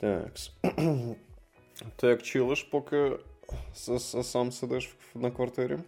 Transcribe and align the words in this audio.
Так. 0.00 0.30
Ти 1.96 2.06
як 2.06 2.22
чилиш, 2.22 2.62
поки 2.62 3.10
сам 4.22 4.52
сидиш 4.52 4.96
на 5.14 5.30
квартирі? 5.30 5.78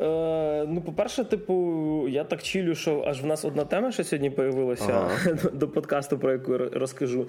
Е, 0.00 0.64
Ну, 0.68 0.82
по-перше, 0.82 1.24
типу, 1.24 2.06
я 2.08 2.24
так 2.24 2.42
чилю, 2.42 2.74
що 2.74 3.04
аж 3.06 3.22
в 3.22 3.26
нас 3.26 3.44
одна 3.44 3.64
тема 3.64 3.92
ще 3.92 4.04
сьогодні 4.04 4.30
появилася 4.30 4.92
ага. 4.92 5.32
до, 5.32 5.50
до 5.52 5.68
подкасту, 5.68 6.18
про 6.18 6.32
яку 6.32 6.58
розкажу. 6.58 7.26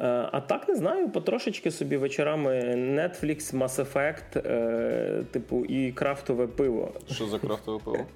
Е, 0.00 0.28
а 0.32 0.40
так 0.40 0.68
не 0.68 0.76
знаю, 0.76 1.10
потрошечки 1.10 1.70
собі 1.70 1.96
вечорами 1.96 2.50
Netflix, 2.76 3.56
Mass 3.56 3.84
Effect, 3.84 4.48
е, 4.48 5.24
типу, 5.30 5.64
і 5.64 5.92
крафтове 5.92 6.46
пиво. 6.46 6.92
Що 7.10 7.26
за 7.26 7.38
крафтове 7.38 7.80
пиво? 7.84 7.98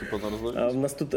Типу 0.00 0.20
на 0.54 0.68
У 0.68 0.74
нас 0.74 0.94
тут. 0.94 1.14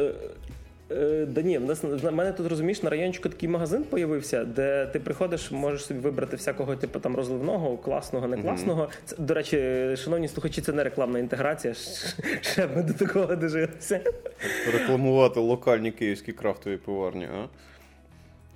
Е, 0.92 1.26
да 1.26 1.42
ні, 1.42 1.58
в 1.58 1.66
нас 1.66 1.84
в 1.84 2.12
мене 2.12 2.32
тут 2.32 2.48
розумієш 2.48 2.84
на 2.84 2.90
райончику 2.90 3.30
такий 3.30 3.50
магазин 3.50 3.84
появився, 3.84 4.46
де 4.46 4.86
ти 4.86 5.00
приходиш, 5.00 5.52
можеш 5.52 5.86
собі 5.86 6.00
вибрати 6.00 6.36
всякого 6.36 6.76
типу 6.76 7.00
там 7.00 7.16
розливного, 7.16 7.78
класного, 7.78 8.28
не 8.28 8.42
класного. 8.42 8.82
Mm-hmm. 8.82 9.00
Це, 9.06 9.16
до 9.20 9.34
речі, 9.34 9.58
шановні 9.98 10.28
слухачі, 10.28 10.62
це 10.62 10.74
не 10.74 10.84
рекламна 10.84 11.20
інтеграція. 11.20 11.74
Ще 12.42 12.68
ми 12.76 12.84
до 12.84 12.94
такого 12.94 13.36
дожилися. 13.36 14.00
Рекламувати 14.74 15.40
локальні 15.40 15.92
київські 15.92 16.32
крафтові 16.32 16.78
пиварні, 16.78 17.26
а? 17.26 17.48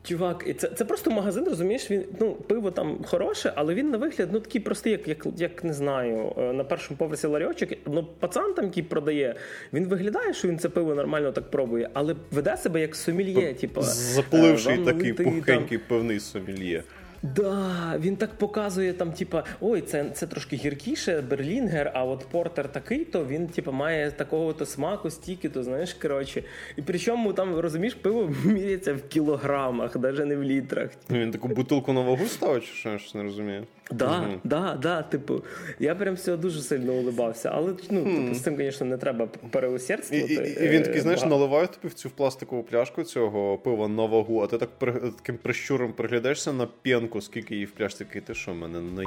Чувак, 0.03 0.45
це 0.57 0.67
це 0.67 0.85
просто 0.85 1.11
магазин, 1.11 1.45
розумієш? 1.45 1.91
Він 1.91 2.03
ну 2.19 2.33
пиво 2.33 2.71
там 2.71 3.03
хороше, 3.05 3.53
але 3.55 3.73
він 3.73 3.89
на 3.89 3.97
вигляд 3.97 4.29
ну 4.31 4.39
такий 4.39 4.61
простий, 4.61 4.91
як 4.91 5.07
як, 5.07 5.25
як 5.37 5.63
не 5.63 5.73
знаю, 5.73 6.33
е, 6.37 6.53
на 6.53 6.63
першому 6.63 6.97
поверсі 6.97 7.27
ларьочок. 7.27 7.69
Ну, 7.85 8.07
пацан 8.19 8.53
там 8.53 8.65
який 8.65 8.83
продає, 8.83 9.35
він 9.73 9.85
виглядає, 9.87 10.33
що 10.33 10.47
він 10.47 10.59
це 10.59 10.69
пиво 10.69 10.95
нормально 10.95 11.31
так 11.31 11.51
пробує, 11.51 11.89
але 11.93 12.15
веде 12.31 12.57
себе 12.57 12.81
як 12.81 12.95
сомельє. 12.95 13.53
Типу, 13.53 13.81
Запливший 13.81 14.81
е, 14.81 14.85
такий 14.85 15.13
пухенький 15.13 15.77
певний 15.77 16.19
сомельє. 16.19 16.83
Да, 17.23 17.95
він 17.99 18.15
так 18.15 18.33
показує 18.33 18.93
там, 18.93 19.11
типа, 19.11 19.43
ой, 19.61 19.81
це 19.81 20.09
це 20.09 20.27
трошки 20.27 20.55
гіркіше, 20.55 21.21
берлінгер, 21.21 21.91
а 21.93 22.03
от 22.03 22.25
портер 22.31 22.71
такий, 22.71 23.05
то 23.05 23.25
він 23.25 23.47
типа 23.47 23.71
має 23.71 24.11
такого 24.11 24.53
то 24.53 24.65
смаку, 24.65 25.09
стільки, 25.09 25.49
то 25.49 25.63
знаєш, 25.63 25.93
коротше. 25.93 26.43
І 26.77 26.81
причому 26.81 27.33
там 27.33 27.55
розумієш, 27.55 27.93
пиво 27.93 28.33
міряється 28.45 28.93
в 28.93 29.01
кілограмах, 29.07 29.95
навіть 29.95 30.25
не 30.25 30.35
в 30.35 30.43
літрах. 30.43 30.89
Він 31.09 31.31
таку 31.31 31.47
бутилку 31.47 31.93
на 31.93 32.01
вагу 32.01 32.25
ставить, 32.25 32.63
чи 32.63 32.73
що 32.73 32.89
я 32.89 32.99
не 33.13 33.23
розумію? 33.23 33.65
Да, 33.91 34.21
угу. 34.21 34.39
да, 34.43 34.77
да, 34.81 35.01
типу, 35.01 35.43
я 35.79 35.95
прям 35.95 36.15
всього 36.15 36.37
дуже 36.37 36.61
сильно 36.61 36.93
улибався, 36.93 37.51
але 37.53 37.73
ну, 37.89 38.03
типу, 38.03 38.35
з 38.35 38.41
цим, 38.41 38.57
звісно, 38.57 38.85
не 38.85 38.97
треба 38.97 39.27
переусердствувати. 39.51 40.33
І, 40.33 40.63
і, 40.63 40.65
і 40.65 40.69
він 40.69 40.83
такий, 40.83 41.01
знаєш, 41.01 41.25
наливає 41.25 41.67
тобі 41.67 41.87
в 41.87 41.93
цю 41.93 42.09
пластикову 42.09 42.63
пляшку 42.63 43.03
цього 43.03 43.57
пива 43.57 43.87
на 43.87 44.05
вагу, 44.05 44.41
а 44.41 44.47
ти 44.47 44.57
так 44.57 44.69
таким 45.17 45.37
прищуром 45.37 45.93
приглядаєшся 45.93 46.53
на 46.53 46.65
п'янку, 46.65 47.21
скільки 47.21 47.53
її 47.53 47.65
в 47.65 47.71
пляшці, 47.71 48.05
такий, 48.05 48.21
ти 48.21 48.33
що, 48.33 48.53
мене 48.53 48.81
на 48.81 49.03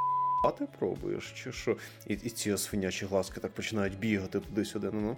ти 0.58 0.66
пробуєш? 0.78 1.32
Чи 1.36 1.52
що? 1.52 1.76
І, 2.06 2.12
і 2.14 2.30
ці 2.30 2.56
свинячі 2.56 3.06
глазки 3.06 3.40
так 3.40 3.52
починають 3.52 3.98
бігати 3.98 4.40
туди-сюди. 4.40 4.90
ну 4.92 5.00
ну. 5.00 5.16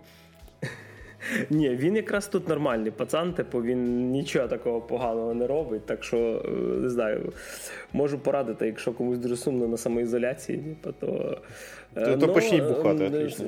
Ні, 1.50 1.68
він 1.68 1.96
якраз 1.96 2.26
тут 2.26 2.48
нормальний 2.48 2.90
пацан, 2.90 3.32
типу 3.32 3.62
він 3.62 4.10
нічого 4.10 4.48
такого 4.48 4.80
поганого 4.80 5.34
не 5.34 5.46
робить. 5.46 5.86
Так 5.86 6.04
що 6.04 6.42
е, 6.44 6.50
не 6.80 6.90
знаю, 6.90 7.32
можу 7.92 8.18
порадити, 8.18 8.66
якщо 8.66 8.92
комусь 8.92 9.18
дуже 9.18 9.36
сумно 9.36 9.68
на 9.68 9.76
самоізоляції, 9.76 10.58
типу, 10.58 10.94
то. 11.00 11.38
Е, 11.96 12.04
то, 12.06 12.16
то 12.16 12.32
почніть 12.32 12.64
бухати, 12.64 13.06
отлично. 13.06 13.46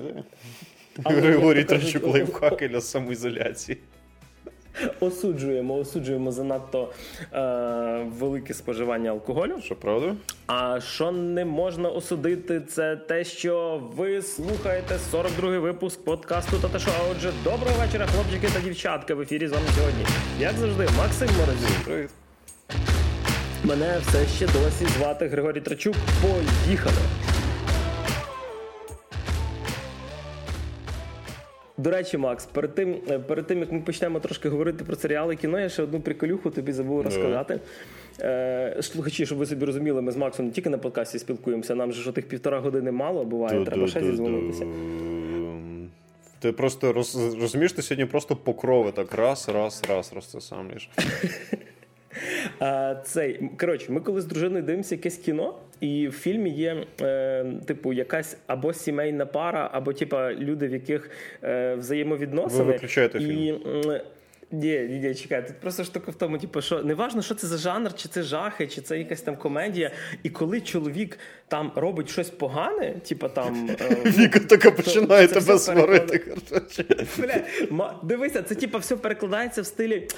Григорій 1.05 1.65
Трачук 1.65 2.07
лайфхаки 2.07 2.69
для 2.69 2.81
самоізоляції. 2.81 3.79
Осуджуємо, 5.01 5.75
осуджуємо 5.75 6.33
занадто 6.33 6.93
е, 7.33 8.07
велике 8.19 8.55
споживання 8.55 9.11
алкоголю. 9.11 9.61
Що 9.65 9.77
правда? 9.77 10.15
А 10.47 10.81
що 10.81 11.13
не 11.13 11.45
можна 11.45 11.89
осудити, 11.89 12.61
це 12.61 12.97
те, 12.97 13.25
що 13.25 13.83
ви 13.97 14.23
слухаєте 14.23 14.99
42-й 15.13 15.59
випуск 15.59 16.05
подкасту 16.05 16.57
Тата 16.57 16.79
Шо. 16.79 16.91
А 17.01 17.11
Отже, 17.11 17.33
доброго 17.45 17.79
вечора, 17.81 18.07
хлопчики 18.07 18.49
та 18.55 18.61
дівчатка. 18.61 19.15
В 19.15 19.21
ефірі 19.21 19.49
з 19.49 19.53
вами 19.53 19.67
сьогодні. 19.77 20.05
Як 20.41 20.53
завжди, 20.53 20.89
Максим 20.99 21.29
Морозів. 21.41 21.85
Привіт. 21.85 22.11
Мене 23.65 23.99
все 24.03 24.27
ще 24.27 24.47
досі 24.47 24.87
звати 24.87 25.29
Григорій 25.29 25.61
Трачук. 25.61 25.95
Поїхали! 26.23 27.30
До 31.81 31.91
речі, 31.91 32.19
Макс, 32.19 32.47
перед 32.47 32.75
тим, 32.75 32.97
е, 33.11 33.19
перед 33.19 33.47
тим 33.47 33.59
як 33.59 33.73
ми 33.73 33.81
почнемо 33.81 34.21
трошки 34.21 34.49
говорити 34.49 34.85
про 34.85 34.97
серіали 34.97 35.37
кіно, 35.37 35.61
я 35.61 35.69
ще 35.69 35.83
одну 35.83 36.01
приколюху 36.01 36.51
тобі 36.51 36.73
забув 36.73 37.03
розказати. 37.03 37.61
Е, 38.21 38.77
Слухачі, 38.81 39.27
щоб 39.27 39.39
ви 39.39 39.47
собі 39.47 39.65
розуміли, 39.65 40.03
ми 40.03 40.13
з 40.13 40.17
Максом 40.17 40.47
не 40.47 40.53
тільки 40.53 40.71
на 40.71 40.79
подкасті 40.79 41.19
спілкуємося, 41.19 41.75
нам 41.75 41.93
же 41.93 42.03
ж 42.03 42.13
тих 42.13 42.29
півтора 42.29 42.61
години 42.61 42.93
мало 42.93 43.25
буває, 43.25 43.65
треба 43.65 43.87
ще 43.87 44.01
зізвонитися. 44.01 44.67
Ти 46.39 46.53
просто 46.53 46.93
роз, 46.93 47.35
розумієш, 47.41 47.73
ти 47.73 47.83
сьогодні 47.83 48.07
просто 48.07 48.37
покрови 48.37 48.93
так 48.93 49.15
раз, 49.15 49.49
раз, 49.49 49.83
раз, 49.89 50.13
раз 50.15 50.27
це 50.27 50.41
сам. 50.41 50.71
Цей, 53.05 53.51
Коротше, 53.61 53.93
ми 53.93 54.01
коли 54.01 54.21
з 54.21 54.25
дружиною 54.25 54.63
дивимося 54.63 54.95
якесь 54.95 55.17
кіно, 55.17 55.55
і 55.81 56.09
в 56.09 56.13
фільмі 56.13 56.51
є, 56.51 56.85
е, 57.01 57.47
типу, 57.67 57.93
якась 57.93 58.37
або 58.47 58.73
сімейна 58.73 59.27
пара, 59.27 59.71
або 59.73 59.93
типа 59.93 60.33
люди, 60.33 60.69
в 60.69 60.73
яких 60.73 61.11
е, 61.45 61.75
взаємовідносини. 61.75 62.65
Ви 62.65 62.73
виключаєте 62.73 63.19
і, 63.19 63.21
фільм. 63.21 63.61
Ні, 64.53 64.79
ні, 64.79 64.99
ні, 64.99 65.15
чекай, 65.15 65.47
тут 65.47 65.57
просто 65.57 65.85
штука 65.85 66.11
в 66.11 66.15
тому, 66.15 66.39
типу, 66.39 66.63
що 66.63 66.83
не 66.83 66.95
важно, 66.95 67.23
що 67.23 67.35
це 67.35 67.47
за 67.47 67.59
жанр, 67.59 67.95
чи 67.95 68.09
це 68.09 68.23
жахи, 68.23 68.67
чи 68.67 68.81
це 68.81 68.99
якась 68.99 69.21
там 69.21 69.37
комедія. 69.37 69.91
І 70.23 70.31
коли 70.31 70.61
чоловік 70.61 71.19
там 71.49 71.73
робить 71.77 72.11
щось 72.11 72.31
погане, 72.31 72.95
типу 73.09 73.29
там. 73.29 73.71
Е, 73.81 73.97
Віка 74.11 74.39
така 74.39 74.71
починає 74.71 75.29
тебе 75.29 75.59
сварити. 75.59 76.37
Бля, 77.19 77.95
Дивися, 78.03 78.43
це 78.43 78.55
типу 78.55 78.79
все 78.79 78.97
перекладається 78.97 79.63
в 79.63 79.67
стилі. 79.67 80.09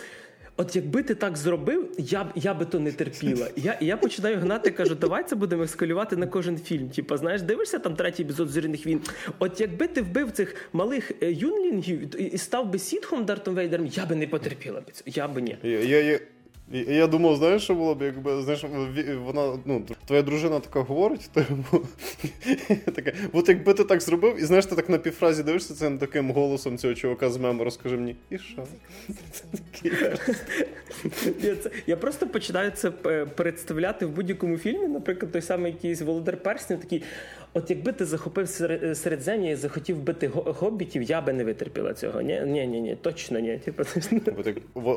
От 0.57 0.77
якби 0.77 1.03
ти 1.03 1.15
так 1.15 1.37
зробив, 1.37 1.91
я 1.99 2.25
б 2.25 2.27
я 2.35 2.55
би 2.55 2.65
то 2.65 2.81
не 2.81 2.93
терпіла. 2.93 3.49
Я 3.57 3.79
я 3.81 3.97
починаю 3.97 4.37
гнати, 4.39 4.71
кажу, 4.71 4.95
давай 4.95 5.25
це 5.25 5.37
будемо 5.37 5.63
ескалювати 5.63 6.17
на 6.17 6.27
кожен 6.27 6.59
фільм. 6.59 6.89
Типа, 6.89 7.17
знаєш, 7.17 7.43
дивишся 7.43 7.79
там 7.79 7.97
третій 7.97 8.23
епізод 8.23 8.49
зоряних 8.49 8.87
війн. 8.87 9.01
От 9.39 9.61
якби 9.61 9.89
ти 9.89 10.03
вбив 10.03 10.31
цих 10.31 10.55
малих 10.73 11.13
е, 11.23 11.33
юнлінгів 11.33 12.23
і 12.35 12.39
став 12.39 12.71
би 12.71 12.79
сітхом 12.79 13.25
Дартом 13.25 13.55
Вейдером, 13.55 13.87
я 13.87 14.07
би 14.07 14.17
не 14.17 14.27
потерпіла 14.27 14.81
б 14.81 14.85
цього. 14.93 15.05
Я 15.07 15.29
би 15.29 15.43
ні. 15.43 15.57
Я, 15.63 15.79
я, 15.81 16.21
і 16.73 16.95
я 16.95 17.07
думав, 17.07 17.37
знаєш, 17.37 17.63
що 17.63 17.75
було 17.75 17.95
б, 17.95 18.03
якби 18.03 18.43
знаєш, 18.43 18.65
вона, 19.25 19.59
ну, 19.65 19.83
твоя 20.05 20.23
дружина 20.23 20.61
така 20.61 20.81
говорить, 20.81 21.31
то 21.35 21.45
така, 22.95 23.13
от 23.33 23.49
якби 23.49 23.75
ти 23.75 23.85
так 23.85 24.01
зробив, 24.01 24.41
і 24.41 24.45
знаєш, 24.45 24.67
ти 24.67 24.77
так 24.77 24.89
на 24.89 24.99
півфразі 24.99 25.43
дивишся 25.43 25.75
цим 25.75 25.99
таким 25.99 26.31
голосом 26.31 26.79
цього 26.79 26.95
чувака 26.95 27.31
з 27.31 27.37
мему, 27.37 27.65
розкажи 27.65 27.97
мені, 27.97 28.17
і 28.31 28.39
що? 28.39 28.65
Я 31.87 31.97
просто 31.97 32.27
починаю 32.27 32.71
це 32.71 32.91
представляти 33.25 34.07
в 34.07 34.11
будь-якому 34.11 34.59
фільмі, 34.59 34.87
наприклад, 34.87 35.33
той 35.33 35.43
самий 35.43 35.73
якийсь 35.73 36.03
Володар 36.03 36.37
Перснів, 36.37 36.81
такий. 36.81 37.03
От 37.55 37.71
якби 37.71 37.93
ти 37.93 38.05
захопив 38.05 38.49
середзем'я 38.95 39.51
і 39.51 39.55
захотів 39.55 39.99
бити 39.99 40.31
гоббітів, 40.35 41.03
я 41.03 41.21
би 41.21 41.33
не 41.33 41.45
витерпіла 41.45 41.95
цього. 41.95 42.21
Ні, 42.21 42.41
ні, 42.47 42.67
ні, 42.67 42.81
ні, 42.81 42.97
точно 43.03 43.39
ні. 43.39 43.59
Типу, 43.59 43.83
от, 44.39 44.47
як, 44.47 44.57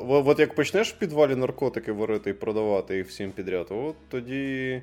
от 0.09 0.39
як 0.39 0.55
почнеш 0.55 0.93
в 0.93 0.97
підвалі 0.97 1.35
наркотики 1.35 1.91
варити 1.91 2.29
і 2.29 2.33
продавати 2.33 2.97
їх 2.97 3.07
всім 3.07 3.31
підряд, 3.31 3.67
от 3.69 3.95
тоді. 4.09 4.81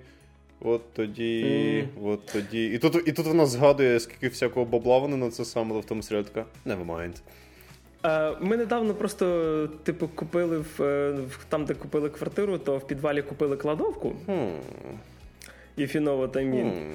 От 0.65 0.93
тоді, 0.93 1.45
mm. 1.45 2.09
от 2.09 2.27
тоді. 2.27 2.67
І 2.67 2.79
тут 2.79 3.09
і 3.09 3.13
тут 3.13 3.27
вона 3.27 3.47
згадує, 3.47 4.01
скільки 4.01 4.29
всякого 4.29 4.67
бабла 4.67 4.99
вони 4.99 5.17
на 5.17 5.31
це 5.31 5.45
саме 5.45 5.81
в 5.81 5.85
тому 5.85 6.03
серіалі 6.03 6.27
така, 6.33 6.47
never 6.67 6.87
mind. 6.87 7.21
Ми 8.41 8.57
недавно 8.57 8.95
просто, 8.95 9.69
типу, 9.83 10.09
купили 10.09 10.59
в 10.59 11.45
там, 11.49 11.65
де 11.65 11.75
купили 11.75 12.09
квартиру, 12.09 12.59
то 12.59 12.79
в 12.79 12.87
підвалі 12.87 13.23
купили 13.23 13.57
кладовку. 13.57 14.13
Hmm 14.27 14.53
і 15.77 15.87
фіноватамін. 15.87 16.67
Mm. 16.67 16.93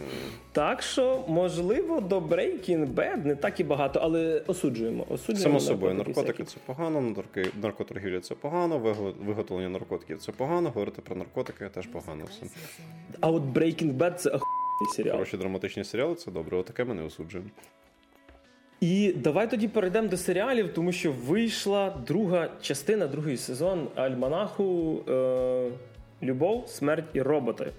Так 0.52 0.82
що, 0.82 1.24
можливо, 1.28 2.02
до 2.02 2.20
Breaking 2.20 2.94
Bad 2.94 3.26
не 3.26 3.36
так 3.36 3.60
і 3.60 3.64
багато, 3.64 4.00
але 4.04 4.42
осуджуємо. 4.48 5.06
осуджуємо 5.10 5.44
Само 5.44 5.60
собою, 5.60 5.94
наркотики 5.94 6.44
всякі. 6.44 6.44
це 6.44 6.58
погано, 6.66 7.16
наркоторгівля 7.62 8.20
це 8.20 8.36
погано, 8.36 8.96
виготовлення 9.26 9.70
наркотиків 9.70 10.20
це 10.20 10.32
погано, 10.32 10.70
говорити 10.70 11.02
про 11.02 11.16
наркотики 11.16 11.70
теж 11.70 11.88
погано. 11.88 12.26
все. 12.30 12.46
А 13.22 13.32
от 13.32 13.44
Breaking 13.44 13.98
Bad 13.98 14.14
це 14.14 14.30
охуєнний 14.30 14.96
серіал. 14.96 15.14
Хороші 15.14 15.38
драматичні 15.38 15.84
серіали 15.84 16.16
це 16.16 16.32
добре, 16.32 16.58
отаке 16.58 16.84
ми 16.84 16.94
не 16.94 17.04
осуджуємо. 17.04 17.50
І 18.82 19.14
давай 19.14 19.50
тоді 19.50 19.68
перейдемо 19.68 20.08
до 20.08 20.18
серіалів, 20.18 20.74
тому 20.74 20.92
що 20.92 21.12
вийшла 21.12 21.90
друга 22.08 22.50
частина, 22.62 23.08
другий 23.08 23.38
сезон 23.38 23.88
Альманаху 23.96 25.00
е- 25.10 25.72
Любов, 26.24 26.68
смерть 26.68 27.06
і 27.14 27.22
роботи. 27.22 27.72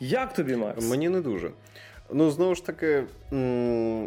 Як 0.00 0.34
тобі, 0.34 0.56
Макс? 0.56 0.90
Мені 0.90 1.08
не 1.08 1.20
дуже. 1.20 1.50
Ну, 2.12 2.30
знову 2.30 2.54
ж 2.54 2.66
таки, 2.66 3.04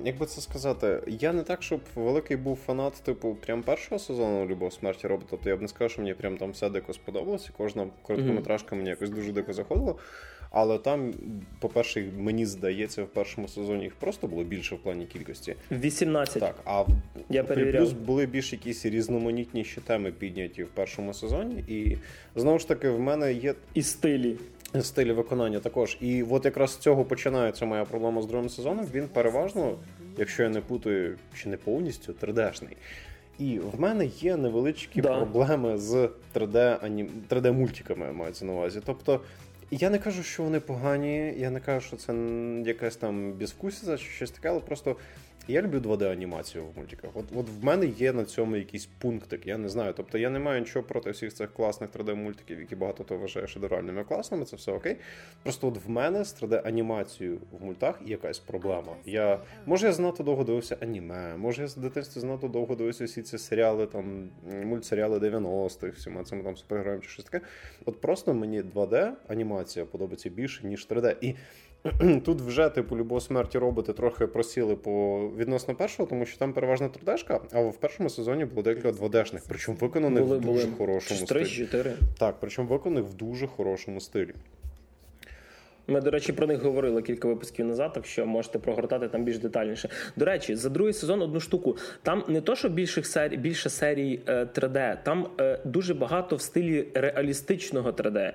як 0.05 0.17
би 0.17 0.25
це 0.25 0.41
сказати, 0.41 0.99
я 1.07 1.33
не 1.33 1.43
так, 1.43 1.63
щоб 1.63 1.81
великий 1.95 2.37
був 2.37 2.59
фанат, 2.65 2.93
типу, 2.93 3.37
прям 3.45 3.63
першого 3.63 3.99
сезону 3.99 4.45
Любов 4.45 4.73
смерті 4.73 5.07
робота. 5.07 5.27
Тобто 5.29 5.49
я 5.49 5.55
б 5.55 5.61
не 5.61 5.67
сказав, 5.67 5.91
що 5.91 6.01
мені 6.01 6.13
прям 6.13 6.37
там 6.37 6.51
все 6.51 6.69
дико 6.69 6.93
сподобалося. 6.93 7.49
Кожна 7.57 7.87
короткометражка 8.01 8.75
мені 8.75 8.89
якось 8.89 9.09
дуже 9.09 9.31
дико 9.31 9.53
заходила. 9.53 9.95
Але 10.51 10.77
там, 10.77 11.13
по-перше, 11.59 12.11
мені 12.17 12.45
здається, 12.45 13.03
в 13.03 13.07
першому 13.07 13.47
сезоні 13.47 13.83
їх 13.83 13.95
просто 13.95 14.27
було 14.27 14.43
більше 14.43 14.75
в 14.75 14.77
плані 14.77 15.05
кількості. 15.05 15.55
18. 15.71 16.39
Так, 16.39 16.55
а 16.65 16.85
Я 17.29 17.43
плюс 17.43 17.91
були 17.91 18.25
більш 18.25 18.53
якісь 18.53 18.85
різноманітніші 18.85 19.81
теми 19.81 20.11
підняті 20.11 20.63
в 20.63 20.67
першому 20.67 21.13
сезоні. 21.13 21.63
І 21.67 21.97
знову 22.35 22.59
ж 22.59 22.67
таки, 22.67 22.89
в 22.89 22.99
мене 22.99 23.33
є 23.33 23.53
і 23.73 23.83
стилі. 23.83 24.37
Стилі 24.81 25.11
виконання 25.11 25.59
також. 25.59 25.97
І 26.01 26.23
от 26.23 26.45
якраз 26.45 26.71
з 26.71 26.77
цього 26.77 27.05
починається 27.05 27.65
моя 27.65 27.85
проблема 27.85 28.21
з 28.21 28.25
другим 28.25 28.49
сезоном. 28.49 28.85
Він 28.93 29.07
переважно, 29.07 29.75
якщо 30.17 30.43
я 30.43 30.49
не 30.49 30.61
путаю, 30.61 31.17
чи 31.35 31.49
не 31.49 31.57
повністю 31.57 32.13
3D-шний. 32.21 32.75
І 33.39 33.59
в 33.59 33.79
мене 33.79 34.05
є 34.05 34.37
невеличкі 34.37 35.01
да. 35.01 35.17
проблеми 35.17 35.77
з 35.77 36.09
3D 36.35 36.85
анім... 36.85 37.09
3D 37.29 37.51
мультиками 37.51 38.11
мається 38.11 38.45
на 38.45 38.53
увазі. 38.53 38.81
Тобто 38.85 39.21
я 39.71 39.89
не 39.89 39.99
кажу, 39.99 40.23
що 40.23 40.43
вони 40.43 40.59
погані, 40.59 41.33
я 41.37 41.49
не 41.49 41.59
кажу, 41.59 41.87
що 41.87 41.97
це 41.97 42.13
якась 42.65 42.95
там 42.95 43.33
безвкусіця 43.33 43.97
чи 43.97 44.03
щось 44.03 44.31
таке, 44.31 44.49
але 44.49 44.59
просто 44.59 44.95
я 45.49 45.61
люблю 45.61 45.79
2D-анімацію 45.79 46.61
в 46.73 46.77
мультиках. 46.77 47.11
От 47.13 47.25
от 47.35 47.49
в 47.61 47.63
мене 47.63 47.85
є 47.85 48.13
на 48.13 48.25
цьому 48.25 48.55
якийсь 48.55 48.85
пунктик, 48.85 49.47
я 49.47 49.57
не 49.57 49.69
знаю. 49.69 49.93
Тобто 49.97 50.17
я 50.17 50.29
не 50.29 50.39
маю 50.39 50.59
нічого 50.59 50.85
проти 50.85 51.11
всіх 51.11 51.33
цих 51.33 51.53
класних 51.53 51.89
3D-мультиків, 51.89 52.59
які 52.59 52.75
багато 52.75 53.03
хто 53.03 53.17
вважає 53.17 53.47
шедевральними 53.47 54.03
класними, 54.03 54.45
це 54.45 54.55
все 54.55 54.71
окей. 54.71 54.97
Просто 55.43 55.67
от 55.67 55.85
в 55.85 55.89
мене 55.89 56.23
з 56.25 56.43
3D-анімацією 56.43 57.37
в 57.59 57.65
мультах 57.65 57.99
є 58.05 58.11
якась 58.11 58.39
проблема. 58.39 58.95
Я, 59.05 59.39
Може, 59.65 59.85
я 59.87 59.93
занадто 59.93 60.23
довго 60.23 60.43
дивився 60.43 60.77
аніме, 60.81 61.37
може 61.37 61.61
я 61.61 61.67
з 61.67 61.75
дитинства 61.75 62.21
занадто 62.21 62.47
довго 62.47 62.75
дивився 62.75 63.05
всі 63.05 63.21
ці 63.21 63.37
серіали, 63.37 63.85
там 63.85 64.29
мультсеріали 64.63 65.19
90-х, 65.19 65.97
всіма 65.97 66.23
цими 66.23 66.43
там 66.43 66.57
супергероями 66.57 67.01
чи 67.03 67.09
щось 67.09 67.25
таке. 67.25 67.45
От 67.85 68.01
просто 68.01 68.33
мені 68.33 68.61
2D-анімація 68.61 69.85
подобається 69.85 70.29
більше, 70.29 70.67
ніж 70.67 70.87
3D. 70.87 71.15
І 71.21 71.35
Тут 72.25 72.41
вже, 72.41 72.69
типу, 72.69 72.97
любов 72.97 73.21
смерті 73.21 73.57
роботи 73.57 73.93
трохи 73.93 74.27
просіли 74.27 74.75
по 74.75 75.21
відносно 75.37 75.75
першого, 75.75 76.09
тому 76.09 76.25
що 76.25 76.37
там 76.37 76.53
переважно 76.53 76.87
3D-шка, 76.87 77.39
а 77.51 77.61
в 77.61 77.77
першому 77.77 78.09
сезоні 78.09 78.45
було 78.45 78.61
декілька 78.61 78.89
2D-шних, 78.89 79.41
причому 79.47 79.77
виконаних 79.81 80.23
були, 80.23 80.37
в 80.37 80.41
дуже 80.41 80.65
були. 80.65 80.77
хорошому 80.77 81.25
3, 81.25 81.45
стилі. 81.45 81.65
4. 81.65 81.93
Так, 82.17 82.35
причому 82.39 82.67
виконаних 82.67 83.05
в 83.05 83.13
дуже 83.13 83.47
хорошому 83.47 84.01
стилі. 84.01 84.33
Ми, 85.87 86.01
до 86.01 86.11
речі, 86.11 86.33
про 86.33 86.47
них 86.47 86.61
говорили 86.61 87.01
кілька 87.01 87.27
випусків 87.27 87.65
назад, 87.65 87.93
так 87.93 88.05
що 88.05 88.25
можете 88.25 88.59
прогортати 88.59 89.07
там 89.07 89.23
більш 89.23 89.37
детальніше. 89.37 89.89
До 90.15 90.25
речі, 90.25 90.55
за 90.55 90.69
другий 90.69 90.93
сезон 90.93 91.21
одну 91.21 91.39
штуку. 91.39 91.77
Там 92.03 92.23
не 92.27 92.41
то, 92.41 92.55
що 92.55 92.69
більше 92.69 93.03
серій, 93.03 93.37
більше 93.37 93.69
серій 93.69 94.19
3D, 94.27 94.97
там 95.03 95.27
е, 95.39 95.59
дуже 95.65 95.93
багато 95.93 96.35
в 96.35 96.41
стилі 96.41 96.87
реалістичного 96.93 97.91
3D. 97.91 98.31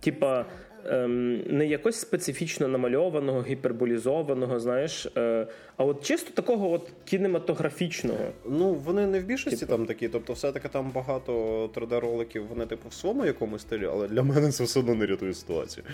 Типа 0.00 0.46
ем, 0.86 1.42
не 1.46 1.66
якось 1.66 1.96
специфічно 2.00 2.68
намальованого, 2.68 3.42
гіперболізованого, 3.42 4.60
знаєш, 4.60 5.06
е, 5.16 5.46
а 5.76 5.84
от 5.84 6.04
чисто 6.04 6.30
такого 6.30 6.72
от 6.72 6.92
кінематографічного. 7.04 8.18
Ну 8.48 8.74
вони 8.74 9.06
не 9.06 9.20
в 9.20 9.24
більшості 9.24 9.60
типу. 9.60 9.72
там 9.72 9.86
такі, 9.86 10.08
тобто, 10.08 10.32
все-таки 10.32 10.68
там 10.68 10.90
багато 10.90 11.32
3D-роликів, 11.74 12.46
вони 12.48 12.66
типу 12.66 12.88
в 12.88 12.94
своєму 12.94 13.26
якомусь 13.26 13.62
стилі, 13.62 13.86
але 13.86 14.08
для 14.08 14.22
мене 14.22 14.52
це 14.52 14.64
все 14.64 14.80
одно 14.80 14.94
не 14.94 15.06
рятує 15.06 15.34
ситуацію. 15.34 15.84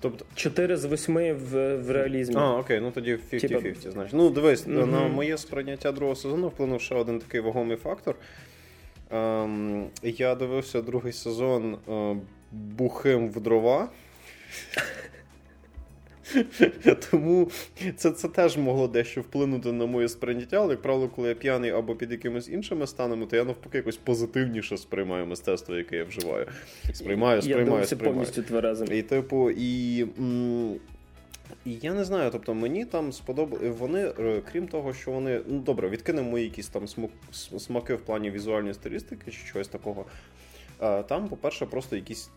Тобто 0.00 0.24
4 0.34 0.76
з 0.76 0.84
8 0.84 1.14
в 1.34 1.76
в 1.76 1.90
реалізмі. 1.90 2.36
А, 2.38 2.58
окей, 2.58 2.80
ну 2.80 2.90
тоді 2.90 3.18
50-50, 3.32 3.48
типу... 3.48 3.90
значить. 3.90 4.14
Ну, 4.14 4.30
дивись, 4.30 4.66
mm 4.66 4.86
на 4.86 5.08
моє 5.08 5.38
сприйняття 5.38 5.92
другого 5.92 6.16
сезону 6.16 6.48
вплинув 6.48 6.80
ще 6.80 6.94
один 6.94 7.18
такий 7.18 7.40
вагомий 7.40 7.76
фактор. 7.76 8.14
Ем, 9.12 9.86
Я 10.02 10.34
дивився 10.34 10.82
другий 10.82 11.12
сезон 11.12 11.76
е, 11.88 12.16
бухим 12.52 13.28
в 13.28 13.40
дрова. 13.40 13.88
Тому 17.10 17.50
це 17.96 18.10
це 18.10 18.28
теж 18.28 18.56
могло 18.56 18.88
дещо 18.88 19.20
вплинути 19.20 19.72
на 19.72 19.86
моє 19.86 20.08
сприйняття, 20.08 20.56
але, 20.56 20.70
як 20.70 20.82
правило, 20.82 21.08
коли 21.08 21.28
я 21.28 21.34
п'яний 21.34 21.70
або 21.70 21.94
під 21.94 22.12
якимись 22.12 22.48
іншими 22.48 22.86
станами, 22.86 23.26
то 23.26 23.36
я 23.36 23.44
навпаки 23.44 23.78
якось 23.78 23.96
позитивніше 23.96 24.76
сприймаю 24.76 25.26
мистецтво, 25.26 25.76
яке 25.76 25.96
я 25.96 26.04
вживаю. 26.04 26.46
Сприймаю, 26.92 27.42
сприймаю, 27.42 27.80
я 27.80 27.86
сприймаю. 27.86 28.14
повністю 28.14 28.42
тверезим. 28.42 28.88
І, 28.92 29.02
типу, 29.02 29.50
і. 29.50 30.02
М- 30.18 30.76
і 31.64 31.72
я 31.82 31.94
не 31.94 32.04
знаю, 32.04 32.30
тобто 32.30 32.54
мені 32.54 32.84
там 32.84 33.12
сподобали. 33.12 33.70
Вони, 33.70 34.12
е, 34.18 34.42
крім 34.52 34.68
того, 34.68 34.94
що 34.94 35.10
вони. 35.10 35.40
Ну 35.46 35.58
добре, 35.58 35.88
відкинемо 35.88 36.30
мої 36.30 36.44
якісь 36.44 36.68
там 36.68 36.86
смаки 37.58 37.94
в 37.94 38.00
плані 38.00 38.30
візуальної 38.30 38.74
стилістики 38.74 39.30
чи 39.30 39.38
чогось 39.52 39.68
такого. 39.68 40.04
Там, 41.08 41.28
по-перше, 41.28 41.66
просто 41.66 41.96
якісь 41.96 42.30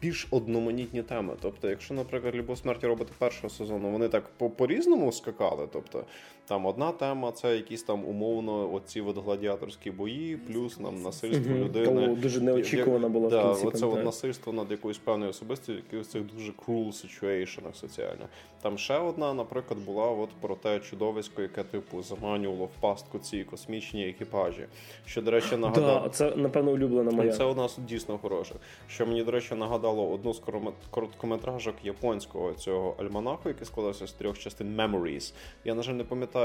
більш 0.00 0.26
одноманітні 0.30 1.02
теми. 1.02 1.34
Тобто, 1.40 1.68
якщо, 1.68 1.94
наприклад, 1.94 2.34
любов 2.34 2.58
смерті 2.58 2.86
робити 2.86 3.12
першого 3.18 3.50
сезону, 3.50 3.90
вони 3.90 4.08
так 4.08 4.30
по 4.56 4.66
різному 4.66 5.12
скакали. 5.12 5.68
Тобто 5.72 6.04
там 6.48 6.66
одна 6.66 6.92
тема 6.92 7.32
це 7.32 7.56
якісь 7.56 7.82
там 7.82 8.04
умовно 8.04 8.74
оці 8.74 9.00
от 9.00 9.24
гладіаторські 9.24 9.90
бої, 9.90 10.36
плюс 10.36 10.80
нам 10.80 11.02
насильство 11.02 11.54
людини. 11.54 12.08
Дуже 12.08 12.40
неочікувано 12.40 13.08
було 13.08 13.30
да, 13.30 13.42
в 13.42 13.60
кінці. 13.60 13.66
Оце 13.66 13.86
от 13.86 14.04
насильство 14.04 14.52
над 14.52 14.70
якоюсь 14.70 14.98
певною 14.98 15.30
особистістю, 15.30 15.72
якихось 15.72 16.08
цих 16.08 16.22
дуже 16.22 16.52
cruel 16.52 16.92
situationах 16.92 17.76
соціально. 17.76 18.28
Там 18.62 18.78
ще 18.78 18.98
одна, 18.98 19.34
наприклад, 19.34 19.80
була 19.86 20.06
от 20.06 20.28
про 20.40 20.54
те 20.54 20.80
чудовисько, 20.80 21.42
яке 21.42 21.62
типу 21.62 22.02
заманювало 22.02 22.64
в 22.64 22.80
пастку 22.80 23.18
ці 23.18 23.44
космічні 23.44 24.08
екіпажі. 24.08 24.66
Що, 25.06 25.22
до 25.22 25.30
речі, 25.30 25.56
нагадав... 25.56 26.02
Да, 26.02 26.08
це 26.08 26.36
напевно 26.36 26.70
улюблена 26.70 27.10
моя. 27.10 27.32
Це 27.32 27.44
у 27.44 27.54
нас 27.54 27.78
дійсно 27.88 28.18
хороше. 28.18 28.54
Що 28.88 29.06
мені, 29.06 29.24
до 29.24 29.30
речі, 29.30 29.54
нагадало 29.54 30.10
одну 30.10 30.34
з 30.34 30.42
короткометражок 30.90 31.74
японського 31.84 32.54
цього 32.54 32.94
альманаху, 32.98 33.48
який 33.48 33.66
складався 33.66 34.06
з 34.06 34.12
трьох 34.12 34.38
частин 34.38 34.76
Memories. 34.80 35.34
Я 35.64 35.74
на 35.74 35.82
жаль 35.82 35.94
не 35.94 36.04
пам'ятаю, 36.04 36.37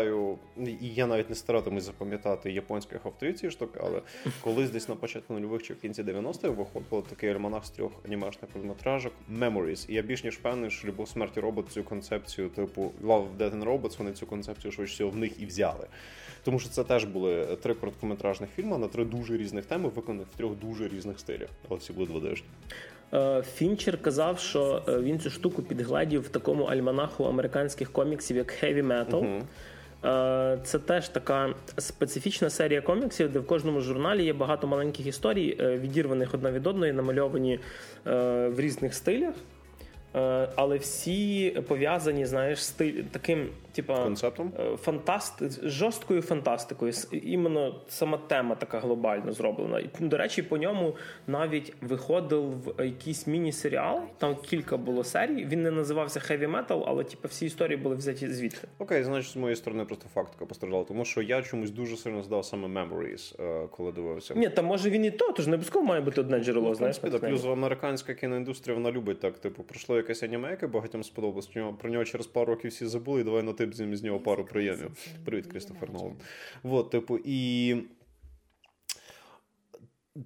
і 0.57 0.94
я 0.95 1.07
навіть 1.07 1.30
не 1.30 1.36
старатимусь 1.36 1.84
запам'ятати 1.84 2.51
японських 2.51 3.06
авторів 3.06 3.40
цієї 3.40 3.51
штуки, 3.51 3.80
але 3.84 4.01
колись 4.42 4.69
десь 4.69 4.90
на 4.90 4.95
початку 4.95 5.34
нульових 5.34 5.63
чи 5.63 5.74
в 5.74 5.80
кінці 5.80 6.04
90-х 6.04 6.50
виходив 6.50 7.10
такий 7.10 7.30
альманах 7.30 7.66
з 7.66 7.69
трьох 7.69 7.92
анімешних 8.06 8.51
короткометражок 8.51 9.13
Memories. 9.31 9.90
І 9.90 9.94
я 9.94 10.01
більш 10.01 10.24
ніж 10.24 10.38
певний, 10.38 10.72
що 10.72 10.88
любов 10.88 11.07
смерті 11.07 11.40
робот 11.40 11.69
цю 11.69 11.84
концепцію, 11.84 12.50
типу 12.50 12.92
Love, 13.04 13.28
Death 13.38 13.60
and 13.60 13.63
Robots, 13.63 13.98
вони 13.98 14.12
цю 14.12 14.25
концепцію 14.25 14.72
швидше 14.72 14.94
всього 14.94 15.10
в 15.10 15.18
них 15.18 15.42
і 15.42 15.45
взяли. 15.45 15.88
Тому 16.44 16.60
що 16.60 16.69
це 16.69 16.84
теж 16.84 17.06
були 17.06 17.57
три 17.62 17.74
короткометражних 17.74 18.50
фільми 18.56 18.78
на 18.78 18.88
три 18.88 19.06
дуже 19.06 19.38
різних 19.38 19.66
теми, 19.66 19.89
виконаних 19.89 20.28
в 20.34 20.38
трьох 20.38 20.56
дуже 20.56 20.88
різних 20.88 21.19
стилях. 21.19 21.50
Але 21.69 21.80
всі 21.80 21.94
були 21.94 22.07
дводежні. 22.07 22.48
Е, 23.13 23.44
Фінчер 23.56 24.01
казав, 24.01 24.39
що 24.39 24.84
е, 24.88 25.00
він 25.00 25.20
цю 25.20 25.29
штуку 25.29 25.62
підгледів 25.62 26.22
в 26.22 26.29
такому 26.29 26.63
альманаху 26.63 27.24
американських 27.24 27.91
коміксів, 27.91 28.38
як 28.38 28.63
Heavy 28.63 28.88
Metal. 28.88 29.10
Uh-huh. 29.10 29.41
Це 30.63 30.79
теж 30.86 31.10
така 31.10 31.53
специфічна 31.77 32.50
серія 32.50 32.81
коміксів, 32.81 33.31
де 33.31 33.39
в 33.39 33.48
кожному 33.48 33.81
журналі 33.81 34.25
є 34.25 34.33
багато 34.33 34.67
маленьких 34.67 35.07
історій, 35.07 35.57
відірваних 35.81 36.33
одна 36.33 36.51
від 36.51 36.67
одної, 36.67 36.93
намальовані 36.93 37.60
в 38.05 38.55
різних 38.57 38.93
стилях. 38.93 39.33
Е, 40.15 40.48
але 40.55 40.77
всі 40.77 41.50
пов'язані, 41.67 42.25
знаєш, 42.25 42.63
з 42.63 42.72
таким, 43.12 43.50
типа 43.74 44.03
концептом 44.03 44.53
е, 44.60 44.77
фантаст... 44.77 45.63
жорсткою 45.63 46.22
фантастикою. 46.22 46.94
Іменно 47.12 47.82
сама 47.88 48.18
тема 48.18 48.56
така 48.56 48.80
глобально 48.80 49.32
зроблена. 49.32 49.80
І, 49.80 49.89
До 50.00 50.18
речі, 50.18 50.42
по 50.42 50.58
ньому 50.58 50.96
навіть 51.27 51.74
виходив 51.82 52.75
якийсь 52.80 53.27
міні-серіал. 53.27 54.01
Там 54.18 54.36
кілька 54.36 54.77
було 54.77 55.03
серій. 55.03 55.46
Він 55.46 55.63
не 55.63 55.72
називався 55.72 56.20
Heavy 56.20 56.51
Metal, 56.51 56.84
але 56.88 57.03
типа 57.03 57.27
всі 57.27 57.46
історії 57.46 57.77
були 57.77 57.96
взяті 57.96 58.27
звідти. 58.27 58.68
Окей, 58.80 59.03
значить, 59.03 59.32
з 59.32 59.36
моєї 59.36 59.56
сторони 59.56 59.86
просто 59.86 60.06
фактика 60.13 60.46
постраждала, 60.46 60.84
тому 60.84 61.06
що 61.06 61.22
я 61.22 61.42
чомусь 61.42 61.72
дуже 61.72 61.98
сильно 61.98 62.24
здав 62.24 62.46
саме 62.46 62.68
Memories, 62.68 63.42
е, 63.44 63.68
коли 63.68 63.92
дивився. 63.92 64.34
Ні, 64.36 64.50
там 64.50 64.65
може 64.65 64.89
він 64.89 65.06
і 65.06 65.12
то, 65.12 65.32
тож 65.32 65.48
не 65.48 65.53
обов'язково 65.53 65.86
має 65.86 66.01
бути 66.01 66.22
одне 66.22 66.39
джерело. 66.39 66.70
Ну, 66.70 66.75
знаєш, 66.75 66.98
плюс 66.98 67.46
американська 67.46 68.13
кіноіндустрія 68.13 68.77
вона 68.77 68.92
любить 68.92 69.20
так, 69.20 69.39
типу, 69.39 69.63
пройшло 69.63 69.98
якесь 69.98 70.24
аніме, 70.24 70.50
яке 70.50 70.68
багатьом 70.68 71.03
сподобалось. 71.03 71.50
Про 71.82 71.89
нього 71.89 72.06
через 72.06 72.27
пару 72.27 72.46
років 72.46 72.72
всі 72.72 72.86
забули, 72.86 73.22
і 73.22 73.24
давай 73.24 73.44
на 73.44 73.53
тип 73.72 73.96
з 73.96 74.03
нього 74.03 74.20
пару 74.20 74.46
приємів. 74.46 74.91
Привіт, 75.25 75.48
Крістофер 75.48 75.93
Нолан. 75.93 76.15
Вот, 76.63 76.89
типу, 76.89 77.20
і. 77.25 77.75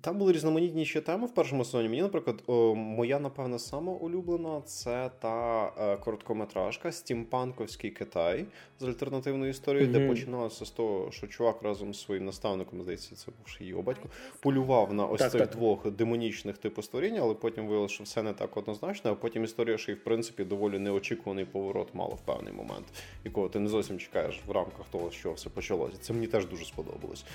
Там 0.01 0.17
були 0.17 0.33
різноманітні 0.33 0.85
ще 0.85 1.01
теми 1.01 1.27
в 1.27 1.33
першому 1.33 1.65
сезоні. 1.65 1.89
Мені, 1.89 2.01
наприклад, 2.01 2.43
о, 2.47 2.75
моя, 2.75 3.19
напевно, 3.19 3.59
сама 3.59 3.93
улюблена 3.93 4.61
це 4.61 5.11
та 5.19 5.65
е, 5.79 5.97
короткометражка 5.97 6.91
Стімпанковський 6.91 7.91
Китай 7.91 8.45
з 8.79 8.83
альтернативною 8.83 9.51
історією, 9.51 9.89
mm-hmm. 9.89 9.99
де 9.99 10.07
починалося 10.07 10.65
з 10.65 10.69
того, 10.69 11.11
що 11.11 11.27
чувак 11.27 11.61
разом 11.61 11.93
з 11.93 12.01
своїм 12.01 12.25
наставником, 12.25 12.81
здається, 12.81 13.15
це 13.15 13.25
був 13.25 13.47
ще 13.47 13.65
його 13.65 13.81
батько, 13.81 14.09
полював 14.39 14.93
на 14.93 15.05
ось 15.05 15.19
так, 15.19 15.31
цих 15.31 15.41
так. 15.41 15.49
двох 15.49 15.91
демонічних 15.91 16.57
типу 16.57 16.81
створінь, 16.81 17.17
але 17.17 17.33
потім 17.33 17.67
виявилося, 17.67 17.93
що 17.93 18.03
все 18.03 18.23
не 18.23 18.33
так 18.33 18.57
однозначно. 18.57 19.11
А 19.11 19.15
потім 19.15 19.43
історія, 19.43 19.77
що 19.77 19.91
і 19.91 19.95
в 19.95 20.03
принципі 20.03 20.43
доволі 20.43 20.79
неочікуваний 20.79 21.45
поворот 21.45 21.95
мало 21.95 22.15
в 22.15 22.21
певний 22.21 22.53
момент, 22.53 22.85
якого 23.23 23.49
ти 23.49 23.59
не 23.59 23.69
зовсім 23.69 23.99
чекаєш 23.99 24.41
в 24.47 24.51
рамках 24.51 24.85
того, 24.91 25.11
що 25.11 25.33
все 25.33 25.49
почалося. 25.49 25.97
Це 26.01 26.13
мені 26.13 26.27
теж 26.27 26.45
дуже 26.45 26.65
сподобалось. 26.65 27.25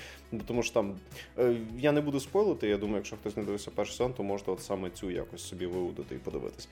Тому 0.47 0.63
що 0.63 0.73
там 0.73 0.95
е, 1.37 1.55
я 1.77 1.91
не 1.91 2.01
буду 2.01 2.19
спойлерити, 2.19 2.42
спойлити. 2.43 2.67
Я 2.67 2.77
думаю, 2.77 2.97
якщо 2.97 3.15
хтось 3.15 3.37
не 3.37 3.43
дивився 3.43 3.71
перший 3.75 3.95
сезон, 3.95 4.13
то 4.13 4.23
можете 4.23 4.51
от 4.51 4.61
саме 4.61 4.89
цю 4.89 5.11
якось 5.11 5.41
собі 5.41 5.65
виудити 5.65 6.15
і 6.15 6.17
подивитись. 6.17 6.69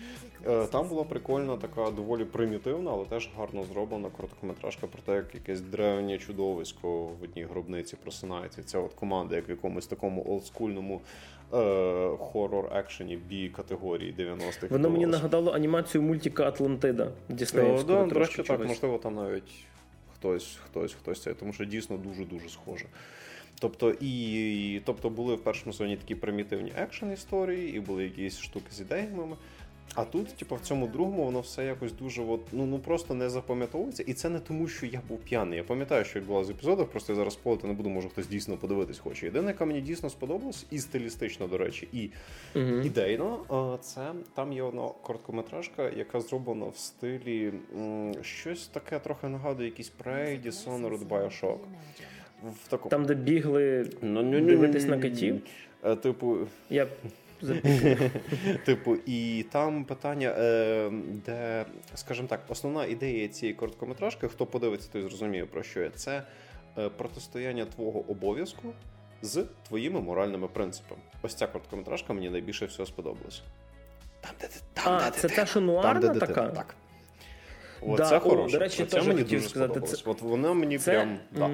Е, 0.47 0.65
там 0.65 0.87
була 0.87 1.03
прикольна, 1.03 1.57
така 1.57 1.91
доволі 1.91 2.25
примітивна, 2.25 2.91
але 2.91 3.05
теж 3.05 3.29
гарно 3.37 3.63
зроблена 3.63 4.09
короткометражка 4.09 4.87
про 4.87 5.01
те, 5.01 5.15
як 5.15 5.35
якесь 5.35 5.61
древнє 5.61 6.17
чудовисько 6.17 7.03
в 7.03 7.23
одній 7.23 7.43
гробниці 7.43 7.95
просинається. 7.95 8.63
Ця 8.63 8.79
от 8.79 8.93
команда, 8.93 9.35
як 9.35 9.49
в 9.49 9.49
якомусь 9.49 9.87
такому 9.87 10.25
олдскульному 10.29 11.01
е, 11.53 12.09
хорор 12.19 12.69
екшені 12.75 13.17
бі 13.17 13.49
категорії 13.49 14.15
90-х. 14.19 14.67
Воно 14.69 14.89
мені 14.89 15.05
нагадало 15.05 15.51
анімацію 15.51 16.01
мультика 16.01 16.47
Атлантида. 16.47 17.11
Діснеївську. 17.29 17.91
Е, 17.91 17.95
да, 17.95 18.05
до 18.05 18.19
речі, 18.19 18.43
так, 18.43 18.67
можливо, 18.67 18.97
там 18.97 19.15
навіть 19.15 19.51
хтось, 20.15 20.57
хтось, 20.65 20.93
хтось 20.93 21.21
це, 21.21 21.33
тому 21.33 21.53
що 21.53 21.65
дійсно 21.65 21.97
дуже 21.97 22.25
дуже 22.25 22.49
схоже. 22.49 22.85
Тобто 23.61 23.95
і 24.01 24.81
тобто 24.85 25.09
були 25.09 25.35
в 25.35 25.43
першому 25.43 25.73
сезоні 25.73 25.97
такі 25.97 26.15
примітивні 26.15 26.71
екшен 26.77 27.13
історії, 27.13 27.77
і 27.77 27.79
були 27.79 28.03
якісь 28.03 28.39
штуки 28.39 28.65
з 28.71 28.81
ідеями. 28.81 29.35
А 29.95 30.05
тут, 30.05 30.35
типу, 30.35 30.55
в 30.55 30.59
цьому 30.61 30.87
другому 30.87 31.23
воно 31.25 31.39
все 31.41 31.65
якось 31.65 31.91
дуже 31.91 32.21
от, 32.21 32.41
ну 32.51 32.65
ну 32.65 32.79
просто 32.79 33.13
не 33.13 33.29
запам'ятовується. 33.29 34.03
І 34.03 34.13
це 34.13 34.29
не 34.29 34.39
тому, 34.39 34.67
що 34.67 34.85
я 34.85 35.01
був 35.07 35.17
п'яний. 35.19 35.57
Я 35.57 35.63
пам'ятаю, 35.63 36.05
що 36.05 36.19
відбувалося 36.19 36.51
в 36.51 36.55
епізодах, 36.55 36.87
просто 36.87 37.13
я 37.13 37.17
зараз 37.17 37.35
полити 37.35 37.67
не 37.67 37.73
буду, 37.73 37.89
може 37.89 38.09
хтось 38.09 38.27
дійсно 38.27 38.57
подивитись 38.57 38.99
хоче. 38.99 39.25
Єдине, 39.25 39.47
яка 39.47 39.65
мені 39.65 39.81
дійсно 39.81 40.09
сподобалось, 40.09 40.65
і 40.71 40.79
стилістично, 40.79 41.47
до 41.47 41.57
речі, 41.57 41.87
і 41.93 42.09
uh 42.55 42.85
ідейно, 42.85 43.77
це 43.81 44.11
там 44.35 44.53
є 44.53 44.63
одна 44.63 44.89
короткометражка, 45.03 45.89
яка 45.89 46.21
зроблена 46.21 46.65
в 46.65 46.77
стилі 46.77 47.53
м, 47.75 48.13
щось 48.23 48.67
таке 48.67 48.99
трохи 48.99 49.27
нагадує, 49.27 49.69
якийсь 49.69 49.91
Prey, 50.03 50.47
Dishonored, 50.47 51.07
Bioshock 51.07 51.59
в 52.63 52.67
такому. 52.67 52.89
Там, 52.89 53.05
де 53.05 53.13
бігли 53.13 53.89
ну, 54.01 54.23
ну, 54.23 54.41
дивитись 54.41 54.85
на 54.85 55.01
котів. 55.01 55.41
Е, 55.83 55.95
типу. 55.95 56.37
Я 56.69 56.87
Типу, 58.65 58.95
і 59.05 59.45
там 59.51 59.85
питання, 59.85 60.35
е, 60.37 60.91
де, 61.25 61.65
скажімо 61.95 62.27
так, 62.27 62.39
основна 62.49 62.85
ідея 62.85 63.27
цієї 63.27 63.55
короткометражки, 63.55 64.27
хто 64.27 64.45
подивиться, 64.45 64.89
той 64.91 65.01
зрозуміє, 65.01 65.45
про 65.45 65.63
що 65.63 65.79
є, 65.79 65.89
це 65.89 66.23
е, 66.77 66.89
протистояння 66.89 67.65
твого 67.65 68.03
обов'язку 68.07 68.73
з 69.21 69.45
твоїми 69.67 70.01
моральними 70.01 70.47
принципами. 70.47 71.01
Ось 71.21 71.35
ця 71.35 71.47
короткометражка 71.47 72.13
мені 72.13 72.29
найбільше 72.29 72.65
всього 72.65 72.85
сподобалась. 72.85 73.41
Там, 74.21 74.31
де 74.41 74.49
там, 74.73 74.93
а, 74.93 75.09
де 75.11 75.17
це 75.17 75.29
та, 75.29 75.45
що 75.45 75.61
нуарна 75.61 76.01
там, 76.01 76.13
де 76.13 76.19
така? 76.19 76.47
Так. 76.47 76.75
О, 77.81 77.97
да, 77.97 78.09
це 78.09 78.19
хороше. 78.19 78.53
До 78.53 78.59
речі, 78.59 78.85
це 78.85 79.01
мені 79.01 79.23
дуже 79.23 79.49
сказати, 79.49 79.73
сподобалось. 79.73 80.03
Це... 80.03 80.09
От 80.09 80.21
вона 80.21 80.53
мені 80.53 80.77
це... 80.77 80.91
прям. 80.91 81.19
Да. 81.31 81.49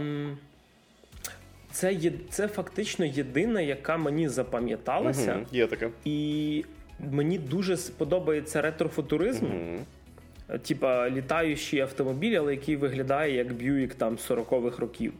Це 1.77 1.93
є 1.93 2.11
це 2.29 2.47
фактично 2.47 3.05
єдина, 3.05 3.61
яка 3.61 3.97
мені 3.97 4.29
запам'яталася. 4.29 5.33
Угу, 5.35 5.45
Є 5.51 5.67
таке. 5.67 5.89
І 6.05 6.65
мені 7.11 7.37
дуже 7.37 7.77
сподобається 7.77 8.61
ретрофутуризм. 8.61 9.45
Угу. 9.45 10.59
Типа 10.59 11.09
літаючий 11.09 11.79
автомобіль, 11.79 12.35
але 12.35 12.51
який 12.51 12.75
виглядає 12.75 13.35
як 13.35 13.53
Б'юік 13.53 13.93
там 13.93 14.17
40-х 14.29 14.79
років. 14.79 15.13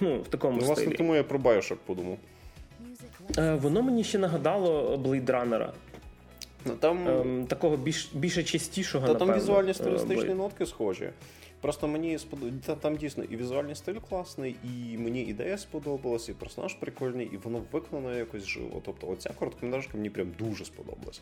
Ну, 0.00 0.20
в 0.20 0.28
такому 0.28 0.58
ну, 0.60 0.66
власне, 0.66 0.84
стилі. 0.84 0.96
тому 0.96 1.14
я 1.14 1.24
про 1.24 1.38
Bioshock 1.38 1.78
подумав. 1.86 2.18
Е, 3.38 3.54
Воно 3.54 3.82
мені 3.82 4.04
ще 4.04 4.18
нагадало 4.18 4.96
Блейдранера. 4.96 5.72
Ну, 6.64 6.72
там... 6.80 7.08
Ем, 7.08 7.46
такого 7.46 7.76
більш, 7.76 8.10
більше 8.14 8.42
чистішого. 8.42 9.06
Та 9.06 9.12
напевно, 9.12 9.32
Там 9.32 9.42
візуальні 9.42 9.74
стилістичні 9.74 10.34
нотки 10.34 10.66
схожі. 10.66 11.10
Просто 11.60 11.88
мені 11.88 12.18
сподобається 12.18 12.74
там 12.74 12.96
дійсно 12.96 13.24
і 13.24 13.36
візуальний 13.36 13.74
стиль 13.74 13.94
класний, 14.08 14.56
і 14.64 14.98
мені 14.98 15.22
ідея 15.22 15.58
сподобалась, 15.58 16.28
і 16.28 16.32
персонаж 16.32 16.74
прикольний, 16.74 17.30
і 17.32 17.36
воно 17.36 17.62
виконано 17.72 18.16
якось 18.16 18.46
живо. 18.46 18.82
Тобто, 18.84 19.08
оця 19.08 19.30
короткометражка 19.38 19.92
мені 19.94 20.10
прям 20.10 20.26
дуже 20.38 20.64
сподобалась. 20.64 21.20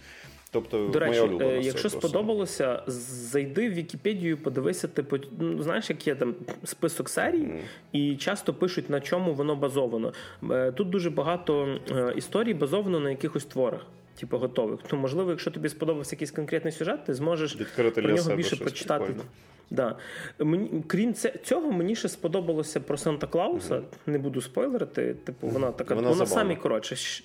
Тобто, 0.50 0.88
До 0.88 0.98
речі, 0.98 1.20
моя 1.22 1.48
е, 1.48 1.60
якщо 1.62 1.90
сподобалося, 1.90 2.82
зайди 2.86 3.70
в 3.70 3.72
Вікіпедію, 3.72 4.38
подивися, 4.38 4.88
типу, 4.88 5.16
ну 5.38 5.62
знаєш, 5.62 5.90
як 5.90 6.06
є 6.06 6.14
там 6.14 6.34
список 6.64 7.08
серій, 7.08 7.42
mm. 7.42 7.60
і 7.92 8.16
часто 8.16 8.54
пишуть 8.54 8.90
на 8.90 9.00
чому 9.00 9.34
воно 9.34 9.56
базовано. 9.56 10.12
Е, 10.50 10.72
тут 10.72 10.90
дуже 10.90 11.10
багато 11.10 11.78
е, 11.90 12.12
історій 12.16 12.54
базовано 12.54 13.00
на 13.00 13.10
якихось 13.10 13.44
творах. 13.44 13.86
Типу 14.20 14.38
готових. 14.38 14.80
То 14.82 14.96
можливо, 14.96 15.30
якщо 15.30 15.50
тобі 15.50 15.68
сподобався 15.68 16.16
якийсь 16.16 16.30
конкретний 16.30 16.72
сюжет, 16.72 17.04
ти 17.04 17.14
зможеш 17.14 17.56
Відкрити 17.56 18.02
про 18.02 18.12
нього 18.12 18.36
більше 18.36 18.56
прочитати. 18.56 19.04
Прикольно. 19.04 19.24
Да. 19.70 19.96
Мені, 20.38 20.84
Крім 20.86 21.14
цього, 21.44 21.72
мені 21.72 21.96
ще 21.96 22.08
сподобалося 22.08 22.80
про 22.80 22.96
Санта 22.96 23.26
Клауса. 23.26 23.74
Mm-hmm. 23.74 23.82
Не 24.06 24.18
буду 24.18 24.40
спойлерити. 24.40 25.14
Типу, 25.14 25.46
вона 25.46 25.72
така 25.72 25.94
вона, 25.94 26.08
вона 26.08 26.26
самі 26.26 26.56
коротше. 26.56 27.22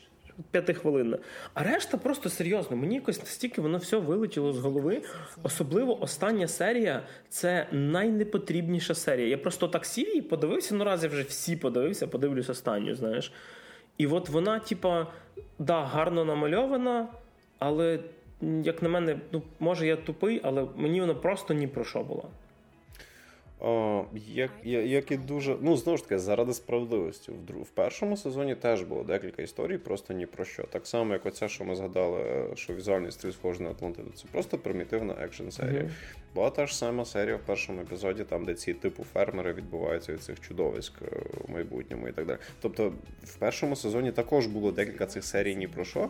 П'ятихвилинна. 0.52 1.18
А 1.54 1.64
решта 1.64 1.98
просто 1.98 2.30
серйозно. 2.30 2.78
Мені 2.78 2.96
якось 2.96 3.20
настільки 3.20 3.62
воно 3.62 3.78
все 3.78 3.98
вилетіло 3.98 4.54
з 4.54 4.60
голови. 4.60 5.02
Особливо 5.44 6.02
остання 6.02 6.48
серія 6.48 7.04
це 7.30 7.68
найнепотрібніша 7.72 8.96
серія. 8.96 9.28
Я 9.28 9.38
просто 9.38 9.68
так 9.68 9.86
сів 9.86 10.18
і 10.18 10.22
подивився. 10.22 10.76
Ну 10.76 10.84
раз 10.84 11.04
я 11.04 11.10
вже 11.10 11.22
всі 11.22 11.56
подивився, 11.56 12.08
подивлюсь 12.08 12.50
останню, 12.50 12.96
знаєш. 12.96 13.32
І 13.98 14.08
от 14.08 14.30
вона, 14.30 14.60
типа, 14.60 15.08
да, 15.60 15.84
гарно 15.84 16.26
намальована, 16.26 17.08
але 17.60 18.00
як 18.64 18.82
на 18.82 18.90
мене, 18.90 19.20
ну 19.32 19.42
може 19.60 19.88
я 19.88 19.96
тупий, 19.96 20.42
але 20.44 20.68
мені 20.76 21.02
вона 21.02 21.14
просто 21.14 21.54
ні 21.54 21.68
про 21.68 21.84
що 21.84 22.04
було. 22.04 22.30
О, 23.66 24.06
як 24.28 24.52
як 24.64 25.12
і 25.12 25.18
дуже 25.18 25.56
ну 25.62 25.78
знову 25.78 25.98
ж 25.98 26.04
таки 26.04 26.20
заради 26.20 26.54
справедливості 26.54 27.32
в 27.32 27.64
в 27.64 27.70
першому 27.70 28.18
сезоні 28.18 28.56
теж 28.56 28.82
було 28.82 29.04
декілька 29.04 29.42
історій, 29.42 29.78
просто 29.78 30.14
ні 30.14 30.26
про 30.26 30.46
що. 30.46 30.64
Так 30.64 30.88
само, 30.88 31.14
як 31.14 31.26
оця, 31.26 31.48
що 31.48 31.64
ми 31.64 31.76
згадали, 31.76 32.48
що 32.56 32.74
візуальний 32.74 33.12
стиль 33.12 33.32
схожий 33.32 33.64
на 33.64 33.70
Атлантиду. 33.72 34.10
Це 34.16 34.26
просто 34.32 34.58
примітивна 34.58 35.16
екшн 35.20 35.50
серія. 35.50 35.82
Mm-hmm. 35.82 35.90
Була 36.36 36.50
та 36.50 36.66
ж 36.66 36.78
сама 36.78 37.06
серія 37.06 37.36
в 37.36 37.40
першому 37.40 37.82
епізоді, 37.82 38.24
там 38.24 38.46
де 38.46 38.54
ці 38.54 38.74
типу 38.74 39.04
фермери 39.04 39.54
відбуваються 39.54 40.14
від 40.14 40.24
цих 40.24 40.40
чудовиськ 40.40 40.94
е, 41.02 41.06
в 41.48 41.52
майбутньому 41.52 42.08
і 42.08 42.12
так 42.12 42.26
далі. 42.26 42.38
Тобто, 42.62 42.94
в 43.24 43.36
першому 43.36 43.76
сезоні 43.76 44.12
також 44.12 44.48
було 44.48 44.72
декілька 44.72 45.06
цих 45.06 45.24
серій 45.24 45.56
ні 45.56 45.68
про 45.68 45.86
що. 45.86 46.10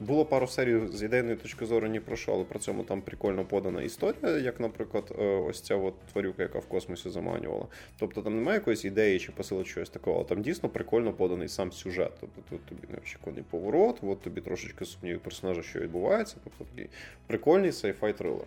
Було 0.00 0.24
пару 0.24 0.46
серій 0.46 0.80
з 0.92 1.02
ідейної 1.02 1.36
точки 1.36 1.66
зору 1.66 1.86
ні 1.86 2.00
про 2.00 2.16
що, 2.16 2.32
але 2.32 2.44
при 2.44 2.58
цьому 2.58 2.84
там 2.84 3.02
прикольно 3.02 3.44
подана 3.44 3.82
історія, 3.82 4.38
як, 4.38 4.60
наприклад, 4.60 5.16
е, 5.18 5.24
ось 5.24 5.60
ця 5.60 5.76
от 5.76 5.94
тварюка, 6.12 6.42
яка 6.42 6.58
в 6.58 6.66
космосі 6.66 7.10
заманювала. 7.10 7.66
Тобто 7.98 8.22
там 8.22 8.36
немає 8.36 8.58
якоїсь 8.58 8.84
ідеї 8.84 9.18
чи 9.18 9.32
посили 9.32 9.64
чогось 9.64 9.90
такого, 9.90 10.24
там 10.24 10.42
дійсно 10.42 10.68
прикольно 10.68 11.12
поданий 11.12 11.48
сам 11.48 11.72
сюжет. 11.72 12.12
Тобто 12.20 12.42
тут 12.50 12.64
тобі 12.64 12.92
неочікуваний 12.92 13.44
поворот, 13.50 13.98
от 14.02 14.20
тобі 14.20 14.40
трошечки 14.40 14.84
сумніві 14.84 15.18
персонажа, 15.18 15.62
що 15.62 15.80
відбувається. 15.80 16.36
Тобто 16.44 16.64
такий 16.64 16.90
прикольний 17.26 17.72
сайфай 17.72 18.18
трилер. 18.18 18.46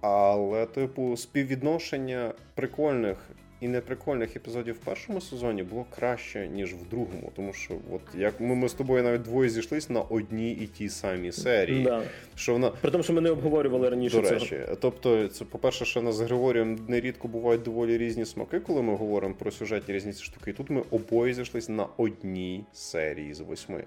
Але, 0.00 0.66
типу, 0.66 1.16
співвідношення 1.16 2.34
прикольних 2.54 3.18
і 3.62 3.68
неприкольних 3.68 4.36
епізодів 4.36 4.74
в 4.74 4.78
першому 4.78 5.20
сезоні 5.20 5.62
було 5.62 5.86
краще, 5.90 6.48
ніж 6.48 6.74
в 6.74 6.88
другому. 6.90 7.32
Тому 7.36 7.52
що, 7.52 7.74
от 7.92 8.00
як 8.18 8.40
ми, 8.40 8.54
ми 8.54 8.68
з 8.68 8.72
тобою 8.72 9.02
навіть 9.02 9.22
двоє 9.22 9.50
зійшлись 9.50 9.90
на 9.90 10.00
одній 10.00 10.52
і 10.52 10.66
тій 10.66 10.88
самій 10.88 11.32
серії. 11.32 11.84
Да. 11.84 12.02
Що 12.34 12.52
вона... 12.52 12.70
При 12.70 12.90
тому, 12.90 13.04
що 13.04 13.12
ми 13.12 13.20
не 13.20 13.30
обговорювали 13.30 13.88
раніше. 13.88 14.22
До 14.22 14.30
речі, 14.30 14.60
цього. 14.66 14.76
тобто, 14.80 15.28
це, 15.28 15.44
по-перше, 15.44 15.84
що 15.84 16.02
нас 16.02 16.14
з 16.14 16.20
Григорієм 16.20 16.78
нерідко 16.88 17.28
бувають 17.28 17.62
доволі 17.62 17.98
різні 17.98 18.24
смаки, 18.24 18.60
коли 18.60 18.82
ми 18.82 18.96
говоримо 18.96 19.34
про 19.34 19.50
сюжетні 19.50 19.94
різні 19.94 20.12
штуки. 20.12 20.50
І 20.50 20.54
тут 20.54 20.70
ми 20.70 20.82
обоє 20.90 21.34
зійшлись 21.34 21.68
на 21.68 21.86
одній 21.96 22.64
серії 22.72 23.34
з 23.34 23.40
восьми. 23.40 23.84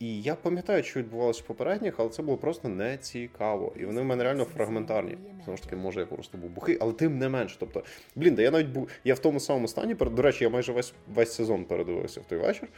І 0.00 0.22
я 0.22 0.34
пам'ятаю, 0.34 0.82
що 0.82 1.00
відбувалося 1.00 1.42
в 1.44 1.46
попередніх, 1.46 1.94
але 1.98 2.08
це 2.08 2.22
було 2.22 2.36
просто 2.36 2.68
не 2.68 2.96
цікаво. 2.98 3.72
І 3.76 3.84
вони 3.84 4.00
в 4.00 4.04
мене 4.04 4.24
реально 4.24 4.44
фрагментарні. 4.44 5.18
Знову 5.44 5.56
ж 5.56 5.62
таки, 5.62 5.76
може, 5.76 6.00
я 6.00 6.06
просто 6.06 6.38
був 6.38 6.50
бухий, 6.50 6.78
але 6.80 6.92
тим 6.92 7.18
не 7.18 7.28
менш. 7.28 7.56
Тобто, 7.60 7.82
блін, 8.14 8.34
да 8.34 8.42
я 8.42 8.50
навіть 8.50 8.68
був. 8.68 8.88
Я 9.04 9.14
в 9.14 9.18
тому 9.18 9.40
самому 9.40 9.68
стані, 9.68 9.94
до 9.94 10.22
речі, 10.22 10.44
я 10.44 10.50
майже 10.50 10.72
весь 10.72 10.92
весь 11.14 11.32
сезон 11.32 11.64
передивився 11.64 12.20
в 12.20 12.24
той 12.24 12.38
вечір. 12.38 12.68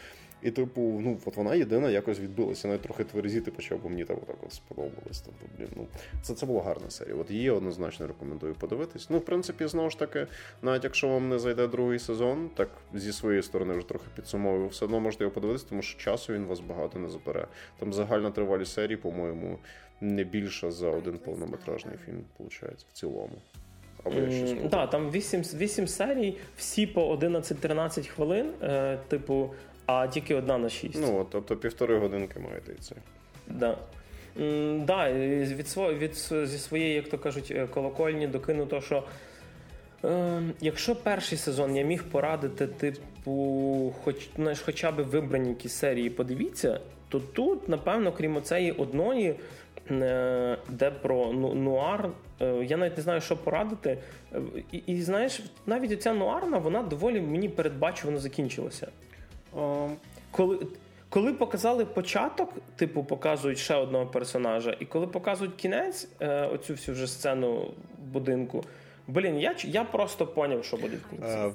І, 0.42 0.50
типу, 0.50 0.80
ну 0.80 1.18
от 1.24 1.36
вона 1.36 1.54
єдина 1.54 1.90
якось 1.90 2.20
відбилася. 2.20 2.68
Навіть 2.68 2.82
трохи 2.82 3.04
тверезіти 3.04 3.50
почав, 3.50 3.78
бо 3.82 3.88
мені 3.88 4.04
так 4.04 4.16
отак 4.22 4.36
от 4.46 4.52
сподобалось. 4.52 5.20
Тобто, 5.20 5.46
блін, 5.58 5.68
ну 5.76 5.86
це 6.22 6.34
це 6.34 6.46
була 6.46 6.62
гарна 6.62 6.90
серія. 6.90 7.16
От 7.16 7.30
її 7.30 7.50
однозначно 7.50 8.06
рекомендую 8.06 8.54
подивитись. 8.54 9.10
Ну, 9.10 9.18
в 9.18 9.24
принципі, 9.24 9.66
знову 9.66 9.90
ж 9.90 9.98
таки, 9.98 10.26
навіть 10.62 10.84
якщо 10.84 11.08
вам 11.08 11.28
не 11.28 11.38
зайде 11.38 11.66
другий 11.66 11.98
сезон, 11.98 12.50
так 12.54 12.68
зі 12.94 13.12
своєї 13.12 13.42
сторони 13.42 13.74
вже 13.74 13.88
трохи 13.88 14.04
підсумовую, 14.16 14.68
все 14.68 14.84
одно 14.84 15.00
можете 15.00 15.24
його 15.24 15.34
подивитися, 15.34 15.66
тому 15.68 15.82
що 15.82 16.00
часу 16.00 16.32
він 16.32 16.44
вас 16.44 16.60
багато 16.60 16.98
не 16.98 17.08
забере. 17.08 17.46
Там 17.78 17.92
загальна 17.92 18.30
тривалість 18.30 18.72
серії, 18.72 18.96
по-моєму, 18.96 19.58
не 20.00 20.24
більша 20.24 20.70
за 20.70 20.90
один 20.90 21.18
повнометражний 21.18 21.96
фільм, 22.06 22.24
виходить, 22.38 22.86
в 22.88 22.92
цілому. 22.92 23.38
Так, 24.04 24.68
да, 24.70 24.86
там 24.86 25.10
8 25.10 25.42
8 25.54 25.88
серій, 25.88 26.36
всі 26.56 26.86
по 26.86 27.16
11-13 27.16 28.06
хвилин, 28.06 28.50
е, 28.62 28.98
типу, 29.08 29.50
а 29.88 30.06
тільки 30.06 30.34
одна 30.34 30.58
на 30.58 30.68
6. 30.68 30.98
Ну, 31.00 31.26
тобто 31.30 31.56
півтори 31.56 31.98
годинки 31.98 32.40
маєте 32.40 32.72
і 32.72 32.80
це. 32.80 32.94
Да. 33.46 33.76
Да, 34.76 35.12
від, 35.12 35.66
від 35.78 36.14
зі 36.48 36.58
своєї, 36.58 36.94
як 36.94 37.08
то 37.08 37.18
кажуть, 37.18 37.50
е, 37.50 37.66
колокольні 37.66 38.26
докину 38.26 38.66
то, 38.66 38.80
що 38.80 39.02
е, 40.04 40.42
якщо 40.60 40.96
перший 40.96 41.38
сезон 41.38 41.76
я 41.76 41.82
міг 41.82 42.04
порадити, 42.04 42.66
типу, 42.66 43.94
хоч 44.04 44.28
знаєш, 44.36 44.60
хоча 44.60 44.92
б 44.92 45.02
вибрані 45.02 45.48
якісь 45.48 45.72
серії, 45.72 46.10
подивіться, 46.10 46.80
то 47.08 47.20
тут, 47.20 47.68
напевно, 47.68 48.12
крім 48.12 48.42
цієї 48.42 48.72
одної, 48.72 49.34
е, 49.90 50.58
де 50.68 50.90
про 50.90 51.32
ну, 51.32 51.54
нуар, 51.54 52.10
е, 52.40 52.64
я 52.64 52.76
навіть 52.76 52.96
не 52.96 53.02
знаю, 53.02 53.20
що 53.20 53.36
порадити. 53.36 53.98
І, 54.72 54.82
і 54.86 55.02
знаєш, 55.02 55.42
навіть 55.66 55.92
оця 55.92 56.12
нуарна, 56.12 56.58
вона 56.58 56.82
доволі 56.82 57.20
мені 57.20 57.48
передбачувано 57.48 58.18
закінчилася. 58.18 58.88
Um. 59.58 59.96
Коли 60.30 60.58
коли 61.10 61.32
показали 61.32 61.84
початок, 61.84 62.52
типу 62.76 63.04
показують 63.04 63.58
ще 63.58 63.74
одного 63.74 64.06
персонажа, 64.06 64.76
і 64.80 64.84
коли 64.84 65.06
показують 65.06 65.54
кінець, 65.54 66.08
е, 66.20 66.46
оцю 66.46 66.72
всю 66.72 66.94
вже 66.94 67.06
сцену 67.06 67.74
будинку. 68.12 68.64
Блін, 69.06 69.40
я 69.40 69.54
я 69.64 69.84
просто 69.84 70.26
поняв, 70.26 70.64
що 70.64 70.76
буде 70.76 70.96
в 70.96 71.10
кінці. 71.10 71.24
Е, 71.24 71.52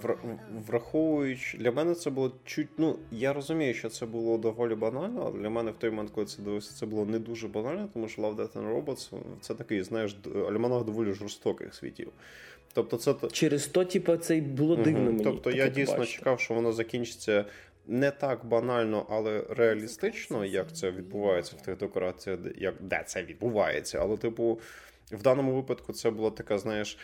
враховуючи, 0.67 1.57
для 1.57 1.71
мене 1.71 1.95
це 1.95 2.09
було 2.09 2.31
чуть. 2.45 2.67
Ну, 2.77 2.95
я 3.11 3.33
розумію, 3.33 3.73
що 3.73 3.89
це 3.89 4.05
було 4.05 4.37
доволі 4.37 4.75
банально, 4.75 5.23
але 5.25 5.39
для 5.39 5.49
мене 5.49 5.71
в 5.71 5.73
той 5.73 5.89
момент, 5.89 6.11
коли 6.15 6.27
це 6.27 6.41
дивився, 6.41 6.73
це 6.73 6.85
було 6.85 7.05
не 7.05 7.19
дуже 7.19 7.47
банально, 7.47 7.89
тому 7.93 8.07
що 8.07 8.21
Love, 8.21 8.35
Death 8.35 8.53
and 8.53 8.75
Robots 8.75 9.11
це 9.41 9.55
такий, 9.55 9.83
знаєш, 9.83 10.17
альманах 10.49 10.83
доволі 10.83 11.13
жорстоких 11.13 11.75
світів. 11.75 12.11
Тобто, 12.73 12.97
це 12.97 13.15
через 13.31 13.67
то, 13.67 13.85
типу, 13.85 14.17
це 14.17 14.37
й 14.37 14.41
було 14.41 14.75
дивно. 14.75 14.99
Угу. 14.99 15.11
мені. 15.11 15.23
Тобто 15.23 15.51
я 15.51 15.67
дійсно 15.67 15.93
побачити. 15.93 16.17
чекав, 16.17 16.39
що 16.39 16.53
воно 16.53 16.71
закінчиться 16.71 17.45
не 17.87 18.11
так 18.11 18.45
банально, 18.45 19.05
але 19.09 19.45
реалістично, 19.49 20.45
як 20.45 20.75
це 20.75 20.91
відбувається 20.91 21.55
в 21.55 21.61
тих 21.61 21.77
декораціях, 21.77 22.39
як 22.55 22.75
де 22.81 23.03
це 23.07 23.23
відбувається. 23.23 23.99
Але, 24.01 24.17
типу, 24.17 24.59
в 25.11 25.21
даному 25.21 25.55
випадку 25.55 25.93
це 25.93 26.11
була 26.11 26.31
така, 26.31 26.57
знаєш. 26.57 26.97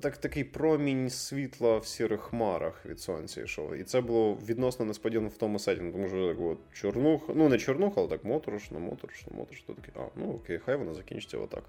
Так, 0.00 0.16
такий 0.16 0.44
промінь 0.44 1.10
світла 1.10 1.78
в 1.78 1.86
сірих 1.86 2.20
хмарах 2.20 2.86
від 2.86 3.00
сонця 3.00 3.42
йшов. 3.42 3.74
І 3.74 3.84
це 3.84 4.00
було 4.00 4.34
відносно 4.34 4.84
несподівано 4.84 5.28
в 5.28 5.36
тому 5.36 5.58
сетінгу, 5.58 5.92
тому 5.92 6.08
що 6.08 6.28
так 6.28 6.40
от 6.40 6.58
чорнух, 6.72 7.22
ну 7.34 7.48
не 7.48 7.58
чорнух, 7.58 7.92
але 7.96 8.08
так 8.08 8.24
моторошно, 8.24 8.80
моторошно, 8.80 9.32
моторошно. 9.36 9.74
Таке, 9.74 9.92
а, 9.96 10.06
ну 10.16 10.32
окей, 10.32 10.58
хай 10.58 10.76
воно 10.76 10.94
закінчиться 10.94 11.38
отак. 11.38 11.64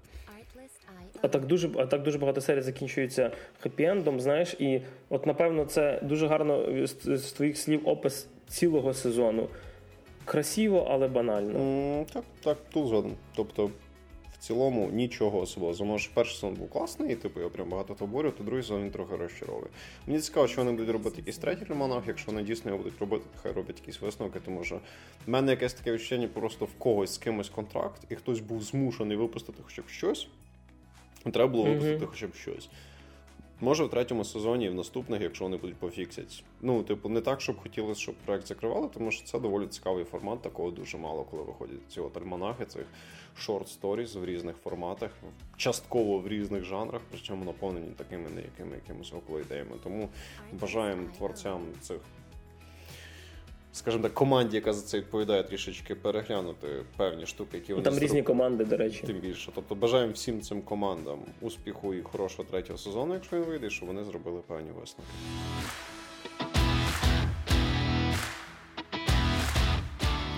Так 1.28 1.46
дуже 1.46 1.70
а 1.76 1.86
так 1.86 2.02
дуже 2.02 2.18
багато 2.18 2.40
серій 2.40 2.60
закінчується 2.60 3.30
хеппі-ендом, 3.64 4.20
знаєш, 4.20 4.54
і 4.58 4.80
от 5.08 5.26
напевно 5.26 5.64
це 5.64 6.00
дуже 6.02 6.26
гарно 6.26 6.86
з, 6.86 6.96
з 7.04 7.32
твоїх 7.32 7.58
слів 7.58 7.88
опис 7.88 8.26
цілого 8.48 8.94
сезону. 8.94 9.48
Красиво, 10.24 10.86
але 10.90 11.08
банально. 11.08 11.58
Mm, 11.58 12.12
так, 12.12 12.24
так, 12.44 12.58
тут 12.72 12.88
згоден. 12.88 13.12
Тобто, 13.34 13.70
в 14.32 14.38
цілому 14.38 14.90
нічого 14.92 15.40
особливого. 15.40 15.84
Може, 15.84 16.10
перший 16.14 16.34
сезон 16.34 16.54
був 16.54 16.70
класний, 16.70 17.12
і 17.12 17.16
типу 17.16 17.40
я 17.40 17.48
прям 17.48 17.68
багато 17.68 17.94
фаборю, 17.94 18.30
то 18.30 18.44
другий 18.44 18.62
сезон 18.62 18.82
він 18.82 18.90
трохи 18.90 19.16
розчаровує. 19.16 19.66
Мені 20.06 20.20
цікаво, 20.20 20.48
що 20.48 20.60
вони 20.60 20.72
будуть 20.72 20.90
робити 20.90 21.16
якийсь 21.18 21.38
третій 21.38 21.64
ремонах. 21.64 22.02
Якщо 22.06 22.30
вони 22.32 22.42
дійсно 22.42 22.70
його 22.70 22.82
будуть 22.82 23.00
робити, 23.00 23.24
хай 23.42 23.52
роблять 23.52 23.78
якісь 23.78 24.00
висновки, 24.00 24.40
тому 24.44 24.64
що 24.64 24.80
в 25.26 25.30
мене 25.30 25.50
якесь 25.50 25.74
таке 25.74 25.92
відчуття 25.92 26.28
просто 26.34 26.64
в 26.64 26.72
когось 26.78 27.14
з 27.14 27.18
кимось 27.18 27.48
контракт, 27.48 28.00
і 28.10 28.14
хтось 28.14 28.40
був 28.40 28.62
змушений 28.62 29.16
випустити 29.16 29.62
хоча 29.62 29.82
б 29.82 29.88
щось. 29.88 30.28
Треба 31.30 31.52
було 31.52 31.64
випустити 31.64 32.04
mm-hmm. 32.04 32.08
хоча 32.08 32.26
б 32.26 32.34
щось. 32.34 32.68
Може, 33.62 33.84
в 33.84 33.90
третьому 33.90 34.24
сезоні 34.24 34.64
і 34.64 34.68
в 34.68 34.74
наступних, 34.74 35.22
якщо 35.22 35.44
вони 35.44 35.56
будуть 35.56 35.76
пофіксять. 35.76 36.44
Ну, 36.60 36.82
типу, 36.82 37.08
не 37.08 37.20
так, 37.20 37.40
щоб 37.40 37.60
хотілося, 37.60 38.00
щоб 38.00 38.14
проект 38.14 38.46
закривали, 38.46 38.88
тому 38.94 39.10
що 39.10 39.24
це 39.24 39.38
доволі 39.38 39.66
цікавий 39.66 40.04
формат, 40.04 40.42
такого 40.42 40.70
дуже 40.70 40.98
мало, 40.98 41.24
коли 41.24 41.42
виходять 41.42 41.78
ці 41.88 42.00
от 42.00 42.16
альманахи, 42.16 42.64
цих 42.64 42.86
шорт 43.36 43.68
сторіз 43.68 44.16
в 44.16 44.24
різних 44.24 44.56
форматах, 44.56 45.10
частково 45.56 46.18
в 46.18 46.28
різних 46.28 46.64
жанрах, 46.64 47.02
причому 47.10 47.44
наповнені 47.44 47.90
такими 47.96 48.30
неякими 48.30 48.76
якимись 48.76 49.12
около 49.12 49.40
ідеями. 49.40 49.76
Тому 49.84 50.08
бажаємо 50.52 51.08
творцям 51.18 51.60
цих 51.80 51.98
скажімо 53.72 54.02
так, 54.02 54.14
команді, 54.14 54.56
яка 54.56 54.72
за 54.72 54.82
це 54.82 54.98
відповідає, 54.98 55.42
трішечки 55.42 55.94
переглянути 55.94 56.66
певні 56.96 57.26
штуки, 57.26 57.56
які 57.56 57.72
вони 57.72 57.84
там 57.84 57.94
різні 57.94 58.08
зроб... 58.08 58.24
команди, 58.24 58.64
до 58.64 58.76
речі. 58.76 59.06
Тим 59.06 59.16
більше. 59.16 59.52
Тобто 59.54 59.74
бажаємо 59.74 60.12
всім 60.12 60.40
цим 60.40 60.62
командам 60.62 61.18
успіху 61.40 61.94
і 61.94 62.02
хорошого 62.02 62.48
третього 62.50 62.78
сезону, 62.78 63.14
якщо 63.14 63.36
він 63.36 63.44
вийде, 63.44 63.70
щоб 63.70 63.88
вони 63.88 64.04
зробили 64.04 64.40
певні 64.46 64.70
висновки. 64.80 65.12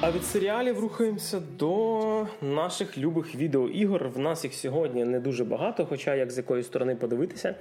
А 0.00 0.10
від 0.10 0.24
серіалів 0.24 0.80
рухаємося 0.80 1.42
до 1.58 2.26
наших 2.42 2.98
любих 2.98 3.34
відеоігор. 3.34 4.08
В 4.08 4.18
нас 4.18 4.44
їх 4.44 4.54
сьогодні 4.54 5.04
не 5.04 5.20
дуже 5.20 5.44
багато, 5.44 5.86
хоча 5.86 6.14
як 6.14 6.30
з 6.30 6.36
якої 6.36 6.62
сторони 6.62 6.96
подивитися. 6.96 7.54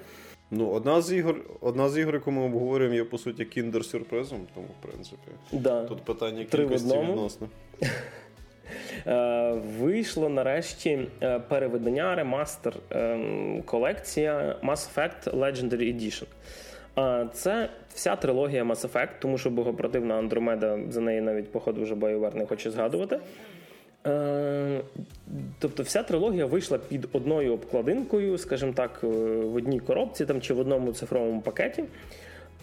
Ну, 0.52 0.70
одна 0.70 1.02
з 1.02 1.14
ігор, 1.14 1.42
одна 1.62 1.90
з 1.90 1.98
ігор, 1.98 2.14
яку 2.14 2.32
ми 2.32 2.42
обговорюємо, 2.42 2.96
є 2.96 3.04
по 3.04 3.18
суті 3.18 3.46
кіндер-сюрпризом, 3.46 4.40
тому 4.54 4.68
в 4.80 4.88
принципі 4.88 5.32
да. 5.52 5.86
тут 5.86 6.02
питання 6.02 6.44
кількості 6.46 6.98
відносно. 6.98 7.48
Е, 9.08 9.54
вийшло 9.80 10.30
нарешті 10.30 11.08
е, 11.22 11.40
переведення 11.40 12.16
ремастер 12.16 12.74
ем, 12.90 13.62
колекція 13.66 14.56
Mass 14.64 14.96
Effect 14.96 15.40
Legendary 15.40 15.96
Edition. 15.96 16.26
Е, 16.98 17.28
це 17.34 17.70
вся 17.94 18.16
трилогія 18.16 18.64
Mass 18.64 18.88
Effect, 18.88 19.10
тому 19.20 19.38
що 19.38 19.50
богопротивна 19.50 20.16
Андромеда 20.16 20.80
за 20.90 21.02
неї 21.02 21.22
навіть, 21.22 21.52
походу, 21.52 21.84
вже 21.84 21.96
BioWare 21.96 22.38
не 22.38 22.46
хоче 22.46 22.72
згадувати. 22.72 23.20
Е, 24.08 24.82
тобто 25.60 25.84
вся 25.84 26.04
трилогія 26.04 26.46
вийшла 26.46 26.78
під 26.78 27.08
одною 27.12 27.54
обкладинкою, 27.54 28.38
скажімо 28.38 28.74
так, 28.76 29.00
е, 29.04 29.08
в 29.08 29.56
одній 29.56 29.80
коробці 29.80 30.26
там 30.26 30.42
чи 30.42 30.54
в 30.54 30.60
одному 30.60 30.94
цифровому 30.94 31.42
пакеті. 31.42 31.84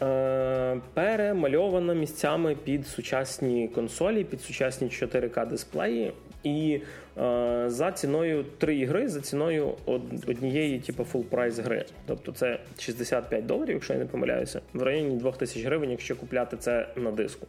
Е, 0.03 0.81
перемальована 0.95 1.95
місцями 1.95 2.57
під 2.65 2.87
сучасні 2.87 3.69
консолі, 3.69 4.25
під 4.25 4.41
сучасні 4.41 4.89
4К 4.89 5.49
дисплеї. 5.49 6.13
І 6.45 6.81
за 7.67 7.93
ціною 7.95 8.45
три 8.59 8.77
ігри, 8.77 9.09
за 9.09 9.21
ціною 9.21 9.75
однієї, 10.27 10.81
типу, 10.81 11.07
full 11.13 11.23
прайс 11.23 11.59
гри. 11.59 11.85
Тобто 12.07 12.33
це 12.33 12.59
65 12.79 13.47
доларів, 13.47 13.75
якщо 13.75 13.93
я 13.93 13.99
не 13.99 14.05
помиляюся, 14.05 14.61
в 14.73 14.83
районі 14.83 15.17
2000 15.17 15.63
гривень, 15.63 15.91
якщо 15.91 16.17
купляти 16.17 16.57
це 16.57 16.89
на 16.97 17.11
диску. 17.11 17.47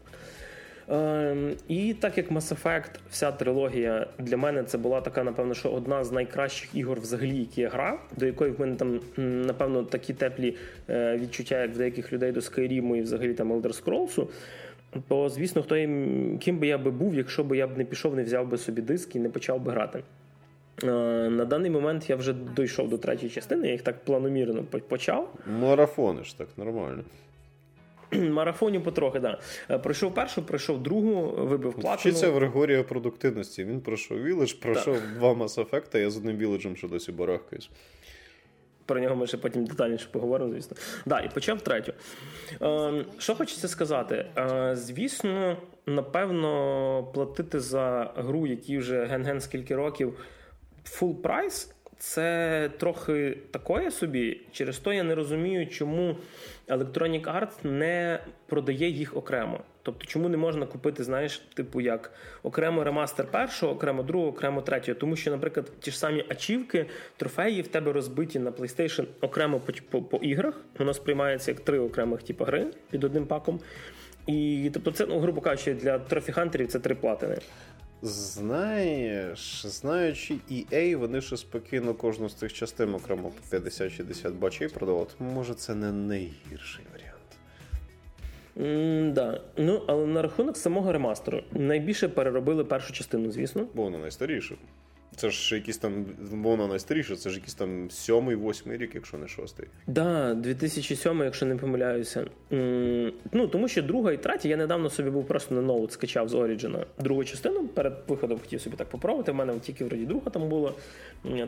Ем, 0.91 1.51
і 1.67 1.93
так 1.93 2.17
як 2.17 2.31
Mass 2.31 2.55
Effect, 2.55 2.89
вся 3.09 3.31
трилогія 3.31 4.07
для 4.19 4.37
мене 4.37 4.63
це 4.63 4.77
була 4.77 5.01
така, 5.01 5.23
напевно, 5.23 5.53
що 5.53 5.69
одна 5.69 6.03
з 6.03 6.11
найкращих 6.11 6.75
ігор, 6.75 6.99
взагалі, 6.99 7.37
які 7.37 7.61
я 7.61 7.69
грав, 7.69 7.99
до 8.17 8.25
якої 8.25 8.51
в 8.51 8.59
мене 8.59 8.75
там, 8.75 8.99
напевно, 9.17 9.83
такі 9.83 10.13
теплі 10.13 10.55
е, 10.89 11.17
відчуття, 11.17 11.61
як 11.61 11.71
в 11.71 11.77
деяких 11.77 12.13
людей 12.13 12.31
до 12.31 12.39
Skyrim 12.39 12.95
і 12.95 13.01
взагалі 13.01 13.33
там 13.33 13.53
Elder 13.53 13.83
Scrolls, 13.83 14.27
то, 15.07 15.29
звісно, 15.29 15.63
хто 15.63 15.75
ким 16.39 16.59
би 16.59 16.67
я 16.67 16.77
би 16.77 16.91
був, 16.91 17.15
якщо 17.15 17.43
б 17.43 17.55
я 17.55 17.67
б 17.67 17.77
не 17.77 17.85
пішов, 17.85 18.15
не 18.15 18.23
взяв 18.23 18.47
би 18.47 18.57
собі 18.57 18.81
диск 18.81 19.15
і 19.15 19.19
не 19.19 19.29
почав 19.29 19.61
би 19.61 19.71
грати. 19.71 20.03
Е, 20.83 20.87
на 21.29 21.45
даний 21.45 21.71
момент 21.71 22.09
я 22.09 22.15
вже 22.15 22.35
дійшов 22.57 22.89
до 22.89 22.97
третьої 22.97 23.31
частини, 23.31 23.67
я 23.67 23.73
їх 23.73 23.81
так 23.81 24.05
планомірно 24.05 24.63
почав. 24.63 25.33
Марафониш 25.59 26.33
так 26.33 26.47
нормально. 26.57 27.03
Марафонів 28.31 28.83
потрохи, 28.83 29.19
да. 29.19 29.39
Е, 29.69 29.77
пройшов 29.77 30.13
першу, 30.13 30.43
пройшов 30.43 30.83
другу, 30.83 31.45
вибив 31.45 31.73
платину. 31.73 31.95
Вчиться 31.95 32.29
в 32.29 32.35
Григорія 32.35 32.83
продуктивності. 32.83 33.63
Він 33.63 33.81
пройшов 33.81 34.17
Village, 34.17 34.61
пройшов 34.61 34.95
так. 34.95 35.13
два 35.17 35.33
Mass 35.33 35.65
Effect, 35.65 35.97
я 35.97 36.09
з 36.09 36.17
одним 36.17 36.37
Village 36.37 36.75
що 36.75 36.87
досі 36.87 37.11
барахкаюсь. 37.11 37.69
Про 38.85 38.99
нього 38.99 39.15
ми 39.15 39.27
ще 39.27 39.37
потім 39.37 39.65
детальніше 39.65 40.07
поговоримо, 40.11 40.53
звісно. 40.53 40.77
Да, 41.05 41.19
і 41.19 41.29
почав 41.29 41.61
третю. 41.61 41.93
Е, 42.61 43.05
Що 43.17 43.35
хочеться 43.35 43.67
сказати? 43.67 44.25
Е, 44.37 44.75
Звісно, 44.75 45.57
напевно, 45.85 47.03
платити 47.13 47.59
за 47.59 48.13
гру, 48.15 48.47
які 48.47 48.77
вже 48.77 49.05
ген-ген 49.05 49.41
скільки 49.41 49.75
років, 49.75 50.19
full 50.85 51.15
прайс 51.15 51.73
це 52.01 52.69
трохи 52.77 53.37
такое 53.51 53.91
собі. 53.91 54.41
Через 54.51 54.77
то 54.79 54.93
я 54.93 55.03
не 55.03 55.15
розумію, 55.15 55.67
чому 55.67 56.17
Electronic 56.67 57.21
Arts 57.21 57.65
не 57.65 58.19
продає 58.45 58.89
їх 58.89 59.17
окремо. 59.17 59.59
Тобто, 59.83 60.05
чому 60.05 60.29
не 60.29 60.37
можна 60.37 60.65
купити, 60.65 61.03
знаєш, 61.03 61.37
типу, 61.53 61.81
як 61.81 62.11
окремо 62.43 62.83
ремастер 62.83 63.25
першого, 63.31 63.73
окремо 63.73 64.03
другого, 64.03 64.31
окремо 64.31 64.61
третього. 64.61 64.99
Тому 64.99 65.15
що, 65.15 65.31
наприклад, 65.31 65.71
ті 65.79 65.91
ж 65.91 65.99
самі 65.99 66.25
ачівки, 66.29 66.85
трофеї 67.17 67.61
в 67.61 67.67
тебе 67.67 67.93
розбиті 67.93 68.39
на 68.39 68.51
PlayStation 68.51 69.05
окремо 69.21 69.59
по, 69.59 69.73
по, 69.89 70.01
по 70.01 70.17
іграх. 70.17 70.61
Воно 70.79 70.93
сприймається 70.93 71.51
як 71.51 71.59
три 71.59 71.79
окремих 71.79 72.23
типу, 72.23 72.43
гри 72.43 72.67
під 72.91 73.03
одним 73.03 73.25
паком. 73.25 73.59
І 74.27 74.71
тобто, 74.73 74.91
це, 74.91 75.05
ну, 75.05 75.19
грубо 75.19 75.41
кажучи, 75.41 75.73
для 75.73 75.97
трофі-хантерів 75.97 76.67
це 76.67 76.79
три 76.79 76.95
платини. 76.95 77.37
Знаєш, 78.03 79.65
знаючи 79.65 80.35
EA, 80.51 80.95
вони 80.95 81.21
ще 81.21 81.37
спокійно 81.37 81.93
кожну 81.93 82.29
з 82.29 82.33
цих 82.33 82.53
частин 82.53 82.93
окремо 82.93 83.31
по 83.49 83.57
50-60 83.57 84.31
бачей 84.31 84.67
продавати. 84.67 85.13
Може, 85.19 85.53
це 85.53 85.75
не 85.75 85.91
найгірший 85.91 86.85
варіант. 86.93 87.11
Mm, 88.57 89.13
да. 89.13 89.41
Ну, 89.57 89.83
але 89.87 90.05
на 90.05 90.21
рахунок 90.21 90.57
самого 90.57 90.91
ремастеру 90.91 91.43
найбільше 91.51 92.07
переробили 92.07 92.63
першу 92.63 92.93
частину, 92.93 93.31
звісно. 93.31 93.67
Бо 93.73 93.83
вона 93.83 93.97
найстаріша. 93.97 94.55
Це 95.15 95.29
ж 95.29 95.55
якийсь 95.55 95.77
там, 95.77 96.05
воно 96.31 96.67
найстаріше, 96.67 97.15
це 97.15 97.29
ж 97.29 97.35
якийсь 97.35 97.53
там 97.53 97.91
сьомий, 97.91 98.35
восьмий 98.35 98.77
рік, 98.77 98.95
якщо 98.95 99.17
не 99.17 99.27
шостий. 99.27 99.67
Да, 99.87 100.33
2007, 100.33 101.19
якщо 101.23 101.45
не 101.45 101.55
помиляюся. 101.55 102.25
Ну, 103.31 103.47
тому 103.51 103.67
що 103.67 103.81
друга 103.81 104.11
і 104.11 104.17
третя, 104.17 104.49
я 104.49 104.57
недавно 104.57 104.89
собі 104.89 105.09
був 105.09 105.27
просто 105.27 105.55
на 105.55 105.61
ноут 105.61 105.91
скачав 105.91 106.29
з 106.29 106.33
Origin 106.33 106.85
другу 106.99 107.23
частину. 107.23 107.67
Перед 107.67 107.93
виходом 108.07 108.39
хотів 108.39 108.61
собі 108.61 108.75
так 108.75 108.89
попробувати. 108.89 109.31
У 109.31 109.35
мене 109.35 109.59
тільки 109.59 109.85
вроді 109.85 110.05
друга 110.05 110.29
там 110.29 110.49
була. 110.49 110.73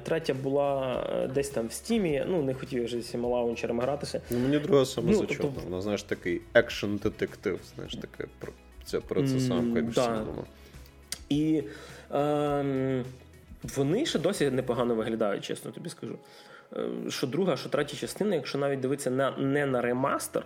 Третя 0.04 0.34
була 0.34 1.04
е, 1.14 1.28
десь 1.28 1.50
там 1.50 1.68
в 1.68 1.74
стімі. 1.74 2.24
Ну, 2.28 2.44
не 2.44 2.54
хотів 2.54 2.80
я 2.80 2.86
вже 2.86 3.02
зі 3.02 3.18
лаунчером 3.18 3.80
гратися. 3.80 4.22
Ну, 4.30 4.40
мені 4.40 4.60
друга 4.60 4.86
саме 4.86 5.12
ну, 5.12 5.18
зачетна. 5.18 5.38
Тобто... 5.42 5.62
Вона, 5.70 5.82
знаєш, 5.82 6.04
такий 6.04 6.42
екшн 6.54 6.96
детектив, 6.96 7.60
знаєш, 7.76 7.96
таке 7.96 8.26
про 8.40 8.52
це 8.86 9.00
про 9.00 9.28
це 9.28 9.40
сам, 9.40 9.92
да. 9.96 10.26
І. 11.30 11.64
Ем... 12.12 13.04
Вони 13.64 14.06
ще 14.06 14.20
досі 14.20 14.50
непогано 14.50 14.96
виглядають, 14.96 15.44
чесно 15.44 15.72
тобі 15.72 15.90
скажу. 15.90 16.18
Е, 16.76 16.90
що 17.10 17.28
друга, 17.28 17.58
що 17.58 17.70
третя 17.70 17.98
частина, 17.98 18.36
якщо 18.36 18.58
навіть 18.58 18.80
дивитися 18.80 19.12
на 19.12 19.32
не 19.38 19.66
на 19.66 19.82
ремастер, 19.82 20.46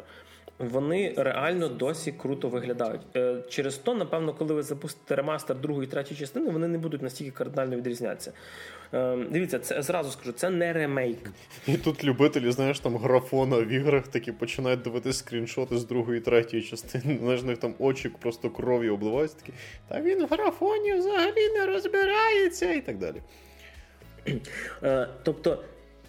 вони 0.60 1.14
реально 1.18 1.68
досі 1.68 2.12
круто 2.12 2.50
виглядають. 2.50 3.02
Е, 3.16 3.44
через 3.50 3.76
то, 3.76 3.96
напевно, 3.96 4.34
коли 4.34 4.54
ви 4.54 4.64
запустите 4.64 5.16
ремастер 5.16 5.58
другої 5.58 5.88
і 5.88 5.92
третьої 5.92 6.20
частини, 6.20 6.52
вони 6.52 6.68
не 6.68 6.78
будуть 6.78 7.02
настільки 7.02 7.32
кардинально 7.32 7.78
відрізнятися. 7.78 8.34
Е, 8.94 9.18
дивіться, 9.32 9.60
це 9.60 9.82
зразу 9.82 10.12
скажу, 10.12 10.32
це 10.32 10.50
не 10.50 10.74
ремейк. 10.74 11.32
І 11.68 11.78
тут 11.78 12.04
любителі, 12.04 12.52
знаєш, 12.52 12.80
там 12.80 12.98
графона 12.98 13.58
в 13.58 13.68
іграх 13.68 14.08
такі 14.08 14.32
починають 14.32 14.82
дивитися 14.82 15.20
скріншоти 15.20 15.78
з 15.78 15.86
другої 15.86 16.20
і 16.20 16.22
третьої 16.22 16.64
частини. 16.64 17.18
Знаєш, 17.22 17.44
них 17.44 17.58
там 17.58 17.74
очі 17.80 18.10
просто 18.10 18.50
кров'ю 18.50 18.94
обливаються 18.94 19.38
такі. 19.38 19.54
Та 19.88 20.02
він 20.02 20.26
в 20.26 20.30
графоні 20.30 20.94
взагалі 20.94 21.50
не 21.54 21.66
розбирається 21.66 22.74
і 22.74 22.82
так 22.82 22.98
далі. 22.98 23.22
Е, 24.84 25.08
тобто. 25.24 25.64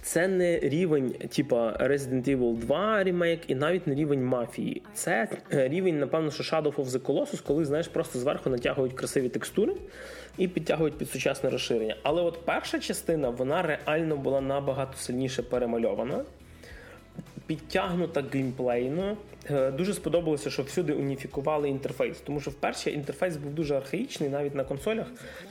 Це 0.08 0.28
не 0.28 0.58
рівень, 0.58 1.10
типа 1.10 1.72
Resident 1.72 2.36
Evil 2.36 2.58
2 2.58 3.04
ремейк, 3.04 3.40
і 3.50 3.54
навіть 3.54 3.86
не 3.86 3.94
рівень 3.94 4.24
мафії. 4.24 4.82
Це 4.94 5.28
рівень, 5.50 5.98
напевно, 5.98 6.30
що 6.30 6.42
Shadow 6.42 6.74
of 6.74 6.84
the 6.84 6.98
Colossus, 6.98 7.42
коли 7.46 7.64
знаєш, 7.64 7.88
просто 7.88 8.18
зверху 8.18 8.50
натягують 8.50 8.92
красиві 8.92 9.28
текстури 9.28 9.74
і 10.38 10.48
підтягують 10.48 10.98
під 10.98 11.10
сучасне 11.10 11.50
розширення. 11.50 11.96
Але 12.02 12.22
от 12.22 12.44
перша 12.44 12.78
частина 12.78 13.30
вона 13.30 13.62
реально 13.62 14.16
була 14.16 14.40
набагато 14.40 14.96
сильніше 14.96 15.42
перемальована 15.42 16.24
підтягнута 17.48 18.24
геймплейно. 18.32 19.16
Е, 19.50 19.70
дуже 19.70 19.94
сподобалося, 19.94 20.50
що 20.50 20.62
всюди 20.62 20.92
уніфікували 20.92 21.68
інтерфейс, 21.68 22.20
тому 22.20 22.40
що 22.40 22.50
вперше 22.50 22.90
інтерфейс 22.90 23.36
був 23.36 23.54
дуже 23.54 23.76
архаїчний, 23.76 24.28
навіть 24.28 24.54
на 24.54 24.64
консолях. 24.64 25.06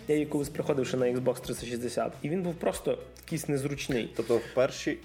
Я 0.07 0.15
її 0.15 0.27
колись 0.27 0.49
приходивши 0.49 0.97
на 0.97 1.05
Xbox 1.05 1.41
360, 1.41 2.13
і 2.21 2.29
він 2.29 2.43
був 2.43 2.55
просто 2.55 2.97
якийсь 3.25 3.47
незручний. 3.47 4.09
Тобто, 4.15 4.37
в 4.37 4.53
першій 4.53 4.97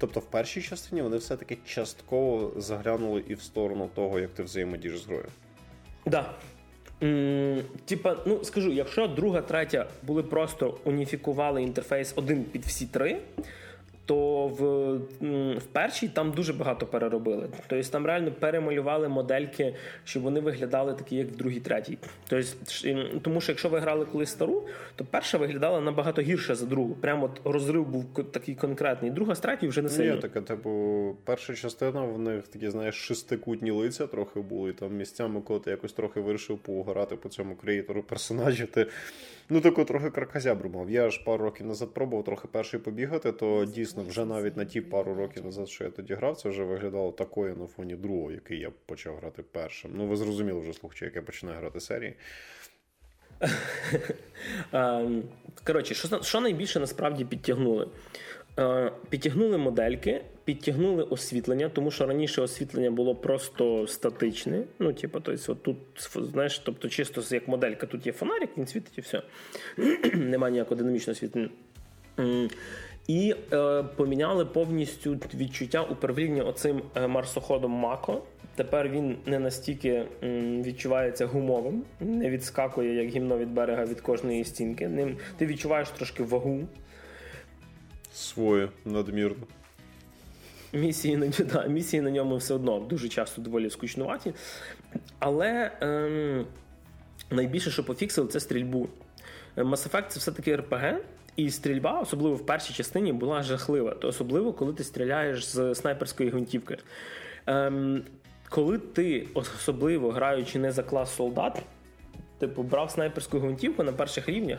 Тобто 0.00 0.20
в 0.20 0.24
першій 0.24 0.62
частині 0.62 1.02
вони 1.02 1.16
все-таки 1.16 1.58
частково 1.66 2.52
заглянули 2.60 3.24
і 3.28 3.34
в 3.34 3.42
сторону 3.42 3.90
того, 3.94 4.20
як 4.20 4.30
ти 4.30 4.42
взаємодієш 4.42 4.98
з 4.98 5.06
грою. 5.06 5.26
Так. 6.04 6.12
Да. 6.12 6.34
Типа, 7.84 8.16
ну 8.26 8.44
скажу, 8.44 8.72
якщо 8.72 9.06
друга, 9.06 9.42
третя 9.42 9.86
були 10.02 10.22
просто 10.22 10.78
уніфікували 10.84 11.62
інтерфейс 11.62 12.12
один 12.16 12.44
під 12.44 12.64
всі 12.64 12.86
три, 12.86 13.20
то 14.08 14.46
в 14.48 14.98
в 15.58 15.64
першій 15.72 16.08
там 16.08 16.32
дуже 16.32 16.52
багато 16.52 16.86
переробили. 16.86 17.48
Тобто 17.68 17.90
там 17.90 18.06
реально 18.06 18.32
перемалювали 18.32 19.08
модельки, 19.08 19.74
щоб 20.04 20.22
вони 20.22 20.40
виглядали 20.40 20.94
такі, 20.94 21.16
як 21.16 21.28
в 21.28 21.36
другій, 21.36 21.60
третій. 21.60 21.98
Тобто, 22.28 22.48
Тому 23.22 23.40
що 23.40 23.52
якщо 23.52 23.68
ви 23.68 23.78
грали 23.78 24.04
колись 24.04 24.30
стару, 24.30 24.66
то 24.96 25.04
перша 25.04 25.38
виглядала 25.38 25.80
набагато 25.80 26.22
гірше 26.22 26.54
за 26.54 26.66
другу. 26.66 26.94
Прямо 26.94 27.24
от 27.24 27.40
розрив 27.44 27.86
був 27.86 28.04
такий 28.32 28.54
конкретний. 28.54 29.10
Друга 29.10 29.34
з 29.34 29.40
третьої 29.40 29.70
вже 29.70 29.82
не 29.82 29.88
сильно. 29.88 30.14
Ні, 30.14 30.20
таке, 30.20 30.40
типу, 30.40 31.16
перша 31.24 31.54
частина 31.54 32.02
в 32.02 32.18
них 32.18 32.48
такі, 32.48 32.70
знаєш, 32.70 32.94
шестикутні 32.94 33.70
лиця 33.70 34.06
трохи 34.06 34.40
були. 34.40 34.72
Там 34.72 34.96
місцями, 34.96 35.40
коли 35.40 35.60
ти 35.60 35.70
якось 35.70 35.92
трохи 35.92 36.20
вирішив 36.20 36.58
поугорати 36.58 37.16
по 37.16 37.28
цьому 37.28 37.56
креатору 37.56 38.02
персонажі, 38.02 38.66
ти 38.66 38.86
ну 39.48 39.60
таку 39.60 39.84
трохи 39.84 40.10
кракозябру 40.10 40.70
мав. 40.70 40.90
Я 40.90 41.10
ж 41.10 41.24
пару 41.24 41.44
років 41.44 41.66
назад 41.66 41.94
пробував 41.94 42.24
трохи 42.24 42.48
перший 42.48 42.80
побігати, 42.80 43.32
то 43.32 43.64
дійсно 43.64 44.04
вже 44.04 44.24
навіть 44.24 44.56
на 44.56 44.64
ті 44.64 44.80
пару 44.80 45.14
років 45.14 45.44
назад, 45.44 45.68
що 45.68 45.84
я 45.84 45.90
тоді 45.90 46.14
грав, 46.14 46.36
це 46.36 46.48
вже 46.48 46.64
виглядало 46.64 47.12
такою 47.12 47.56
на 47.56 47.66
фоні 47.66 47.96
другого, 47.96 48.32
який 48.32 48.58
я 48.58 48.70
почав 48.86 49.16
грати 49.16 49.42
першим. 49.42 49.90
Ну, 49.94 50.06
ви 50.06 50.16
зрозуміли 50.16 50.60
вже 50.60 50.72
слухачі, 50.72 51.04
як 51.04 51.16
я 51.16 51.22
починаю 51.22 51.58
грати 51.58 51.80
серії. 51.80 52.14
Ем, 54.72 55.22
коротше, 55.64 55.94
що 55.94 56.22
що 56.22 56.40
найбільше 56.40 56.80
насправді 56.80 57.24
підтягнули? 57.24 57.88
Е, 58.58 58.92
підтягнули 59.08 59.58
модельки, 59.58 60.20
підтягнули 60.44 61.02
освітлення, 61.02 61.68
тому 61.68 61.90
що 61.90 62.06
раніше 62.06 62.42
освітлення 62.42 62.90
було 62.90 63.14
просто 63.14 63.86
статичне. 63.86 64.62
Ну, 64.78 64.92
типу, 64.92 65.20
тобто, 65.20 65.54
тут, 65.54 65.76
знаєш, 66.14 66.58
тобто, 66.58 66.88
чисто 66.88 67.22
як 67.30 67.48
моделька, 67.48 67.86
тут 67.86 68.06
є 68.06 68.12
фонарик, 68.12 68.50
він 68.58 68.66
світить 68.66 68.98
і 68.98 69.00
все. 69.00 69.22
Немає 70.14 70.52
ніякого 70.52 70.76
динамічного 70.76 71.12
освітлення. 71.12 71.48
І 73.06 73.34
е, 73.52 73.82
поміняли 73.82 74.44
повністю 74.44 75.18
відчуття 75.34 75.82
управління 75.82 76.42
оцим 76.42 76.82
е, 76.94 77.06
марсоходом 77.06 77.70
Мако. 77.70 78.22
Тепер 78.54 78.88
він 78.88 79.16
не 79.26 79.38
настільки 79.38 80.06
відчувається 80.62 81.26
гумовим, 81.26 81.82
не 82.00 82.30
відскакує 82.30 82.94
як 82.94 83.08
гімно 83.08 83.38
від 83.38 83.52
берега 83.52 83.84
від 83.84 84.00
кожної 84.00 84.44
стінки. 84.44 84.88
Ним 84.88 85.16
ти 85.36 85.46
відчуваєш 85.46 85.90
трошки 85.90 86.22
вагу. 86.22 86.68
Своє 88.18 88.68
надмірно. 88.84 89.46
Місії 90.72 91.16
на 91.16 91.26
да, 91.52 91.66
місії 91.66 92.02
на 92.02 92.10
ньому 92.10 92.36
все 92.36 92.54
одно 92.54 92.78
дуже 92.80 93.08
часто 93.08 93.42
доволі 93.42 93.70
скучнуваті. 93.70 94.34
Але 95.18 95.70
ем, 95.80 96.46
найбільше, 97.30 97.70
що 97.70 97.84
пофіксили, 97.84 98.28
це 98.28 98.40
стрільбу. 98.40 98.88
Mass 99.56 99.90
Effect 99.90 100.08
це 100.08 100.18
все-таки 100.20 100.56
РПГ. 100.56 101.00
І 101.36 101.50
стрільба, 101.50 102.00
особливо 102.00 102.36
в 102.36 102.46
першій 102.46 102.74
частині, 102.74 103.12
була 103.12 103.42
жахлива. 103.42 103.90
То 103.90 104.08
особливо, 104.08 104.52
коли 104.52 104.72
ти 104.72 104.84
стріляєш 104.84 105.46
з 105.46 105.74
снайперської 105.74 106.30
гвинтівки. 106.30 106.78
Ем, 107.46 108.02
Коли 108.48 108.78
ти, 108.78 109.28
особливо 109.34 110.10
граючи 110.10 110.58
не 110.58 110.72
за 110.72 110.82
клас 110.82 111.14
солдат, 111.14 111.62
типу 112.38 112.62
брав 112.62 112.90
снайперську 112.90 113.38
гвинтівку 113.38 113.82
на 113.82 113.92
перших 113.92 114.28
рівнях, 114.28 114.58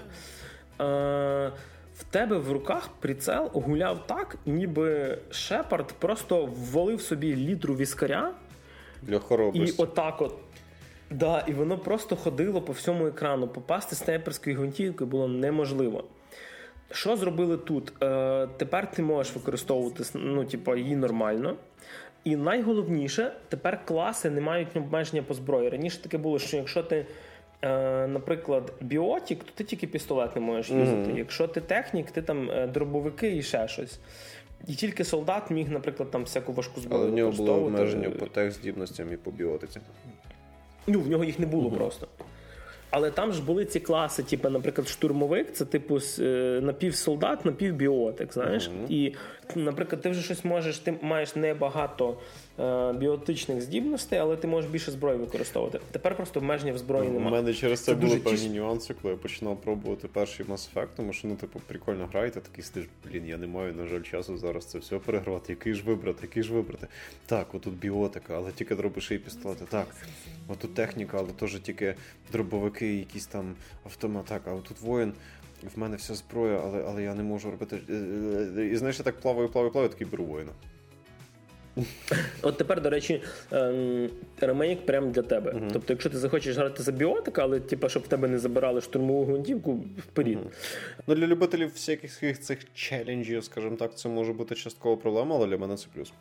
е, 0.81 1.51
в 1.99 2.03
тебе 2.03 2.37
в 2.37 2.51
руках 2.51 2.89
прицел 2.99 3.49
гуляв 3.53 4.07
так, 4.07 4.35
ніби 4.45 5.17
Шепард 5.31 5.93
просто 5.99 6.45
ввалив 6.45 7.01
собі 7.01 7.35
літру 7.35 7.75
віскаря. 7.75 8.33
Для 9.01 9.19
хоробрості. 9.19 9.75
І 9.75 9.83
отак 9.83 10.21
от. 10.21 10.35
Да, 11.11 11.43
І 11.47 11.53
воно 11.53 11.77
просто 11.77 12.15
ходило 12.15 12.61
по 12.61 12.73
всьому 12.73 13.07
екрану. 13.07 13.47
Попасти 13.47 13.95
снайперською 13.95 14.55
гвинтівкою 14.55 15.09
було 15.09 15.27
неможливо. 15.27 16.03
Що 16.91 17.17
зробили 17.17 17.57
тут? 17.57 18.03
Е, 18.03 18.47
Тепер 18.57 18.91
ти 18.91 19.01
можеш 19.01 19.35
використовувати 19.35 20.03
ну, 20.13 20.45
типу, 20.45 20.75
її 20.75 20.95
нормально. 20.95 21.55
І 22.23 22.35
найголовніше, 22.35 23.31
тепер 23.49 23.85
класи 23.85 24.29
не 24.29 24.41
мають 24.41 24.75
обмеження 24.75 25.23
по 25.23 25.33
зброї. 25.33 25.69
Раніше 25.69 26.01
таке 26.01 26.17
було, 26.17 26.39
що 26.39 26.57
якщо 26.57 26.83
ти, 26.83 27.05
наприклад, 28.07 28.73
біотік, 28.81 29.43
то 29.43 29.51
ти 29.55 29.63
тільки 29.63 29.87
пістолет 29.87 30.35
не 30.35 30.41
можеш 30.41 30.71
юзати. 30.71 30.97
Mm-hmm. 30.97 31.17
Якщо 31.17 31.47
ти 31.47 31.61
технік, 31.61 32.11
ти 32.11 32.21
там 32.21 32.51
е, 32.51 32.67
дробовики 32.67 33.37
і 33.37 33.43
ще 33.43 33.67
щось. 33.67 33.99
І 34.67 34.73
тільки 34.73 35.03
солдат 35.03 35.51
міг, 35.51 35.71
наприклад, 35.71 36.11
там 36.11 36.23
всяку 36.23 36.53
важку 36.53 36.81
зброю. 36.81 37.03
Але 37.03 37.11
в 37.11 37.15
нього 37.15 37.31
було 37.31 37.53
обмеження 37.53 38.09
по 38.09 38.25
тех 38.25 38.51
здібностям 38.51 39.13
і 39.13 39.17
по 39.17 39.31
біотиці. 39.31 39.79
Ну, 40.87 40.99
в 40.99 41.09
нього 41.09 41.23
їх 41.23 41.39
не 41.39 41.45
було 41.45 41.69
mm-hmm. 41.69 41.77
просто. 41.77 42.07
Але 42.91 43.11
там 43.11 43.33
ж 43.33 43.43
були 43.43 43.65
ці 43.65 43.79
класи, 43.79 44.23
типу, 44.23 44.49
наприклад, 44.49 44.87
штурмовик, 44.87 45.53
це 45.53 45.65
типу 45.65 45.99
е, 46.19 46.59
напівсолдат, 46.63 47.45
напівбіотик. 47.45 48.33
Знаєш, 48.33 48.69
mm-hmm. 48.69 48.91
і, 48.91 49.15
наприклад, 49.55 50.01
ти 50.01 50.09
вже 50.09 50.21
щось 50.21 50.45
можеш, 50.45 50.77
ти 50.77 50.93
маєш 51.01 51.35
небагато 51.35 52.09
е, 52.09 52.15
біотичних 52.93 53.61
здібностей, 53.61 54.19
але 54.19 54.35
ти 54.35 54.47
можеш 54.47 54.71
більше 54.71 54.91
зброї 54.91 55.17
використовувати. 55.17 55.79
Тепер 55.91 56.15
просто 56.15 56.39
обмеження 56.39 56.73
в 56.73 56.77
зброї 56.77 57.09
немає. 57.09 57.27
У 57.27 57.31
мене 57.31 57.53
через 57.53 57.79
це, 57.79 57.85
це 57.85 57.95
були 57.95 58.15
певні 58.15 58.39
тіш... 58.39 58.49
нюанси, 58.49 58.95
коли 59.01 59.13
я 59.13 59.19
починав 59.19 59.61
пробувати 59.61 60.07
перший 60.07 60.45
Mass 60.45 60.69
Effect, 60.73 60.87
тому 60.95 61.13
що 61.13 61.27
ну, 61.27 61.35
типу, 61.35 61.61
прикольно 61.67 62.05
граєте, 62.05 62.41
такий 62.41 62.63
стиш, 62.63 62.85
блін, 63.05 63.27
я 63.27 63.37
не 63.37 63.47
маю, 63.47 63.73
на 63.73 63.87
жаль, 63.87 64.01
часу 64.01 64.37
зараз 64.37 64.65
це 64.65 64.79
все 64.79 64.99
перегравати. 64.99 65.53
Який 65.53 65.73
ж 65.73 65.83
вибрати, 65.85 66.19
який 66.21 66.43
ж 66.43 66.53
вибрати. 66.53 66.87
Так, 67.25 67.55
отут 67.55 67.73
біотика, 67.73 68.35
але 68.37 68.51
тільки 68.51 68.75
дробиші 68.75 69.15
і 69.15 69.17
пістолети. 69.17 69.65
Так, 69.69 69.87
отут 70.47 70.73
техніка, 70.73 71.17
але 71.19 71.29
теж 71.29 71.59
тільки 71.59 71.95
дробовики, 72.31 72.95
якісь 72.95 73.25
там 73.25 73.55
автомат. 73.85 74.25
Так, 74.25 74.41
а 74.45 74.53
отут 74.53 74.81
воїн. 74.81 75.13
В 75.75 75.79
мене 75.79 75.95
вся 75.95 76.15
зброя, 76.15 76.61
але 76.63 76.85
але 76.87 77.03
я 77.03 77.13
не 77.13 77.23
можу 77.23 77.51
робити. 77.51 77.79
Е, 77.89 77.93
е, 78.57 78.65
і 78.65 78.75
знаєш, 78.75 78.99
я 78.99 79.05
так 79.05 79.19
плаваю, 79.19 79.49
плаваю, 79.49 79.71
плаваю, 79.71 79.89
такий 79.89 80.07
беру 80.07 80.25
воїна. 80.25 80.51
От 82.41 82.57
тепер, 82.57 82.81
до 82.81 82.89
речі, 82.89 83.21
ем, 83.51 84.09
ремейк 84.41 84.85
прямо 84.85 85.11
для 85.11 85.21
тебе. 85.21 85.51
Uh-huh. 85.51 85.69
Тобто, 85.73 85.93
якщо 85.93 86.09
ти 86.09 86.17
захочеш 86.17 86.57
грати 86.57 86.83
за 86.83 86.91
біотика, 86.91 87.43
але 87.43 87.59
типу, 87.59 87.89
щоб 87.89 88.03
в 88.03 88.07
тебе 88.07 88.27
не 88.27 88.39
забирали 88.39 88.81
штурмову 88.81 89.25
гвинтівку, 89.25 89.83
вперед. 89.97 90.37
Uh-huh. 90.37 90.51
Ну, 91.07 91.15
Для 91.15 91.27
любителів 91.27 91.71
всяких 91.73 92.39
цих 92.39 92.73
челенджів, 92.73 93.43
скажімо 93.43 93.75
так, 93.75 93.97
це 93.97 94.09
може 94.09 94.33
бути 94.33 94.55
часткова 94.55 94.95
проблема, 94.95 95.35
але 95.35 95.47
для 95.47 95.57
мене 95.57 95.77
це 95.77 95.87
плюс. 95.95 96.13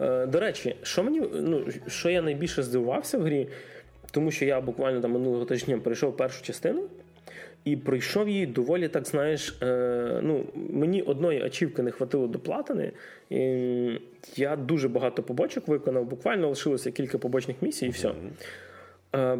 Е, 0.00 0.26
до 0.26 0.40
речі, 0.40 0.76
що 0.82 1.02
мені 1.02 1.22
ну, 1.34 1.64
що 1.86 2.10
я 2.10 2.22
найбільше 2.22 2.62
здивувався 2.62 3.18
в 3.18 3.22
грі, 3.22 3.48
тому 4.10 4.30
що 4.30 4.44
я 4.44 4.60
буквально 4.60 5.00
там 5.00 5.12
минулого 5.12 5.44
тижня 5.44 5.78
пройшов 5.78 6.16
першу 6.16 6.42
частину. 6.42 6.88
І 7.64 7.76
пройшов 7.76 8.28
її 8.28 8.46
доволі 8.46 8.88
так, 8.88 9.06
знаєш, 9.06 9.58
е, 9.62 10.20
ну, 10.22 10.44
мені 10.54 11.02
одної 11.02 11.42
ачівки 11.42 11.82
не 11.82 11.90
хватило 11.90 12.26
до 12.26 12.38
платини. 12.38 12.92
І 13.30 13.38
Я 14.36 14.56
дуже 14.56 14.88
багато 14.88 15.22
побочок 15.22 15.68
виконав, 15.68 16.04
буквально 16.04 16.48
лишилося 16.48 16.90
кілька 16.90 17.18
побочних 17.18 17.62
місій, 17.62 17.86
і 17.86 17.88
все. 17.88 18.14
Е, 19.14 19.38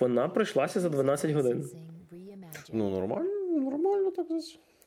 Вона 0.00 0.28
пройшлася 0.28 0.80
за 0.80 0.88
12 0.88 1.30
годин. 1.30 1.70
Ну, 2.72 2.90
нормально, 2.90 3.60
нормально 3.60 4.10
так. 4.10 4.26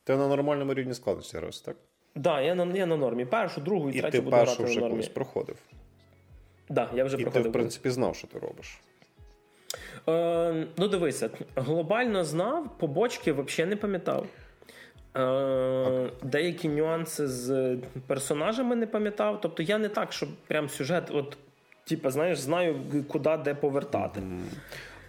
Ти 0.04 0.16
на 0.16 0.28
нормальному 0.28 0.74
рівні 0.74 0.94
складності 0.94 1.38
грався, 1.38 1.66
так? 1.66 1.76
Так, 2.14 2.24
да, 2.24 2.42
я 2.42 2.56
на 2.56 2.78
я 2.78 2.86
на 2.86 2.98
нормі. 2.98 3.26
Першу, 3.26 3.62
другу 3.62 3.90
і, 3.90 3.98
і 3.98 4.00
третю 4.02 4.18
ти 4.18 4.22
буду 4.22 4.36
першу 4.36 4.54
грати 4.54 4.64
вже 4.64 4.76
на 4.76 4.82
нормі. 4.82 4.94
колись 4.94 5.08
проходив. 5.08 5.56
Так, 6.68 6.76
да, 6.76 6.90
я 6.96 7.04
вже 7.04 7.18
і 7.18 7.22
проходив. 7.24 7.44
ти, 7.44 7.50
в 7.50 7.52
принципі, 7.52 7.90
знав, 7.90 8.16
що 8.16 8.28
ти 8.28 8.40
робиш. 8.40 8.82
Е, 10.10 10.68
Ну, 10.78 10.88
дивися, 10.88 11.30
глобально 11.56 12.24
знав, 12.24 12.78
побочки 12.78 13.34
взагалі 13.34 13.70
не 13.70 13.76
пам'ятав. 13.76 14.26
Е, 15.18 16.10
Деякі 16.24 16.70
нюанси 16.70 17.28
з 17.28 17.78
персонажами 18.08 18.76
не 18.76 18.88
пам'ятав. 18.88 19.42
Тобто 19.42 19.64
я 19.64 19.78
не 19.78 19.90
так, 19.90 20.14
щоб 20.14 20.30
прям 20.48 20.70
сюжет, 20.70 21.12
от, 21.12 21.38
типа, 21.84 22.12
знаєш, 22.12 22.40
знаю, 22.40 22.76
куди 23.08 23.38
де 23.44 23.54
повертати. 23.56 24.20
Mm-hmm. 24.20 24.42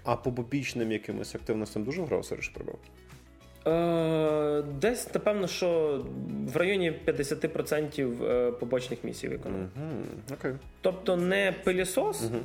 А 0.05 0.17
по 0.17 0.33
побічним 0.33 0.93
якимось 0.93 1.35
активностям 1.35 1.85
дуже 1.85 2.03
грав 2.03 2.25
Серж 2.25 2.49
прибав? 2.49 2.79
Е, 3.67 4.63
Десь, 4.81 5.15
напевно, 5.15 5.47
що 5.47 6.01
в 6.47 6.57
районі 6.57 6.93
50% 7.07 8.25
е, 8.25 8.53
побочних 8.53 9.05
місій 9.05 9.29
виконав. 9.29 9.61
Mm-hmm. 9.61 10.37
Okay. 10.37 10.57
Тобто 10.81 11.17
не 11.17 11.55
пилісос, 11.65 12.23
mm-hmm. 12.23 12.41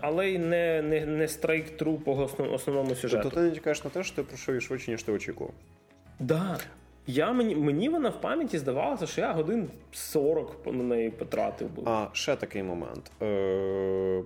Але 0.00 0.30
й 0.30 0.38
не 0.38 0.82
не, 0.82 1.06
не 1.06 1.28
страйк-тру 1.28 1.98
по 1.98 2.30
основному 2.52 2.94
сюжету. 2.94 3.22
Тобто 3.22 3.40
ти 3.40 3.46
не 3.46 3.54
чекаєш 3.54 3.84
на 3.84 3.90
те, 3.90 4.02
що 4.04 4.16
ти 4.16 4.22
пройшов 4.22 4.54
і 4.54 4.60
швидше, 4.60 4.90
ніж 4.90 5.02
ти 5.02 5.12
очікував. 5.12 5.54
Да. 6.20 6.58
Я 7.06 7.32
Мені 7.32 7.56
мені 7.56 7.88
вона 7.88 8.08
в 8.08 8.20
пам'яті 8.20 8.58
здавалося, 8.58 9.06
що 9.06 9.20
я 9.20 9.32
годин 9.32 9.68
40 9.92 10.66
на 10.66 10.72
неї 10.72 11.10
потратив. 11.10 11.70
був. 11.70 11.88
А 11.88 12.08
ще 12.12 12.36
такий 12.36 12.62
момент. 12.62 13.10
Е, 13.22 14.22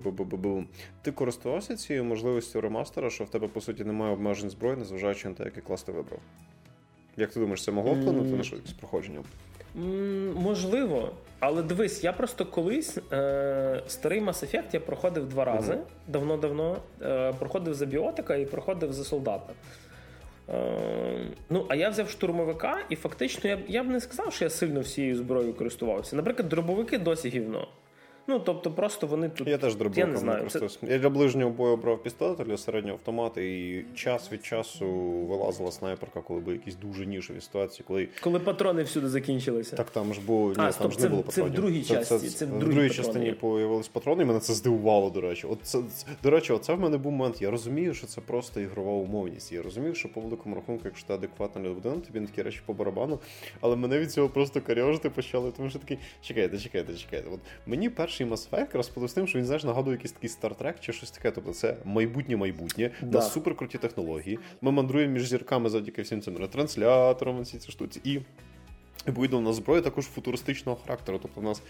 ти 1.01 1.11
користувався 1.11 1.75
цією 1.75 2.03
можливістю 2.03 2.61
ремастера, 2.61 3.09
що 3.09 3.23
в 3.23 3.29
тебе, 3.29 3.47
по 3.47 3.61
суті, 3.61 3.83
немає 3.83 4.13
обмежень 4.13 4.49
зброї, 4.49 4.77
незважаючи 4.77 5.29
на 5.29 5.35
те, 5.35 5.43
який 5.43 5.63
клас 5.63 5.83
ти 5.83 5.91
вибрав. 5.91 6.19
Як 7.17 7.31
ти 7.33 7.39
думаєш, 7.39 7.63
це 7.63 7.71
могло 7.71 7.93
вплинути 7.93 8.29
на 8.35 8.43
швидкість 8.43 8.77
проходження? 8.79 9.23
Можливо. 10.35 11.11
Але 11.39 11.63
дивись, 11.63 12.03
я 12.03 12.13
просто 12.13 12.45
колись 12.45 12.97
е, 13.11 13.83
старий 13.87 14.21
Mass 14.21 14.45
Effect 14.45 14.63
я 14.71 14.79
проходив 14.79 15.29
два 15.29 15.45
рази 15.45 15.73
mm-hmm. 15.73 16.11
давно-давно. 16.11 16.77
Е, 17.01 17.33
проходив 17.39 17.73
за 17.73 17.85
біотика 17.85 18.35
і 18.35 18.45
проходив 18.45 18.93
за 18.93 19.03
солдата. 19.03 19.53
Е, 20.49 21.25
ну, 21.49 21.65
а 21.69 21.75
я 21.75 21.89
взяв 21.89 22.09
штурмовика, 22.09 22.79
і 22.89 22.95
фактично 22.95 23.49
я 23.49 23.59
я 23.67 23.83
б 23.83 23.87
не 23.87 23.99
сказав, 23.99 24.33
що 24.33 24.45
я 24.45 24.49
сильно 24.49 24.79
всією 24.79 25.15
зброєю 25.15 25.53
користувався. 25.53 26.15
Наприклад, 26.15 26.49
дробовики 26.49 26.97
досі 26.97 27.29
гівно. 27.29 27.67
Ну, 28.29 28.39
тобто, 28.39 28.71
просто 28.71 29.07
вони 29.07 29.29
тут. 29.29 29.47
Я 29.47 29.57
теж 29.57 29.75
дробовиком 29.75 30.11
не 30.11 30.17
знаю. 30.17 30.49
Це... 30.49 30.67
Я 30.81 30.97
для 30.97 31.09
ближнього 31.09 31.51
бою 31.51 31.77
брав 31.77 32.03
пістолет, 32.03 32.37
для 32.37 32.57
середнього 32.57 32.93
автомата, 32.93 33.41
і 33.41 33.85
час 33.95 34.31
від 34.31 34.45
часу 34.45 34.87
вилазила 35.29 35.71
снайперка, 35.71 36.21
коли 36.21 36.39
були 36.39 36.55
якісь 36.55 36.75
дуже 36.75 37.05
нішові 37.05 37.41
ситуації. 37.41 37.85
Коли 37.87 38.07
Коли 38.21 38.39
патрони 38.39 38.83
всюди 38.83 39.09
закінчилися. 39.09 39.75
Так 39.75 39.89
там 39.89 40.13
ж 40.13 40.21
було. 40.21 40.53
А, 40.57 40.65
ні, 40.65 40.71
стоп, 40.71 40.81
там 40.81 40.91
ж 40.91 40.97
це, 40.97 41.03
не 41.03 41.09
було 41.09 41.23
патронів. 41.23 41.53
Це 41.53 41.59
в 41.59 41.61
другій 41.61 41.83
частині. 41.83 42.21
Це, 42.21 42.29
це, 42.29 42.37
це 42.37 42.45
в 42.45 42.59
другій, 42.59 42.73
другій 42.73 42.89
частині 42.89 43.31
появились 43.31 43.87
патрони, 43.87 44.23
і 44.23 44.25
мене 44.25 44.39
це 44.39 44.53
здивувало, 44.53 45.09
до 45.09 45.21
речі. 45.21 45.47
От 45.47 45.59
це, 45.63 45.79
До 46.23 46.29
речі, 46.29 46.53
оце 46.53 46.73
в 46.73 46.79
мене 46.79 46.97
був 46.97 47.11
момент. 47.11 47.41
Я 47.41 47.51
розумію, 47.51 47.93
що 47.93 48.07
це 48.07 48.21
просто 48.21 48.61
ігрова 48.61 48.91
умовність. 48.91 49.51
Я 49.51 49.61
розумію, 49.61 49.95
що 49.95 50.13
по 50.13 50.21
великому 50.21 50.55
рахунку, 50.55 50.81
якщо 50.85 51.07
ти 51.07 51.13
адекватна 51.13 51.61
людина, 51.61 51.95
тобі 51.95 52.25
такі 52.25 52.41
речі 52.41 52.61
по 52.65 52.73
барабану. 52.73 53.19
Але 53.61 53.75
мене 53.75 53.99
від 53.99 54.11
цього 54.11 54.29
просто 54.29 54.61
карьожити 54.61 55.09
почали, 55.09 55.51
тому 55.57 55.69
що 55.69 55.79
такий, 55.79 55.97
чекайте, 56.21 56.57
чекайте, 56.57 56.93
чекайте. 56.93 57.29
От 57.33 57.39
мені 57.65 57.89
перший 58.17 58.27
Mass 58.27 58.49
Effect 58.49 58.77
розповів 58.77 59.09
з 59.09 59.13
тим, 59.13 59.27
що 59.27 59.39
він 59.39 59.45
знаєш, 59.45 59.63
нагадує 59.63 59.95
якийсь 59.95 60.11
такий 60.11 60.29
стартрек 60.29 60.79
чи 60.79 60.93
щось 60.93 61.11
таке. 61.11 61.31
Тобто 61.31 61.53
це 61.53 61.77
майбутнє 61.85 62.37
майбутнє, 62.37 62.91
да. 63.01 63.17
на 63.17 63.23
суперкруті 63.23 63.77
технології. 63.77 64.39
Ми 64.61 64.71
мандруємо 64.71 65.13
між 65.13 65.27
зірками 65.27 65.69
завдяки 65.69 66.01
всім 66.01 66.21
цим 66.21 66.37
ретрансляторам, 66.37 67.41
всі 67.41 67.57
ці 67.57 67.71
штуці. 67.71 68.01
І 68.03 68.19
відповідно, 69.07 69.37
у 69.37 69.41
нас 69.41 69.55
зброя 69.55 69.81
також 69.81 70.05
футуристичного 70.05 70.77
характеру. 70.85 71.19
Тобто, 71.21 71.41
у 71.41 71.43
нас. 71.43 71.61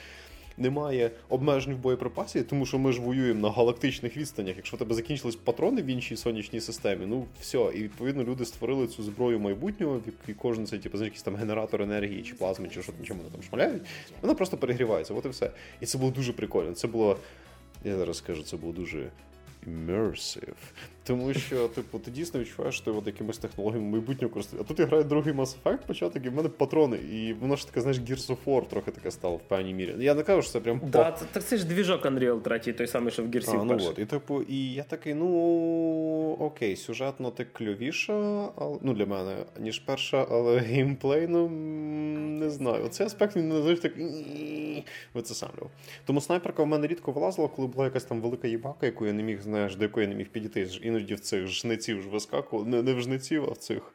Немає 0.57 1.11
обмежень 1.29 1.73
в 1.73 1.77
боєприпасі, 1.77 2.43
тому 2.43 2.65
що 2.65 2.79
ми 2.79 2.91
ж 2.91 3.01
воюємо 3.01 3.41
на 3.41 3.51
галактичних 3.51 4.17
відстанях. 4.17 4.55
Якщо 4.55 4.75
в 4.75 4.79
тебе 4.79 4.95
закінчились 4.95 5.35
патрони 5.35 5.81
в 5.81 5.85
іншій 5.85 6.17
сонячній 6.17 6.61
системі, 6.61 7.05
ну 7.05 7.25
все. 7.41 7.71
І 7.75 7.83
відповідно 7.83 8.23
люди 8.23 8.45
створили 8.45 8.87
цю 8.87 9.03
зброю 9.03 9.39
майбутнього, 9.39 9.95
в 9.95 10.01
якій 10.05 10.33
кожен 10.33 10.67
це 10.67 10.77
типу, 10.77 10.97
якийсь 10.97 11.23
там 11.23 11.35
генератор 11.35 11.81
енергії 11.81 12.23
чи 12.23 12.33
плазми, 12.33 12.69
чи 12.69 12.83
що 12.83 12.93
чому 13.03 13.19
вони 13.19 13.31
там 13.31 13.43
шмаляють. 13.43 13.83
Вона 14.21 14.33
просто 14.33 14.57
перегрівається. 14.57 15.13
От 15.13 15.25
і 15.25 15.29
все. 15.29 15.51
І 15.81 15.85
це 15.85 15.97
було 15.97 16.11
дуже 16.11 16.33
прикольно. 16.33 16.73
Це 16.73 16.87
було 16.87 17.17
я 17.83 17.97
зараз 17.97 18.17
скажу, 18.17 18.43
це 18.43 18.57
було 18.57 18.73
дуже 18.73 19.09
immersive. 19.67 20.53
Тому 21.07 21.33
що, 21.33 21.67
типу, 21.67 21.99
ти 21.99 22.11
дійсно 22.11 22.39
відчуваєш, 22.39 22.75
що 22.75 22.85
ти 22.85 22.91
от 22.91 23.07
якимось 23.07 23.37
технологіями 23.37 23.91
майбутнього 23.91 24.33
користуєш. 24.33 24.65
А 24.65 24.67
тут 24.67 24.79
я 24.79 24.85
граю 24.85 25.03
другий 25.03 25.33
Mass 25.33 25.55
Effect 25.63 25.87
початок, 25.87 26.25
і 26.25 26.29
в 26.29 26.33
мене 26.33 26.49
патрони. 26.49 26.97
І 26.97 27.33
воно 27.33 27.55
ж 27.55 27.67
таке, 27.67 27.81
знаєш, 27.81 27.99
Gears 27.99 28.27
of 28.27 28.37
War 28.45 28.67
трохи 28.67 28.91
таке 28.91 29.11
стало 29.11 29.35
в 29.35 29.41
певній 29.41 29.73
мірі. 29.73 29.95
Я 29.99 30.13
не 30.13 30.23
кажу, 30.23 30.41
що 30.41 30.51
це 30.51 30.59
прям. 30.59 30.81
Да, 30.83 31.11
це, 31.11 31.25
так 31.31 31.43
це 31.43 31.57
ж 31.57 31.67
двіжок 31.67 32.05
Unreal 32.05 32.41
3, 32.41 32.73
той 32.73 32.87
самий, 32.87 33.11
що 33.11 33.23
в 33.23 33.25
Gears 33.25 33.61
А, 33.61 33.63
ну 33.63 33.79
от, 33.81 33.99
І 33.99 34.05
типу, 34.05 34.41
і 34.41 34.73
я 34.73 34.83
такий, 34.83 35.13
ну 35.13 36.37
окей, 36.39 36.75
сюжетно 36.75 37.31
ти 37.31 37.45
кльовіша, 37.45 38.49
але, 38.55 38.77
ну 38.81 38.93
для 38.93 39.05
мене, 39.05 39.35
ніж 39.59 39.79
перша, 39.79 40.27
але 40.31 40.59
геймплей, 40.59 41.27
ну 41.27 41.49
не 42.39 42.49
знаю. 42.49 42.85
Оцей 42.85 43.07
аспект 43.07 43.35
він 43.35 43.49
не 43.49 43.75
так 43.75 43.93
вицесамлював. 45.13 45.71
Тому 46.05 46.21
снайперка 46.21 46.63
в 46.63 46.67
мене 46.67 46.87
рідко 46.87 47.11
вилазила, 47.11 47.47
коли 47.47 47.67
була 47.67 47.85
якась 47.85 48.03
там 48.03 48.21
велика 48.21 48.47
їбака, 48.47 48.85
яку 48.85 49.05
я 49.05 49.13
не 49.13 49.23
міг, 49.23 49.41
знаєш, 49.41 49.75
до 49.75 49.83
якої 49.83 50.05
я 50.05 50.09
не 50.09 50.15
міг 50.15 50.27
підійти. 50.27 50.67
Іноді 50.97 51.15
в 51.15 51.19
цих 51.19 51.47
жниців 51.47 52.01
ж 52.01 52.09
вискакували, 52.09 52.69
не, 52.69 52.81
не 52.81 52.93
в 52.93 53.01
жниців, 53.01 53.45
а 53.49 53.51
в 53.51 53.57
цих. 53.57 53.93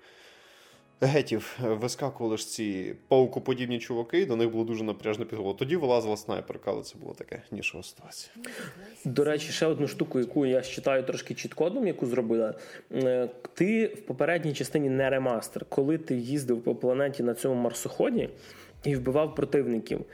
Гетів 1.04 1.58
вискакували 1.60 2.36
ж 2.36 2.48
ці 2.48 2.94
паукоподібні 3.08 3.78
чуваки, 3.78 4.20
і 4.20 4.26
до 4.26 4.36
них 4.36 4.50
було 4.50 4.64
дуже 4.64 4.84
напряжно 4.84 5.26
підголо. 5.26 5.54
Тоді 5.54 5.76
вилазила 5.76 6.16
снайперка, 6.16 6.70
але 6.70 6.82
це 6.82 6.98
було 6.98 7.14
таке 7.14 7.42
нішова 7.50 7.84
ситуація. 7.84 8.34
До 9.04 9.24
речі, 9.24 9.52
ще 9.52 9.66
одну 9.66 9.88
штуку, 9.88 10.20
яку 10.20 10.46
я 10.46 10.60
читаю 10.60 11.02
трошки 11.02 11.34
чіткодом, 11.34 11.86
яку 11.86 12.06
зробила. 12.06 12.54
Е, 12.92 13.28
ти 13.54 13.86
в 13.86 14.00
попередній 14.00 14.52
частині 14.52 14.88
не 14.88 15.10
ремастер, 15.10 15.64
коли 15.68 15.98
ти 15.98 16.16
їздив 16.16 16.62
по 16.62 16.74
планеті 16.74 17.22
на 17.22 17.34
цьому 17.34 17.54
марсоході 17.54 18.28
і 18.84 18.96
вбивав 18.96 19.34
противників. 19.34 20.04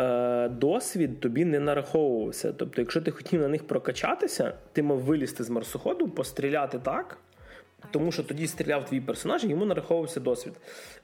Е, 0.00 0.48
досвід 0.48 1.20
тобі 1.20 1.44
не 1.44 1.60
нараховувався. 1.60 2.52
Тобто, 2.52 2.80
якщо 2.80 3.00
ти 3.00 3.10
хотів 3.10 3.40
на 3.40 3.48
них 3.48 3.66
прокачатися, 3.66 4.54
ти 4.72 4.82
мав 4.82 4.98
вилізти 4.98 5.44
з 5.44 5.50
марсоходу, 5.50 6.08
постріляти 6.08 6.78
так. 6.78 7.18
Тому 7.90 8.12
що 8.12 8.22
тоді 8.22 8.46
стріляв 8.46 8.84
твій 8.84 9.00
персонаж, 9.00 9.44
і 9.44 9.48
йому 9.48 9.64
нараховувався 9.64 10.20
досвід. 10.20 10.52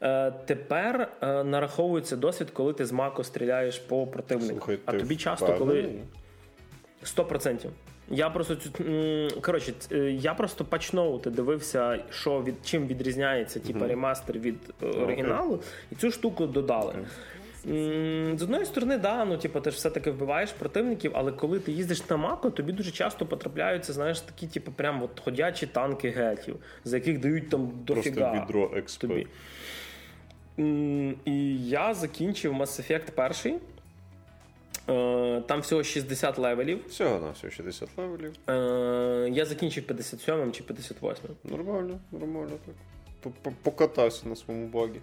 Е, 0.02 0.32
Тепер 0.46 1.08
е, 1.22 1.44
нараховується 1.44 2.16
досвід, 2.16 2.50
коли 2.50 2.72
ти 2.72 2.86
з 2.86 2.92
мако 2.92 3.24
стріляєш 3.24 3.78
по 3.78 4.06
противнику. 4.06 4.54
Слухай, 4.54 4.78
а 4.84 4.92
тобі 4.92 5.16
часто, 5.16 5.46
впевнений? 5.46 5.98
коли 7.16 7.28
100%. 7.28 7.68
Я 8.12 8.30
просто 8.30 8.56
коротше, 9.40 9.72
я 10.10 10.34
просто 10.34 10.64
пачноути 10.64 11.30
дивився, 11.30 11.98
що 12.10 12.42
від 12.42 12.54
чим 12.64 12.86
відрізняється 12.86 13.60
типу, 13.60 13.86
ремастер 13.86 14.38
від 14.38 14.56
оригіналу, 14.82 15.54
okay. 15.54 15.92
і 15.92 15.94
цю 15.94 16.10
штуку 16.10 16.46
додали. 16.46 16.92
Okay. 16.92 17.04
З 17.64 18.42
одної 18.42 18.64
сторони, 18.64 18.98
да, 18.98 19.24
ну 19.24 19.38
типу, 19.38 19.60
ти 19.60 19.70
ж 19.70 19.76
все-таки 19.76 20.10
вбиваєш 20.10 20.52
противників, 20.52 21.12
але 21.14 21.32
коли 21.32 21.58
ти 21.58 21.72
їздиш 21.72 22.10
на 22.10 22.16
Мако, 22.16 22.50
тобі 22.50 22.72
дуже 22.72 22.90
часто 22.90 23.26
потрапляються, 23.26 23.92
знаєш, 23.92 24.20
такі, 24.20 24.46
типу, 24.46 24.72
прям 24.72 25.02
от 25.02 25.20
ходячі 25.20 25.66
танки 25.66 26.10
гетів, 26.10 26.56
за 26.84 26.96
яких 26.96 27.20
дають 27.20 27.50
там 27.50 27.72
дофіга 27.84 28.30
Просто 28.30 28.44
відро 28.44 28.82
тобі. 29.00 29.26
І 31.24 31.68
я 31.68 31.94
закінчив 31.94 32.52
Mass 32.52 32.90
Effect 32.90 33.10
перший. 33.14 33.54
Е, 34.88 35.42
там 35.46 35.60
всього 35.60 35.82
60 35.82 36.38
левелів. 36.38 36.86
Всього 36.88 37.20
на 37.20 37.30
всього 37.30 37.50
60 37.50 37.88
левелів. 37.96 38.32
Е, 38.48 39.28
я 39.32 39.44
закінчив 39.44 39.84
57 39.84 40.52
чи 40.52 40.62
58. 40.62 41.24
Нормально, 41.44 41.98
нормально 42.12 42.52
так. 42.66 43.32
Покатався 43.62 44.28
на 44.28 44.36
своєму 44.36 44.66
багі. 44.66 45.00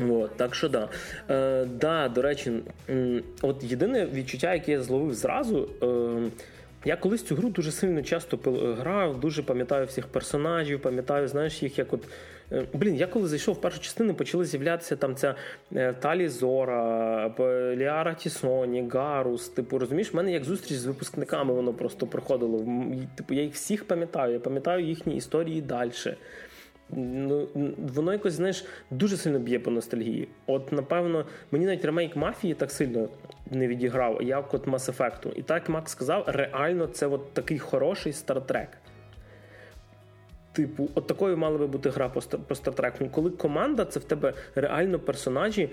От, 0.00 0.36
Так 0.36 0.54
що 0.54 0.68
да. 0.68 0.88
Е, 1.30 1.64
да, 1.64 2.08
До 2.08 2.22
речі, 2.22 2.52
от 3.42 3.64
єдине 3.64 4.06
відчуття, 4.06 4.54
яке 4.54 4.72
я 4.72 4.82
зловив 4.82 5.14
зразу. 5.14 5.68
Е, 5.82 6.30
я 6.84 6.96
колись 6.96 7.22
цю 7.22 7.34
гру 7.34 7.48
дуже 7.48 7.72
сильно 7.72 8.02
часто 8.02 8.38
грав, 8.80 9.20
дуже 9.20 9.42
пам'ятаю 9.42 9.86
всіх 9.86 10.06
персонажів, 10.06 10.80
пам'ятаю, 10.80 11.28
знаєш, 11.28 11.62
їх 11.62 11.78
як 11.78 11.92
от. 11.92 12.00
Е, 12.52 12.64
блін, 12.72 12.96
я 12.96 13.06
коли 13.06 13.28
зайшов 13.28 13.54
в 13.54 13.60
першу 13.60 13.80
частину, 13.80 14.14
почали 14.14 14.44
з'являтися 14.44 14.96
там 14.96 15.14
ця 15.16 15.34
е, 15.76 15.92
Талі 15.92 16.28
Зора, 16.28 17.34
Ліара 17.76 18.14
Тісоні, 18.14 18.88
Гарус. 18.92 19.48
Типу, 19.48 19.78
розумієш, 19.78 20.12
в 20.12 20.16
мене 20.16 20.32
як 20.32 20.44
зустріч 20.44 20.78
з 20.78 20.86
випускниками 20.86 21.54
воно 21.54 21.72
просто 21.72 22.06
проходило. 22.06 22.58
Типу, 23.14 23.34
я 23.34 23.42
їх 23.42 23.54
всіх 23.54 23.84
пам'ятаю, 23.84 24.32
я 24.32 24.40
пам'ятаю 24.40 24.84
їхні 24.84 25.16
історії 25.16 25.62
далі. 25.62 25.92
Ну, 26.90 27.48
Воно 27.94 28.12
якось, 28.12 28.32
знаєш, 28.32 28.64
дуже 28.90 29.16
сильно 29.16 29.38
б'є 29.38 29.58
по 29.58 29.70
ностальгії. 29.70 30.28
От, 30.46 30.72
напевно, 30.72 31.26
мені 31.50 31.66
навіть 31.66 31.84
ремейк 31.84 32.16
мафії 32.16 32.54
так 32.54 32.70
сильно 32.70 33.08
не 33.50 33.68
відіграв, 33.68 34.22
як 34.22 34.54
от 34.54 34.66
Mass 34.66 34.96
Effect. 34.96 35.32
І 35.36 35.42
так 35.42 35.68
Макс 35.68 35.92
сказав, 35.92 36.24
реально 36.26 36.86
це 36.86 37.06
от 37.06 37.32
такий 37.32 37.58
хороший 37.58 38.12
стартрек. 38.12 38.68
Типу, 40.52 40.88
от 40.94 41.06
такою 41.06 41.36
мала 41.36 41.58
би 41.58 41.66
бути 41.66 41.90
гра 41.90 42.08
по 42.48 42.54
стартреку. 42.54 43.08
Коли 43.08 43.30
команда 43.30 43.84
це 43.84 44.00
в 44.00 44.04
тебе 44.04 44.32
реально 44.54 44.98
персонажі, 44.98 45.70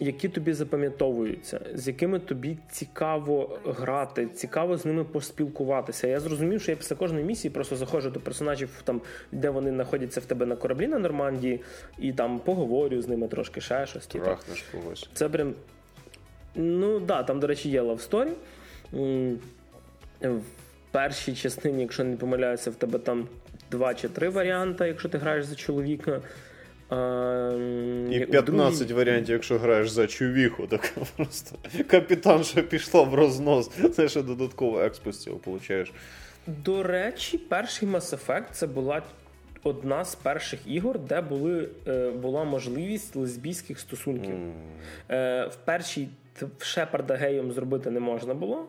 які 0.00 0.28
тобі 0.28 0.52
запам'ятовуються, 0.52 1.60
з 1.74 1.88
якими 1.88 2.18
тобі 2.18 2.56
цікаво 2.70 3.58
грати, 3.64 4.26
цікаво 4.26 4.76
з 4.76 4.84
ними 4.84 5.04
поспілкуватися. 5.04 6.08
Я 6.08 6.20
зрозумів, 6.20 6.62
що 6.62 6.72
я 6.72 6.76
після 6.76 6.96
кожної 6.96 7.24
місії 7.24 7.52
просто 7.52 7.76
заходжу 7.76 8.08
до 8.08 8.20
персонажів, 8.20 8.70
там, 8.84 9.00
де 9.32 9.50
вони 9.50 9.70
знаходяться 9.70 10.20
в 10.20 10.24
тебе 10.24 10.46
на 10.46 10.56
кораблі 10.56 10.86
на 10.86 10.98
Нормандії, 10.98 11.60
і 11.98 12.12
там 12.12 12.38
поговорю 12.38 13.02
з 13.02 13.08
ними 13.08 13.28
трошки 13.28 13.60
ще 13.60 13.86
щось. 13.86 14.06
Трахнеш 14.06 14.64
когось. 14.72 15.10
Це 15.14 15.28
прям. 15.28 15.54
Ну 16.54 17.00
да, 17.00 17.22
там, 17.22 17.40
до 17.40 17.46
речі, 17.46 17.68
є 17.68 17.82
Love 17.82 18.10
Story. 18.10 18.30
В 20.22 20.42
першій 20.90 21.34
частині, 21.34 21.82
якщо 21.82 22.04
не 22.04 22.16
помиляюся, 22.16 22.70
в 22.70 22.74
тебе 22.74 22.98
там 22.98 23.28
два 23.70 23.94
чи 23.94 24.08
три 24.08 24.28
варіанти, 24.28 24.86
якщо 24.86 25.08
ти 25.08 25.18
граєш 25.18 25.44
за 25.44 25.54
чоловіка. 25.54 26.20
А, 26.88 27.52
І 28.10 28.26
15 28.26 28.78
другій... 28.78 28.92
варіантів, 28.92 29.32
якщо 29.32 29.58
граєш 29.58 29.90
за 29.90 30.06
чувіху, 30.06 30.66
так 30.66 30.92
просто 31.16 31.56
капітан 31.86 32.44
ще 32.44 32.62
пішла 32.62 33.02
в 33.02 33.14
рознос. 33.14 33.70
Це 33.94 34.08
ще 34.08 34.22
додатково 34.22 34.80
експо 34.80 35.12
з 35.12 35.22
цього 35.22 35.38
получаєш. 35.38 35.92
До 36.46 36.82
речі, 36.82 37.38
перший 37.38 37.88
Mass 37.88 38.18
Effect 38.18 38.44
це 38.52 38.66
була 38.66 39.02
одна 39.62 40.04
з 40.04 40.14
перших 40.14 40.60
ігор, 40.66 40.98
де 40.98 41.20
були, 41.20 41.68
е, 41.86 42.10
була 42.10 42.44
можливість 42.44 43.16
лесбійських 43.16 43.80
стосунків. 43.80 44.34
Mm. 45.08 45.48
В 45.48 45.56
першій 45.64 46.08
Шепарда 46.58 47.14
геєм 47.14 47.52
зробити 47.52 47.90
не 47.90 48.00
можна 48.00 48.34
було. 48.34 48.66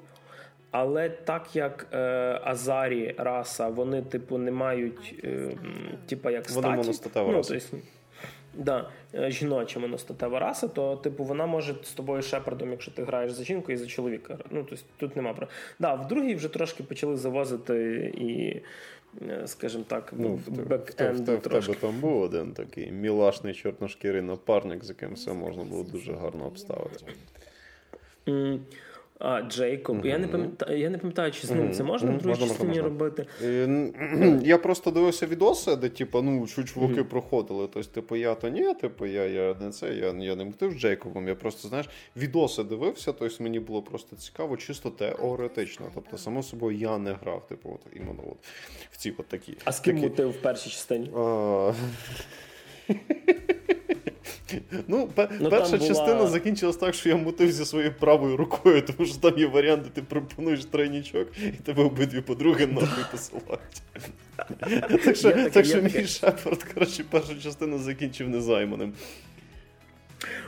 Але 0.72 1.10
так 1.10 1.56
як 1.56 1.88
е, 1.94 1.98
Азарі 2.44 3.16
раса, 3.18 3.68
вони, 3.68 4.02
типу, 4.02 4.38
не 4.38 4.52
мають, 4.52 5.16
е, 5.24 5.52
типу, 6.08 6.30
як 6.30 6.50
статі. 6.50 6.62
Вони 6.62 6.78
моностатева 6.78 7.32
ну, 7.32 7.38
раса. 7.38 7.60
Тобто, 7.72 7.88
да, 8.58 8.90
е, 9.14 9.32
жіноча 9.32 9.80
моностатева 9.80 10.40
раса, 10.40 10.68
то 10.68 10.96
типу 10.96 11.24
вона 11.24 11.46
може 11.46 11.76
з 11.84 11.92
тобою 11.92 12.22
шепардом, 12.22 12.72
якщо 12.72 12.92
ти 12.92 13.04
граєш 13.04 13.32
за 13.32 13.44
жінку 13.44 13.72
і 13.72 13.78
за 13.78 13.86
чоловіка. 13.86 14.38
Ну, 14.50 14.66
тобто 14.70 14.86
тут 14.98 15.16
нема 15.16 15.34
про. 15.34 15.48
Да, 15.80 15.94
в 15.94 16.08
другій 16.08 16.36
вже 16.36 16.48
трошки 16.48 16.84
почали 16.84 17.18
завозити 17.18 18.12
і. 18.18 18.62
Е, 19.22 19.48
скажімо 19.48 19.84
так, 19.88 20.14
ну, 20.18 20.40
бек-енду 20.48 21.24
в, 21.24 21.26
в, 21.26 21.36
в, 21.36 21.40
в 21.40 21.42
тебе 21.42 21.76
там 21.82 22.00
був 22.00 22.22
один 22.22 22.52
такий 22.54 22.92
мілашний 22.92 23.54
чорношкірий 23.54 24.22
напарник, 24.22 24.86
з 24.86 24.90
яким 24.90 25.14
все 25.14 25.34
можна 25.34 25.64
було 25.64 25.84
дуже 25.84 26.14
гарно 26.14 26.46
обставити. 26.46 27.06
А, 29.20 29.42
Джейкоб. 29.42 29.98
Mm-hmm. 29.98 30.08
Я 30.08 30.18
не 30.18 30.28
пам'ятаю, 30.28 30.80
я 30.80 30.90
не 30.90 30.98
пам'ятаю, 30.98 31.32
чи 31.32 31.48
з 31.48 31.52
ним 31.52 31.68
mm-hmm. 31.68 31.74
це 31.74 31.84
можна 31.84 32.12
в 32.12 32.18
другій 32.18 32.40
частині 32.40 32.68
можна. 32.68 32.84
робити. 32.84 33.26
Я 34.44 34.58
просто 34.58 34.92
дивився 34.92 35.26
відоси, 35.26 35.76
де 35.76 35.90
типу, 35.90 36.22
ну, 36.22 36.48
чуваки 36.48 37.04
проходили. 37.04 37.68
Тобто, 37.74 37.92
типу, 37.92 38.16
я 38.16 38.36
то 38.36 38.50
ні, 38.50 38.74
типу, 38.74 39.06
я 39.06 39.26
я 39.26 39.56
не 39.62 39.70
це, 39.70 39.94
я 39.94 40.08
я 40.08 40.36
не 40.36 40.46
мотив 40.46 40.72
з 40.72 40.76
Джейкобом. 40.76 41.28
Я 41.28 41.36
просто, 41.36 41.68
знаєш, 41.68 41.90
відоси 42.18 42.64
дивився, 42.64 43.14
тобто 43.14 43.44
мені 43.44 43.60
було 43.60 43.82
просто 43.82 44.16
цікаво, 44.16 44.58
чисто 44.58 44.90
теоретично. 44.90 45.86
Тобто, 45.94 46.18
само 46.18 46.44
собою, 46.44 46.78
я 46.78 46.98
не 46.98 47.14
грав, 47.14 47.48
типу, 47.48 47.70
от 47.70 47.96
іменно 47.96 48.24
от 48.26 48.38
в 48.92 48.98
ці 48.98 49.14
от 49.18 49.28
такі. 49.28 49.58
А 49.64 49.72
з 49.72 49.80
ким 49.80 49.96
такі... 49.96 50.08
мотив 50.08 50.30
в 50.30 50.38
першій 50.42 50.70
частині? 50.70 51.12
Ну, 54.88 55.10
ну, 55.40 55.50
перша 55.50 55.78
була... 55.78 55.90
частина 55.90 56.28
закінчилась 56.28 56.78
так, 56.78 56.96
що 56.96 57.10
я 57.10 57.16
мутив 57.16 57.52
зі 57.52 57.66
своєю 57.66 57.94
правою 57.94 58.38
рукою, 58.38 58.82
тому 58.82 59.10
що 59.10 59.18
там 59.18 59.38
є 59.38 59.48
варіант, 59.48 59.84
де 59.84 59.90
ти 59.90 60.02
пропонуєш 60.02 60.66
тройнічок, 60.66 61.28
і 61.38 61.64
тебе 61.64 61.84
обидві 61.84 62.22
подруги 62.22 62.68
нахуй 62.68 63.04
посилають. 63.12 63.82
Так 65.04 65.16
що 65.16 65.50
так 65.50 65.66
що 65.66 65.82
мій 65.82 66.08
Шепард, 66.08 66.64
коротше, 66.64 67.04
першу 67.10 67.42
частину 67.42 67.80
закінчив 67.80 68.30
незайманим. 68.30 68.94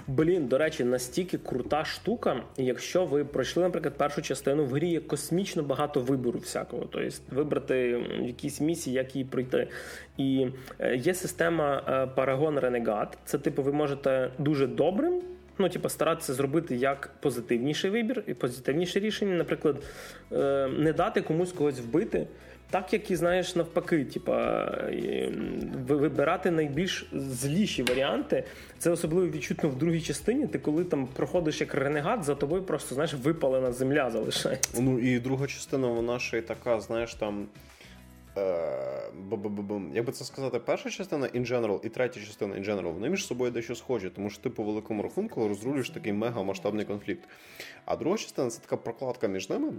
Блін, 0.07 0.47
до 0.47 0.57
речі, 0.57 0.83
настільки 0.83 1.37
крута 1.37 1.85
штука. 1.85 2.43
Якщо 2.57 3.05
ви 3.05 3.25
пройшли, 3.25 3.63
наприклад, 3.63 3.93
першу 3.97 4.21
частину, 4.21 4.65
в 4.65 4.69
грі 4.69 4.89
є 4.89 4.99
космічно 4.99 5.63
багато 5.63 5.99
вибору 5.99 6.39
всякого. 6.39 6.85
Тобто 6.91 7.09
вибрати 7.31 8.03
якісь 8.21 8.61
місії, 8.61 8.95
як 8.95 9.15
її 9.15 9.25
пройти. 9.25 9.67
І 10.17 10.47
е, 10.79 10.95
є 10.95 11.13
система 11.13 11.83
Renegade. 12.17 13.13
Це 13.25 13.37
типу, 13.37 13.63
ви 13.63 13.71
можете 13.71 14.31
дуже 14.37 14.67
добрим. 14.67 15.21
Ну, 15.61 15.69
типу, 15.69 15.89
старатися 15.89 16.33
зробити 16.33 16.75
як 16.75 17.09
позитивніший 17.19 17.91
вибір 17.91 18.23
і 18.27 18.33
позитивніше 18.33 18.99
рішення, 18.99 19.35
наприклад, 19.35 19.75
е, 20.31 20.67
не 20.77 20.93
дати 20.93 21.21
комусь 21.21 21.51
когось 21.51 21.79
вбити, 21.79 22.27
так 22.69 22.93
як 22.93 23.11
і 23.11 23.15
знаєш, 23.15 23.55
навпаки, 23.55 24.05
типа 24.05 24.65
вибирати 25.87 26.51
найбільш 26.51 27.09
зліші 27.13 27.83
варіанти. 27.83 28.43
Це 28.77 28.89
особливо 28.89 29.27
відчутно 29.27 29.69
в 29.69 29.75
другій 29.75 30.01
частині. 30.01 30.47
Ти 30.47 30.59
коли 30.59 30.83
там 30.83 31.07
проходиш 31.07 31.61
як 31.61 31.73
ренегат, 31.73 32.23
за 32.23 32.35
тобою 32.35 32.63
просто 32.63 32.95
знаєш 32.95 33.13
випалена 33.13 33.71
земля 33.71 34.09
залишається. 34.09 34.81
Ну 34.81 34.99
і 34.99 35.19
друга 35.19 35.47
частина, 35.47 35.87
вона 35.87 36.19
ще 36.19 36.37
й 36.37 36.41
така, 36.41 36.79
знаєш, 36.79 37.15
там. 37.15 37.47
Е, 38.37 38.79
як 39.93 40.05
би 40.05 40.11
це 40.11 40.25
сказати, 40.25 40.59
перша 40.59 40.89
частина 40.89 41.27
in 41.27 41.47
general 41.47 41.85
і 41.85 41.89
третя 41.89 42.19
частина 42.19 42.55
in 42.55 42.65
general, 42.65 42.93
вони 42.93 43.09
між 43.09 43.25
собою 43.25 43.51
дещо 43.51 43.75
схожі, 43.75 44.09
тому 44.09 44.29
що 44.29 44.41
ти 44.41 44.49
по 44.49 44.63
великому 44.63 45.03
рахунку 45.03 45.47
розрулюєш 45.47 45.89
такий 45.89 46.13
мега 46.13 46.43
масштабний 46.43 46.85
конфлікт. 46.85 47.29
А 47.85 47.95
друга 47.95 48.17
частина 48.17 48.49
це 48.49 48.61
така 48.61 48.77
прокладка 48.77 49.27
між 49.27 49.49
ними. 49.49 49.73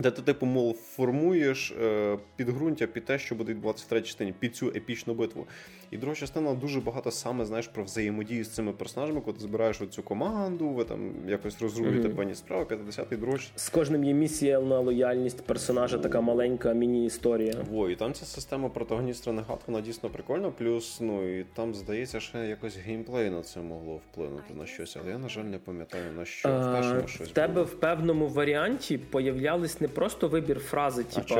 Де 0.00 0.10
ти, 0.10 0.22
типу, 0.22 0.46
мов, 0.46 0.74
формуєш 0.74 1.70
е, 1.70 2.18
підґрунтя 2.36 2.86
під 2.86 3.04
те, 3.04 3.18
що 3.18 3.34
буде 3.34 3.52
відбуватися 3.52 3.84
в 3.86 3.88
третій 3.88 4.06
частині, 4.06 4.34
під 4.38 4.56
цю 4.56 4.68
епічну 4.68 5.14
битву. 5.14 5.46
І 5.90 5.96
друга 5.96 6.16
частина 6.16 6.54
дуже 6.54 6.80
багато 6.80 7.10
саме 7.10 7.44
знаєш 7.44 7.68
про 7.68 7.84
взаємодію 7.84 8.44
з 8.44 8.48
цими 8.48 8.72
персонажами, 8.72 9.20
коли 9.20 9.36
ти 9.36 9.42
збираєш 9.42 9.80
оцю 9.80 10.02
команду, 10.02 10.68
ви 10.68 10.84
там 10.84 11.12
якось 11.28 11.62
розрулюєте 11.62 12.08
mm-hmm. 12.08 12.16
певні 12.16 12.34
справи, 12.34 12.64
50-й 12.64 13.16
друг. 13.16 13.38
З 13.56 13.68
кожним 13.68 14.04
є 14.04 14.14
місія 14.14 14.60
на 14.60 14.80
лояльність 14.80 15.42
персонажа, 15.42 15.98
така 15.98 16.20
маленька 16.20 16.72
міні-історія. 16.72 17.54
Во, 17.70 17.90
і 17.90 17.96
там 17.96 18.12
ця 18.12 18.24
система 18.24 18.68
протагоніст 18.68 19.26
ренегат, 19.26 19.58
вона 19.66 19.80
дійсно 19.80 20.10
прикольна. 20.10 20.50
Плюс, 20.50 21.00
ну 21.00 21.38
і 21.38 21.44
там, 21.54 21.74
здається, 21.74 22.20
ще 22.20 22.38
якось 22.38 22.76
геймплей 22.76 23.30
на 23.30 23.42
це 23.42 23.60
могло 23.60 24.00
вплинути 24.10 24.54
на 24.54 24.66
щось, 24.66 24.96
але 25.02 25.10
я, 25.10 25.18
на 25.18 25.28
жаль, 25.28 25.44
не 25.44 25.58
пам'ятаю 25.58 26.12
на 26.16 26.24
що. 26.24 26.48
А, 26.48 26.58
в 26.58 26.72
першому 26.72 27.08
щось. 27.08 27.28
В 27.28 27.32
тебе 27.32 27.54
було. 27.54 27.66
в 27.66 27.74
певному 27.74 28.28
варіанті 28.28 28.98
появлялись 28.98 29.80
не 29.88 29.94
просто 29.94 30.28
вибір 30.28 30.58
фрази, 30.58 31.04
типу 31.04 31.34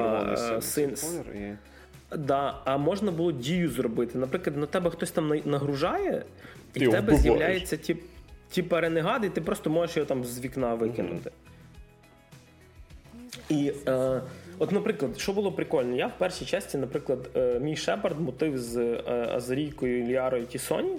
син. 0.60 0.96
Да, 2.16 2.60
А 2.64 2.78
можна 2.78 3.10
було 3.10 3.32
дію 3.32 3.70
зробити. 3.70 4.18
Наприклад, 4.18 4.56
на 4.56 4.66
тебе 4.66 4.90
хтось 4.90 5.10
там 5.10 5.32
нагружає, 5.44 6.24
і 6.74 6.86
в 6.86 6.90
тебе 6.90 7.16
з'являється 7.16 7.76
тип, 7.76 8.02
типа 8.54 8.80
ренегат, 8.80 9.24
і 9.24 9.28
ти 9.28 9.40
просто 9.40 9.70
можеш 9.70 9.96
його 9.96 10.06
там 10.06 10.24
з 10.24 10.40
вікна 10.40 10.74
викинути. 10.74 11.30
І 13.48 13.72
е, 13.88 14.20
от, 14.58 14.72
наприклад, 14.72 15.10
що 15.18 15.32
було 15.32 15.52
прикольно, 15.52 15.96
я 15.96 16.06
в 16.06 16.18
першій 16.18 16.44
часті, 16.44 16.78
наприклад, 16.78 17.30
е, 17.36 17.60
мій 17.60 17.76
Шепард 17.76 18.20
мотив 18.20 18.58
з 18.58 18.76
е, 18.76 19.02
Азарійкою 19.32 20.04
Ліарою 20.06 20.46
Т'Соні, 20.46 20.96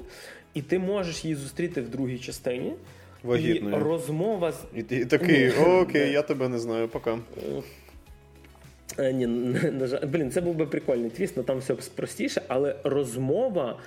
і 0.54 0.62
ти 0.62 0.80
можеш 0.80 1.26
її 1.26 1.36
зустріти 1.36 1.82
в 1.82 1.90
другій 1.90 2.20
частині. 2.20 2.74
Вагітною. 3.24 3.76
І 3.76 3.80
розмова 3.80 4.52
з 4.52 4.66
І 4.76 4.84
ти 4.84 5.06
такий, 5.06 5.52
окей, 5.58 6.12
я 6.12 6.22
тебе 6.22 6.50
не 6.50 6.60
знаю, 6.60 6.88
пока. 6.88 7.20
Е, 9.00 9.13
Ні, 9.13 9.28
на 9.28 9.88
жаль, 9.88 10.06
блін, 10.08 10.32
це 10.32 10.42
був 10.42 10.56
би 10.56 10.65
прикольний 10.65 11.10
твіст, 11.10 11.34
але 11.38 11.46
там 11.46 11.58
все 11.58 11.74
простіше, 11.74 12.42
але 12.48 12.76
розмова 12.84 13.80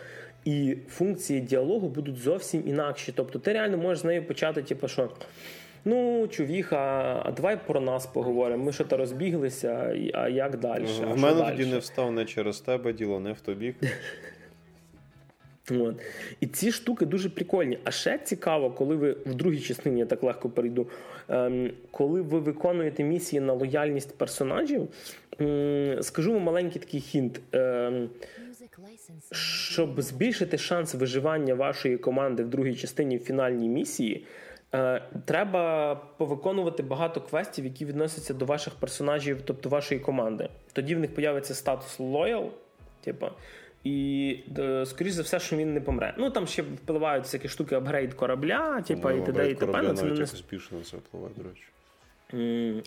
і 0.44 0.76
функції 0.88 1.40
діалогу 1.40 1.88
будуть 1.88 2.16
зовсім 2.16 2.68
інакші. 2.68 3.12
Тобто 3.16 3.38
ти 3.38 3.52
реально 3.52 3.76
можеш 3.78 3.98
з 3.98 4.04
нею 4.04 4.24
почати, 4.26 4.62
типу, 4.62 4.88
що. 4.88 5.10
Ну, 5.84 6.28
чувіха, 6.28 6.78
а 7.24 7.30
давай 7.30 7.58
про 7.66 7.80
нас 7.80 8.06
поговоримо. 8.06 8.64
Ми 8.64 8.72
що 8.72 8.84
то 8.84 8.96
розбіглися, 8.96 9.96
а 10.14 10.28
як 10.28 10.58
далі? 10.58 10.84
В 11.14 11.18
мене 11.18 11.40
далі? 11.40 11.56
тоді 11.56 11.70
не 11.70 11.78
встав 11.78 12.12
не 12.12 12.24
через 12.24 12.60
тебе, 12.60 12.92
діло 12.92 13.20
не 13.20 13.32
в 13.32 13.40
тобі. 13.40 13.74
От. 15.70 15.94
І 16.40 16.46
ці 16.46 16.72
штуки 16.72 17.06
дуже 17.06 17.30
прикольні. 17.30 17.78
А 17.84 17.90
ще 17.90 18.18
цікаво, 18.18 18.70
коли 18.70 18.96
ви 18.96 19.12
в 19.26 19.34
другій 19.34 19.60
частині 19.60 20.00
я 20.00 20.06
так 20.06 20.22
легко 20.22 20.50
перейду. 20.50 20.86
Ем, 21.28 21.70
коли 21.90 22.22
ви 22.22 22.38
виконуєте 22.38 23.04
місії 23.04 23.40
на 23.40 23.52
лояльність 23.52 24.18
персонажів, 24.18 24.88
ем, 25.38 26.02
скажу 26.02 26.32
вам 26.32 26.42
маленький 26.42 26.80
такий 26.80 27.00
хінт. 27.00 27.40
Ем, 27.52 28.10
щоб 29.32 30.02
збільшити 30.02 30.58
шанс 30.58 30.94
виживання 30.94 31.54
вашої 31.54 31.98
команди 31.98 32.42
в 32.42 32.48
другій 32.48 32.74
частині 32.74 33.16
в 33.16 33.20
фінальній 33.20 33.68
місії, 33.68 34.24
е, 34.74 35.02
треба 35.24 35.94
повиконувати 35.94 36.82
багато 36.82 37.20
квестів, 37.20 37.64
які 37.64 37.84
відносяться 37.84 38.34
до 38.34 38.44
ваших 38.44 38.74
персонажів, 38.74 39.42
тобто 39.44 39.68
вашої 39.68 40.00
команди. 40.00 40.48
Тоді 40.72 40.94
в 40.94 40.98
них 40.98 41.14
появиться 41.14 41.54
статус 41.54 42.00
Loyal, 42.00 42.48
типу, 43.00 43.26
і 43.84 44.38
е, 44.58 44.86
скоріш 44.86 45.12
за 45.12 45.22
все, 45.22 45.40
що 45.40 45.56
він 45.56 45.74
не 45.74 45.80
помре. 45.80 46.14
Ну 46.18 46.30
там 46.30 46.46
ще 46.46 46.62
впливають 46.62 47.24
всякі 47.24 47.48
штуки 47.48 47.74
апгрейд 47.74 48.14
корабля, 48.14 48.82
типу, 48.82 49.10
і 49.10 49.20
т.д. 49.20 49.50
і 49.50 49.54
т.п. 49.54 49.82
Ну, 49.82 49.94
це 49.94 50.04
не 50.04 50.10
на 50.10 50.26
це 50.84 50.96
впливає, 50.96 51.34
до 51.36 51.42
речі. 51.42 52.82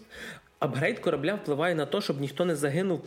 Апгрейд 0.59 0.99
корабля 0.99 1.35
впливає 1.35 1.75
на 1.75 1.85
те, 1.85 2.01
щоб 2.01 2.21
ніхто 2.21 2.45
не 2.45 2.55
загинув. 2.55 3.01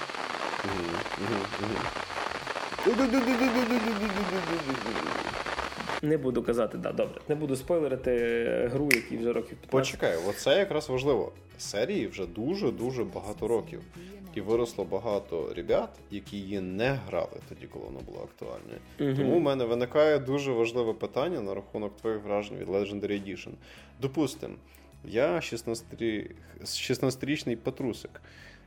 Не 6.03 6.17
буду 6.17 6.43
казати, 6.43 6.79
да, 6.79 6.93
добре. 6.93 7.21
Не 7.29 7.35
буду 7.35 7.57
спойлерити 7.57 8.11
е, 8.21 8.69
гру, 8.73 8.89
які 8.93 9.17
вже 9.17 9.33
років 9.33 9.59
15. 9.59 9.71
Почекай, 9.71 10.17
оце 10.29 10.59
якраз 10.59 10.89
важливо. 10.89 11.33
Серії 11.59 12.07
вже 12.07 12.27
дуже-дуже 12.27 13.05
багато 13.05 13.49
років. 13.49 13.81
І 14.39 14.41
виросло 14.41 14.85
багато 14.85 15.53
ребят, 15.57 15.89
які 16.11 16.37
її 16.37 16.61
не 16.61 16.91
грали 17.07 17.41
тоді, 17.49 17.67
коли 17.67 17.85
вона 17.85 17.99
була 18.07 18.19
актуальною. 18.23 19.17
Тому 19.17 19.37
в 19.39 19.41
мене 19.41 19.65
виникає 19.65 20.19
дуже 20.19 20.53
важливе 20.53 20.93
питання 20.93 21.41
на 21.41 21.55
рахунок 21.55 21.97
твоїх 21.97 22.23
вражень 22.25 22.57
від 22.59 22.69
Legendary 22.69 23.11
Edition. 23.25 23.51
Допустим, 24.01 24.57
я 25.05 25.35
16-рі- 25.37 26.31
16-річний 26.65 27.57
патрусик. 27.57 28.21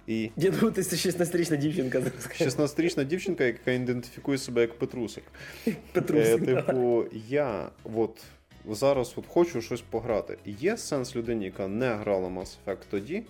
І 0.08 0.30
Я 0.38 0.52
думаю, 0.52 0.72
ти 0.72 0.82
16-річна 0.82 1.58
дівчинка. 1.58 2.00
16-річна 2.00 3.06
дівчинка, 3.06 3.44
яка 3.44 3.72
ідентифікує 3.72 4.38
себе 4.38 4.62
як 4.62 4.78
Петрусик. 4.80 5.24
Петрусик, 5.94 6.42
Е, 6.44 6.46
да. 6.46 6.62
типу, 6.62 7.06
я 7.28 7.70
от 7.96 8.24
зараз 8.70 9.14
от 9.16 9.26
хочу 9.28 9.62
щось 9.62 9.82
пограти. 9.82 10.38
Є 10.46 10.78
сенс 10.78 11.16
людині, 11.16 11.46
яка 11.46 11.68
не 11.68 11.94
грала 11.96 12.30
Mass 12.30 12.56
Effect 12.66 12.78
тоді, 12.92 13.24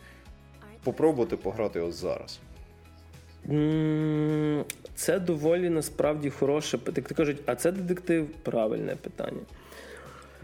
попробувати 0.84 1.38
пограти 1.38 1.80
його 1.80 1.92
зараз. 1.92 2.40
Це 4.96 5.20
доволі 5.20 5.70
насправді 5.70 6.30
хороше 6.30 6.78
питання. 6.78 7.08
Ти 7.08 7.16
кажуть, 7.16 7.38
а 7.46 7.56
це 7.56 7.72
детектив? 7.72 8.28
Правильне 8.28 8.96
питання. 8.96 9.42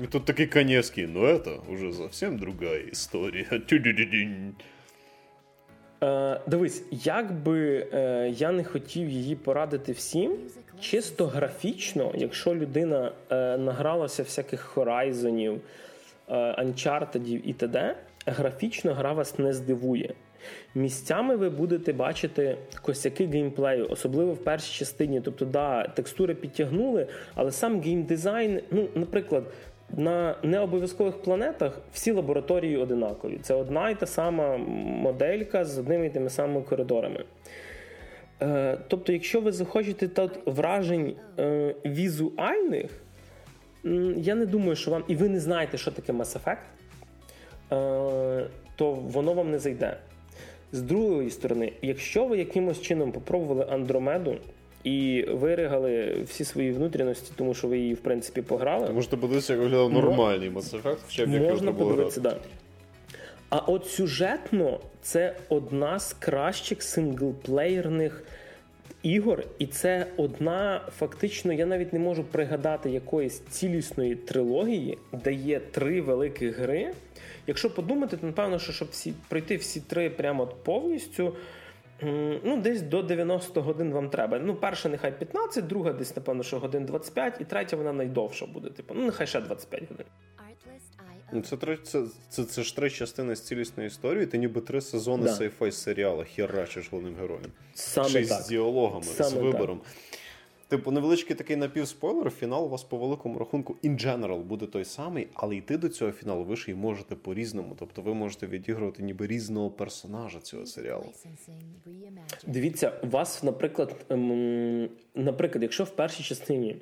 І 0.04 0.08
тут 0.08 0.26
такий 0.26 0.48
Канєвський, 0.48 1.08
ну 1.08 1.40
це 1.40 1.52
вже 1.70 1.92
зовсім 1.92 2.38
друга 2.38 2.76
історія. 2.92 3.46
Е, 6.04 6.42
дивись, 6.48 6.84
як 6.92 7.34
би 7.34 7.88
е, 7.94 8.30
я 8.38 8.52
не 8.52 8.64
хотів 8.64 9.10
її 9.10 9.36
порадити 9.36 9.92
всім, 9.92 10.38
чисто 10.80 11.28
графічно, 11.28 12.12
якщо 12.16 12.56
людина 12.56 13.12
е, 13.30 13.58
награлася 13.58 14.24
всяких 14.24 14.78
Horizon 14.78 15.35
ів, 15.35 15.60
е, 16.30 16.34
Uncharted 16.36 17.42
і 17.46 17.54
т.д., 17.54 17.96
графічно 18.26 18.94
гра 18.94 19.14
вас 19.14 19.40
не 19.40 19.54
здивує. 19.54 20.14
Місцями 20.76 21.36
ви 21.36 21.50
будете 21.50 21.93
бачити 21.93 22.58
косяки 22.82 23.26
геймплею, 23.26 23.88
особливо 23.89 24.34
в 24.34 24.38
першій 24.38 24.80
частині. 24.80 25.22
Тобто, 25.22 25.45
да, 25.45 25.88
текстури 25.88 26.36
підтягнули, 26.36 27.08
але 27.36 27.52
сам 27.52 27.82
геймдизайн, 27.82 28.62
ну, 28.72 28.88
наприклад, 28.95 29.43
на 29.89 30.36
необов'язкових 30.43 31.22
планетах 31.22 31.80
всі 31.93 32.12
лабораторії 32.12 32.78
одинакові. 32.78 33.39
Це 33.41 33.54
одна 33.54 33.89
і 33.89 34.00
та 34.00 34.06
сама 34.06 34.58
моделька 34.58 35.66
з 35.66 35.80
одними 35.80 36.06
і 36.06 36.10
тими 36.10 36.30
самими 36.30 36.62
коридорами. 36.62 37.24
Е, 38.41 38.78
тобто, 38.88 39.14
якщо 39.14 39.41
ви 39.41 39.52
захочете 39.52 40.08
тут 40.08 40.32
вражень 40.45 41.16
е, 41.39 41.76
візуальних, 41.86 42.91
я 44.16 44.36
не 44.36 44.45
думаю, 44.45 44.76
що 44.76 44.91
вам. 44.91 45.04
І 45.08 45.16
ви 45.16 45.30
не 45.30 45.39
знаєте, 45.39 45.78
що 45.78 45.91
таке 45.91 46.14
Mass 46.14 46.38
Effect, 46.39 46.58
е, 47.72 48.48
то 48.76 48.91
воно 48.91 49.34
вам 49.34 49.52
не 49.52 49.60
зайде. 49.60 49.98
З 50.72 50.82
другої 50.82 51.30
сторони, 51.30 51.72
якщо 51.82 52.26
ви 52.26 52.38
якимось 52.38 52.82
чином 52.82 53.11
попробували 53.11 53.68
Андромеду 53.70 54.36
і 54.84 55.26
виригали 55.32 56.18
всі 56.26 56.43
свої 56.43 56.72
внутрішності, 56.72 57.32
тому 57.36 57.53
що 57.53 57.68
ви 57.68 57.78
її, 57.78 57.93
в 57.93 57.97
принципі, 57.97 58.41
пограли, 58.41 58.89
Можете 58.89 59.18
подивитися, 59.18 59.53
як 59.53 59.61
виглядав 59.61 59.93
нормальний 59.93 60.49
Mass 60.49 60.82
Effect, 60.82 61.20
як 61.20 61.30
його 61.30 61.49
можна 61.49 61.72
подивитися, 61.74 62.22
грати. 62.22 62.38
да. 62.39 63.18
А 63.49 63.57
от 63.57 63.86
сюжетно 63.86 64.80
це 65.01 65.36
одна 65.49 65.99
з 65.99 66.13
кращих 66.13 66.84
синглплеєрних 66.84 68.24
ігор, 69.03 69.43
і 69.59 69.65
це 69.65 70.05
одна, 70.18 70.82
фактично, 70.97 71.53
я 71.53 71.65
навіть 71.65 71.93
не 71.93 71.99
можу 71.99 72.24
пригадати 72.24 72.89
якоїсь 72.89 73.39
цілісної 73.39 74.15
трилогії, 74.15 74.97
де 75.24 75.34
є 75.34 75.59
три 75.59 76.01
великі 76.01 76.49
гри. 76.49 76.91
Якщо 77.48 77.70
подумати, 77.70 78.18
то 78.18 78.26
напевно, 78.26 78.60
що 78.60 78.72
щоб 78.74 78.88
всі 78.91 79.14
пройти 79.30 79.58
всі 79.58 79.82
три 79.82 80.10
прямо 80.10 80.43
от 80.43 80.64
повністю. 80.64 81.36
Ну, 82.43 82.62
десь 82.64 82.82
до 82.82 83.04
90 83.04 83.62
годин 83.62 83.91
вам 83.91 84.10
треба. 84.10 84.39
Ну, 84.39 84.56
перша 84.56 84.89
нехай 84.89 85.20
15, 85.20 85.68
друга 85.68 85.93
десь, 85.93 86.16
напевно, 86.16 86.43
що 86.43 86.60
годин 86.60 86.86
25, 86.86 87.41
і 87.41 87.45
третя 87.45 87.78
вона 87.78 87.93
найдовша 87.93 88.45
буде. 88.45 88.70
Типу, 88.70 88.93
ну, 88.98 89.06
нехай 89.06 89.28
ще 89.28 89.41
25 89.41 89.84
годин. 89.89 90.06
Ну, 91.32 91.41
це, 91.41 91.58
три- 91.58 91.78
це, 91.78 92.04
це, 92.30 92.43
це 92.43 92.64
ж 92.64 92.76
три 92.76 92.89
частини 92.89 93.36
з 93.36 93.41
цілісної 93.41 93.88
історії, 93.88 94.26
ти 94.26 94.38
ніби 94.38 94.62
три 94.62 94.82
сезони 94.82 95.24
Да. 95.24 95.32
sci-fi 95.32 95.72
серіала 95.72 96.24
херачиш 96.24 96.91
головним 96.91 97.16
героєм. 97.16 97.52
Саме 97.74 98.22
й 98.22 98.26
так. 98.26 98.41
з 98.41 98.48
діалогами, 98.48 99.04
Саме 99.04 99.30
з 99.30 99.34
вибором. 99.34 99.82
Типу, 100.70 100.91
невеличкий 100.91 101.36
такий 101.36 101.55
напівспойлер, 101.55 102.32
фінал 102.32 102.65
у 102.65 102.70
вас 102.70 102.84
по 102.84 102.97
великому 102.97 103.39
рахунку 103.39 103.76
in 103.84 104.05
general 104.05 104.41
буде 104.41 104.65
той 104.65 104.86
самий, 104.86 105.28
але 105.34 105.55
йти 105.55 105.78
до 105.78 105.89
цього 105.89 106.11
фіналу 106.11 106.43
ви 106.43 106.55
ж 106.55 106.72
і 106.72 106.74
можете 106.74 107.15
по-різному. 107.15 107.76
Тобто 107.80 108.01
ви 108.01 108.13
можете 108.13 108.47
відігрувати 108.47 109.03
ніби 109.03 109.28
різного 109.28 109.70
персонажа 109.70 110.39
цього 110.39 110.65
серіалу. 110.65 111.05
Дивіться, 112.47 112.93
у 113.03 113.07
вас, 113.07 113.43
наприклад, 113.43 114.05
ем, 114.09 114.89
наприклад, 115.15 115.63
якщо 115.63 115.84
в 115.84 115.89
першій 115.89 116.24
частині 116.24 116.76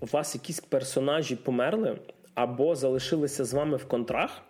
у 0.00 0.06
вас 0.06 0.34
якісь 0.34 0.60
персонажі 0.60 1.36
померли 1.36 1.98
або 2.34 2.76
залишилися 2.76 3.44
з 3.44 3.54
вами 3.54 3.76
в 3.76 3.84
контрах, 3.84 4.42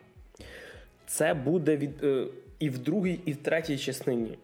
це 1.07 1.35
буде 1.35 1.77
від, 1.77 2.05
е, 2.05 2.27
і 2.59 2.71
в 2.71 2.79
другій, 2.79 3.21
і 3.25 3.33
в 3.33 3.37
третій 3.37 3.79
частині 3.79 4.39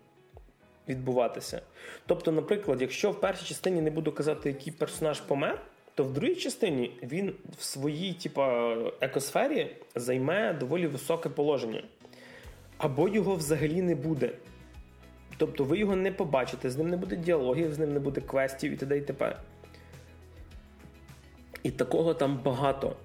відбуватися. 0.88 1.62
Тобто, 2.06 2.32
наприклад, 2.32 2.80
якщо 2.80 3.10
в 3.10 3.20
першій 3.20 3.44
частині 3.44 3.80
не 3.80 3.90
буду 3.90 4.12
казати, 4.12 4.48
який 4.48 4.72
персонаж 4.72 5.20
помер, 5.20 5.60
то 5.94 6.04
в 6.04 6.12
другій 6.12 6.34
частині 6.34 6.98
він 7.02 7.34
в 7.58 7.62
своїй 7.62 8.14
типа, 8.14 8.76
екосфері 9.00 9.76
займе 9.94 10.52
доволі 10.52 10.86
високе 10.86 11.28
положення. 11.28 11.82
Або 12.78 13.08
його 13.08 13.34
взагалі 13.34 13.82
не 13.82 13.94
буде. 13.94 14.30
Тобто 15.36 15.64
ви 15.64 15.78
його 15.78 15.96
не 15.96 16.12
побачите, 16.12 16.70
з 16.70 16.76
ним 16.78 16.88
не 16.88 16.96
буде 16.96 17.16
діалогів, 17.16 17.74
з 17.74 17.78
ним 17.78 17.92
не 17.92 18.00
буде 18.00 18.20
квестів 18.20 18.72
і 18.72 18.76
т.д. 18.76 18.98
і 18.98 19.00
т.п. 19.00 19.36
І 21.62 21.70
такого 21.70 22.14
там 22.14 22.40
багато. 22.44 22.96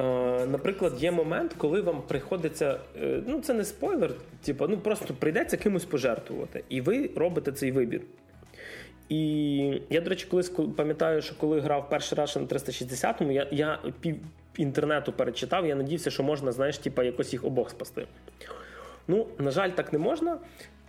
Е, 0.00 0.46
наприклад, 0.46 1.02
є 1.02 1.10
момент, 1.10 1.54
коли 1.58 1.80
вам 1.80 2.02
приходиться, 2.02 2.80
е, 3.02 3.22
ну 3.26 3.40
це 3.40 3.54
не 3.54 3.64
спойлер, 3.64 4.12
типу, 4.42 4.68
ну 4.68 4.78
просто 4.78 5.14
прийдеться 5.14 5.56
кимось 5.56 5.84
пожертвувати, 5.84 6.64
і 6.68 6.80
ви 6.80 7.10
робите 7.16 7.52
цей 7.52 7.72
вибір. 7.72 8.00
І 9.08 9.80
я, 9.90 10.00
до 10.00 10.10
речі, 10.10 10.26
колись 10.30 10.48
пам'ятаю, 10.76 11.22
що 11.22 11.34
коли 11.34 11.60
грав 11.60 11.88
перший 11.88 12.18
раз 12.18 12.36
на 12.36 12.42
360-му, 12.42 13.32
я, 13.32 13.48
я 13.50 13.78
пів 14.00 14.16
інтернету 14.56 15.12
перечитав, 15.12 15.66
я 15.66 15.74
надіявся, 15.74 16.10
що 16.10 16.22
можна, 16.22 16.52
знаєш, 16.52 16.78
типу, 16.78 17.02
якось 17.02 17.32
їх 17.32 17.44
обох 17.44 17.70
спасти. 17.70 18.06
Ну, 19.08 19.26
на 19.38 19.50
жаль, 19.50 19.70
так 19.70 19.92
не 19.92 19.98
можна. 19.98 20.38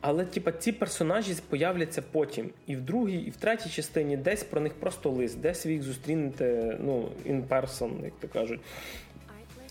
Але, 0.02 0.26
типа, 0.26 0.52
ці 0.52 0.72
персонажі 0.72 1.36
появляться 1.50 2.02
потім. 2.02 2.50
І 2.68 2.76
в 2.76 2.82
другій, 2.82 3.18
і 3.18 3.30
в 3.30 3.36
третій 3.36 3.70
частині 3.70 4.18
десь 4.18 4.44
про 4.44 4.62
них 4.62 4.74
просто 4.74 5.10
лист, 5.10 5.40
десь 5.42 5.66
ви 5.66 5.72
їх 5.72 5.84
зустрінете, 5.84 6.78
ну, 6.82 7.10
in 7.26 7.48
person, 7.48 8.04
як 8.04 8.14
то 8.20 8.28
кажуть. 8.28 8.60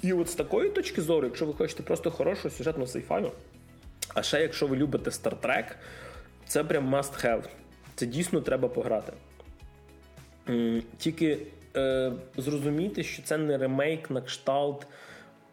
І 0.03 0.13
от 0.13 0.31
з 0.31 0.35
такої 0.35 0.71
точки 0.71 1.03
зору, 1.03 1.27
якщо 1.27 1.47
ви 1.47 1.53
хочете 1.53 1.83
просто 1.83 2.11
хорошого 2.11 2.51
сюжетного 2.51 2.87
сейфаю, 2.87 3.33
а 4.15 4.23
ще 4.23 4.41
якщо 4.41 4.67
ви 4.67 4.77
любите 4.77 5.11
Star 5.11 5.41
Trek, 5.41 5.65
це 6.47 6.65
прям 6.65 6.95
must 6.95 7.25
have. 7.25 7.43
Це 7.95 8.07
дійсно 8.07 8.41
треба 8.41 8.69
пограти. 8.69 9.13
Тільки 10.99 11.39
е, 11.77 12.13
зрозумійте, 12.37 13.03
що 13.03 13.23
це 13.23 13.39
не 13.39 13.59
ремейк 13.59 14.11
на 14.11 14.21
кшталт 14.21 14.87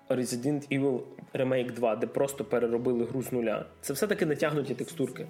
Resident 0.09 0.79
Evil 0.79 0.99
Remake 1.33 1.73
2, 1.73 1.95
де 1.95 2.07
просто 2.07 2.45
переробили 2.45 3.05
гру 3.05 3.23
з 3.23 3.31
нуля. 3.31 3.65
Це 3.81 3.93
все-таки 3.93 4.25
натягнуті 4.25 4.75
текстурки. 4.75 5.27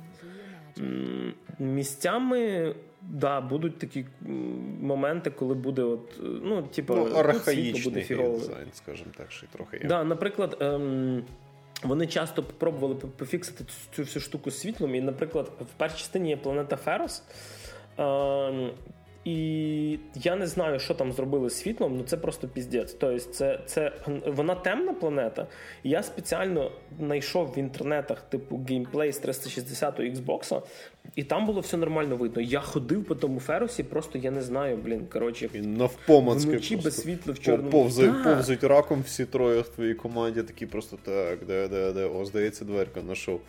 Місцями 1.59 2.73
да, 3.01 3.41
будуть 3.41 3.77
такі 3.77 4.05
моменти, 4.81 5.29
коли 5.29 5.53
буде 5.53 5.81
от, 5.81 6.19
ну, 6.43 6.61
типу, 6.61 6.95
ну, 6.95 7.03
архаїчний 7.05 8.05
дизайн, 8.07 8.67
скажімо 8.73 9.09
так, 9.17 9.31
що 9.31 9.47
трохи 9.47 9.77
є. 9.77 9.87
Да, 9.87 10.03
Наприклад, 10.03 10.57
ем, 10.59 11.23
вони 11.83 12.07
часто 12.07 12.43
пробували 12.43 12.95
пофіксити 12.95 13.63
цю 13.95 14.01
всю 14.01 14.23
штуку 14.23 14.51
з 14.51 14.59
світлом. 14.59 14.95
І, 14.95 15.01
наприклад, 15.01 15.51
в 15.59 15.77
першій 15.77 15.97
частині 15.97 16.29
є 16.29 16.37
планета 16.37 16.75
Ферос. 16.75 17.23
Ем, 17.97 18.71
і 19.25 19.99
я 20.15 20.35
не 20.35 20.47
знаю, 20.47 20.79
що 20.79 20.93
там 20.93 21.13
зробили 21.13 21.49
з 21.49 21.59
світлом, 21.59 21.97
ну 21.97 22.03
це 22.03 22.17
просто 22.17 22.47
піздець. 22.47 22.93
Тобто, 22.93 23.19
це 23.19 23.59
це 23.65 23.91
вона 24.25 24.55
темна 24.55 24.93
планета. 24.93 25.47
Я 25.83 26.03
спеціально 26.03 26.71
знайшов 26.99 27.47
в 27.47 27.57
інтернетах, 27.57 28.21
типу, 28.21 28.65
геймплей 28.69 29.11
з 29.11 29.17
360 29.17 29.99
Xbox, 29.99 30.61
і 31.15 31.23
там 31.23 31.45
було 31.45 31.61
все 31.61 31.77
нормально 31.77 32.15
видно. 32.15 32.41
Я 32.41 32.59
ходив 32.59 33.05
по 33.05 33.15
тому 33.15 33.39
феросі, 33.39 33.83
просто 33.83 34.17
я 34.17 34.31
не 34.31 34.41
знаю, 34.41 34.77
блін. 34.77 35.05
Коротше, 35.13 35.49
навпомацьки 35.53 36.49
вночі 36.49 36.75
без 36.75 37.01
світла 37.01 37.33
в 37.33 37.39
чорному. 37.39 37.69
Повзають, 37.69 38.23
повзають 38.23 38.63
раком 38.63 39.01
всі 39.01 39.25
троє 39.25 39.61
в 39.61 39.67
твоїй 39.67 39.93
команді, 39.93 40.43
такі 40.43 40.65
просто 40.65 40.97
так, 41.03 41.45
де, 41.45 41.67
де, 41.67 41.93
де, 41.93 42.05
о, 42.05 42.25
здається, 42.25 42.65
дверка 42.65 43.01
знайшов. 43.01 43.41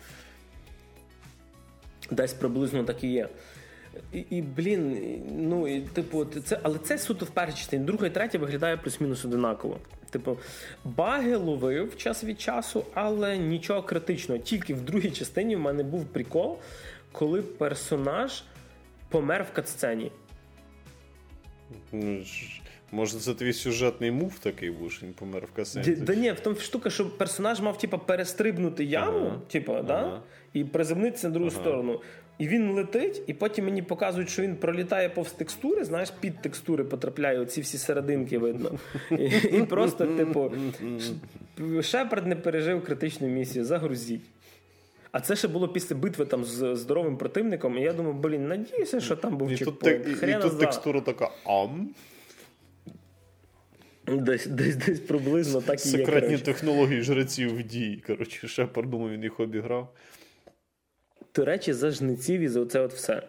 Десь 2.11 2.33
приблизно 2.33 2.83
так 2.83 3.03
і 3.03 3.07
є. 3.07 3.29
І, 4.13 4.19
і 4.19 4.41
блін, 4.41 4.97
ну 5.37 5.67
і 5.67 5.81
типу, 5.81 6.25
це, 6.25 6.59
але 6.63 6.77
це 6.77 6.97
суто 6.97 7.25
в 7.25 7.29
першій 7.29 7.57
частині. 7.57 7.85
Друга 7.85 8.07
і 8.07 8.09
третя 8.09 8.37
виглядає 8.37 8.77
плюс-мінус 8.77 9.25
одинаково. 9.25 9.79
Типу, 10.09 10.37
баги 10.83 11.35
ловив 11.35 11.97
час 11.97 12.23
від 12.23 12.41
часу, 12.41 12.85
але 12.93 13.37
нічого 13.37 13.83
критичного. 13.83 14.41
Тільки 14.41 14.73
в 14.73 14.81
другій 14.81 15.11
частині 15.11 15.55
в 15.55 15.59
мене 15.59 15.83
був 15.83 16.05
прикол, 16.05 16.57
коли 17.11 17.41
персонаж 17.41 18.43
помер 19.09 19.45
в 19.51 19.55
катсцені. 19.55 20.11
Може, 22.95 23.17
це 23.17 23.33
твій 23.33 23.53
сюжетний 23.53 24.11
мув 24.11 24.39
такий 24.39 24.71
був, 24.71 24.91
що 24.91 25.05
він 25.05 25.13
помер 25.13 25.43
в 25.53 25.55
касеті? 25.55 25.91
Да 25.91 26.15
ні, 26.15 26.31
в 26.31 26.39
тому 26.39 26.55
штука, 26.55 26.89
що 26.89 27.09
персонаж 27.09 27.61
мав 27.61 27.77
типу, 27.77 27.97
перестрибнути 27.97 28.83
яму, 28.83 29.25
ага. 29.25 29.41
типу, 29.47 29.71
ага. 29.71 29.83
да? 29.83 30.21
і 30.53 30.63
приземнитися 30.63 31.27
на 31.27 31.33
другу 31.33 31.49
ага. 31.53 31.61
сторону. 31.61 32.01
І 32.37 32.47
він 32.47 32.71
летить, 32.71 33.21
і 33.27 33.33
потім 33.33 33.65
мені 33.65 33.81
показують, 33.81 34.29
що 34.29 34.41
він 34.41 34.55
пролітає 34.55 35.09
повз 35.09 35.31
текстури, 35.31 35.83
знаєш, 35.83 36.11
під 36.19 36.41
текстури 36.41 36.83
потрапляє 36.83 37.39
оці 37.39 37.61
всі 37.61 37.77
серединки 37.77 38.37
видно. 38.37 38.71
І, 39.11 39.25
і 39.57 39.63
просто, 39.63 40.05
типу, 40.05 40.51
Шепард 41.81 42.27
не 42.27 42.35
пережив 42.35 42.83
критичну 42.83 43.27
місію, 43.27 43.65
загрузіть. 43.65 44.23
А 45.11 45.19
це 45.19 45.35
ще 45.35 45.47
було 45.47 45.67
після 45.67 45.95
битви 45.95 46.25
там 46.25 46.45
з 46.45 46.75
здоровим 46.75 47.17
противником. 47.17 47.77
І 47.77 47.81
я 47.81 47.93
думаю, 47.93 48.15
блін, 48.15 48.47
надіюся, 48.47 48.99
що 48.99 49.15
там 49.15 49.37
був 49.37 49.49
і 49.49 49.57
чекпоінт. 49.57 50.03
Тут, 50.03 50.23
і, 50.23 50.31
і 50.31 50.35
тут 50.41 50.59
текстура 50.59 51.01
така 51.01 51.29
ам. 51.45 51.89
Десь 54.07 54.47
десь, 54.47 54.75
десь 54.75 54.99
приблизно 54.99 55.61
так 55.61 55.85
і 55.85 55.89
є. 55.89 55.97
Секретні 55.97 56.37
технології 56.37 57.01
жреців 57.01 57.57
в 57.57 57.63
дії. 57.63 58.03
Коротше, 58.07 58.47
Шепард, 58.47 58.89
думаю, 58.89 59.13
він 59.13 59.23
їх 59.23 59.39
обіграв. 59.39 59.93
До 61.35 61.45
речі, 61.45 61.73
за 61.73 61.91
жниців 61.91 62.41
і 62.41 62.47
за 62.47 62.59
оце 62.59 62.79
от 62.79 62.93
все. 62.93 63.23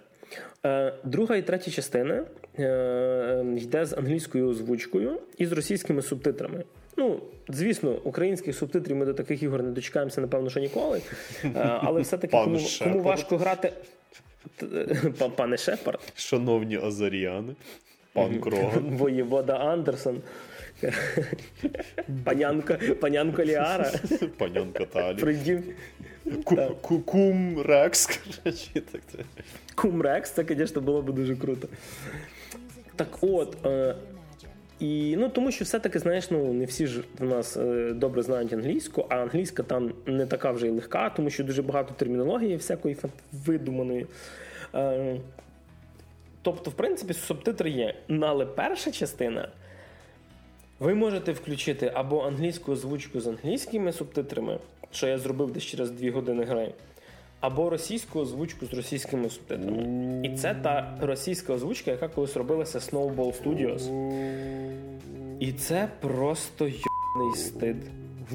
Е, 0.65 0.93
друга 1.05 1.37
і 1.37 1.43
третя 1.43 1.71
частина 1.71 2.25
е, 2.59 3.45
йде 3.57 3.87
з 3.87 3.93
англійською 3.93 4.49
озвучкою 4.49 5.19
і 5.39 5.47
з 5.47 5.53
російськими 5.53 6.03
субтитрами. 6.03 6.65
Ну, 6.97 7.21
звісно, 7.49 8.01
українських 8.05 8.57
субтитрів 8.57 8.97
ми 8.97 9.07
до 9.07 9.15
таких 9.15 9.43
ігор 9.43 9.63
не 9.63 9.71
дочекаємося, 9.71 10.21
напевно, 10.21 10.51
що 10.51 10.61
ніколи. 10.61 11.03
Е, 11.45 11.51
але 11.55 12.01
все-таки 12.01 12.37
кому, 12.37 12.59
кому 12.83 13.03
важко 13.03 13.37
грати. 13.37 13.73
Пане 15.37 15.57
Шепард. 15.57 16.01
Шановні 16.17 16.77
Азаріани, 16.77 17.55
пан 18.13 18.41
Кроган. 18.41 18.97
Воєвода 18.97 19.57
Андерсон. 19.57 20.23
Панянка 22.25 22.79
панянка 23.01 23.45
Ліара. 23.45 23.93
Панянка 24.39 24.85
Талі. 24.85 25.63
Кум 27.05 27.61
Рекс. 27.61 28.21
Кум 29.75 30.03
Рекс, 30.03 30.31
це, 30.31 30.45
звісно, 30.49 30.81
було 30.81 31.03
б 31.03 31.13
дуже 31.13 31.37
круто. 31.37 31.69
Так 32.97 33.19
от. 33.21 33.67
Е, 33.67 33.95
і 34.81 35.17
ну 35.19 35.29
тому 35.29 35.51
що 35.51 35.65
все-таки, 35.65 35.99
знаєш, 35.99 36.31
ну 36.31 36.53
не 36.53 36.65
всі 36.65 36.87
ж 36.87 37.01
в 37.19 37.25
нас 37.25 37.57
е, 37.57 37.93
добре 37.93 38.23
знають 38.23 38.53
англійську, 38.53 39.07
а 39.09 39.17
англійська 39.17 39.63
там 39.63 39.93
не 40.07 40.27
така 40.27 40.51
вже 40.51 40.67
й 40.67 40.71
легка, 40.71 41.11
тому 41.11 41.31
що 41.31 41.45
дуже 41.45 41.63
багато 41.63 41.95
термінології 41.95 42.57
всякої 42.57 42.97
видуманої. 43.33 44.07
Е, 44.75 45.17
тобто, 46.43 46.71
в 46.71 46.75
принципі, 46.75 47.15
субтитри 47.15 47.71
є. 47.71 47.95
Але 48.21 48.47
перша 48.47 48.91
частина. 48.91 49.49
Ви 50.81 50.95
можете 50.95 51.33
включити 51.33 51.91
або 51.95 52.21
англійську 52.21 52.73
озвучку 52.73 53.21
з 53.21 53.27
англійськими 53.27 53.93
субтитрами, 53.93 54.59
що 54.91 55.07
я 55.07 55.19
зробив 55.19 55.51
десь 55.51 55.63
через 55.63 55.91
2 55.91 56.11
години 56.11 56.45
гри, 56.45 56.73
або 57.41 57.71
російську 57.71 58.21
озвучку 58.21 58.67
з 58.67 58.75
російськими 58.75 59.31
субтитрами. 59.31 60.21
І 60.25 60.37
це 60.37 60.55
та 60.55 60.99
російська 61.01 61.53
озвучка, 61.53 61.91
яка 61.91 62.09
колись 62.09 62.37
робилася 62.37 62.79
Snowball 62.79 63.43
Studios. 63.43 63.91
І 65.41 65.53
це 65.53 65.89
просто 66.01 66.65
йобаний 66.65 67.37
стид. 67.37 67.77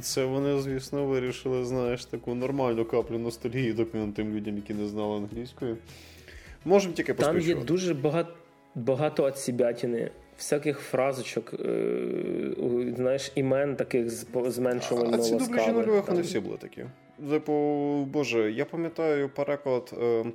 Це 0.02 0.26
вони, 0.26 0.60
звісно, 0.60 1.06
вирішили, 1.06 1.66
знаєш, 1.66 2.06
таку 2.06 2.36
нормальну 2.36 2.86
каплю 2.86 3.18
ностальгії 3.18 3.74
докинути 3.74 4.14
тим 4.14 4.36
людям, 4.36 4.56
які 4.56 4.74
не 4.74 4.88
знали 4.88 5.18
англійської. 5.18 5.76
Можемо 6.66 6.94
тільки 6.94 7.14
поспішувати. 7.14 7.48
Там 7.48 7.60
є 7.60 7.66
дуже 7.66 7.94
багато 7.94 8.34
багато 8.76 9.24
от 9.24 9.38
сібятіни 9.38 10.12
всяких 10.42 10.80
фразочок, 10.80 11.54
е, 11.54 12.94
знаєш, 12.96 13.32
імен 13.36 13.76
таких 13.76 14.10
з 14.10 14.26
зменшувально. 14.48 15.16
А 15.16 15.18
ці 15.18 15.36
дублі 15.36 15.68
нульових 15.68 16.08
вони 16.08 16.22
всі 16.22 16.39
були 16.39 16.58
такі. 16.58 16.86
Типу, 17.30 17.54
боже, 18.14 18.52
я 18.52 18.66
пам'ятаю 18.66 19.30
переклад. 19.30 19.94
Е, 20.02 20.26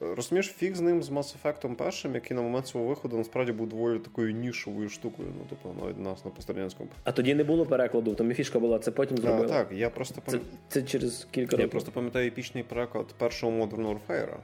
Розумієш, 0.00 0.54
фіг 0.58 0.74
з 0.74 0.80
ним 0.80 1.02
з 1.02 1.10
Mass 1.10 1.36
Effect 1.42 1.74
першим, 1.74 2.14
який 2.14 2.36
на 2.36 2.42
момент 2.42 2.66
свого 2.66 2.86
виходу 2.86 3.16
насправді 3.16 3.52
був 3.52 3.68
доволі 3.68 3.98
такою 3.98 4.32
нішовою 4.32 4.88
штукою. 4.88 5.28
Ну, 5.38 5.46
тобто 5.48 5.84
навіть 5.84 5.98
нас 5.98 6.24
на 6.24 6.30
пострадянському. 6.30 6.88
А 7.04 7.12
тоді 7.12 7.34
не 7.34 7.44
було 7.44 7.66
перекладу, 7.66 8.14
там 8.14 8.30
і 8.30 8.34
фішка 8.34 8.58
була, 8.58 8.78
це 8.78 8.90
потім 8.90 9.16
зробили. 9.16 9.48
Так, 9.48 9.68
так, 9.68 9.78
я 9.78 9.90
просто 9.90 10.20
пам... 10.24 10.34
це, 10.34 10.40
це 10.68 10.82
через 10.82 11.28
кілька 11.30 11.50
років. 11.50 11.66
Я 11.66 11.68
просто 11.68 11.92
пам'ятаю 11.92 12.28
епічний 12.28 12.64
переклад 12.64 13.06
першого 13.18 13.52
Modern 13.52 13.98
Warfare 14.08 14.36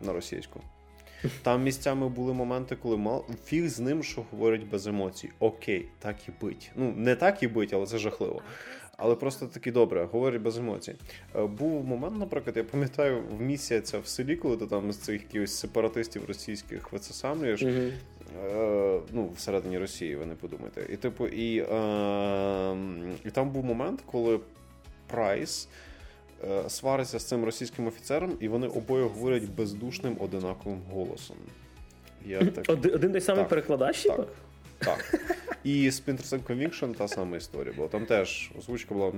на 0.00 0.12
російську. 0.12 0.60
Там 1.42 1.62
місцями 1.62 2.08
були 2.08 2.32
моменти, 2.32 2.76
коли 2.82 2.96
мал 2.96 3.24
фіг 3.44 3.68
з 3.68 3.80
ним, 3.80 4.02
що 4.02 4.24
говорить 4.30 4.70
без 4.70 4.86
емоцій. 4.86 5.30
Окей, 5.38 5.88
так 5.98 6.16
і 6.28 6.44
бить. 6.44 6.70
Ну, 6.76 6.94
не 6.96 7.16
так 7.16 7.42
і 7.42 7.48
бить, 7.48 7.72
але 7.72 7.86
це 7.86 7.98
жахливо. 7.98 8.42
Але 8.96 9.14
просто 9.14 9.46
таки 9.46 9.72
добре, 9.72 10.04
говорить 10.04 10.42
без 10.42 10.58
емоцій. 10.58 10.94
Е, 11.36 11.46
був 11.46 11.84
момент, 11.84 12.18
наприклад, 12.18 12.56
я 12.56 12.64
пам'ятаю, 12.64 13.22
в 13.38 13.40
місяця 13.40 13.98
в 13.98 14.06
селі, 14.06 14.36
коли 14.36 14.56
ти 14.56 14.66
там 14.66 14.92
з 14.92 14.96
цих 14.96 15.22
якихось 15.22 15.54
сепаратистів 15.54 16.24
російських 16.24 16.92
вицесамлюєш. 16.92 17.62
Mm-hmm. 17.62 17.92
Е, 18.44 19.00
ну, 19.12 19.30
всередині 19.36 19.78
Росії, 19.78 20.16
ви 20.16 20.26
не 20.26 20.34
подумайте. 20.34 20.86
І 20.92 20.96
типу, 20.96 21.26
і, 21.26 21.58
е, 21.58 22.76
і 23.24 23.30
там 23.30 23.50
був 23.50 23.64
момент, 23.64 24.02
коли 24.06 24.40
Прайс. 25.06 25.68
Е, 26.44 26.70
свариться 26.70 27.18
з 27.18 27.24
цим 27.24 27.44
російським 27.44 27.86
офіцером, 27.86 28.36
і 28.40 28.48
вони 28.48 28.66
обоє 28.66 29.04
говорять 29.04 29.50
бездушним 29.50 30.16
одинаковим 30.20 30.82
голосом. 30.92 31.36
Я 32.26 32.46
так... 32.46 32.64
Один, 32.68 33.12
той 33.12 33.20
самий 33.20 33.42
так, 33.42 33.48
перекладач? 33.48 34.02
Так. 34.02 34.28
Так. 34.78 35.20
І 35.64 35.90
Splinter 35.90 36.24
Cell 36.24 36.42
Conviction 36.42 36.94
та 36.94 37.08
сама 37.08 37.36
історія 37.36 37.74
була. 37.74 37.88
Там 37.88 38.06
теж 38.06 38.50
озвучка 38.58 38.94
була 38.94 39.12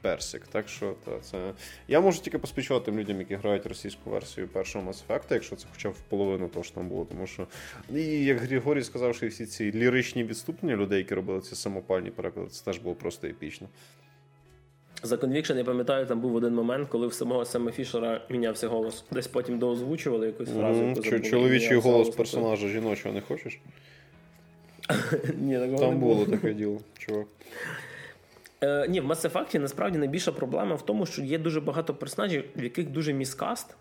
персик. 0.00 0.46
Так 0.46 0.68
що 0.68 0.94
та, 1.04 1.18
це. 1.20 1.52
Я 1.88 2.00
можу 2.00 2.22
тільки 2.22 2.38
поспічувати 2.38 2.84
тим 2.84 2.98
людям, 2.98 3.18
які 3.18 3.34
грають 3.34 3.66
російську 3.66 4.10
версію 4.10 4.48
першого 4.48 4.90
Mass 4.90 5.02
Effect, 5.08 5.24
якщо 5.30 5.56
це 5.56 5.66
хоча 5.72 5.90
б 5.90 5.92
в 5.92 6.00
половину 6.00 6.48
того 6.48 6.62
ж 6.62 6.74
там 6.74 6.88
було. 6.88 7.04
Тому 7.04 7.26
що, 7.26 7.46
і 7.94 8.24
як 8.24 8.38
Григорій 8.38 8.82
сказав, 8.82 9.14
що 9.14 9.28
всі 9.28 9.46
ці 9.46 9.72
ліричні 9.72 10.24
відступлення 10.24 10.76
людей, 10.76 10.98
які 10.98 11.14
робили 11.14 11.40
ці 11.40 11.54
самопальні 11.54 12.10
переклади, 12.10 12.50
це 12.50 12.64
теж 12.64 12.78
було 12.78 12.94
просто 12.94 13.26
епічно. 13.26 13.68
За 15.02 15.16
Conviction, 15.16 15.56
я 15.56 15.64
пам'ятаю, 15.64 16.06
там 16.06 16.20
був 16.20 16.34
один 16.34 16.54
момент, 16.54 16.88
коли 16.88 17.06
в 17.06 17.14
самого 17.14 17.44
Сема 17.44 17.70
Фішера 17.70 18.20
мінявся 18.28 18.68
голос. 18.68 19.04
Десь 19.10 19.26
потім 19.26 19.58
доозвучували 19.58 20.26
якусь 20.26 20.48
фразу. 20.48 20.82
яку 20.82 21.02
забули, 21.02 21.20
Чоловічий 21.20 21.76
голос 21.76 22.10
персонажа 22.10 22.68
жіночого 22.68 23.14
не 23.14 23.20
хочеш? 23.20 23.60
Ні, 25.38 25.54
такого 25.54 25.72
не 25.72 25.78
Там 25.78 25.98
було 25.98 26.14
було. 26.14 26.26
таке 26.26 26.54
діло, 26.54 26.80
чувак. 26.98 27.26
Е, 28.62 28.88
ні, 28.88 29.00
в 29.00 29.10
Mass 29.10 29.30
Effect 29.30 29.58
насправді 29.58 29.98
найбільша 29.98 30.32
проблема 30.32 30.74
в 30.74 30.86
тому, 30.86 31.06
що 31.06 31.22
є 31.22 31.38
дуже 31.38 31.60
багато 31.60 31.94
персонажів, 31.94 32.44
в 32.56 32.62
яких 32.62 32.90
дуже 32.90 33.12
міскаст. 33.12 33.76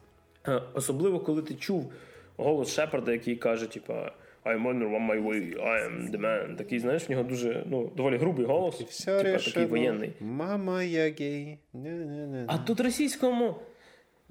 Е, 0.48 0.62
особливо, 0.74 1.20
коли 1.20 1.42
ти 1.42 1.54
чув 1.56 1.92
голос 2.38 2.74
Шепарда, 2.74 3.12
який 3.12 3.36
каже, 3.36 3.66
типа. 3.66 4.12
I'm 4.50 4.66
on 4.66 5.08
my 5.08 5.20
way, 5.28 5.54
I 5.56 5.88
am 5.88 6.12
the 6.12 6.20
man. 6.20 6.56
Такий, 6.56 6.80
знаєш, 6.80 7.08
в 7.10 7.12
нього 7.12 7.24
дуже 7.24 7.64
ну, 7.70 7.92
доволі 7.96 8.18
грубий 8.18 8.46
голос, 8.46 8.82
Все 8.82 9.24
типа, 9.24 9.38
такий 9.38 9.66
воєнний. 9.66 10.14
Мама, 10.20 10.84
я 10.84 11.12
гей. 11.20 11.58
Не-не-не. 11.74 12.46
А 12.48 12.58
тут 12.58 12.80
російському. 12.80 13.56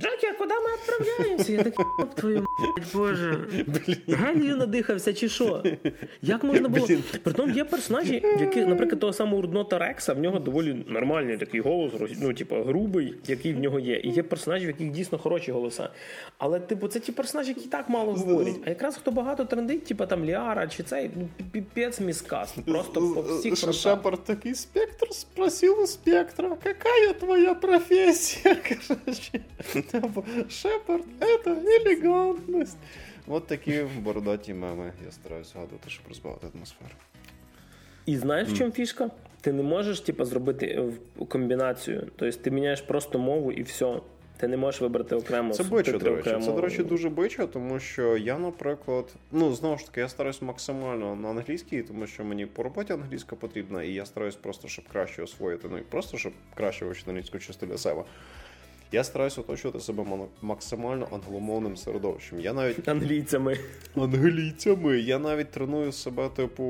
Джекі, 0.01 0.27
а 0.27 0.33
куди 0.33 0.55
ми 0.55 0.71
відправляємося? 0.77 1.53
Я 1.53 1.63
такий, 1.63 1.85
«Оп, 1.99 2.15
твою 2.15 2.37
мать, 2.59 2.93
боже. 2.95 3.39
Гелію 4.09 4.57
надихався 4.57 5.13
чи 5.13 5.29
що? 5.29 5.63
Як 6.23 6.45
можна 6.45 6.69
було? 6.69 6.89
Притом 7.23 7.51
є 7.51 7.65
персонажі, 7.65 8.23
яких, 8.41 8.67
наприклад, 8.67 9.01
того 9.01 9.13
самого 9.13 9.39
Урднота 9.39 9.79
Рекса, 9.79 10.13
в 10.15 10.19
нього 10.19 10.39
доволі 10.39 10.85
нормальний 10.89 11.37
такий 11.37 11.61
голос, 11.61 11.93
ну, 12.21 12.35
типу, 12.35 12.57
грубий, 12.57 13.15
який 13.27 13.55
в 13.55 13.59
нього 13.59 13.81
є. 13.81 13.97
І 14.05 14.11
є 14.11 14.23
персонажі, 14.23 14.65
в 14.65 14.69
яких 14.69 14.91
дійсно 14.91 15.19
хороші 15.19 15.53
голоса. 15.53 15.91
Але, 16.39 16.61
типу, 16.61 16.89
це 16.89 17.01
ті 17.01 17.13
персонажі, 17.13 17.49
які 17.57 17.69
так 17.69 17.89
мало 17.89 18.13
говорять. 18.13 18.57
А 18.67 18.69
якраз 18.69 18.97
хто 18.97 19.11
багато 19.11 19.45
трендить, 19.45 19.85
типу 19.85 20.07
там 20.07 20.25
Ліара 20.25 20.67
чи 20.67 20.83
цей, 20.83 21.11
ну, 21.17 21.29
піпець 21.53 22.01
міскас. 22.01 22.55
Просто 22.67 23.01
по 23.15 23.23
всіх. 23.23 23.73
Шепард 23.73 24.25
такий 24.25 24.55
спектр 24.55 25.07
спросил 25.11 25.81
у 25.83 25.87
спектра, 25.87 26.57
какая 26.63 27.13
твоя 27.13 27.55
профессия? 27.55 28.57
Або, 29.93 30.25
Шепард, 30.49 31.05
это 31.21 31.51
элегантность. 31.51 32.77
От 33.27 33.47
такі 33.47 33.85
бородаті 34.01 34.55
меми. 34.55 34.93
Я 35.05 35.13
стараюся 35.13 35.51
згадувати, 35.53 35.91
щоб 35.91 36.09
розбавити 36.09 36.47
атмосферу. 36.55 36.91
І 38.07 38.17
знаєш, 38.17 38.49
в 38.49 38.59
чому 38.59 38.71
фішка? 38.71 39.11
Ти 39.41 39.53
не 39.53 39.63
можеш 39.63 40.01
типу, 40.01 40.25
зробити 40.25 40.67
е, 40.67 41.25
комбінацію. 41.25 42.07
Тобто 42.17 42.39
ти 42.39 42.51
міняєш 42.51 42.81
просто 42.81 43.19
мову 43.19 43.53
і 43.53 43.63
все. 43.63 44.01
Ти 44.37 44.49
не 44.49 44.57
можеш 44.57 44.81
вибрати 44.81 45.17
окремо. 45.17 45.53
Це 45.53 45.65
бичо, 45.65 45.99
до 45.99 45.99
речі. 45.99 46.21
окремо. 46.21 46.45
Це, 46.45 46.53
до 46.53 46.61
речі, 46.61 46.83
дуже 46.83 47.09
бичо, 47.09 47.47
тому 47.47 47.81
що 47.81 48.17
я, 48.17 48.39
наприклад, 48.39 49.15
ну 49.33 49.53
знову 49.53 49.79
ж 49.79 49.87
таки, 49.87 50.01
я 50.01 50.09
стараюсь 50.09 50.43
максимально 50.43 51.17
на 51.17 51.29
англійській, 51.29 51.83
тому 51.83 52.07
що 52.07 52.25
мені 52.25 52.47
по 52.47 52.63
роботі 52.63 52.93
англійська 52.93 53.37
потрібна, 53.37 53.83
і 53.83 53.93
я 53.93 54.07
стараюсь 54.07 54.37
просто, 54.37 54.69
щоб 54.69 54.85
краще 54.93 55.23
освоїти, 55.23 55.69
ну 55.71 55.79
і 55.79 55.81
просто 55.81 56.19
щоб 56.19 56.33
краще 56.55 56.85
вивчити 56.85 57.11
англійську 57.11 57.39
чисто 57.39 57.67
для 57.67 57.79
себе. 57.79 58.05
Я 58.93 59.05
стараюсь 59.05 59.39
оточувати 59.39 59.81
себе 59.81 60.05
максимально 60.43 61.09
англомовним 61.13 61.77
середовищем. 61.77 62.41
Я 62.41 62.53
навіть 62.53 62.89
Англійцями. 62.89 63.57
англійцями. 63.97 64.99
Я 65.01 65.19
навіть 65.19 65.51
треную 65.51 65.93
себе, 65.93 66.29
типу, 66.29 66.65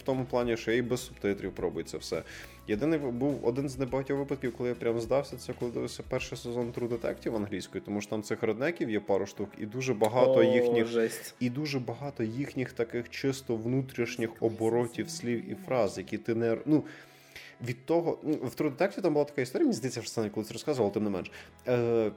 в 0.00 0.02
тому 0.02 0.24
плані, 0.24 0.56
що 0.56 0.70
я 0.70 0.76
і 0.76 0.82
без 0.82 1.06
субтитрів 1.06 1.52
пробую 1.52 1.84
це 1.84 1.98
все. 1.98 2.22
Єдиний 2.68 2.98
був 2.98 3.46
один 3.46 3.68
з 3.68 3.78
небагатьох 3.78 4.18
випадків, 4.18 4.54
коли 4.56 4.68
я 4.68 4.74
прям 4.74 5.00
здався, 5.00 5.36
це 5.36 5.52
коли 5.52 5.70
дивився 5.70 6.02
перший 6.08 6.38
сезон 6.38 6.70
True 6.70 6.88
Detective 6.88 7.36
англійською, 7.36 7.84
тому 7.84 8.00
що 8.00 8.10
там 8.10 8.22
цих 8.22 8.42
реднеків 8.42 8.90
є 8.90 9.00
пару 9.00 9.26
штук, 9.26 9.48
і 9.58 9.66
дуже 9.66 9.94
багато 9.94 10.34
О, 10.34 10.42
їхніх. 10.42 10.86
жесть. 10.86 11.34
І 11.40 11.50
дуже 11.50 11.78
багато 11.78 12.22
їхніх 12.22 12.72
таких 12.72 13.10
чисто 13.10 13.56
внутрішніх 13.56 14.30
оборотів 14.40 15.10
слів 15.10 15.50
і 15.50 15.54
фраз, 15.66 15.98
які 15.98 16.18
ти 16.18 16.34
не 16.34 16.56
ну. 16.66 16.84
Від 17.62 17.86
того, 17.86 18.18
ну, 18.22 18.32
в 18.42 18.62
Detective 18.62 19.00
там 19.00 19.12
була 19.12 19.24
така 19.24 19.42
історія, 19.42 19.64
мені 19.64 19.76
здається, 19.76 20.02
що 20.02 20.10
це 20.10 20.28
колись 20.28 20.52
розказував, 20.52 20.92
тим 20.92 21.04
не 21.04 21.10
менш. 21.10 21.30
Е, 21.68 22.10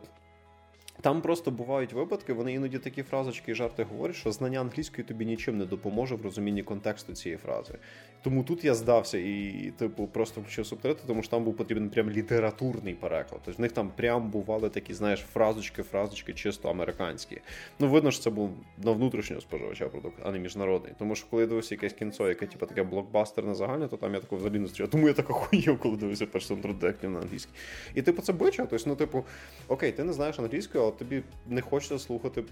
там 1.01 1.21
просто 1.21 1.51
бувають 1.51 1.93
випадки, 1.93 2.33
вони 2.33 2.53
іноді 2.53 2.79
такі 2.79 3.03
фразочки 3.03 3.51
і 3.51 3.55
жарти 3.55 3.83
говорять, 3.83 4.15
що 4.15 4.31
знання 4.31 4.59
англійської 4.59 5.07
тобі 5.07 5.25
нічим 5.25 5.57
не 5.57 5.65
допоможе 5.65 6.15
в 6.15 6.21
розумінні 6.21 6.63
контексту 6.63 7.13
цієї 7.13 7.37
фрази. 7.37 7.73
Тому 8.21 8.43
тут 8.43 8.65
я 8.65 8.73
здався 8.75 9.17
і, 9.17 9.73
типу, 9.77 10.07
просто 10.07 10.41
включив 10.41 10.65
субтитри, 10.65 11.03
тому 11.07 11.21
що 11.23 11.31
там 11.31 11.43
був 11.43 11.57
потрібен 11.57 11.89
прям 11.89 12.09
літературний 12.09 12.93
переклад. 12.93 13.41
Тобто 13.45 13.57
в 13.57 13.61
них 13.61 13.71
там 13.71 13.91
прям 13.95 14.29
бували 14.29 14.69
такі, 14.69 14.93
знаєш, 14.93 15.19
фразочки, 15.19 15.83
фразочки 15.83 16.33
чисто 16.33 16.69
американські. 16.69 17.41
Ну, 17.79 17.87
видно, 17.87 18.11
що 18.11 18.23
це 18.23 18.29
був 18.29 18.49
на 18.83 18.91
внутрішнього 18.91 19.41
споживача 19.41 19.89
продукт, 19.89 20.15
а 20.23 20.31
не 20.31 20.39
міжнародний. 20.39 20.93
Тому 20.99 21.15
що 21.15 21.27
коли 21.29 21.41
я 21.41 21.47
дивився 21.47 21.75
якесь 21.75 21.93
кінцо, 21.93 22.27
яке 22.27 22.45
типу 22.45 22.65
таке 22.65 22.83
блокбастерне 22.83 23.55
загальне, 23.55 23.87
то 23.87 23.97
там 23.97 24.13
я 24.13 24.19
такого 24.19 24.39
взагалі 24.39 24.59
не 24.59 24.67
зустрічав. 24.67 24.91
Тому 24.91 25.07
я 25.07 25.13
так 25.13 25.29
охуєв, 25.29 25.79
коли 25.79 25.97
дивився 25.97 26.25
True 26.25 26.79
Detective 26.79 27.07
на 27.07 27.19
англійській. 27.19 27.51
І 27.95 28.01
типу 28.01 28.21
це 28.21 28.33
бича. 28.33 28.65
Тобто, 28.65 28.89
ну, 28.89 28.95
типу, 28.95 29.23
окей, 29.67 29.91
ти 29.91 30.03
не 30.03 30.13
знаєш 30.13 30.39
англійською, 30.39 30.83
але 30.85 30.97
тобі 30.97 31.23
не 31.47 31.61
хочеться 31.61 31.99
слухати 31.99 32.43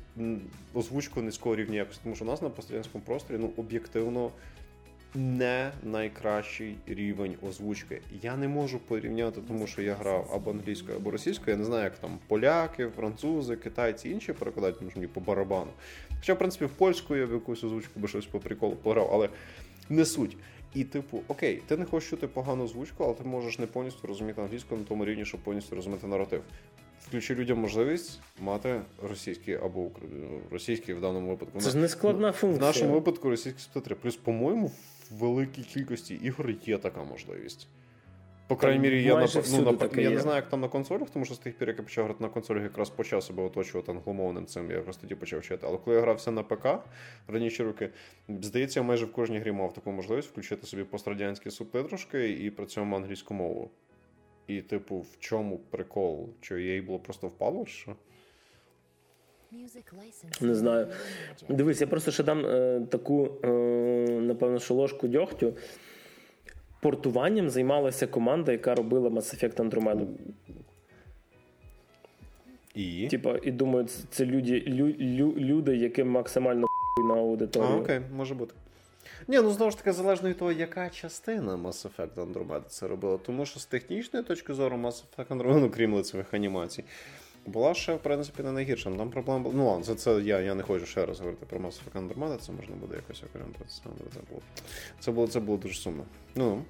озвучку 0.74 1.22
низького 1.22 1.56
рівня 1.56 1.76
якості, 1.76 2.02
тому 2.04 2.16
що 2.16 2.26
у 2.26 2.28
нас 2.28 2.42
на 2.42 2.50
пострадянському 2.50 3.04
просторі 3.04 3.38
ну 3.38 3.50
об'єктивно 3.58 4.32
не 5.16 5.72
найкращий 5.84 6.76
рівень 6.88 7.36
озвучки. 7.50 8.02
Я 8.22 8.38
не 8.38 8.48
можу 8.48 8.80
порівняти, 8.80 9.42
тому 9.48 9.68
що 9.68 9.82
я 9.82 9.94
грав 9.94 10.32
або 10.34 10.52
англійською, 10.52 10.98
або 10.98 11.12
російською. 11.12 11.52
Я 11.52 11.58
не 11.58 11.66
знаю, 11.66 11.84
як 11.84 11.98
там 11.98 12.20
поляки, 12.28 12.88
французи, 12.96 13.56
китайці 13.56 14.10
інші 14.10 14.34
перекладають, 14.34 14.80
тому 14.80 14.92
що 14.92 15.00
мені 15.00 15.12
по 15.14 15.22
барабану. 15.22 15.72
Хоча, 16.20 16.34
в 16.34 16.38
принципі, 16.38 16.66
в 16.66 16.70
польську 16.70 17.16
я 17.16 17.26
в 17.26 17.34
якусь 17.34 17.64
озвучку 17.64 18.00
би 18.00 18.08
щось 18.08 18.26
по 18.26 18.40
приколу 18.40 18.76
пограв, 18.76 19.10
але 19.14 19.30
не 19.90 20.06
суть. 20.06 20.38
І, 20.74 20.84
типу, 20.84 21.22
окей, 21.28 21.62
ти 21.68 21.78
не 21.78 21.86
хочеш 21.86 22.10
чути 22.10 22.28
погану 22.28 22.64
озвучку, 22.64 23.04
але 23.04 23.14
ти 23.14 23.24
можеш 23.24 23.60
не 23.60 23.68
повністю 23.68 24.08
розуміти 24.08 24.42
англійську 24.42 24.76
на 24.76 24.84
тому 24.84 25.06
рівні, 25.06 25.26
щоб 25.26 25.42
повністю 25.42 25.76
розуміти 25.76 26.08
наратив. 26.08 26.42
Включи 27.02 27.36
людям 27.36 27.58
можливість 27.58 28.20
мати 28.41 28.82
російський 29.04 29.56
або 29.56 29.91
російський 30.52 30.96
в 30.96 31.02
даному 31.02 31.30
випадку. 31.30 31.60
Це 31.60 31.70
ж 31.70 31.78
не 31.78 31.88
складна 31.88 32.34
В 32.41 32.60
нашому 32.60 32.94
випадку 32.94 33.30
російські 33.30 33.60
субтитри. 33.60 33.96
Плюс, 33.96 34.16
по-моєму, 34.16 34.68
в 35.12 35.16
великій 35.16 35.64
кількості 35.64 36.16
ігор 36.16 36.50
є 36.66 36.78
така 36.78 37.04
можливість. 37.04 37.68
По 38.48 38.56
крайній 38.56 38.80
мірі, 38.80 39.04
я, 39.04 39.28
ну, 39.52 39.62
на, 39.62 39.89
я 39.96 40.02
є. 40.02 40.10
не 40.10 40.20
знаю, 40.20 40.36
як 40.36 40.50
там 40.50 40.62
на 40.62 40.68
консолях, 40.68 41.10
тому 41.10 41.26
що 41.26 41.36
з 41.36 41.38
тих 41.38 41.58
пір, 41.58 41.68
як 41.68 41.78
я 41.78 41.84
почав 41.84 42.06
грати 42.06 42.24
на 42.24 42.30
консолях, 42.30 42.64
якраз 42.64 42.89
почав 42.89 43.24
себе 43.24 43.44
оточувати 43.44 43.91
англомовним 43.91 44.46
цим, 44.46 44.72
я 44.72 44.78
якраз 44.78 44.98
тоді 44.98 45.16
почав 45.16 45.39
вчити. 45.39 45.68
Але 45.68 45.78
коли 45.78 45.96
я 45.96 46.02
грався 46.02 46.32
на 46.32 46.44
ПК 46.44 46.68
раніше 47.28 47.64
роки, 47.64 47.89
здається, 48.30 48.80
я 48.80 48.86
майже 48.86 49.06
в 49.06 49.12
кожній 49.12 49.39
грі 49.39 49.52
мав 49.52 49.74
таку 49.74 49.91
можливість 49.91 50.30
включити 50.30 50.68
собі 50.68 50.84
пострадянські 50.84 51.52
субтитрушки 51.52 52.30
і 52.30 52.50
при 52.50 52.66
цьому 52.66 52.96
англійську 52.96 53.34
мову. 53.34 53.72
І, 54.48 54.62
типу, 54.62 54.98
в 54.98 55.18
чому 55.20 55.58
прикол? 55.58 56.30
Що 56.41 56.58
їй 56.58 56.82
було 56.82 57.00
просто 57.00 57.28
впало, 57.28 57.66
чи 57.66 57.72
що? 57.74 57.96
Не 60.41 60.56
знаю. 60.56 60.88
Дивись, 61.50 61.82
я 61.82 61.88
просто 61.88 62.12
ще 62.12 62.24
дам 62.24 62.46
е, 62.46 62.82
таку, 62.89 63.30
е, 63.44 63.48
напевно, 64.22 64.60
що 64.60 64.74
ложку 64.74 65.08
дьогтю. 65.08 65.54
Портуванням 66.82 67.50
займалася 67.50 68.08
команда, 68.08 68.52
яка 68.52 68.76
робила 68.76 69.10
Mass 69.10 69.44
Effect 69.44 69.70
Andromeda. 69.70 70.06
І. 72.76 73.08
Типа, 73.08 73.39
і 73.44 73.52
думаю, 73.52 73.86
це- 73.86 74.04
це 74.10 74.26
люди, 74.26 74.64
лю, 74.68 74.88
лю, 75.00 75.34
люди, 75.38 75.78
яким 75.78 76.10
максимально 76.10 76.68
на 77.08 77.14
А, 77.62 77.76
окей, 77.78 78.00
може 78.16 78.36
бути. 78.36 78.54
Ні, 79.28 79.41
ну 79.41 79.51
знову 79.51 79.71
ж 79.71 79.78
таки, 79.78 79.91
залежно 79.91 80.30
від 80.30 80.38
того, 80.38 80.51
яка 80.51 80.89
частина 80.89 81.55
Mass 81.55 81.88
Effect 81.89 82.13
Andromeda 82.15 82.63
це 82.67 82.88
робила. 82.88 83.17
Тому 83.17 83.45
що 83.45 83.59
з 83.59 83.65
технічної 83.65 84.26
точки 84.26 84.53
зору 84.53 84.78
Mass 84.78 85.03
Effect 85.17 85.28
Andromeda, 85.28 85.59
ну, 85.59 85.69
крім 85.69 85.93
лицевих 85.93 86.34
анімацій, 86.34 86.84
була 87.45 87.74
ще, 87.74 87.93
в 87.93 87.99
принципі, 87.99 88.43
не 88.43 88.51
найгірша. 88.51 88.89
Ну, 88.89 88.97
Там 88.97 89.09
проблема 89.09 89.39
була. 89.39 89.55
Ну, 89.55 89.67
ладно, 89.67 89.86
це, 89.86 89.95
це 89.95 90.21
я, 90.21 90.39
я 90.39 90.55
не 90.55 90.63
хочу 90.63 90.86
ще 90.86 91.05
раз 91.05 91.19
говорити 91.19 91.45
про 91.49 91.59
Mass 91.59 91.80
Effect 91.82 92.07
Andromeda, 92.07 92.38
це 92.38 92.51
можна 92.51 92.76
буде 92.76 92.95
якось 92.95 93.24
окремо 93.24 93.49
про 93.57 93.65
це. 93.65 93.82
Було, 94.30 94.41
це 94.99 95.11
було, 95.11 95.28
це 95.28 95.39
було 95.39 95.57
дуже 95.57 95.76
сумно. 95.76 96.03
Ну, 96.36 96.63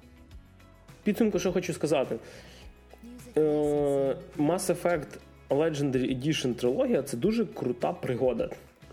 Підсумку, 1.04 1.38
що 1.38 1.52
хочу 1.52 1.72
сказати. 1.72 2.18
Е, 3.36 4.16
Mass 4.38 4.74
Effect 4.74 5.06
Legendary 5.50 6.18
Edition 6.18 6.54
трилогія 6.54 7.02
це 7.02 7.16
дуже 7.16 7.46
крута 7.46 7.92
пригода, 7.92 8.50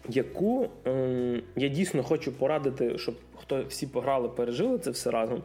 яку 0.09 0.69
е, 0.87 1.41
я 1.55 1.67
дійсно 1.67 2.03
хочу 2.03 2.31
порадити, 2.31 2.97
щоб 2.97 3.15
хто 3.51 3.63
всі 3.69 3.87
пограли, 3.87 4.29
пережили 4.29 4.79
це 4.79 4.91
все 4.91 5.11
разом. 5.11 5.43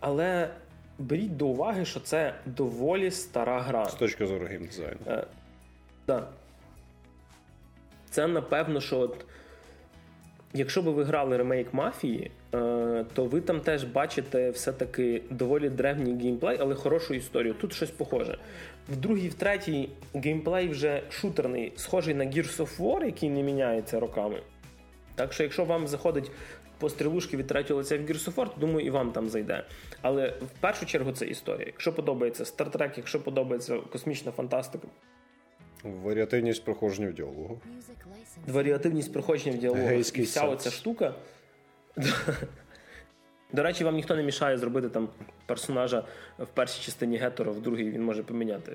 Але 0.00 0.50
беріть 0.98 1.36
до 1.36 1.46
уваги, 1.46 1.84
що 1.84 2.00
це 2.00 2.34
доволі 2.46 3.10
стара 3.10 3.60
гра. 3.60 3.84
з 3.84 3.94
точки 3.94 4.26
зору 4.26 4.46
геймдизайну. 4.46 4.96
Е, 5.06 5.24
да. 6.06 6.28
Це 8.10 8.26
напевно, 8.26 8.80
що 8.80 8.98
от, 8.98 9.24
якщо 10.54 10.82
би 10.82 10.92
ви 10.92 11.04
грали 11.04 11.36
ремейк 11.36 11.74
мафії, 11.74 12.30
е, 12.54 13.04
то 13.14 13.24
ви 13.24 13.40
там 13.40 13.60
теж 13.60 13.84
бачите 13.84 14.50
все-таки 14.50 15.22
доволі 15.30 15.68
древній 15.68 16.22
геймплей, 16.22 16.58
але 16.60 16.74
хорошу 16.74 17.14
історію. 17.14 17.54
Тут 17.54 17.72
щось 17.72 17.90
похоже. 17.90 18.38
В 18.88 18.96
другій, 18.96 19.28
в 19.28 19.34
третій 19.34 19.88
геймплей 20.14 20.68
вже 20.68 21.02
шутерний, 21.10 21.72
схожий 21.76 22.14
на 22.14 22.24
Gears 22.24 22.56
of 22.56 22.80
War, 22.80 23.04
який 23.04 23.30
не 23.30 23.42
міняється 23.42 24.00
роками. 24.00 24.40
Так 25.14 25.32
що, 25.32 25.42
якщо 25.42 25.64
вам 25.64 25.88
заходить 25.88 26.30
по 26.78 26.88
стрілушки 26.90 27.36
від 27.36 27.46
третього 27.46 27.78
лиця 27.78 27.98
в 27.98 28.00
Gears 28.00 28.24
of 28.30 28.34
War, 28.34 28.58
думаю, 28.58 28.86
і 28.86 28.90
вам 28.90 29.12
там 29.12 29.28
зайде. 29.28 29.64
Але 30.02 30.28
в 30.28 30.60
першу 30.60 30.86
чергу 30.86 31.12
це 31.12 31.26
історія. 31.26 31.66
Якщо 31.66 31.92
подобається 31.92 32.44
Star 32.44 32.70
Trek, 32.70 32.90
якщо 32.96 33.20
подобається 33.20 33.78
космічна 33.92 34.32
фантастика, 34.32 34.88
Варіативність 35.84 36.64
проходження 36.64 37.08
в 37.08 37.12
діалогу. 37.12 37.60
варіативність 38.48 39.12
проходження 39.12 39.56
в 39.56 39.58
діалогу 39.60 39.86
Гейський 39.86 40.22
і 40.22 40.26
вся 40.26 40.40
секс. 40.40 40.52
оця 40.52 40.70
штука. 40.70 41.14
До 43.52 43.62
речі, 43.62 43.84
вам 43.84 43.94
ніхто 43.94 44.16
не 44.16 44.22
мішає 44.22 44.58
зробити 44.58 44.88
там 44.88 45.08
персонажа 45.46 46.04
в 46.38 46.46
першій 46.46 46.84
частині 46.84 47.16
гетеро, 47.16 47.52
в 47.52 47.62
другій 47.62 47.90
він 47.90 48.02
може 48.02 48.22
поміняти 48.22 48.72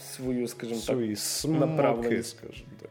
свою, 0.00 0.48
скажімо 0.48 0.80
так. 0.80 0.84
Свої 0.96 1.16
смаки, 1.16 1.66
направленість. 1.66 2.38
скажімо 2.38 2.68
так. 2.80 2.90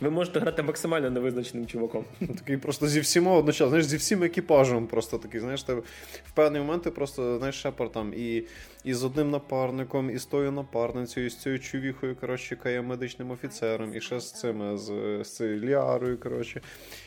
Ви 0.00 0.10
можете 0.10 0.40
грати 0.40 0.62
максимально 0.62 1.10
невизначеним 1.10 1.66
чуваком. 1.66 2.04
Такий 2.38 2.56
просто 2.56 2.88
зі 2.88 3.00
всіма 3.00 3.32
одночасно, 3.32 3.68
знаєш, 3.68 3.86
зі 3.86 3.96
всім 3.96 4.22
екіпажем 4.22 4.86
просто 4.86 5.18
такий, 5.18 5.40
знаєш, 5.40 5.62
ти 5.62 5.74
в 5.74 6.30
певний 6.34 6.60
момент 6.60 6.82
ти 6.82 6.90
просто, 6.90 7.38
знаєш, 7.38 7.54
шепар 7.54 7.92
там 7.92 8.14
і, 8.16 8.44
і 8.84 8.94
з 8.94 9.04
одним 9.04 9.30
напарником, 9.30 10.10
і 10.10 10.18
з 10.18 10.24
тою 10.24 10.52
напарницею, 10.52 11.26
і 11.26 11.30
з 11.30 11.36
цією 11.36 11.60
чувіхою, 11.60 12.16
коротше, 12.16 12.54
яка 12.54 12.70
є 12.70 12.82
медичним 12.82 13.30
офіцером, 13.30 13.94
і 13.94 14.00
ще 14.00 14.20
з 14.20 14.32
цими, 14.32 14.78
з, 14.78 14.84
з 15.24 15.36
цією 15.36 15.60
Ліарою, 15.60 16.18
коротше. 16.18 16.60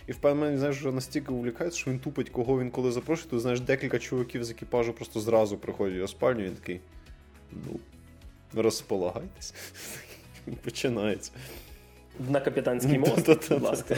І 0.07 0.11
в 0.11 0.15
певний 0.15 0.39
момент, 0.39 0.59
знаєш, 0.59 0.77
вже 0.77 0.91
настільки 0.91 1.33
увлікається, 1.33 1.79
що 1.79 1.91
він 1.91 1.99
тупить, 1.99 2.29
кого 2.29 2.59
він 2.59 2.71
коли 2.71 2.91
запрошує, 2.91 3.29
то 3.29 3.39
знаєш, 3.39 3.59
декілька 3.59 3.99
чуваків 3.99 4.43
з 4.43 4.49
екіпажу 4.49 4.93
просто 4.93 5.19
зразу 5.19 5.57
приходять 5.57 6.03
у 6.03 6.07
спальню, 6.07 6.43
він 6.43 6.55
такий. 6.55 6.79
Ну, 7.51 7.79
розполагайтесь. 8.53 9.53
Починається. 10.63 11.31
На 12.29 12.39
капітанський 12.39 12.99
мост, 12.99 13.27
будь 13.49 13.61
ласка. 13.61 13.95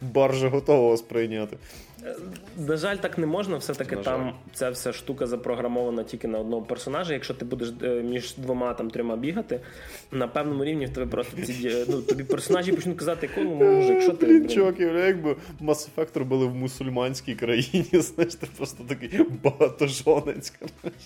Баржа 0.00 0.48
готова 0.48 0.90
вас 0.90 1.02
прийняти. 1.02 1.56
На 2.56 2.76
жаль, 2.76 2.96
так 2.96 3.18
не 3.18 3.26
можна. 3.26 3.56
Все-таки 3.56 3.96
На 3.96 4.02
там 4.02 4.24
жаль. 4.24 4.32
ця 4.54 4.70
вся 4.70 4.92
штука 4.92 5.26
запрограмована 5.26 6.04
тільки 6.04 6.28
на 6.28 6.38
одного 6.38 6.62
персонажа. 6.62 7.12
Якщо 7.12 7.34
ти 7.34 7.44
будеш 7.44 7.72
е, 7.82 7.88
між 7.88 8.36
двома 8.36 8.74
там 8.74 8.90
трьома 8.90 9.16
бігати, 9.16 9.60
на 10.12 10.28
певному 10.28 10.64
рівні 10.64 10.86
в 10.86 10.90
тебе 10.90 11.06
просто 11.06 11.42
ці 11.42 11.84
ну, 11.88 12.02
тобі 12.02 12.24
персонажі 12.24 12.72
почнуть 12.72 12.98
казати, 12.98 13.30
якому 13.34 13.64
мужик, 13.64 14.02
що 14.02 14.12
ти 14.12 14.26
Блін, 14.26 14.48
чувак, 14.48 14.80
якби 14.80 15.36
Mass 15.62 15.88
Effect 15.96 16.18
робили 16.18 16.46
в 16.46 16.54
мусульманській 16.54 17.34
країні, 17.34 17.84
знаєш, 17.92 18.34
ти 18.34 18.46
просто 18.56 18.84
такий 18.84 19.20
багатожонець. 19.44 20.52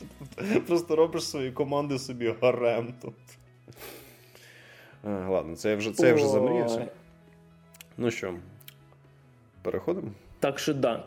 Просто 0.67 0.97
робиш 0.97 1.25
свої 1.25 1.51
команди 1.51 1.99
собі 1.99 2.35
гарем 2.43 2.95
тут. 3.03 3.15
А, 5.05 5.29
ладно, 5.29 5.57
це 5.57 5.71
я 5.71 5.77
вже, 5.77 5.93
це 5.93 6.09
я 6.09 6.15
вже 6.15 6.29
замріявся. 6.29 6.87
Ну 7.97 8.11
що, 8.11 8.35
переходимо? 9.63 10.09
Так 10.41 10.59
що 10.59 10.75
да, 10.75 11.05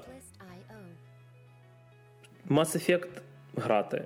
Mass 2.50 2.78
Effect 2.78 3.08
грати. 3.56 4.06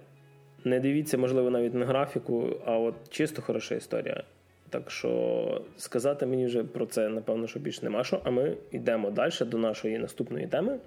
Не 0.64 0.80
дивіться, 0.80 1.18
можливо, 1.18 1.50
навіть 1.50 1.74
на 1.74 1.86
графіку, 1.86 2.50
а 2.66 2.78
от 2.78 2.96
чисто 3.10 3.42
хороша 3.42 3.76
історія. 3.76 4.24
Так 4.70 4.92
що 4.92 5.62
сказати 5.78 6.26
мені 6.26 6.46
вже 6.46 6.64
про 6.64 6.86
це, 6.86 7.10
напевно, 7.10 7.48
що 7.48 7.60
більше 7.60 7.84
нема 7.84 8.04
що. 8.04 8.22
А 8.24 8.32
ми 8.32 8.58
йдемо 8.72 9.12
далі 9.12 9.32
до 9.42 9.58
нашої 9.58 10.00
наступної 10.00 10.48
теми. 10.48 10.80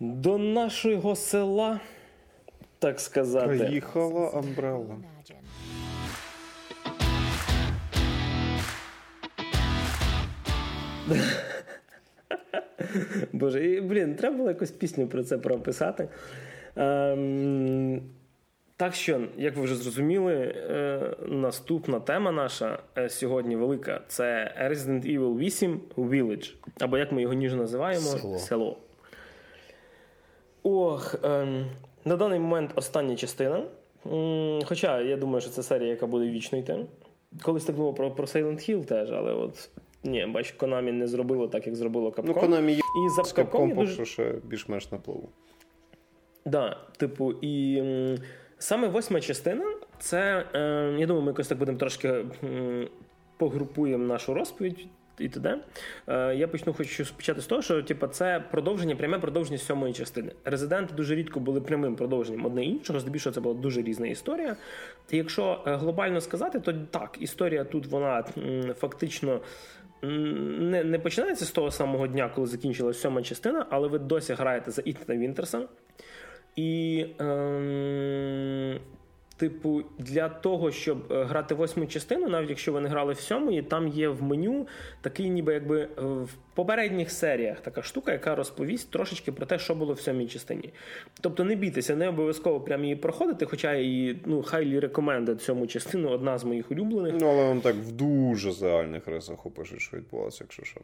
До 0.00 0.38
нашого 0.38 1.16
села, 1.16 1.80
так 2.78 3.00
сказати. 3.00 3.46
Приїхала 3.46 4.30
Амбрелла. 4.30 4.96
Боже, 13.32 13.66
і, 13.66 13.80
блін, 13.80 14.14
треба 14.14 14.36
було 14.36 14.48
якусь 14.48 14.70
пісню 14.70 15.06
про 15.06 15.24
це 15.24 15.38
прописати. 15.38 16.08
Ем, 16.76 18.02
так 18.76 18.94
що, 18.94 19.20
як 19.36 19.56
ви 19.56 19.62
вже 19.62 19.74
зрозуміли, 19.74 20.34
е, 20.34 21.00
наступна 21.26 22.00
тема 22.00 22.32
наша 22.32 22.78
е, 22.98 23.08
сьогодні 23.08 23.56
велика 23.56 24.00
це 24.08 24.54
Resident 24.62 25.18
Evil 25.18 25.38
8 25.38 25.80
Village, 25.96 26.54
або 26.78 26.98
як 26.98 27.12
ми 27.12 27.22
його 27.22 27.34
ніжно 27.34 27.58
називаємо 27.58 28.38
Село. 28.38 28.78
Ох, 30.62 31.14
ем, 31.24 31.66
на 32.04 32.16
даний 32.16 32.38
момент 32.38 32.70
остання 32.74 33.16
частина. 33.16 33.62
Хоча 34.64 35.00
я 35.00 35.16
думаю, 35.16 35.40
що 35.40 35.50
це 35.50 35.62
серія, 35.62 35.88
яка 35.88 36.06
буде 36.06 36.26
вічно 36.26 36.58
йти. 36.58 36.76
Колись 37.42 37.64
так 37.64 37.76
було 37.76 37.92
про, 37.92 38.10
про 38.10 38.24
Silent 38.26 38.70
Hill 38.70 38.84
теж, 38.84 39.12
але 39.12 39.32
от 39.32 39.68
ні, 40.04 40.26
бач, 40.26 40.54
Konami 40.58 40.92
не 40.92 41.06
зробило 41.06 41.48
так, 41.48 41.66
як 41.66 41.76
зробило 41.76 42.10
Capcom. 42.10 42.22
Ну, 42.26 42.32
Konami 42.32 42.70
є 42.70 42.76
І 42.76 43.08
за 43.16 43.22
Capcom 43.22 43.50
Capcom 43.50 43.74
дуже... 43.74 43.92
що 43.92 44.04
ще 44.04 44.34
більш-менш 44.44 44.92
на 44.92 44.98
плаву. 44.98 45.28
Да, 46.44 46.76
типу, 46.96 47.32
і 47.32 47.76
м, 47.78 48.18
саме 48.58 48.88
восьма 48.88 49.20
частина, 49.20 49.64
це, 49.98 50.46
е, 50.54 50.96
я 50.98 51.06
думаю, 51.06 51.24
ми 51.24 51.30
якось 51.30 51.48
так 51.48 51.58
будемо 51.58 51.78
трошки 51.78 52.08
м, 52.44 52.88
погрупуємо 53.36 54.04
нашу 54.06 54.34
розповідь. 54.34 54.86
І 55.18 55.28
т.д. 55.28 55.58
Е, 56.08 56.34
я 56.36 56.48
почну 56.48 56.72
хочу 56.72 57.04
почати 57.16 57.40
з 57.40 57.46
того, 57.46 57.62
що 57.62 57.82
типу, 57.82 58.06
це 58.06 58.44
продовження, 58.50 58.96
пряме 58.96 59.18
продовження 59.18 59.58
сьомої 59.58 59.92
частини. 59.92 60.32
Резиденти 60.44 60.94
дуже 60.94 61.14
рідко 61.14 61.40
були 61.40 61.60
прямим 61.60 61.96
продовженням 61.96 62.46
одне 62.46 62.64
іншого, 62.64 63.00
здебільшого 63.00 63.34
це 63.34 63.40
була 63.40 63.54
дуже 63.54 63.82
різна 63.82 64.06
історія. 64.06 64.56
І 65.10 65.16
якщо 65.16 65.62
е, 65.66 65.76
глобально 65.76 66.20
сказати, 66.20 66.60
то 66.60 66.72
так, 66.72 67.16
історія 67.20 67.64
тут 67.64 67.86
вона 67.86 68.24
м, 68.38 68.74
фактично 68.74 69.40
не, 70.02 70.84
не 70.84 70.98
починається 70.98 71.44
з 71.44 71.50
того 71.50 71.70
самого 71.70 72.06
дня, 72.06 72.30
коли 72.34 72.46
закінчилася 72.46 73.00
сьома 73.00 73.22
частина, 73.22 73.66
але 73.70 73.88
ви 73.88 73.98
досі 73.98 74.32
граєте 74.32 74.70
за 74.70 74.82
Ітана 74.84 75.18
Вінтерса. 75.18 75.68
І, 76.56 77.06
ем, 77.18 78.80
типу, 79.40 79.82
для 79.98 80.28
того, 80.28 80.70
щоб 80.70 81.12
е, 81.12 81.24
грати 81.24 81.54
восьму 81.54 81.86
частину, 81.86 82.28
навіть 82.28 82.48
якщо 82.48 82.72
ви 82.72 82.80
не 82.80 82.88
грали 82.88 83.12
в 83.12 83.20
сьомої, 83.20 83.62
там 83.62 83.88
є 83.88 84.08
в 84.08 84.22
меню 84.22 84.66
такий, 85.00 85.30
ніби 85.30 85.54
якби 85.54 85.80
е, 85.80 85.88
в 86.02 86.28
попередніх 86.54 87.10
серіях 87.10 87.60
така 87.60 87.82
штука, 87.82 88.12
яка 88.12 88.34
розповість 88.34 88.90
трошечки 88.90 89.32
про 89.32 89.46
те, 89.46 89.58
що 89.58 89.74
було 89.74 89.92
в 89.92 90.00
сьомій 90.00 90.26
частині. 90.26 90.72
Тобто 91.20 91.44
не 91.44 91.54
бійтеся, 91.54 91.96
не 91.96 92.08
обов'язково 92.08 92.60
прямо 92.60 92.84
її 92.84 92.96
проходити, 92.96 93.46
хоча 93.46 93.74
я 93.74 93.80
її 93.80 94.20
ну, 94.26 94.40
highly 94.40 94.88
recommended 94.88 95.38
сьому 95.38 95.66
частину, 95.66 96.08
одна 96.08 96.38
з 96.38 96.44
моїх 96.44 96.70
улюблених. 96.70 97.14
Ну, 97.20 97.28
але 97.28 97.44
вам 97.44 97.60
так 97.60 97.76
в 97.76 97.92
дуже 97.92 98.52
загальних 98.52 99.06
рисах 99.06 99.46
опишуть, 99.46 99.80
що 99.80 99.96
відбувалося, 99.96 100.44
якщо 100.44 100.64
що. 100.64 100.80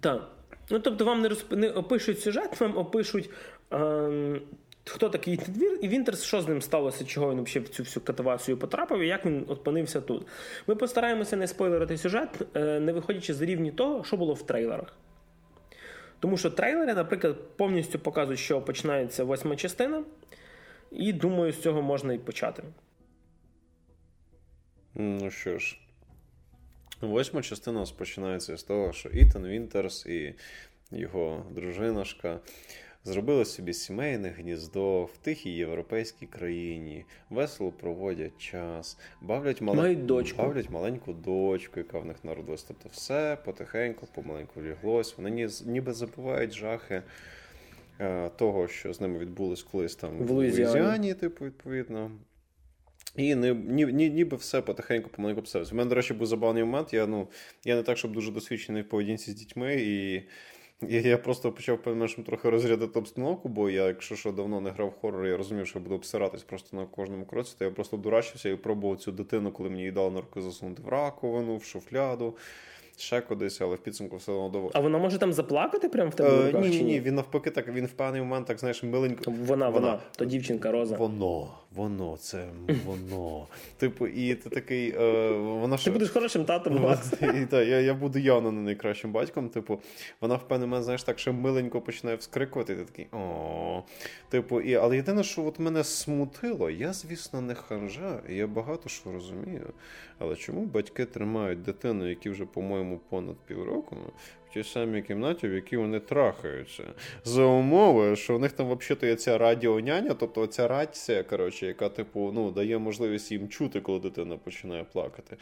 Так. 0.00 0.28
Ну, 0.70 0.78
тобто 0.78 1.04
вам 1.04 1.20
не, 1.20 1.28
розп... 1.28 1.52
не 1.52 1.70
опишуть 1.70 2.20
сюжет, 2.20 2.60
вам 2.60 2.78
опишуть. 2.78 3.30
Ем... 3.70 4.40
Хто 4.84 5.08
такий 5.08 5.36
Твір 5.36 5.78
і 5.82 5.88
Вінтерс, 5.88 6.22
що 6.22 6.40
з 6.40 6.48
ним 6.48 6.62
сталося, 6.62 7.04
чого 7.04 7.30
він 7.30 7.44
взагалі 7.44 7.66
в 7.66 7.68
цю 7.68 7.82
всю 7.82 8.04
катавасію 8.04 8.58
потрапив, 8.58 9.00
і 9.00 9.06
як 9.06 9.26
він 9.26 9.44
опинився 9.48 10.00
тут. 10.00 10.26
Ми 10.66 10.74
постараємося 10.74 11.36
не 11.36 11.46
спойлерити 11.46 11.98
сюжет, 11.98 12.28
е, 12.54 12.80
не 12.80 12.92
виходячи 12.92 13.34
з 13.34 13.42
рівні 13.42 13.72
того, 13.72 14.04
що 14.04 14.16
було 14.16 14.34
в 14.34 14.46
трейлерах. 14.46 14.96
Тому 16.20 16.36
що 16.36 16.50
трейлери, 16.50 16.94
наприклад, 16.94 17.56
повністю 17.56 17.98
показують, 17.98 18.40
що 18.40 18.62
починається 18.62 19.24
восьма 19.24 19.56
частина, 19.56 20.04
і 20.90 21.12
думаю, 21.12 21.52
з 21.52 21.62
цього 21.62 21.82
можна 21.82 22.12
і 22.12 22.18
почати. 22.18 22.62
Ну 24.94 25.30
що 25.30 25.58
ж, 25.58 25.78
восьма 27.00 27.42
частина 27.42 27.76
у 27.76 27.80
нас 27.80 27.92
починається 27.92 28.56
з 28.56 28.62
того, 28.62 28.92
що 28.92 29.08
Ітан 29.08 29.46
Вінтерс 29.46 30.06
і 30.06 30.34
його 30.90 31.46
дружинашка 31.50 32.40
зробили 33.04 33.44
собі 33.44 33.72
сімейне 33.72 34.28
гніздо 34.28 35.04
в 35.04 35.16
тихій 35.22 35.50
європейській 35.50 36.26
країні, 36.26 37.04
весело 37.30 37.72
проводять 37.72 38.38
час, 38.38 38.98
бавлять, 39.20 39.62
мале- 39.62 39.96
дочку. 40.06 40.38
бавлять 40.42 40.70
маленьку 40.70 41.12
дочку, 41.12 41.80
яка 41.80 41.98
в 41.98 42.06
них 42.06 42.16
народилась. 42.24 42.62
Тобто 42.62 42.88
все 42.92 43.38
потихеньку, 43.44 44.06
помаленьку 44.14 44.60
вліглось. 44.60 45.16
Вони 45.16 45.30
ні- 45.30 45.48
ніби 45.66 45.92
забувають 45.92 46.52
жахи. 46.52 47.02
е, 48.00 48.28
Того, 48.36 48.68
що 48.68 48.92
з 48.92 49.00
ними 49.00 49.18
відбулось 49.18 49.62
колись 49.62 49.96
там 49.96 50.18
В 50.18 50.30
Луїзіані. 50.30 51.14
Типу, 51.14 51.44
відповідно. 51.44 52.10
І 53.16 53.34
не, 53.34 53.54
ні, 53.54 53.86
ні, 53.86 54.10
ніби 54.10 54.36
все 54.36 54.60
потихеньку 54.62 55.10
помаленьку 55.10 55.40
обставився. 55.40 55.74
У 55.74 55.78
мене, 55.78 55.88
до 55.88 55.94
речі, 55.94 56.14
був 56.14 56.26
забавний 56.26 56.64
момент. 56.64 56.92
Я, 56.94 57.06
ну, 57.06 57.28
я 57.64 57.76
не 57.76 57.82
так, 57.82 57.98
щоб 57.98 58.12
дуже 58.12 58.32
досвідчений 58.32 58.82
в 58.82 58.88
поведінці 58.88 59.30
з 59.30 59.34
дітьми, 59.34 59.74
і, 59.80 60.22
і 60.88 61.02
я 61.02 61.18
просто 61.18 61.52
почав 61.52 61.78
певним 61.78 62.08
трохи 62.08 62.50
розрядити 62.50 62.98
обстановку, 62.98 63.48
бо 63.48 63.70
я, 63.70 63.86
якщо 63.86 64.16
що 64.16 64.32
давно 64.32 64.60
не 64.60 64.70
грав 64.70 64.88
в 64.88 65.00
хоррор, 65.00 65.26
я 65.26 65.36
розумів, 65.36 65.66
що 65.66 65.80
буду 65.80 65.94
обсиратись 65.94 66.42
просто 66.42 66.76
на 66.76 66.86
кожному 66.86 67.24
кроці, 67.24 67.54
то 67.58 67.64
я 67.64 67.70
просто 67.70 67.96
дурачився 67.96 68.48
і 68.48 68.56
пробував 68.56 68.96
цю 68.98 69.12
дитину, 69.12 69.52
коли 69.52 69.70
мені 69.70 69.82
їй 69.82 69.90
дали 69.90 70.10
на 70.10 70.20
руки 70.20 70.40
засунути 70.40 70.82
в 70.82 70.88
раковину, 70.88 71.56
в 71.56 71.64
шуфляду, 71.64 72.36
ще 72.96 73.20
кудись, 73.20 73.60
але 73.60 73.76
в 73.76 73.78
підсумку 73.78 74.16
все 74.16 74.32
одно 74.32 74.48
довго. 74.48 74.70
А 74.74 74.80
вона 74.80 74.98
може 74.98 75.18
там 75.18 75.32
заплакати 75.32 75.88
прямо 75.88 76.10
в 76.10 76.14
тебе 76.14 76.30
Е, 76.30 76.46
руках? 76.46 76.62
ні, 76.62 76.68
ні, 76.68 76.82
ні, 76.82 77.00
він 77.00 77.14
навпаки 77.14 77.50
так, 77.50 77.68
він 77.68 77.86
в 77.86 77.92
певний 77.92 78.20
момент, 78.20 78.46
так 78.46 78.58
знаєш, 78.58 78.82
миленько. 78.82 79.30
Вона, 79.30 79.68
вона, 79.68 80.00
то 80.16 80.24
дівчинка 80.24 80.72
Роза. 80.72 80.96
Воно, 80.96 81.48
воно, 81.74 82.16
це 82.16 82.48
воно. 82.86 83.46
Типу, 83.76 84.06
і 84.06 84.34
ти 84.34 84.50
такий. 84.50 84.94
Е, 85.00 85.30
вона 85.32 85.76
Ти 85.76 85.90
будеш 85.90 86.10
хорошим 86.10 86.44
татом. 86.44 86.82
Макс. 86.82 87.12
І, 87.22 87.46
та, 87.46 87.62
я 87.62 87.80
я 87.80 87.94
буду 87.94 88.18
явно 88.18 88.52
не 88.52 88.60
найкращим 88.60 89.12
батьком. 89.12 89.48
Типу, 89.48 89.80
вона 90.20 90.34
в 90.34 90.48
певний 90.48 90.68
момент, 90.68 90.84
знаєш, 90.84 91.02
так 91.02 91.18
ще 91.18 91.32
миленько 91.32 91.80
починає 91.80 92.16
вскрикувати, 92.16 92.72
і 92.72 92.76
ти 92.76 92.84
такий 92.84 93.06
о. 93.12 93.82
Типу, 94.28 94.60
і, 94.60 94.74
але 94.74 94.96
єдине, 94.96 95.24
що 95.24 95.44
от 95.44 95.58
мене 95.58 95.84
смутило, 95.84 96.70
я, 96.70 96.92
звісно, 96.92 97.40
не 97.40 97.54
ханжа, 97.54 98.20
і 98.28 98.34
я 98.34 98.46
багато 98.46 98.88
що 98.88 99.12
розумію. 99.12 99.72
Але 100.18 100.36
чому 100.36 100.66
батьки 100.66 101.04
тримають 101.04 101.62
дитину, 101.62 102.08
які 102.08 102.30
вже, 102.30 102.44
по-моєму, 102.44 103.00
понад 103.08 103.36
півроку, 103.46 103.96
тій 104.54 104.64
самій 104.64 105.02
кімнаті, 105.02 105.48
в 105.48 105.54
якій 105.54 105.76
вони 105.76 106.00
трахаються, 106.00 106.84
за 107.24 107.44
умови, 107.44 108.16
що 108.16 108.36
в 108.36 108.40
них 108.40 108.52
там 108.52 108.76
взагалі 108.78 109.06
є 109.06 109.16
ця 109.16 109.38
радіоняня, 109.38 110.14
тобто 110.14 110.46
ця 110.46 110.68
рація, 110.68 111.22
коротше, 111.22 111.66
яка, 111.66 111.88
типу, 111.88 112.32
ну, 112.34 112.50
дає 112.50 112.78
можливість 112.78 113.32
їм 113.32 113.48
чути, 113.48 113.80
коли 113.80 114.00
дитина 114.00 114.36
починає 114.36 114.84
плакати. 114.92 115.36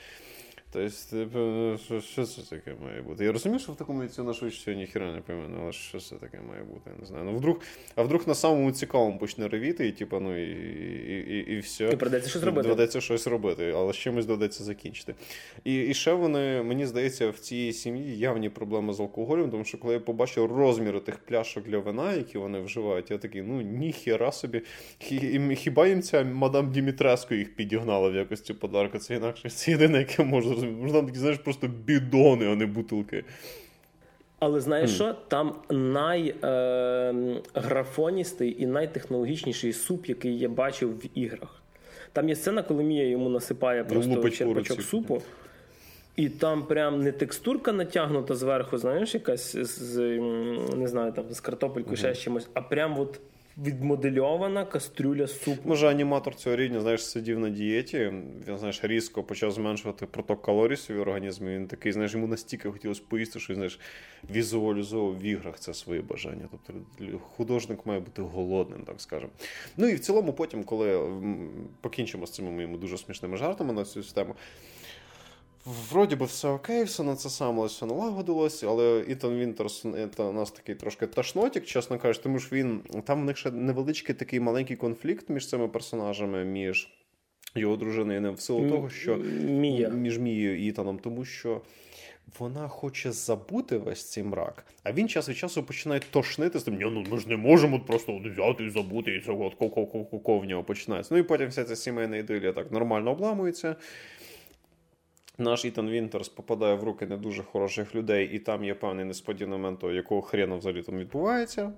Тобто, 0.72 1.78
що, 1.84 2.00
що 2.00 2.24
це 2.24 2.42
таке 2.42 2.74
має 2.84 3.02
бути? 3.02 3.24
Я 3.24 3.32
розумію, 3.32 3.58
що 3.58 3.72
в 3.72 3.76
такому 3.76 4.08
швидше 4.34 4.76
ніхіра 4.76 5.12
не 5.12 5.20
пойме, 5.20 5.58
але 5.62 5.72
що 5.72 6.00
це 6.00 6.16
таке 6.16 6.40
має 6.48 6.62
бути? 6.62 6.80
Я 6.86 6.92
не 7.00 7.06
знаю. 7.06 7.24
Ну, 7.24 7.36
вдруг, 7.36 7.60
а 7.94 8.02
вдруг 8.02 8.28
на 8.28 8.34
самому 8.34 8.72
цікавому 8.72 9.18
почне 9.18 9.48
ревіти, 9.48 9.88
і 9.88 9.92
типу, 9.92 10.20
ну, 10.20 10.38
і, 10.38 10.50
і, 10.50 11.36
і, 11.36 11.56
і 11.56 11.58
все. 11.58 11.90
І 11.92 11.96
придеться 11.96 12.30
щось 12.30 12.42
робити. 12.42 12.68
Доведеться 12.68 13.00
щось 13.00 13.26
робити, 13.26 13.72
але 13.76 13.92
з 13.92 13.96
чимось 13.96 14.26
доведеться 14.26 14.64
закінчити. 14.64 15.14
І 15.64 15.80
і 15.80 15.94
ще 15.94 16.12
вони, 16.12 16.62
мені 16.62 16.86
здається, 16.86 17.30
в 17.30 17.38
цій 17.38 17.72
сім'ї 17.72 18.18
явні 18.18 18.48
проблеми 18.48 18.92
з 18.92 19.00
алкоголем, 19.00 19.50
тому 19.50 19.64
що 19.64 19.78
коли 19.78 19.94
я 19.94 20.00
побачив 20.00 20.56
розміри 20.56 21.00
тих 21.00 21.18
пляшок 21.18 21.64
для 21.64 21.78
вина, 21.78 22.12
які 22.12 22.38
вони 22.38 22.60
вживають, 22.60 23.10
я 23.10 23.18
такий, 23.18 23.42
ну 23.42 23.60
ніхіра 23.60 24.32
собі. 24.32 24.62
Хіба 25.54 25.86
їм 25.86 26.02
ця 26.02 26.24
мадам 26.24 26.72
Дімітреско 26.72 27.34
їх 27.34 27.56
підігнала 27.56 28.08
в 28.08 28.14
якості 28.14 28.54
подарка? 28.54 28.98
Це 28.98 29.14
інакше 29.14 29.50
це 29.50 29.70
єдине, 29.70 29.98
яке 29.98 30.24
можу 30.24 30.59
зрозуміти. 30.60 30.82
Можна 30.82 31.02
такі, 31.02 31.18
знаєш, 31.18 31.38
просто 31.38 31.68
бідони, 31.68 32.52
а 32.52 32.56
не 32.56 32.66
бутилки. 32.66 33.24
Але 34.38 34.60
знаєш 34.60 34.90
mm. 34.90 34.94
що? 34.94 35.14
Там 35.28 35.54
найграфоністий 35.70 38.50
е, 38.50 38.54
і 38.58 38.66
найтехнологічніший 38.66 39.72
суп, 39.72 40.06
який 40.06 40.38
я 40.38 40.48
бачив 40.48 40.98
в 40.98 41.04
іграх. 41.14 41.62
Там 42.12 42.28
є 42.28 42.36
сцена, 42.36 42.62
коли 42.62 42.82
Мія 42.82 43.08
йому 43.08 43.28
насипає 43.28 43.84
просто 43.84 44.30
черпачок 44.30 44.82
супу. 44.82 45.22
І 46.16 46.28
там 46.28 46.66
прям 46.66 47.02
не 47.02 47.12
текстурка 47.12 47.72
натягнута 47.72 48.34
зверху, 48.34 48.78
знаєш, 48.78 49.14
якась 49.14 49.56
з 49.56 49.98
не 50.76 50.88
знаю, 50.88 51.12
там 51.12 51.24
з 51.30 51.40
картопелькою, 51.40 51.96
mm-hmm. 51.96 51.98
ще 51.98 52.14
з 52.14 52.18
чимось, 52.18 52.48
а 52.54 52.60
прям 52.60 53.00
от 53.00 53.20
відмодельована 53.64 54.64
кастрюля 54.64 55.26
супу. 55.26 55.68
Може, 55.68 55.88
аніматор 55.88 56.34
цього 56.34 56.56
рівня, 56.56 56.80
знаєш, 56.80 57.06
сидів 57.06 57.38
на 57.38 57.50
дієті, 57.50 57.98
він 58.48 58.58
знаєш, 58.58 58.80
різко 58.84 59.22
почав 59.22 59.52
зменшувати 59.52 60.06
проток 60.06 60.42
калорій 60.42 60.76
в 60.88 61.00
організмі. 61.00 61.54
Він 61.54 61.66
такий, 61.66 61.92
знаєш, 61.92 62.14
йому 62.14 62.26
настільки 62.26 62.70
хотілося 62.70 63.02
поїсти, 63.08 63.40
що 63.40 63.54
знаєш, 63.54 63.80
візуалізував 64.30 65.18
в 65.18 65.22
іграх 65.22 65.58
це 65.58 65.74
свої 65.74 66.00
бажання. 66.00 66.48
Тобто 66.50 66.82
художник 67.18 67.86
має 67.86 68.00
бути 68.00 68.22
голодним, 68.22 68.82
так 68.84 69.00
скажемо. 69.00 69.32
Ну 69.76 69.88
і 69.88 69.94
в 69.94 70.00
цілому, 70.00 70.32
потім, 70.32 70.64
коли 70.64 71.10
покінчимо 71.80 72.26
з 72.26 72.30
цими 72.30 72.50
моїми 72.50 72.78
дуже 72.78 72.98
смішними 72.98 73.36
жартами 73.36 73.72
на 73.72 73.84
цю 73.84 74.02
систему. 74.02 74.34
Вроді 75.64 76.16
би 76.16 76.26
все 76.26 76.48
окей, 76.48 76.84
все 76.84 77.02
на 77.02 77.16
це 77.16 77.30
саме 77.30 77.66
все 77.66 77.86
налагодилось, 77.86 78.62
але 78.62 79.04
Ітан 79.08 79.38
Вінтерс 79.38 79.86
це 80.16 80.22
у 80.22 80.32
нас 80.32 80.50
такий 80.50 80.74
трошки 80.74 81.06
ташнотік, 81.06 81.64
чесно 81.64 81.98
кажучи, 81.98 82.22
тому 82.22 82.38
що 82.38 82.56
він 82.56 82.80
там 83.04 83.22
в 83.22 83.24
них 83.24 83.36
ще 83.36 83.50
невеличкий 83.50 84.14
такий 84.14 84.40
маленький 84.40 84.76
конфлікт 84.76 85.28
між 85.28 85.48
цими 85.48 85.68
персонажами, 85.68 86.44
між 86.44 86.88
його 87.54 87.76
дружиною 87.76 88.20
не 88.20 88.30
в 88.30 88.40
силу 88.40 88.62
М- 88.64 88.70
того, 88.70 88.90
що 88.90 89.16
Мія. 89.48 89.88
між 89.88 90.18
Мією 90.18 90.58
і 90.60 90.66
Ітаном, 90.66 90.98
тому 90.98 91.24
що. 91.24 91.60
Вона 92.38 92.68
хоче 92.68 93.12
забути 93.12 93.78
весь 93.78 94.10
цей 94.10 94.24
мрак, 94.24 94.66
а 94.82 94.92
він 94.92 95.08
час 95.08 95.28
від 95.28 95.36
часу 95.36 95.62
починає 95.62 96.00
тошнити 96.10 96.58
з 96.58 96.62
тим, 96.62 96.74
Ні, 96.74 96.84
ну 96.84 97.04
ми 97.10 97.18
ж 97.18 97.28
не 97.28 97.36
можемо 97.36 97.80
просто 97.80 98.18
взяти 98.24 98.64
і 98.64 98.70
забути, 98.70 99.16
і 99.16 99.20
цього 99.20 99.50
в 100.38 100.44
нього 100.44 100.64
починається. 100.64 101.14
Ну 101.14 101.20
і 101.20 101.22
потім 101.22 101.48
вся 101.48 101.64
ця 101.64 101.76
сімейна 101.76 102.16
ідилія 102.16 102.52
так 102.52 102.72
нормально 102.72 103.10
обламується 103.10 103.76
наш 105.40 105.64
Ітан 105.64 105.90
Вінтерс 105.90 106.28
попадає 106.28 106.74
в 106.74 106.84
руки 106.84 107.06
не 107.06 107.16
дуже 107.16 107.42
хороших 107.42 107.94
людей, 107.94 108.30
і 108.32 108.38
там 108.38 108.64
є 108.64 108.74
певний 108.74 109.04
несподіваний 109.04 109.58
момент, 109.58 109.84
якого 109.94 110.22
хрена 110.22 110.56
взагалі 110.56 110.82
там 110.82 110.98
відбувається. 110.98 111.72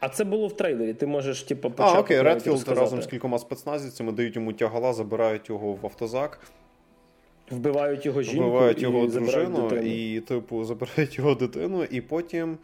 А 0.00 0.08
це 0.08 0.24
було 0.24 0.48
в 0.48 0.56
трейлері. 0.56 0.94
Ти 0.94 1.06
можеш, 1.06 1.42
типу, 1.42 1.70
почати. 1.70 1.96
А, 1.96 2.00
окей, 2.00 2.22
Редфілд 2.22 2.68
разом 2.68 3.02
з 3.02 3.06
кількома 3.06 3.38
спецназівцями 3.38 4.12
дають 4.12 4.36
йому 4.36 4.52
тягала, 4.52 4.92
забирають 4.92 5.48
його 5.48 5.72
в 5.72 5.78
автозак. 5.82 6.40
Вбивають 7.50 8.06
його 8.06 8.22
жінку. 8.22 8.44
Вбивають 8.44 8.82
його 8.82 9.04
і 9.04 9.08
дружину 9.08 9.76
і, 9.76 10.20
типу, 10.20 10.64
забирають 10.64 11.18
його 11.18 11.34
дитину, 11.34 11.84
і 11.84 12.00
потім 12.00 12.58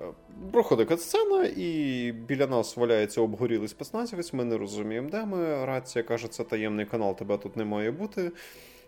е, 0.00 0.04
проходить 0.52 0.88
катсцена, 0.88 1.50
і 1.56 2.12
біля 2.12 2.46
нас 2.46 2.76
валяється 2.76 3.20
обгорілий 3.20 3.68
спецназівець. 3.68 4.32
Ми 4.32 4.44
не 4.44 4.58
розуміємо, 4.58 5.08
де 5.10 5.24
ми. 5.24 5.64
Рація 5.64 6.02
каже, 6.02 6.28
це 6.28 6.44
таємний 6.44 6.86
канал, 6.86 7.16
тебе 7.16 7.38
тут 7.38 7.56
не 7.56 7.64
має 7.64 7.90
бути 7.90 8.30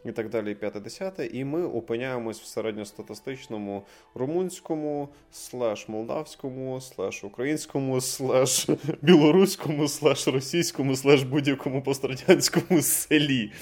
і 0.05 0.13
так 0.13 0.29
далі, 0.29 0.55
п'яте 0.55 0.81
десяте. 0.81 1.27
І 1.27 1.45
ми 1.45 1.67
опиняємось 1.67 2.41
в 2.41 2.45
середньостатистичному 2.45 3.83
румунському, 4.15 5.09
слеш 5.33 5.89
молдавському, 5.89 6.81
слеш 6.81 7.25
українському, 7.25 8.01
слеш 8.01 8.69
білоруському, 9.03 9.89
слеш 9.89 10.29
російському, 10.29 10.97
слеш 10.97 11.23
будь-якому 11.23 11.83
пострадянському 11.83 12.83
селі. 12.83 13.53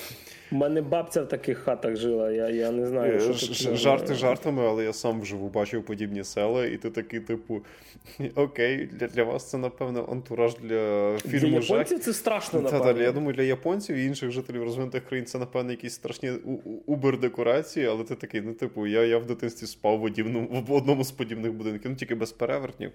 У 0.52 0.56
мене 0.56 0.82
бабця 0.82 1.22
в 1.22 1.28
таких 1.28 1.58
хатах 1.58 1.96
жила, 1.96 2.30
я 2.30 2.48
я 2.48 2.70
не 2.70 2.86
знаю. 2.86 3.20
Що 3.20 3.32
Ж, 3.32 3.76
Жарти 3.76 4.14
жартами, 4.14 4.66
але 4.66 4.84
я 4.84 4.92
сам 4.92 5.20
вживу 5.20 5.48
бачив 5.48 5.84
подібні 5.84 6.24
села, 6.24 6.66
і 6.66 6.76
ти 6.76 6.90
такий, 6.90 7.20
типу, 7.20 7.62
окей, 8.34 8.88
для 8.92 9.06
для 9.06 9.24
вас 9.24 9.50
це, 9.50 9.58
напевно, 9.58 10.08
антураж 10.12 10.54
для 10.54 11.16
фільму. 11.18 11.60
Для 11.60 11.76
японців 11.76 11.98
це 12.00 12.12
страшно, 12.12 12.60
напевно. 12.60 12.94
Та, 12.94 13.02
я 13.02 13.12
думаю, 13.12 13.34
для 13.34 13.42
японців 13.42 13.96
і 13.96 14.04
інших 14.04 14.30
жителів 14.30 14.62
розвинутих 14.62 15.04
країн 15.04 15.26
це, 15.26 15.38
напевно, 15.38 15.70
якісь 15.70 15.94
страшні 15.94 16.30
убер-декорації, 16.86 17.86
але 17.86 18.04
ти 18.04 18.14
такий, 18.14 18.40
ну, 18.40 18.52
типу, 18.54 18.86
я 18.86 19.04
я 19.04 19.18
в 19.18 19.26
дитинстві 19.26 19.66
спав 19.66 19.98
в 19.98 20.04
одному, 20.04 20.64
в 20.68 20.72
одному 20.72 21.04
з 21.04 21.10
подібних 21.10 21.52
будинків, 21.52 21.90
ну 21.90 21.96
тільки 21.96 22.14
без 22.14 22.32
перевертнів, 22.32 22.92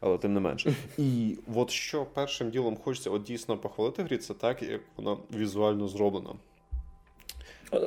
але 0.00 0.18
тим 0.18 0.34
не 0.34 0.40
менше. 0.40 0.74
І 0.98 1.36
от 1.54 1.70
що 1.70 2.06
першим 2.14 2.50
ділом 2.50 2.76
хочеться 2.76 3.10
от 3.10 3.22
дійсно 3.22 3.58
похвалити 3.58 4.02
в 4.02 4.06
грі, 4.06 4.16
це 4.16 4.34
так, 4.34 4.62
як 4.62 4.80
вона 4.96 5.16
візуально 5.36 5.88
зроблена. 5.88 6.30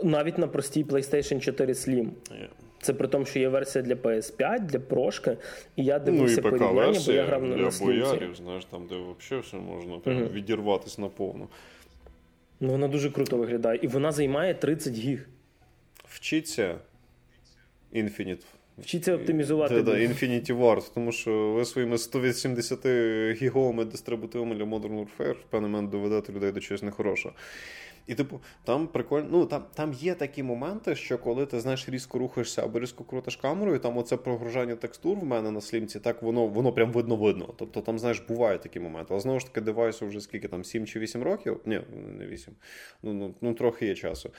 Навіть 0.04 0.38
на 0.38 0.48
простій 0.48 0.84
PlayStation 0.84 1.40
4 1.40 1.74
Slim. 1.74 2.10
Yeah. 2.32 2.48
Це 2.82 2.94
при 2.94 3.08
тому, 3.08 3.26
що 3.26 3.40
є 3.40 3.50
версія 3.50 3.84
для 3.84 3.94
PS5, 3.94 4.60
для 4.60 4.80
прошки, 4.80 5.38
і 5.76 5.84
я 5.84 6.00
дивився 6.00 6.42
ну, 6.44 6.50
порівняння, 6.50 7.00
бо 7.06 7.12
я 7.12 7.24
грав 7.24 7.44
на 7.44 7.56
для 7.56 7.70
боярів, 7.82 8.36
знаєш, 8.36 8.66
там, 8.66 8.88
де 8.88 8.96
взагалі 8.96 9.46
все 9.46 9.58
можна 9.58 9.96
uh-huh. 9.96 10.34
відірватися 10.34 11.02
наповну. 11.02 11.48
Ну, 12.60 12.70
вона 12.70 12.88
дуже 12.88 13.12
круто 13.12 13.38
виглядає. 13.38 13.80
І 13.84 13.88
вона 13.88 14.12
займає 14.12 14.54
30 14.54 14.94
гіг. 14.94 15.30
Вчиться 16.06 16.76
Infinite. 17.94 18.44
Вчиться 18.78 19.16
оптимізувати. 19.16 19.82
Да, 19.82 19.92
Infinity 19.92 20.60
Ward, 20.60 20.92
тому 20.94 21.12
що 21.12 21.52
ви 21.52 21.66
своїми 21.66 21.98
180 21.98 22.86
гіговими 23.42 23.86
дистрибутивами 23.86 24.56
для 24.56 24.64
Modern 24.64 25.00
Warfare 25.00 25.34
в 25.34 25.44
певний 25.50 25.72
момент 25.72 25.92
доведете 25.92 26.34
людей 26.34 26.52
до 26.52 26.60
чогось 26.60 26.84
нехорошого. 26.84 27.36
І, 28.08 28.16
типу, 28.16 28.42
там 28.64 28.88
прикольно, 28.88 29.28
ну 29.32 29.46
там 29.46 29.64
там 29.74 29.94
є 29.94 30.16
такі 30.16 30.44
моменти, 30.44 30.96
що 30.96 31.18
коли 31.18 31.46
ти 31.46 31.60
знаєш, 31.60 31.90
різко 31.90 32.20
рухаєшся 32.20 32.64
або 32.64 32.80
різко 32.80 33.04
крутиш 33.04 33.36
камерою, 33.36 33.80
там 33.80 33.98
оце 33.98 34.18
прогружання 34.18 34.76
текстур 34.76 35.18
в 35.18 35.24
мене 35.24 35.52
на 35.52 35.62
слімці, 35.62 36.00
так 36.00 36.22
воно 36.22 36.48
воно 36.48 36.74
прям 36.74 36.92
видно 36.92 37.16
видно. 37.16 37.54
Тобто 37.58 37.82
там, 37.82 38.00
знаєш, 38.00 38.20
бувають 38.20 38.62
такі 38.62 38.80
моменти. 38.80 39.08
Але 39.10 39.20
знову 39.20 39.40
ж 39.40 39.46
таки, 39.46 39.62
девайсу 39.62 40.08
вже 40.08 40.22
скільки 40.22 40.48
там 40.48 40.64
7 40.64 40.86
чи 40.86 41.00
8 41.00 41.24
років. 41.24 41.62
Ні, 41.66 41.82
не 42.18 42.26
8. 42.26 42.54
Ну, 43.04 43.14
ну, 43.14 43.36
ну 43.42 43.54
трохи 43.54 43.86
є 43.86 43.96
часу. 43.96 44.32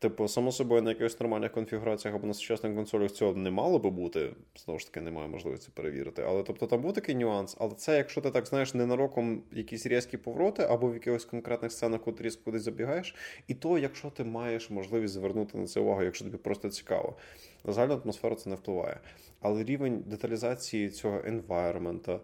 Типу, 0.00 0.28
само 0.28 0.52
собою, 0.52 0.82
на 0.82 0.90
якихось 0.90 1.20
нормальних 1.20 1.52
конфігураціях 1.52 2.16
або 2.16 2.26
на 2.26 2.34
сучасних 2.34 2.74
консолях 2.74 3.12
цього 3.12 3.34
не 3.34 3.50
мало 3.50 3.78
би 3.78 3.90
бути. 3.90 4.34
Знову 4.64 4.78
ж 4.80 4.86
таки, 4.86 5.00
немає 5.00 5.28
можливості 5.28 5.68
перевірити. 5.74 6.22
Але 6.22 6.42
тобто 6.42 6.66
там 6.66 6.80
був 6.80 6.92
такий 6.92 7.14
нюанс. 7.14 7.56
Але 7.60 7.74
це, 7.74 7.96
якщо 7.96 8.20
ти 8.20 8.30
так 8.30 8.46
знаєш, 8.46 8.74
ненароком 8.74 9.42
якісь 9.52 9.86
різкі 9.86 10.16
повороти, 10.16 10.62
або 10.62 10.90
в 10.90 10.94
якихось 10.94 11.24
конкретних 11.24 11.72
сценах, 11.72 12.00
куди 12.00 12.24
різко 12.24 12.42
кудись 12.44 12.62
забігаєш, 12.62 13.14
і 13.46 13.54
то, 13.54 13.78
якщо 13.78 14.10
ти 14.10 14.24
маєш 14.24 14.70
можливість 14.70 15.14
звернути 15.14 15.58
на 15.58 15.66
це 15.66 15.80
увагу, 15.80 16.02
якщо 16.02 16.24
тобі 16.24 16.36
просто 16.36 16.68
цікаво. 16.68 17.16
На 17.64 17.72
загальну 17.72 18.00
атмосферу 18.04 18.34
це 18.34 18.50
не 18.50 18.56
впливає. 18.56 19.00
Але 19.40 19.64
рівень 19.64 20.04
деталізації 20.06 20.88
цього 20.90 21.22
енвайрмента, 21.24 22.20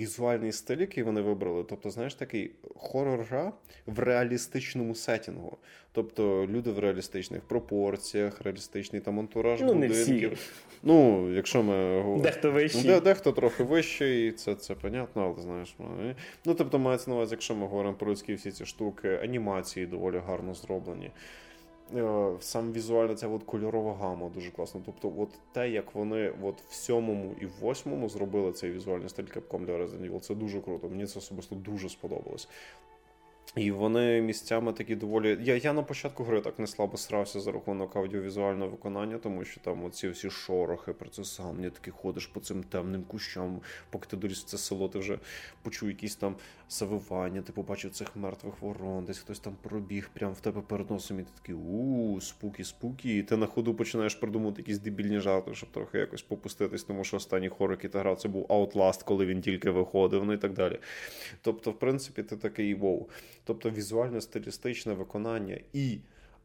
візуальний 0.00 0.52
стиль, 0.52 0.76
який 0.76 1.04
вони 1.04 1.20
вибрали. 1.20 1.64
Тобто, 1.64 1.90
знаєш, 1.90 2.14
такий 2.14 2.50
хорор-гра 2.76 3.52
в 3.86 3.98
реалістичному 3.98 4.94
сетінгу. 4.94 5.58
Тобто 5.92 6.46
люди 6.46 6.70
в 6.70 6.78
реалістичних 6.78 7.42
пропорціях, 7.42 8.40
реалістичний 8.42 9.00
там 9.00 9.18
антураж 9.18 9.60
ну, 9.60 9.66
будинків. 9.66 10.20
Не 10.20 10.28
всі. 10.28 10.42
Ну, 10.82 11.28
якщо 11.32 11.62
ми. 11.62 12.18
Дехто 12.22 12.50
вищий. 12.50 12.82
Де, 12.82 13.00
дехто 13.00 13.32
трохи 13.32 13.62
вищий, 13.62 14.32
це 14.32 14.54
це 14.54 14.74
понятно, 14.74 15.24
але 15.24 15.42
знаєш. 15.42 15.76
Ну, 16.44 16.54
тобто, 16.54 16.78
мається 16.78 17.10
на 17.10 17.16
увазі, 17.16 17.34
якщо 17.34 17.54
ми 17.54 17.66
говоримо 17.66 17.94
про 17.94 18.10
людські 18.10 18.34
всі 18.34 18.50
ці 18.50 18.66
штуки, 18.66 19.18
анімації 19.22 19.86
доволі 19.86 20.18
гарно 20.26 20.54
зроблені. 20.54 21.10
Е, 21.96 22.30
сам 22.40 22.72
візуально 22.72 23.14
ця 23.14 23.28
от 23.28 23.42
кольорова 23.42 23.94
гама 23.94 24.28
дуже 24.28 24.50
класна. 24.50 24.80
Тобто, 24.86 25.12
от 25.18 25.28
те, 25.52 25.70
як 25.70 25.94
вони 25.94 26.32
от 26.42 26.60
в 26.68 26.74
сьомому 26.74 27.34
і 27.40 27.46
в 27.46 27.52
восьмому 27.60 28.08
зробили 28.08 28.52
цей 28.52 28.70
візуальний 28.70 29.08
стиль 29.08 29.24
капком 29.24 29.64
для 29.64 29.72
Resident 29.72 30.10
Evil, 30.10 30.20
це 30.20 30.34
дуже 30.34 30.60
круто. 30.60 30.88
Мені 30.88 31.06
це 31.06 31.18
особисто 31.18 31.54
дуже 31.54 31.88
сподобалось. 31.88 32.48
І 33.56 33.70
вони 33.70 34.20
місцями 34.20 34.72
такі 34.72 34.96
доволі. 34.96 35.38
Я 35.40 35.56
я 35.56 35.72
на 35.72 35.82
початку 35.82 36.24
гри 36.24 36.40
так 36.40 36.58
не 36.58 36.66
слабо 36.66 36.96
срався 36.96 37.40
за 37.40 37.52
рахунок 37.52 37.96
аудіовізуального 37.96 38.70
виконання, 38.70 39.18
тому 39.18 39.44
що 39.44 39.60
там 39.60 39.84
оці 39.84 40.08
всі 40.08 40.30
шорохи, 40.30 40.92
про 40.92 41.08
це 41.08 41.42
не 41.58 41.70
таки 41.70 41.90
ходиш 41.90 42.26
по 42.26 42.40
цим 42.40 42.62
темним 42.62 43.02
кущам, 43.02 43.60
поки 43.90 44.06
ти 44.10 44.16
доліз 44.16 44.38
в 44.38 44.44
це 44.44 44.58
село, 44.58 44.88
ти 44.88 44.98
вже 44.98 45.18
почув 45.62 45.88
якісь 45.88 46.16
там 46.16 46.36
завивання, 46.70 47.42
ти 47.42 47.52
побачив 47.52 47.90
цих 47.90 48.16
мертвих 48.16 48.54
ворон, 48.60 49.04
десь 49.04 49.18
хтось 49.18 49.40
там 49.40 49.56
пробіг 49.62 50.10
прямо 50.14 50.32
в 50.32 50.40
тебе 50.40 50.60
перед 50.60 50.90
носом, 50.90 51.20
і 51.20 51.22
ти 51.22 51.30
такий 51.40 51.54
у 51.54 52.20
спукі, 52.20 52.64
спукі, 52.64 53.18
і 53.18 53.22
ти 53.22 53.36
на 53.36 53.46
ходу 53.46 53.74
починаєш 53.74 54.14
придумати 54.14 54.60
якісь 54.60 54.78
дебільні 54.78 55.20
жарти, 55.20 55.54
щоб 55.54 55.70
трохи 55.70 55.98
якось 55.98 56.22
попуститись, 56.22 56.84
тому 56.84 57.04
що 57.04 57.16
останній 57.16 57.48
хорор, 57.48 57.70
який 57.70 57.90
ти 57.90 57.98
грав, 57.98 58.20
це 58.20 58.28
був 58.28 58.46
Outlast, 58.46 59.04
коли 59.04 59.26
він 59.26 59.40
тільки 59.40 59.70
виходив, 59.70 60.24
ну 60.24 60.32
і 60.32 60.38
так 60.38 60.52
далі. 60.52 60.78
Тобто, 61.42 61.70
в 61.70 61.78
принципі, 61.78 62.22
ти 62.22 62.36
такий 62.36 62.74
воу. 62.74 63.08
Тобто 63.48 63.70
візуально 63.70 64.20
стилістичне 64.20 64.94
виконання 64.94 65.58
і. 65.72 65.98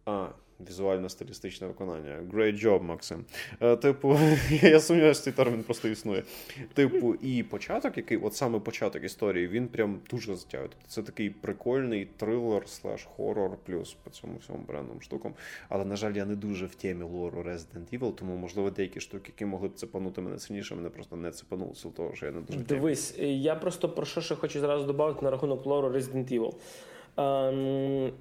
А, 0.05 0.27
візуально-стилістичне 0.69 1.67
виконання. 1.67 2.23
Great 2.33 2.65
job, 2.65 2.83
Максим. 2.83 3.25
Е, 3.61 3.75
типу, 3.75 4.19
я 4.49 4.79
сумніваюся, 4.79 5.21
цей 5.21 5.33
термін 5.33 5.63
просто 5.63 5.87
існує. 5.87 6.23
Типу, 6.73 7.15
і 7.15 7.43
початок, 7.43 7.97
який, 7.97 8.17
от 8.17 8.35
саме 8.35 8.59
початок 8.59 9.03
історії, 9.03 9.47
він 9.47 9.67
прям 9.67 9.99
дуже 10.09 10.35
затягує. 10.35 10.69
Тобто 10.69 10.87
це 10.87 11.03
такий 11.03 11.29
прикольний 11.29 12.07
трилер 12.17 12.69
слеш 12.69 13.07
хорор 13.15 13.57
плюс 13.65 13.93
по 14.03 14.09
цьому 14.09 14.37
всьому 14.37 14.59
брендам 14.67 15.01
штукам. 15.01 15.33
Але, 15.69 15.85
на 15.85 15.95
жаль, 15.95 16.13
я 16.13 16.25
не 16.25 16.35
дуже 16.35 16.65
в 16.65 16.75
темі 16.75 17.03
лору 17.03 17.43
Resident 17.43 17.99
Evil, 17.99 18.13
тому, 18.15 18.35
можливо, 18.35 18.69
деякі 18.69 18.99
штуки, 18.99 19.31
які 19.35 19.45
могли 19.45 19.67
б 19.67 19.73
цепанути 19.73 20.21
мене 20.21 20.39
сильніше, 20.39 20.75
мене 20.75 20.89
просто 20.89 21.15
не 21.15 21.31
цепанули 21.31 21.75
з 21.75 21.81
того, 21.81 22.15
що 22.15 22.25
я 22.25 22.31
не 22.31 22.41
дуже. 22.41 22.59
Дивись, 22.59 23.15
я 23.19 23.55
просто 23.55 23.89
про 23.89 24.05
що 24.05 24.21
ще 24.21 24.35
хочу 24.35 24.59
зразу 24.59 24.85
додати 24.85 25.25
на 25.25 25.31
рахунок 25.31 25.65
лору 25.65 25.89
Resident 25.89 26.39
Evil. 26.39 26.53
Ем, 27.17 28.11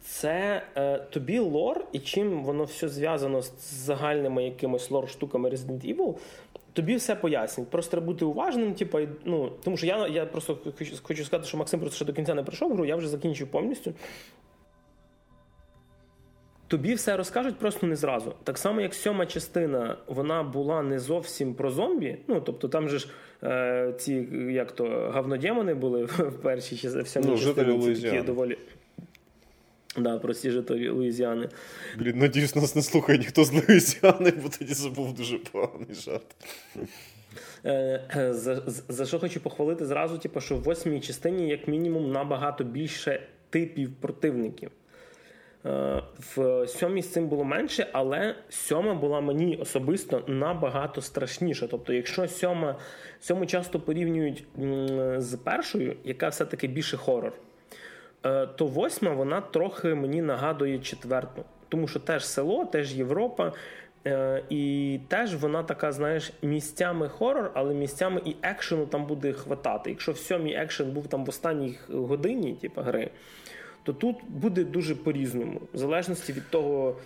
це 0.00 0.62
е, 0.76 0.98
тобі 0.98 1.38
лор, 1.38 1.84
і 1.92 1.98
чим 1.98 2.44
воно 2.44 2.64
все 2.64 2.88
зв'язано 2.88 3.42
з 3.42 3.52
загальними 3.60 4.44
якимось 4.44 4.90
лор-штуками 4.90 5.50
Resident 5.50 5.96
Evil, 5.96 6.14
тобі 6.72 6.96
все 6.96 7.14
пояснюють. 7.14 7.70
Просто 7.70 7.90
треба 7.90 8.06
бути 8.06 8.24
уважним, 8.24 8.74
типу, 8.74 8.98
ну, 9.24 9.52
тому 9.64 9.76
що 9.76 9.86
я 9.86 10.08
я 10.08 10.26
просто 10.26 10.58
хочу 11.02 11.24
сказати, 11.24 11.48
що 11.48 11.56
Максим 11.56 11.80
просто 11.80 11.96
ще 11.96 12.04
до 12.04 12.12
кінця 12.12 12.34
не 12.34 12.42
пройшов 12.42 12.72
гру, 12.72 12.84
я 12.84 12.96
вже 12.96 13.08
закінчив 13.08 13.48
повністю. 13.48 13.92
Тобі 16.68 16.94
все 16.94 17.16
розкажуть 17.16 17.58
просто 17.58 17.86
не 17.86 17.96
зразу. 17.96 18.34
Так 18.44 18.58
само, 18.58 18.80
як 18.80 18.94
сьома 18.94 19.26
частина, 19.26 19.96
вона 20.06 20.42
була 20.42 20.82
не 20.82 20.98
зовсім 20.98 21.54
про 21.54 21.70
зомбі. 21.70 22.16
Ну, 22.28 22.40
тобто 22.40 22.68
там 22.68 22.88
же 22.88 22.98
ж 22.98 23.08
е, 23.42 23.94
ці 23.98 24.28
як 24.50 24.72
то 24.72 25.10
гавнодємони 25.14 25.74
були 25.74 26.04
в 26.04 26.42
першій 26.42 26.76
чи 26.76 26.88
в 26.88 27.08
сьомій 27.08 27.26
ну, 27.26 27.38
частині. 27.38 27.94
Це 27.94 28.02
такі 28.02 28.22
доволі 28.22 28.58
Да, 29.98 30.18
прості 30.18 30.50
жителі 30.50 30.88
Луїзіани. 30.88 31.48
Блін, 31.98 32.18
надіюсь, 32.18 32.56
нас 32.56 32.76
не 32.76 32.82
слухає 32.82 33.18
ніхто 33.18 33.44
з 33.44 33.52
Луїзіани, 33.52 34.32
бо 34.42 34.48
тоді 34.58 34.74
це 34.74 34.88
був 34.88 35.14
дуже 35.14 35.38
поганий 35.38 35.94
жарт. 35.94 36.36
Е, 37.64 38.02
е, 38.16 38.34
за, 38.34 38.62
за 38.88 39.06
що 39.06 39.18
хочу 39.18 39.40
похвалити 39.40 39.86
зразу, 39.86 40.18
типу, 40.18 40.40
що 40.40 40.56
в 40.56 40.62
восьмій 40.62 41.00
частині, 41.00 41.48
як 41.48 41.68
мінімум, 41.68 42.12
набагато 42.12 42.64
більше 42.64 43.20
типів 43.50 43.92
противників. 44.00 44.70
Е, 45.66 46.02
в 46.18 46.66
сьомій 46.66 47.02
з 47.02 47.12
цим 47.12 47.28
було 47.28 47.44
менше, 47.44 47.86
але 47.92 48.34
сьома 48.48 48.94
була 48.94 49.20
мені 49.20 49.56
особисто 49.56 50.22
набагато 50.26 51.00
страшніша. 51.00 51.66
Тобто, 51.66 51.92
якщо 51.92 52.28
сьома 52.28 52.76
сьому 53.20 53.46
часто 53.46 53.80
порівнюють 53.80 54.44
з 55.16 55.36
першою, 55.36 55.96
яка 56.04 56.28
все-таки 56.28 56.66
більше 56.66 56.96
хорор. 56.96 57.32
Е, 58.24 58.46
то 58.46 58.66
восьма 58.66 59.10
вона 59.10 59.40
трохи 59.40 59.94
мені 59.94 60.22
нагадує 60.22 60.78
четверту. 60.78 61.44
Тому 61.68 61.88
що 61.88 62.00
теж 62.00 62.26
село, 62.26 62.64
теж 62.64 62.94
Європа. 62.94 63.52
Е, 64.06 64.42
і 64.50 65.00
теж 65.08 65.34
вона 65.34 65.62
така, 65.62 65.92
знаєш, 65.92 66.32
місцями 66.42 67.08
хорор, 67.08 67.50
але 67.54 67.74
місцями 67.74 68.20
і 68.24 68.36
екшену 68.42 68.86
там 68.86 69.06
буде 69.06 69.32
хватати. 69.32 69.90
Якщо 69.90 70.12
в 70.12 70.18
сьомій 70.18 70.54
екшен 70.54 70.90
був 70.90 71.06
там 71.06 71.24
в 71.24 71.28
останній 71.28 71.78
годині, 71.88 72.54
типу, 72.54 72.80
гри, 72.80 73.10
то 73.86 73.92
тут 73.92 74.16
буде 74.28 74.64
дуже 74.64 74.94
по-різному, 74.94 75.60
в 75.74 75.78
залежності 75.78 76.32
від 76.32 76.50
того, 76.50 76.96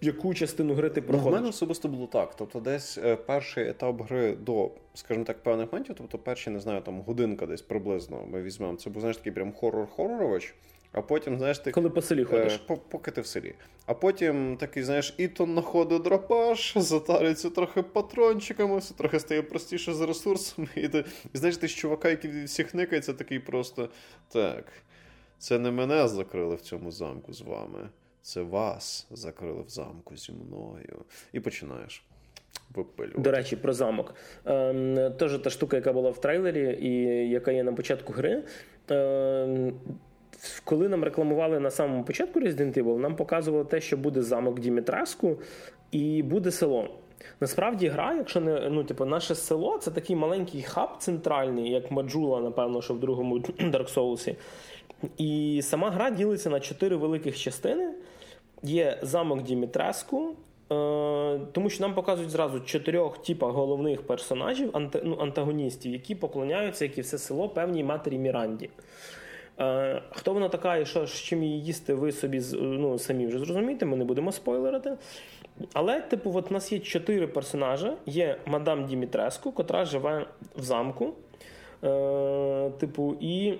яку 0.00 0.34
частину 0.34 0.74
гри 0.74 0.90
ти 0.90 1.02
проходиш? 1.02 1.24
Ну, 1.24 1.30
в 1.30 1.34
мене 1.34 1.48
особисто 1.48 1.88
було 1.88 2.06
так. 2.06 2.36
Тобто, 2.36 2.60
десь 2.60 2.98
е, 2.98 3.16
перший 3.16 3.68
етап 3.68 4.02
гри 4.02 4.36
до, 4.36 4.70
скажімо 4.94 5.24
так, 5.24 5.42
певних 5.42 5.72
моментів, 5.72 5.94
тобто 5.98 6.18
перші, 6.18 6.50
не 6.50 6.60
знаю, 6.60 6.80
там 6.80 7.00
годинка 7.00 7.46
десь 7.46 7.62
приблизно 7.62 8.26
ми 8.26 8.42
візьмемо. 8.42 8.76
Це 8.76 8.90
був 8.90 9.00
знаєш 9.00 9.16
такий 9.16 9.32
прям 9.32 9.52
хорор-хорорович. 9.52 10.54
А 10.92 11.02
потім, 11.02 11.38
знаєш, 11.38 11.58
ти 11.58 11.70
коли 11.70 11.90
по 11.90 12.02
селі 12.02 12.22
е, 12.22 12.24
ходиш, 12.24 12.60
е, 12.70 12.76
поки 12.88 13.10
ти 13.10 13.20
в 13.20 13.26
селі. 13.26 13.54
А 13.86 13.94
потім 13.94 14.56
такий, 14.56 14.82
знаєш, 14.82 15.14
Ітон 15.18 15.52
знаходить 15.52 16.02
драпаж, 16.02 16.72
затарюється 16.76 17.50
трохи 17.50 17.82
патрончиками, 17.82 18.78
все 18.78 18.94
трохи 18.94 19.20
стає 19.20 19.42
простіше 19.42 19.94
з 19.94 20.00
ресурсами. 20.00 20.68
І 20.76 20.88
ти 20.88 21.04
і 21.34 21.38
знаєш, 21.38 21.56
ти 21.56 21.68
з 21.68 21.74
чувака, 21.74 22.10
який 22.10 22.44
всіх 22.44 22.74
никається, 22.74 23.12
такий 23.12 23.38
просто 23.38 23.88
так. 24.28 24.64
Це 25.38 25.58
не 25.58 25.70
мене 25.70 26.08
закрили 26.08 26.54
в 26.54 26.60
цьому 26.60 26.90
замку 26.90 27.32
з 27.32 27.40
вами. 27.40 27.88
Це 28.22 28.42
вас 28.42 29.06
закрили 29.10 29.62
в 29.62 29.68
замку 29.68 30.16
зі 30.16 30.32
мною. 30.32 31.04
І 31.32 31.40
починаєш. 31.40 32.04
Випилювати. 32.74 33.20
До 33.20 33.30
речі, 33.30 33.56
про 33.56 33.72
замок. 33.72 34.14
Е, 34.46 35.10
Теж 35.18 35.38
та 35.38 35.50
штука, 35.50 35.76
яка 35.76 35.92
була 35.92 36.10
в 36.10 36.20
трейлері, 36.20 36.78
і 36.80 36.90
яка 37.30 37.52
є 37.52 37.62
на 37.62 37.72
початку 37.72 38.12
гри. 38.12 38.42
Е, 38.90 39.72
коли 40.64 40.88
нам 40.88 41.04
рекламували 41.04 41.60
на 41.60 41.70
самому 41.70 42.04
початку 42.04 42.40
Resident 42.40 42.82
Evil, 42.82 42.98
нам 42.98 43.16
показували 43.16 43.64
те, 43.64 43.80
що 43.80 43.96
буде 43.96 44.22
замок 44.22 44.60
Дімітраску 44.60 45.36
і 45.90 46.22
буде 46.22 46.50
село. 46.50 46.88
Насправді, 47.40 47.88
гра, 47.88 48.14
якщо 48.14 48.40
не 48.40 48.68
ну, 48.70 48.84
типу, 48.84 49.04
наше 49.04 49.34
село, 49.34 49.78
це 49.78 49.90
такий 49.90 50.16
маленький 50.16 50.62
хаб 50.62 50.88
центральний, 50.98 51.70
як 51.70 51.90
Маджула, 51.90 52.40
напевно, 52.40 52.82
що 52.82 52.94
в 52.94 53.00
другому 53.00 53.38
Dark 53.58 53.94
Souls. 53.94 54.36
І 55.18 55.60
сама 55.64 55.90
гра 55.90 56.10
ділиться 56.10 56.50
на 56.50 56.60
чотири 56.60 56.96
великих 56.96 57.38
частини. 57.38 57.90
Є 58.62 58.98
замок 59.02 59.42
Дімітреску, 59.42 60.28
е, 60.28 60.34
тому 61.52 61.70
що 61.70 61.84
нам 61.84 61.94
показують 61.94 62.30
зразу 62.30 62.60
чотирьох 62.60 63.22
типа 63.22 63.50
головних 63.50 64.02
персонажів, 64.02 64.70
ну, 65.04 65.18
антагоністів, 65.20 65.92
які 65.92 66.14
поклоняються, 66.14 66.84
як 66.84 66.98
і 66.98 67.00
все 67.00 67.18
село, 67.18 67.48
певній 67.48 67.84
матері 67.84 68.18
Міранді. 68.18 68.70
Е, 69.60 70.02
хто 70.10 70.34
вона 70.34 70.48
така 70.48 70.76
і 70.76 70.86
що, 70.86 71.06
з 71.06 71.12
чим 71.12 71.42
її 71.42 71.64
їсти, 71.64 71.94
ви 71.94 72.12
собі 72.12 72.42
ну, 72.52 72.98
самі 72.98 73.26
вже 73.26 73.38
зрозумієте, 73.38 73.86
ми 73.86 73.96
не 73.96 74.04
будемо 74.04 74.32
спойлерити. 74.32 74.96
Але, 75.72 76.00
типу, 76.00 76.32
от 76.34 76.50
у 76.50 76.54
нас 76.54 76.72
є 76.72 76.78
чотири 76.78 77.26
персонажі. 77.26 77.90
Є 78.06 78.36
мадам 78.46 78.86
Дімітреску, 78.86 79.52
котра 79.52 79.84
живе 79.84 80.26
в 80.56 80.62
замку. 80.62 81.12
Е, 81.84 82.70
Типу, 82.78 83.16
і 83.20 83.58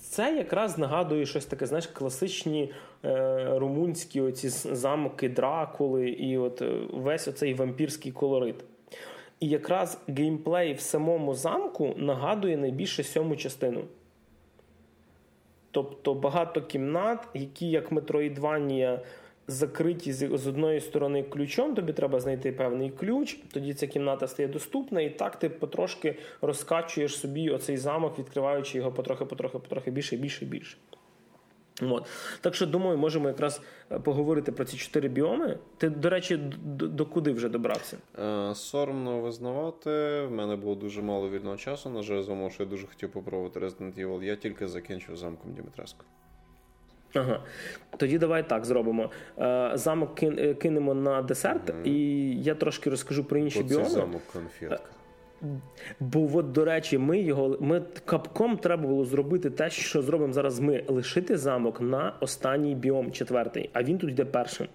це 0.00 0.36
якраз 0.36 0.78
нагадує 0.78 1.26
щось 1.26 1.46
таке, 1.46 1.66
знаєш, 1.66 1.86
класичні 1.86 2.72
е, 3.04 3.58
румунські 3.58 4.20
оці 4.20 4.48
замки 4.48 5.28
Дракули, 5.28 6.08
і 6.08 6.38
от 6.38 6.62
е, 6.62 6.80
весь 6.92 7.28
оцей 7.28 7.54
вампірський 7.54 8.12
колорит. 8.12 8.64
І 9.40 9.48
якраз 9.48 10.00
геймплей 10.08 10.74
в 10.74 10.80
самому 10.80 11.34
замку 11.34 11.94
нагадує 11.96 12.56
найбільше 12.56 13.02
сьому 13.02 13.36
частину. 13.36 13.84
Тобто 15.70 16.14
багато 16.14 16.62
кімнат, 16.62 17.28
які 17.34 17.70
як 17.70 17.92
Метроїдванія 17.92 19.00
закриті 19.46 20.12
з 20.12 20.46
одної 20.46 20.80
сторони 20.80 21.22
ключом, 21.22 21.74
тобі 21.74 21.92
треба 21.92 22.20
знайти 22.20 22.52
певний 22.52 22.90
ключ, 22.90 23.38
тоді 23.52 23.74
ця 23.74 23.86
кімната 23.86 24.28
стає 24.28 24.48
доступна, 24.48 25.00
і 25.00 25.10
так 25.10 25.38
ти 25.38 25.48
потрошки 25.48 26.18
розкачуєш 26.40 27.18
собі 27.18 27.50
оцей 27.50 27.76
замок, 27.76 28.18
відкриваючи 28.18 28.78
його 28.78 28.92
потрохи, 28.92 29.24
потрохи, 29.24 29.58
потрохи 29.58 29.90
більше, 29.90 30.16
більше, 30.16 30.44
більше. 30.44 30.76
От. 31.80 32.06
Так 32.40 32.54
що, 32.54 32.66
думаю, 32.66 32.98
можемо 32.98 33.28
якраз 33.28 33.62
е, 33.90 33.98
поговорити 33.98 34.52
про 34.52 34.64
ці 34.64 34.76
чотири 34.76 35.08
біоми. 35.08 35.58
Ти, 35.76 35.90
до 35.90 36.10
речі, 36.10 36.36
до, 36.36 36.88
до 36.88 37.32
вже 37.32 37.48
добрався? 37.48 37.96
Е, 38.18 38.54
соромно 38.54 39.20
визнавати. 39.20 39.90
В 40.22 40.30
мене 40.30 40.56
було 40.56 40.74
дуже 40.74 41.02
мало 41.02 41.30
вільного 41.30 41.56
часу. 41.56 41.90
На 41.90 42.02
жаль, 42.02 42.22
тому 42.22 42.50
що 42.50 42.62
я 42.62 42.68
дуже 42.68 42.86
хотів 42.86 43.12
попробувати 43.12 43.60
Resident 43.60 44.06
Evil. 44.06 44.22
Я 44.22 44.36
тільки 44.36 44.68
закінчив 44.68 45.16
замком 45.16 45.54
Дімитреску. 45.54 46.04
Ага. 47.14 47.40
Тоді 47.96 48.18
давай 48.18 48.48
так 48.48 48.64
зробимо. 48.64 49.10
Е, 49.38 49.70
замок 49.74 50.14
кин, 50.14 50.54
кинемо 50.54 50.94
на 50.94 51.22
десерт, 51.22 51.70
mm-hmm. 51.70 51.84
і 51.84 52.42
я 52.42 52.54
трошки 52.54 52.90
розкажу 52.90 53.24
про 53.24 53.38
інші 53.38 53.62
біоми. 53.62 53.88
замок 53.88 54.22
конфетка. 54.32 54.90
Бо, 56.00 56.30
от, 56.34 56.52
до 56.52 56.64
речі, 56.64 56.98
ми 56.98 57.20
його 57.20 57.56
ми 57.60 57.82
капком 58.04 58.56
треба 58.56 58.86
було 58.86 59.04
зробити 59.04 59.50
те, 59.50 59.70
що 59.70 60.02
зробимо 60.02 60.32
зараз. 60.32 60.60
Ми 60.60 60.84
лишити 60.88 61.36
замок 61.36 61.80
на 61.80 62.14
останній 62.20 62.74
біом, 62.74 63.12
четвертий, 63.12 63.70
а 63.72 63.82
він 63.82 63.98
тут 63.98 64.10
йде 64.10 64.24
першим. 64.24 64.66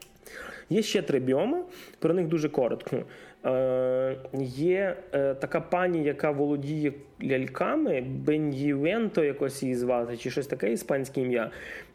Є 0.70 0.82
ще 0.82 1.02
три 1.02 1.20
біоми, 1.20 1.62
про 2.00 2.14
них 2.14 2.28
дуже 2.28 2.50
коротко. 2.50 2.98
Е, 3.46 4.18
Є 4.44 4.98
е, 5.14 5.34
така 5.34 5.62
пані, 5.62 6.04
яка 6.04 6.32
володіє 6.32 6.94
ляльками, 7.24 8.02
Бен'євенто, 8.02 9.24
якось 9.24 9.64
її 9.64 9.76
звати, 9.76 10.18
чи 10.18 10.32
щось 10.32 10.48
таке 10.48 10.72
іспанське 10.72 11.22
ім'я. 11.22 11.52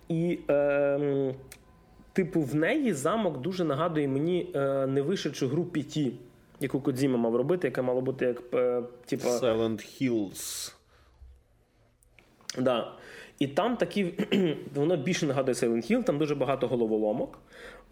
І, 0.09 0.39
е, 0.51 1.35
типу, 2.13 2.41
в 2.41 2.55
неї 2.55 2.93
замок 2.93 3.41
дуже 3.41 3.65
нагадує 3.65 4.09
мені 4.09 4.51
е, 4.55 4.87
невишедшу 4.87 5.49
гру 5.49 5.65
Піті 5.65 6.13
яку 6.63 6.81
Кодзіма 6.81 7.19
мав 7.19 7.37
робити, 7.37 7.69
яка 7.69 7.83
мала 7.83 8.01
бути 8.01 8.25
як 8.25 8.43
е, 8.55 8.83
типа... 9.07 9.29
Silent 9.29 10.03
Hills. 10.03 10.75
Да. 12.59 12.93
І 13.39 13.47
там 13.47 13.77
такі, 13.77 14.15
воно 14.75 14.97
більше 14.97 15.27
нагадує 15.27 15.55
Silent 15.55 15.93
Hill, 15.93 16.05
там 16.05 16.19
дуже 16.19 16.35
багато 16.35 16.69
головоломок. 16.69 17.39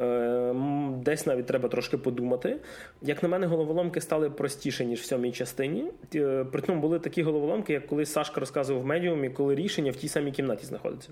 Е, 0.01 0.55
десь 0.97 1.27
навіть 1.27 1.47
треба 1.47 1.69
трошки 1.69 1.99
подумати. 1.99 2.57
Як 3.03 3.23
на 3.23 3.29
мене, 3.29 3.47
головоломки 3.47 4.01
стали 4.01 4.31
простіше, 4.31 4.85
ніж 4.85 5.01
в 5.01 5.05
сьомій 5.05 5.33
частині. 5.33 5.85
Е, 6.15 6.45
при 6.53 6.63
тому 6.63 6.81
були 6.81 6.99
такі 6.99 7.23
головоломки, 7.23 7.73
як 7.73 7.87
колись 7.87 8.13
Сашка 8.13 8.41
розказував 8.41 8.83
в 8.83 8.87
медіумі, 8.87 9.31
коли 9.31 9.55
рішення 9.55 9.91
в 9.93 9.97
тій 9.97 10.09
самій 10.09 10.33
кімнаті 10.33 10.67
знаходиться. 10.67 11.11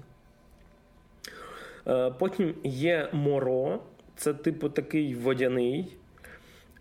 Потім 2.19 2.55
є 2.65 3.09
Моро, 3.13 3.81
це 4.17 4.35
типу 4.35 4.69
такий 4.69 5.15
водяний. 5.15 5.97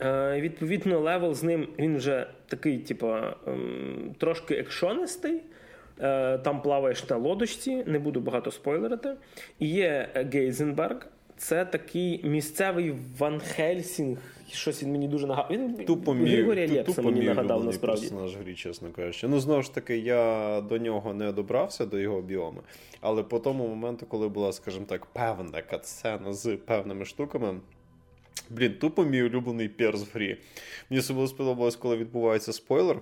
Е, 0.02 0.42
Відповідно, 0.42 1.00
левел 1.00 1.34
з 1.34 1.44
ним 1.44 1.68
він 1.80 1.98
вже 1.98 2.28
такий, 2.48 2.78
типу, 2.78 3.14
ем, 3.48 4.16
трошки 4.18 4.56
екшонистий. 4.56 5.42
Е, 6.02 6.38
там 6.38 6.62
плаваєш 6.62 7.10
на 7.10 7.18
лодочці, 7.18 7.84
не 7.86 8.00
буду 8.00 8.20
багато 8.20 8.52
спойлерити. 8.52 9.14
І 9.60 9.68
є 9.68 10.10
Гейзенберг, 10.34 11.08
це 11.38 11.66
такий 11.66 12.22
місцевий 12.24 12.96
Ван 13.18 13.40
Хельсінг. 13.40 14.18
Щось 14.52 14.84
він 14.84 14.92
мені 14.92 15.08
дуже 15.08 15.28
нагадав. 15.28 15.52
Він 15.52 15.86
тупо 15.86 16.12
Григорія 16.12 16.68
Лепса 16.68 17.02
мені 17.02 17.22
нагадав 17.22 17.64
насправді. 17.64 18.02
персонаж 18.02 18.36
грі, 18.36 18.56
чесно 18.56 18.92
кажучи. 18.92 19.28
Ну, 19.28 19.40
знову 19.40 19.62
ж 19.62 19.74
таки, 19.74 19.98
я 19.98 20.62
до 20.62 20.78
нього 20.78 21.14
не 21.14 21.32
добрався, 21.32 21.86
до 21.86 22.00
його 22.00 22.22
біоми. 22.22 22.62
Але 23.02 23.24
по 23.24 23.40
тому 23.40 23.68
моменту, 23.68 24.06
коли 24.06 24.28
була, 24.28 24.54
скажімо 24.54 24.86
так, 24.86 25.06
певна 25.06 25.62
катсцена 25.62 26.34
з 26.34 26.58
певними 26.58 27.06
штуками. 27.06 27.60
Блін, 28.50 28.74
тупо 28.74 29.04
мій 29.04 29.24
улюблений 29.24 29.70
перс 29.70 30.02
в 30.02 30.10
грі. 30.14 30.38
Мені 30.90 31.00
особливо 31.00 31.28
сподобалось, 31.28 31.76
коли 31.76 31.98
відбувається 31.98 32.54
спойлер, 32.54 33.02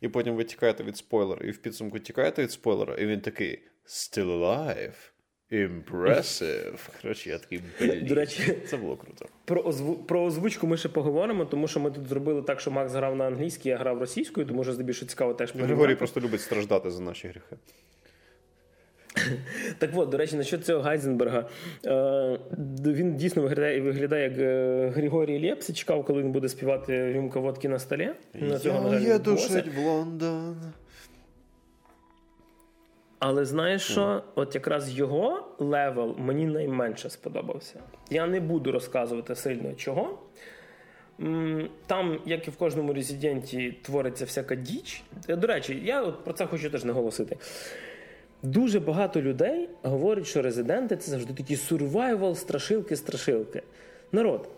і 0.00 0.08
потім 0.08 0.34
ви 0.34 0.44
тікаєте 0.44 0.84
від 0.84 0.96
спойлера, 0.96 1.46
і 1.46 1.50
в 1.50 1.58
підсумку 1.58 1.98
тікаєте 1.98 2.42
від 2.42 2.50
спойлера, 2.52 2.94
і 2.94 3.06
він 3.06 3.20
такий 3.20 3.62
Still 3.86 4.26
alive. 4.26 5.13
Impressive. 5.54 6.88
Коротше, 7.02 7.30
я 7.30 7.38
такий 7.38 7.60
блін. 7.80 8.06
До 8.06 8.14
речі, 8.14 8.54
це 8.66 8.76
було 8.76 8.96
круто. 8.96 9.26
Про 9.44 9.62
озву... 9.62 9.94
про 9.94 10.22
озвучку 10.22 10.66
ми 10.66 10.76
ще 10.76 10.88
поговоримо, 10.88 11.44
тому 11.44 11.68
що 11.68 11.80
ми 11.80 11.90
тут 11.90 12.06
зробили 12.06 12.42
так, 12.42 12.60
що 12.60 12.70
Макс 12.70 12.92
грав 12.92 13.16
на 13.16 13.24
англійській, 13.24 13.68
я 13.68 13.76
грав 13.76 13.98
російською, 13.98 14.46
тому 14.46 14.64
що 14.64 14.72
здебільшого 14.72 15.08
цікаво 15.08 15.34
теж 15.34 15.54
Григорій 15.54 15.94
просто 15.94 16.20
любить 16.20 16.40
страждати 16.40 16.90
за 16.90 17.02
наші 17.02 17.28
гріхи. 17.28 17.56
Так 19.78 19.90
от, 19.94 20.08
до 20.08 20.16
речі, 20.16 20.36
насчет 20.36 20.64
цього 20.64 20.82
Гайзенберга. 20.82 21.48
Е, 21.86 22.38
він 22.86 23.16
дійсно 23.16 23.42
виглядає 23.42 23.80
виглядає 23.80 24.22
як 24.22 24.38
е, 24.38 24.92
Григорій 24.94 25.48
Лепс. 25.48 25.72
Чекав, 25.72 26.04
коли 26.04 26.22
він 26.22 26.32
буде 26.32 26.48
співати 26.48 27.12
рюмка 27.12 27.40
водки 27.40 27.68
на 27.68 27.78
столі. 27.78 28.10
На 28.34 28.58
цього, 28.58 28.94
Я 28.94 29.18
душить 29.18 29.74
в 29.76 29.78
Лондон. 29.78 30.56
Але 33.26 33.44
знаєш 33.44 33.82
що? 33.82 34.22
От 34.34 34.54
якраз 34.54 34.90
його 34.90 35.48
левел 35.58 36.14
мені 36.18 36.46
найменше 36.46 37.10
сподобався. 37.10 37.80
Я 38.10 38.26
не 38.26 38.40
буду 38.40 38.72
розказувати 38.72 39.34
сильно 39.34 39.74
чого. 39.74 40.18
Там, 41.86 42.18
як 42.26 42.48
і 42.48 42.50
в 42.50 42.56
кожному 42.56 42.92
резиденті, 42.92 43.78
твориться 43.82 44.24
всяка 44.24 44.54
діч. 44.54 45.02
До 45.28 45.46
речі, 45.46 45.82
я 45.84 46.02
от 46.02 46.24
про 46.24 46.32
це 46.32 46.46
хочу 46.46 46.70
теж 46.70 46.84
наголосити. 46.84 47.36
Дуже 48.42 48.80
багато 48.80 49.22
людей 49.22 49.68
говорять, 49.82 50.26
що 50.26 50.42
резиденти 50.42 50.96
це 50.96 51.10
завжди 51.10 51.34
такі 51.34 51.56
сурвайвал, 51.56 52.34
страшилки, 52.34 52.96
страшилки. 52.96 53.62
Народ, 54.12 54.48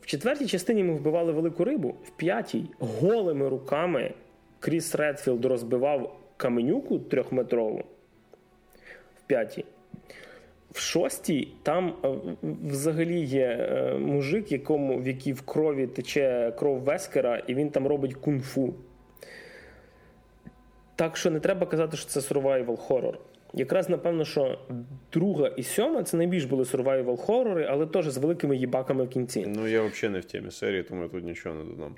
в 0.00 0.06
четвертій 0.06 0.46
частині 0.46 0.84
ми 0.84 0.94
вбивали 0.94 1.32
велику 1.32 1.64
рибу, 1.64 1.94
в 2.04 2.10
п'ятій 2.10 2.64
голими 2.78 3.48
руками 3.48 4.14
Кріс 4.60 4.94
Редфілд 4.94 5.44
розбивав 5.44 6.19
каменюку 6.40 6.98
трьохметрову. 6.98 7.84
В 9.16 9.22
п'ятій. 9.26 9.64
В 10.72 10.78
шостій 10.78 11.48
там 11.62 11.94
е, 12.04 12.08
взагалі 12.64 13.20
є 13.20 13.46
е, 13.46 13.94
мужик, 13.98 14.52
якому, 14.52 14.98
в 14.98 15.06
якій 15.06 15.32
в 15.32 15.42
крові 15.42 15.86
тече 15.86 16.52
кров 16.58 16.78
Вескера, 16.80 17.42
і 17.46 17.54
він 17.54 17.70
там 17.70 17.86
робить 17.86 18.14
кунг-фу. 18.14 18.74
Так 20.96 21.16
що 21.16 21.30
не 21.30 21.40
треба 21.40 21.66
казати, 21.66 21.96
що 21.96 22.06
це 22.06 22.20
survival 22.20 22.76
horror. 22.76 23.18
Якраз 23.54 23.88
напевно, 23.88 24.24
що 24.24 24.58
друга 25.12 25.48
і 25.48 25.62
сьома 25.62 26.02
це 26.02 26.16
найбільш 26.16 26.44
були 26.44 26.64
survival 26.64 27.16
хоррори, 27.16 27.66
але 27.70 27.86
теж 27.86 28.08
з 28.08 28.16
великими 28.16 28.56
їбаками 28.56 29.04
в 29.04 29.08
кінці. 29.08 29.46
Ну 29.48 29.68
я 29.68 29.82
взагалі 29.82 30.12
не 30.12 30.20
в 30.20 30.24
темі 30.24 30.50
серії, 30.50 30.82
тому 30.82 31.02
я 31.02 31.08
тут 31.08 31.24
нічого 31.24 31.54
не 31.54 31.64
додам. 31.64 31.94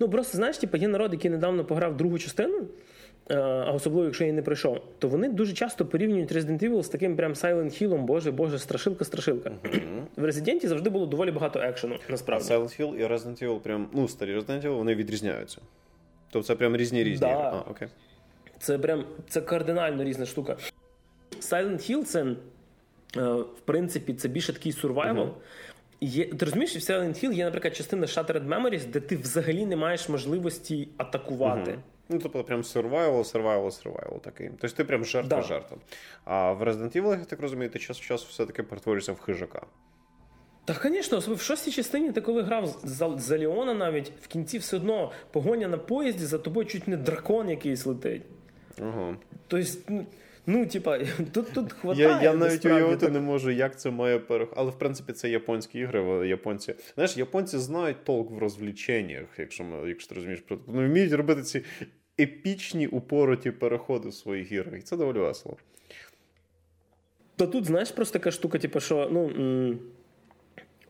Ну 0.00 0.08
просто 0.10 0.36
знаєш, 0.36 0.58
типу, 0.58 0.76
є 0.76 0.88
народ, 0.88 1.12
який 1.12 1.30
недавно 1.30 1.64
пограв 1.64 1.96
другу 1.96 2.18
частину, 2.18 2.66
а 3.30 3.72
особливо, 3.72 4.04
якщо 4.04 4.24
я 4.24 4.32
не 4.32 4.42
пройшов, 4.42 4.80
то 4.98 5.08
вони 5.08 5.28
дуже 5.28 5.52
часто 5.52 5.86
порівнюють 5.86 6.32
Resident 6.32 6.64
Evil 6.64 6.82
з 6.82 6.88
таким 6.88 7.16
прям 7.16 7.32
Silent 7.32 7.82
Hill, 7.82 7.98
боже, 7.98 8.30
боже, 8.30 8.56
страшилка-страшилка. 8.56 9.50
Mm-hmm. 9.62 10.02
В 10.16 10.24
Resident 10.24 10.66
завжди 10.66 10.90
було 10.90 11.06
доволі 11.06 11.30
багато 11.30 11.58
екшену, 11.58 11.96
насправді. 12.08 12.54
А 12.54 12.56
Silent 12.56 12.80
Hill 12.80 12.96
і 12.96 13.04
Resident 13.04 13.44
Evil 13.44 13.58
прям, 13.58 13.88
ну, 13.92 14.08
старі 14.08 14.38
Resident 14.38 14.66
Evil, 14.66 14.76
вони 14.76 14.94
відрізняються. 14.94 15.60
Тобто 16.30 16.46
це 16.46 16.54
прям 16.54 16.76
різні 16.76 17.04
різні. 17.04 17.26
Да. 17.26 17.34
А, 17.34 17.70
окей. 17.70 17.88
Це 18.58 18.78
прям 18.78 19.04
це 19.28 19.40
кардинально 19.40 20.04
різна 20.04 20.26
штука. 20.26 20.56
Silent 21.40 21.90
Hill 21.90 22.04
це, 22.04 22.22
е, 22.22 22.34
в 23.32 23.60
принципі, 23.64 24.14
це 24.14 24.28
більше 24.28 24.52
такий 24.52 24.72
сурвайвал. 24.72 25.26
Uh-huh. 25.26 25.32
Є, 26.00 26.24
Ти 26.24 26.44
розумієш, 26.44 26.76
в 26.76 26.78
Silent 26.78 27.24
Hill 27.24 27.32
є, 27.32 27.44
наприклад, 27.44 27.76
частина 27.76 28.06
Shattered 28.06 28.48
Memories, 28.48 28.86
де 28.86 29.00
ти 29.00 29.16
взагалі 29.16 29.66
не 29.66 29.76
маєш 29.76 30.08
можливості 30.08 30.88
атакувати. 30.96 31.70
Uh-huh. 31.70 31.78
Ну, 32.08 32.18
тобто, 32.22 32.44
прям 32.44 32.62
survival, 32.62 33.32
survival, 33.32 33.84
survival 33.84 34.20
такий. 34.20 34.50
Тобто 34.60 34.76
ти 34.76 34.84
прям 34.84 35.04
жертва-жертва. 35.04 35.76
А 36.24 36.52
в 36.52 36.62
Resident 36.62 37.02
Evil, 37.02 37.18
я 37.18 37.24
так 37.24 37.40
розумію, 37.40 37.70
ти 37.70 37.78
час 37.78 38.00
в 38.00 38.04
час 38.04 38.24
все-таки 38.24 38.62
перетворюєшся 38.62 39.12
в 39.12 39.20
хижака. 39.20 39.62
Так, 40.64 40.86
звісно, 40.90 41.18
в 41.18 41.40
шостій 41.40 41.70
частині 41.70 42.12
ти 42.12 42.20
коли 42.20 42.42
грав 42.42 42.80
за, 42.84 43.18
за 43.18 43.38
Леона 43.38 43.74
навіть 43.74 44.12
в 44.20 44.26
кінці 44.26 44.58
все 44.58 44.76
одно 44.76 45.12
погоня 45.30 45.68
на 45.68 45.78
поїзді, 45.78 46.24
за 46.24 46.38
тобою 46.38 46.66
чуть 46.66 46.88
не 46.88 46.96
дракон 46.96 47.48
якийсь 47.50 47.86
летить. 47.86 48.22
Ага. 48.82 49.16
Тобто, 49.46 49.66
ну, 50.48 50.66
типа, 50.66 50.98
тут 51.32 51.52
тут 51.52 51.72
хватає. 51.72 52.08
Я 52.08 52.22
я 52.22 52.34
навіть 52.34 52.64
уявити 52.64 53.06
так... 53.06 53.12
не 53.12 53.20
можу, 53.20 53.50
як 53.50 53.80
це 53.80 53.90
має 53.90 54.18
перех. 54.18 54.48
Але 54.56 54.70
в 54.70 54.78
принципі 54.78 55.12
це 55.12 55.28
японські 55.28 55.78
ігри. 55.78 56.28
Японці. 56.28 56.74
Знаєш, 56.94 57.16
японці 57.16 57.58
знають 57.58 58.04
толк 58.04 58.30
в 58.30 58.38
розвліченнях, 58.38 59.26
якщо 59.38 59.64
ми, 59.64 59.88
якщо 59.88 60.08
ти 60.08 60.14
розумієш, 60.14 60.44
вони 60.66 60.88
вміють 60.88 61.12
робити 61.12 61.42
ці 61.42 61.64
епічні 62.20 62.86
упороті 62.86 63.50
переходи 63.50 64.08
в 64.08 64.14
своїх 64.14 64.52
іграх. 64.52 64.80
І 64.80 64.82
це 64.82 64.96
доволі 64.96 65.18
весело. 65.18 65.56
Та 67.36 67.46
тут, 67.46 67.64
знаєш, 67.64 67.90
просто 67.90 68.18
така 68.18 68.30
штука, 68.30 68.58
типу, 68.58 68.80
що, 68.80 69.08
ну. 69.12 69.28
М- 69.28 69.78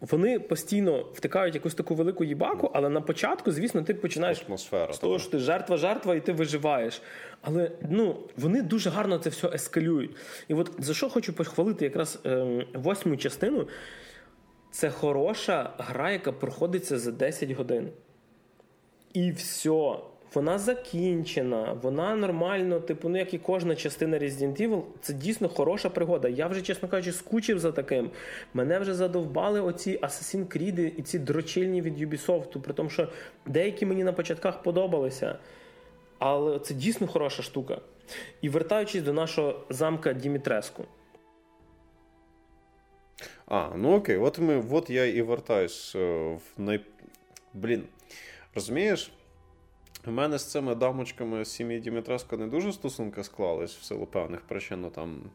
вони 0.01 0.41
постійно 0.41 1.07
втикають 1.15 1.55
якусь 1.55 1.75
таку 1.75 1.95
велику 1.95 2.25
їбаку, 2.25 2.71
але 2.75 2.89
на 2.89 3.01
початку, 3.01 3.51
звісно, 3.51 3.83
ти 3.83 3.95
починаєш 3.95 4.45
Атмосфера, 4.49 4.93
з 4.93 4.99
того, 4.99 5.19
що 5.19 5.31
ти 5.31 5.39
жертва, 5.39 5.77
жертва, 5.77 6.15
і 6.15 6.21
ти 6.21 6.33
виживаєш. 6.33 7.03
Але 7.41 7.71
ну 7.91 8.17
вони 8.37 8.63
дуже 8.63 8.91
гарно 8.91 9.19
це 9.19 9.31
все 9.31 9.49
ескалюють. 9.49 10.17
І 10.49 10.55
от 10.55 10.71
за 10.79 10.95
що 10.95 11.09
хочу 11.09 11.33
похвалити 11.33 11.85
якраз 11.85 12.19
е, 12.27 12.67
восьму 12.75 13.17
частину, 13.17 13.69
це 14.71 14.91
хороша 14.91 15.75
гра, 15.79 16.13
яка 16.13 16.33
проходиться 16.33 16.99
за 16.99 17.13
10 17.13 17.51
годин. 17.51 17.89
І 19.13 19.33
все. 19.33 19.95
Вона 20.35 20.59
закінчена, 20.59 21.77
вона 21.83 22.17
нормально, 22.17 22.81
типу, 22.81 23.09
ну 23.09 23.19
як 23.19 23.35
і 23.35 23.39
кожна 23.39 23.77
частина 23.77 24.19
Resident 24.19 24.69
Evil, 24.69 24.83
це 25.01 25.13
дійсно 25.13 25.49
хороша 25.49 25.91
пригода. 25.91 26.29
Я 26.29 26.47
вже, 26.47 26.63
чесно 26.63 26.89
кажучи, 26.89 27.13
скучив 27.13 27.59
за 27.59 27.73
таким. 27.73 28.11
Мене 28.55 28.79
вже 28.79 28.95
задовбали 28.95 29.61
оці 29.61 29.99
Assassin's 30.03 30.47
Creed 30.47 30.93
і 30.97 31.03
ці 31.03 31.19
дрочильні 31.19 31.83
від 31.83 32.03
Ubisoft, 32.03 32.61
при 32.61 32.75
тому, 32.75 32.91
що 32.91 33.09
деякі 33.47 33.87
мені 33.87 34.05
на 34.05 34.13
початках 34.13 34.63
подобалися. 34.63 35.39
Але 36.19 36.59
це 36.59 36.75
дійсно 36.75 37.07
хороша 37.07 37.43
штука. 37.43 37.81
І 38.43 38.49
вертаючись 38.49 39.03
до 39.03 39.13
нашого 39.13 39.61
замка 39.71 40.13
Дімітреску. 40.13 40.85
А, 43.47 43.71
ну 43.77 43.97
окей, 43.97 44.17
от 44.17 44.39
ми, 44.39 44.65
от 44.71 44.91
я 44.91 45.07
і 45.07 45.23
вертаюсь 45.23 45.93
е, 45.97 45.99
в 46.57 46.61
най... 46.61 46.81
Блін, 47.55 47.85
розумієш? 48.55 49.11
У 50.09 50.11
мене 50.11 50.39
з 50.39 50.45
цими 50.45 50.75
дамочками 50.75 51.45
з 51.45 51.49
сім'ї 51.49 51.81
Дімітреско 51.81 52.37
не 52.37 52.47
дуже 52.47 52.73
стосунки 52.73 53.25
склались 53.25 53.77
в 53.77 53.85
силу 53.85 54.07
певних 54.07 54.41
причин. 54.41 54.81
Ну, 54.81 54.91
там 54.91 55.31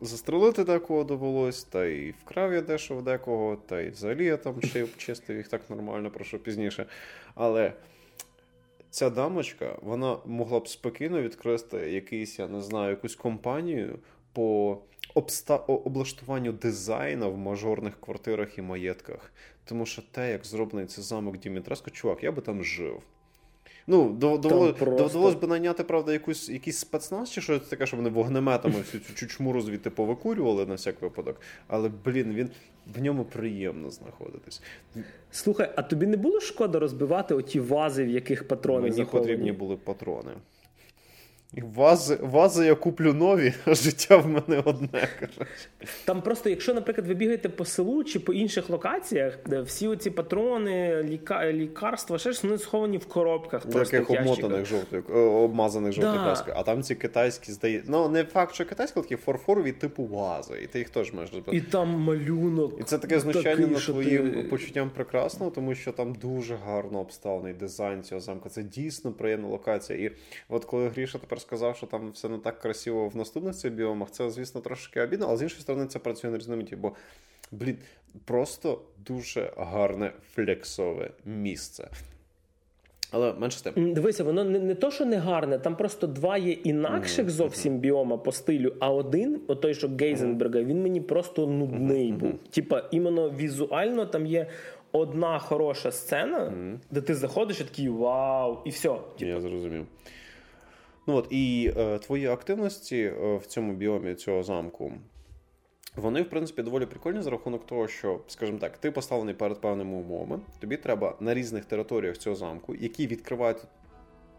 Застрелити 0.00 0.64
декого 0.64 1.04
довелось, 1.04 1.64
та 1.64 1.84
й 1.84 2.10
вкрав 2.10 2.52
я 2.52 2.60
дещо 2.60 2.96
в 2.96 3.02
декого, 3.02 3.56
та 3.56 3.80
й 3.80 3.90
взагалі 3.90 4.24
я 4.24 4.36
там 4.36 4.62
ще 4.62 4.86
чистив 4.96 5.36
їх 5.36 5.48
так 5.48 5.70
нормально, 5.70 6.10
про 6.10 6.24
що 6.24 6.38
пізніше. 6.38 6.86
Але 7.34 7.72
ця 8.90 9.10
дамочка, 9.10 9.78
вона 9.82 10.18
могла 10.26 10.60
б 10.60 10.68
спокійно 10.68 11.22
відкрити 11.22 11.76
якийсь, 11.76 12.38
я 12.38 12.48
не 12.48 12.60
знаю, 12.60 12.90
якусь 12.90 13.16
компанію 13.16 13.98
по 14.32 14.78
обста... 15.14 15.56
облаштуванню 15.56 16.52
дизайну 16.52 17.32
в 17.32 17.38
мажорних 17.38 18.00
квартирах 18.00 18.58
і 18.58 18.62
маєтках. 18.62 19.32
Тому 19.64 19.86
що 19.86 20.02
те, 20.10 20.30
як 20.32 20.44
зроблений 20.44 20.86
цей 20.86 21.04
замок 21.04 21.38
Дімітреско, 21.38 21.90
чувак, 21.90 22.24
я 22.24 22.32
би 22.32 22.42
там 22.42 22.64
жив. 22.64 23.02
Ну, 23.86 24.12
довело, 24.12 24.72
просто... 24.72 25.08
довелось 25.08 25.34
би 25.34 25.48
наняти, 25.48 25.84
правда, 25.84 26.12
якусь, 26.12 26.48
якийсь 26.48 26.78
спецназ, 26.78 27.30
чи 27.32 27.40
щось 27.40 27.62
таке, 27.62 27.86
щоб 27.86 28.00
вони 28.00 28.10
вогнеметами 28.10 28.78
всю 28.78 29.00
цю 29.04 29.14
чучмуру 29.14 29.60
звідти 29.60 29.90
повикурювали 29.90 30.66
на 30.66 30.74
всяк 30.74 31.02
випадок. 31.02 31.40
Але, 31.66 31.90
блін, 32.04 32.34
він 32.34 32.50
в 32.94 33.02
ньому 33.02 33.24
приємно 33.24 33.90
знаходитись. 33.90 34.62
Слухай, 35.30 35.70
а 35.76 35.82
тобі 35.82 36.06
не 36.06 36.16
було 36.16 36.40
шкода 36.40 36.78
розбивати 36.78 37.34
оті 37.34 37.60
вази, 37.60 38.04
в 38.04 38.08
яких 38.08 38.48
патрони 38.48 38.80
Мені 38.80 38.94
заховані? 38.94 39.26
потрібні 39.26 39.52
були 39.52 39.76
патрони. 39.76 40.30
Вази, 41.62 42.18
вази 42.22 42.66
я 42.66 42.74
куплю 42.74 43.14
нові, 43.14 43.54
а 43.64 43.74
життя 43.74 44.16
в 44.16 44.26
мене 44.26 44.62
одне. 44.64 45.08
Там 46.04 46.22
просто, 46.22 46.50
якщо, 46.50 46.74
наприклад, 46.74 47.06
ви 47.08 47.14
бігаєте 47.14 47.48
по 47.48 47.64
селу 47.64 48.04
чи 48.04 48.20
по 48.20 48.32
інших 48.32 48.70
локаціях, 48.70 49.38
де 49.46 49.60
всі 49.60 49.88
оці 49.88 50.10
патрони, 50.10 51.02
ліка, 51.02 51.52
лікарства, 51.52 52.18
ще 52.18 52.32
ж 52.32 52.40
вони 52.42 52.58
сховані 52.58 52.98
в 52.98 53.06
коробках. 53.06 53.66
Таких 53.66 54.10
обмотаних 54.10 54.66
жовтою, 54.66 55.04
обмазаних 55.32 55.92
жовтою 55.92 56.16
да. 56.16 56.24
краскою. 56.24 56.56
А 56.58 56.62
там 56.62 56.82
ці 56.82 56.94
китайські 56.94 57.52
здається. 57.52 57.92
Ну, 57.92 58.08
не 58.08 58.24
факт, 58.24 58.54
що 58.54 58.64
китайські, 58.64 59.00
такі 59.00 59.16
фарфорові 59.16 59.72
типу 59.72 60.04
вази. 60.04 60.54
І 60.64 60.66
ти 60.66 60.78
їх 60.78 60.90
теж 60.90 61.12
можеш 61.12 61.34
І 61.52 61.60
там 61.60 61.88
малюнок. 61.88 62.80
І 62.80 62.82
це 62.82 62.98
таке 62.98 63.20
знущання 63.20 63.66
над 63.66 63.82
твоїм 63.82 64.32
ти... 64.32 64.42
почуттям 64.42 64.90
прекрасного, 64.90 65.50
тому 65.50 65.74
що 65.74 65.92
там 65.92 66.14
дуже 66.14 66.56
гарно 66.56 67.00
обставлений 67.00 67.54
дизайн 67.54 68.02
цього 68.02 68.20
замку. 68.20 68.48
Це 68.48 68.62
дійсно 68.62 69.12
приємна 69.12 69.48
локація. 69.48 69.98
І 69.98 70.12
от 70.48 70.64
коли 70.64 70.88
Гріша 70.88 71.18
тепер 71.18 71.40
сказав, 71.44 71.76
що 71.76 71.86
там 71.86 72.10
все 72.10 72.28
не 72.28 72.38
так 72.38 72.58
красиво 72.58 73.08
в 73.08 73.16
наступних 73.16 73.54
цих 73.54 73.72
біомах, 73.72 74.10
це, 74.10 74.30
звісно, 74.30 74.60
трошки 74.60 75.00
обідно, 75.00 75.26
але 75.26 75.36
з 75.36 75.42
іншої 75.42 75.62
сторони, 75.62 75.86
це 75.86 75.98
працює 75.98 76.30
на 76.30 76.38
різноманітті, 76.38 76.76
бо, 76.76 76.92
блін, 77.52 77.78
просто 78.24 78.80
дуже 79.06 79.52
гарне 79.56 80.12
флексове 80.34 81.10
місце. 81.24 81.88
Але 83.10 83.32
менше 83.32 83.58
з 83.58 83.62
тим. 83.62 83.92
Дивися, 83.94 84.24
воно 84.24 84.44
не 84.44 84.58
не 84.58 84.74
то, 84.74 84.90
що 84.90 85.04
не 85.04 85.16
гарне, 85.16 85.58
там 85.58 85.76
просто 85.76 86.06
два 86.06 86.38
є 86.38 86.52
інакших 86.52 87.30
зовсім 87.30 87.78
біома 87.78 88.16
по 88.16 88.32
стилю, 88.32 88.72
а 88.80 88.90
один, 88.90 89.40
отой, 89.48 89.74
що 89.74 89.88
Гейзенберга, 90.00 90.60
він 90.62 90.82
мені 90.82 91.00
просто 91.00 91.46
нудний 91.46 92.12
був. 92.12 92.32
Типа, 92.50 92.82
іменно 92.90 93.30
візуально 93.30 94.06
там 94.06 94.26
є 94.26 94.46
одна 94.92 95.38
хороша 95.38 95.92
сцена, 95.92 96.52
де 96.90 97.00
ти 97.00 97.14
заходиш 97.14 97.60
і 97.60 97.64
такий 97.64 97.88
вау, 97.88 98.58
і 98.64 98.70
все. 98.70 98.88
Типу. 98.88 99.30
Я 99.30 99.40
зрозумів. 99.40 99.86
Ну 101.06 101.16
от 101.16 101.26
і 101.30 101.72
е, 101.76 101.98
твої 101.98 102.26
активності 102.26 103.02
е, 103.02 103.36
в 103.36 103.46
цьому 103.46 103.72
біомі 103.72 104.14
цього 104.14 104.42
замку. 104.42 104.92
Вони, 105.96 106.22
в 106.22 106.30
принципі, 106.30 106.62
доволі 106.62 106.86
прикольні 106.86 107.22
за 107.22 107.30
рахунок 107.30 107.66
того, 107.66 107.88
що, 107.88 108.20
скажімо 108.26 108.58
так, 108.58 108.78
ти 108.78 108.90
поставлений 108.90 109.34
перед 109.34 109.60
певними 109.60 109.96
умовами. 109.96 110.40
Тобі 110.58 110.76
треба 110.76 111.16
на 111.20 111.34
різних 111.34 111.64
територіях 111.64 112.18
цього 112.18 112.36
замку, 112.36 112.74
які 112.74 113.06
відкривають 113.06 113.58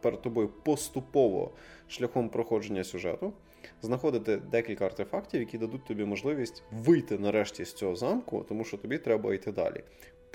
перед 0.02 0.22
тобою 0.22 0.50
поступово 0.64 1.52
шляхом 1.88 2.30
проходження 2.30 2.84
сюжету, 2.84 3.34
знаходити 3.82 4.38
декілька 4.38 4.86
артефактів, 4.86 5.40
які 5.40 5.58
дадуть 5.58 5.86
тобі 5.86 6.06
можливість 6.06 6.64
вийти 6.72 7.20
нарешті 7.20 7.66
з 7.66 7.74
цього 7.74 7.96
замку, 7.96 8.46
тому 8.50 8.64
що 8.64 8.78
тобі 8.78 8.98
треба 8.98 9.34
йти 9.34 9.52
далі 9.52 9.84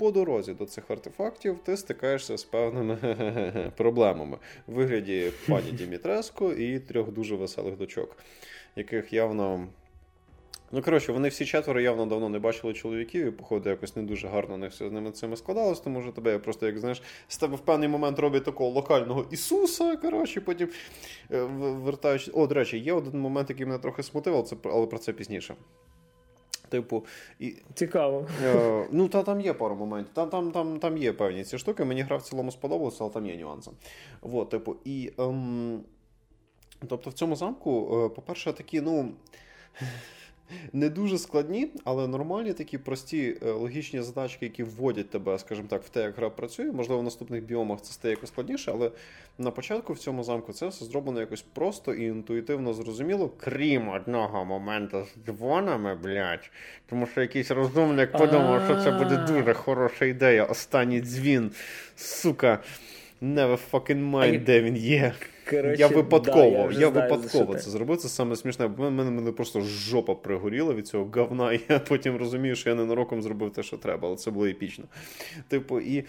по 0.01 0.11
дорозі 0.11 0.53
до 0.53 0.65
цих 0.65 0.91
артефактів 0.91 1.59
ти 1.63 1.77
стикаєшся 1.77 2.37
з 2.37 2.43
певними 2.43 2.97
проблемами 3.77 4.37
в 4.67 4.73
вигляді 4.73 5.31
пані 5.47 5.71
Дімітреско 5.71 6.51
і 6.51 6.79
трьох 6.79 7.11
дуже 7.11 7.35
веселих 7.35 7.77
дочок, 7.77 8.17
яких 8.75 9.13
явно. 9.13 9.67
Ну, 10.71 10.81
коротше, 10.81 11.11
вони 11.11 11.29
всі 11.29 11.45
четверо 11.45 11.81
явно 11.81 12.05
давно 12.05 12.29
не 12.29 12.39
бачили 12.39 12.73
чоловіків, 12.73 13.27
і, 13.27 13.31
походу, 13.31 13.69
якось 13.69 13.95
не 13.95 14.03
дуже 14.03 14.27
гарно 14.27 14.57
не 14.57 14.67
все 14.67 14.89
з 14.89 14.91
ними 14.91 15.11
цими 15.11 15.37
складалось, 15.37 15.79
тому 15.79 16.01
що 16.01 16.11
тебе 16.11 16.39
просто, 16.39 16.65
як 16.65 16.79
знаєш, 16.79 17.01
з 17.27 17.37
тебе 17.37 17.55
в 17.55 17.59
певний 17.59 17.89
момент 17.89 18.19
роблять 18.19 18.43
такого 18.43 18.69
локального 18.69 19.25
Ісуса. 19.31 19.95
Коротше, 19.95 20.41
потім 20.41 20.69
е, 21.31 21.41
вертаючи. 21.59 22.31
О, 22.31 22.47
до 22.47 22.55
речі, 22.55 22.79
є 22.79 22.93
один 22.93 23.19
момент, 23.19 23.49
який 23.49 23.65
мене 23.65 23.79
трохи 23.79 24.03
смутив, 24.03 24.45
але 24.63 24.87
про 24.87 24.99
це 24.99 25.13
пізніше. 25.13 25.55
Типу, 26.71 27.05
і... 27.39 27.55
Цікаво. 27.73 28.27
Е, 28.43 28.87
ну, 28.91 29.07
та 29.07 29.23
там 29.23 29.41
є 29.41 29.53
пару 29.53 29.75
моментів. 29.75 30.13
Там 30.13 30.29
там, 30.29 30.51
там, 30.51 30.79
там 30.79 30.97
є 30.97 31.13
певні 31.13 31.43
ці 31.43 31.57
штуки. 31.57 31.85
Мені 31.85 32.01
гра 32.01 32.17
в 32.17 32.21
цілому 32.21 32.51
сподобалася, 32.51 32.97
але 33.03 33.13
там 33.13 33.25
є 33.25 33.37
нюанси. 33.37 33.71
Вот, 34.21 34.49
типу, 34.49 34.75
і, 34.85 35.11
ем, 35.17 35.83
Тобто 36.87 37.09
в 37.09 37.13
цьому 37.13 37.35
замку, 37.35 38.01
е, 38.05 38.09
по-перше, 38.09 38.53
такі, 38.53 38.81
ну 38.81 39.11
не 40.73 40.89
дуже 40.89 41.17
складні, 41.17 41.71
але 41.83 42.07
нормальні 42.07 42.53
такі 42.53 42.77
прості 42.77 43.37
е, 43.41 43.51
логічні 43.51 44.01
задачки, 44.01 44.45
які 44.45 44.63
вводять 44.63 45.09
тебе, 45.09 45.39
скажімо 45.39 45.67
так, 45.69 45.83
в 45.83 45.89
те, 45.89 46.01
як 46.01 46.15
гра 46.17 46.29
працює. 46.29 46.71
Можливо, 46.71 47.01
в 47.01 47.03
наступних 47.03 47.43
біомах 47.43 47.81
це 47.81 47.93
стає 47.93 48.13
якось 48.13 48.29
складніше, 48.29 48.71
але 48.73 48.91
на 49.37 49.51
початку 49.51 49.93
в 49.93 49.99
цьому 49.99 50.23
замку 50.23 50.53
це 50.53 50.67
все 50.67 50.85
зроблено 50.85 51.19
якось 51.19 51.41
просто 51.41 51.93
і 51.93 52.05
інтуїтивно 52.05 52.73
зрозуміло, 52.73 53.31
крім 53.37 53.89
одного 53.89 54.45
моменту 54.45 55.05
з 55.05 55.25
дзвонами, 55.25 55.95
блядь. 55.95 56.51
Тому 56.89 57.07
що 57.07 57.21
якийсь 57.21 57.51
розумник 57.51 58.11
подумав, 58.11 58.61
що 58.65 58.83
це 58.83 58.91
буде 58.91 59.17
дуже 59.17 59.53
хороша 59.53 60.05
ідея. 60.05 60.43
Останній 60.43 61.01
дзвін, 61.01 61.51
сука. 61.95 62.59
Never 63.21 63.59
fucking 63.71 64.11
mind, 64.11 64.43
де 64.43 64.61
він 64.61 64.77
є. 64.77 65.13
Короче, 65.51 65.81
я 65.81 65.87
випадково 65.87 66.67
да, 66.67 66.73
я, 66.73 66.79
я 66.79 66.89
випадково 66.89 67.55
це 67.55 67.69
зробив. 67.69 67.97
Це 67.97 68.09
саме 68.09 68.35
смішне. 68.35 68.67
Бо 68.67 68.91
мене 68.91 69.11
мене 69.11 69.31
просто 69.31 69.61
жопа 69.61 70.15
пригоріла 70.15 70.73
від 70.73 70.87
цього 70.87 71.11
говна, 71.15 71.53
і 71.53 71.61
я 71.69 71.79
потім 71.79 72.17
розумію, 72.17 72.55
що 72.55 72.69
я 72.69 72.75
ненароком 72.75 73.21
зробив 73.21 73.53
те, 73.53 73.63
що 73.63 73.77
треба, 73.77 74.07
але 74.07 74.17
це 74.17 74.31
було 74.31 74.45
епічно. 74.45 74.85
Типу, 75.47 75.79
і. 75.79 76.03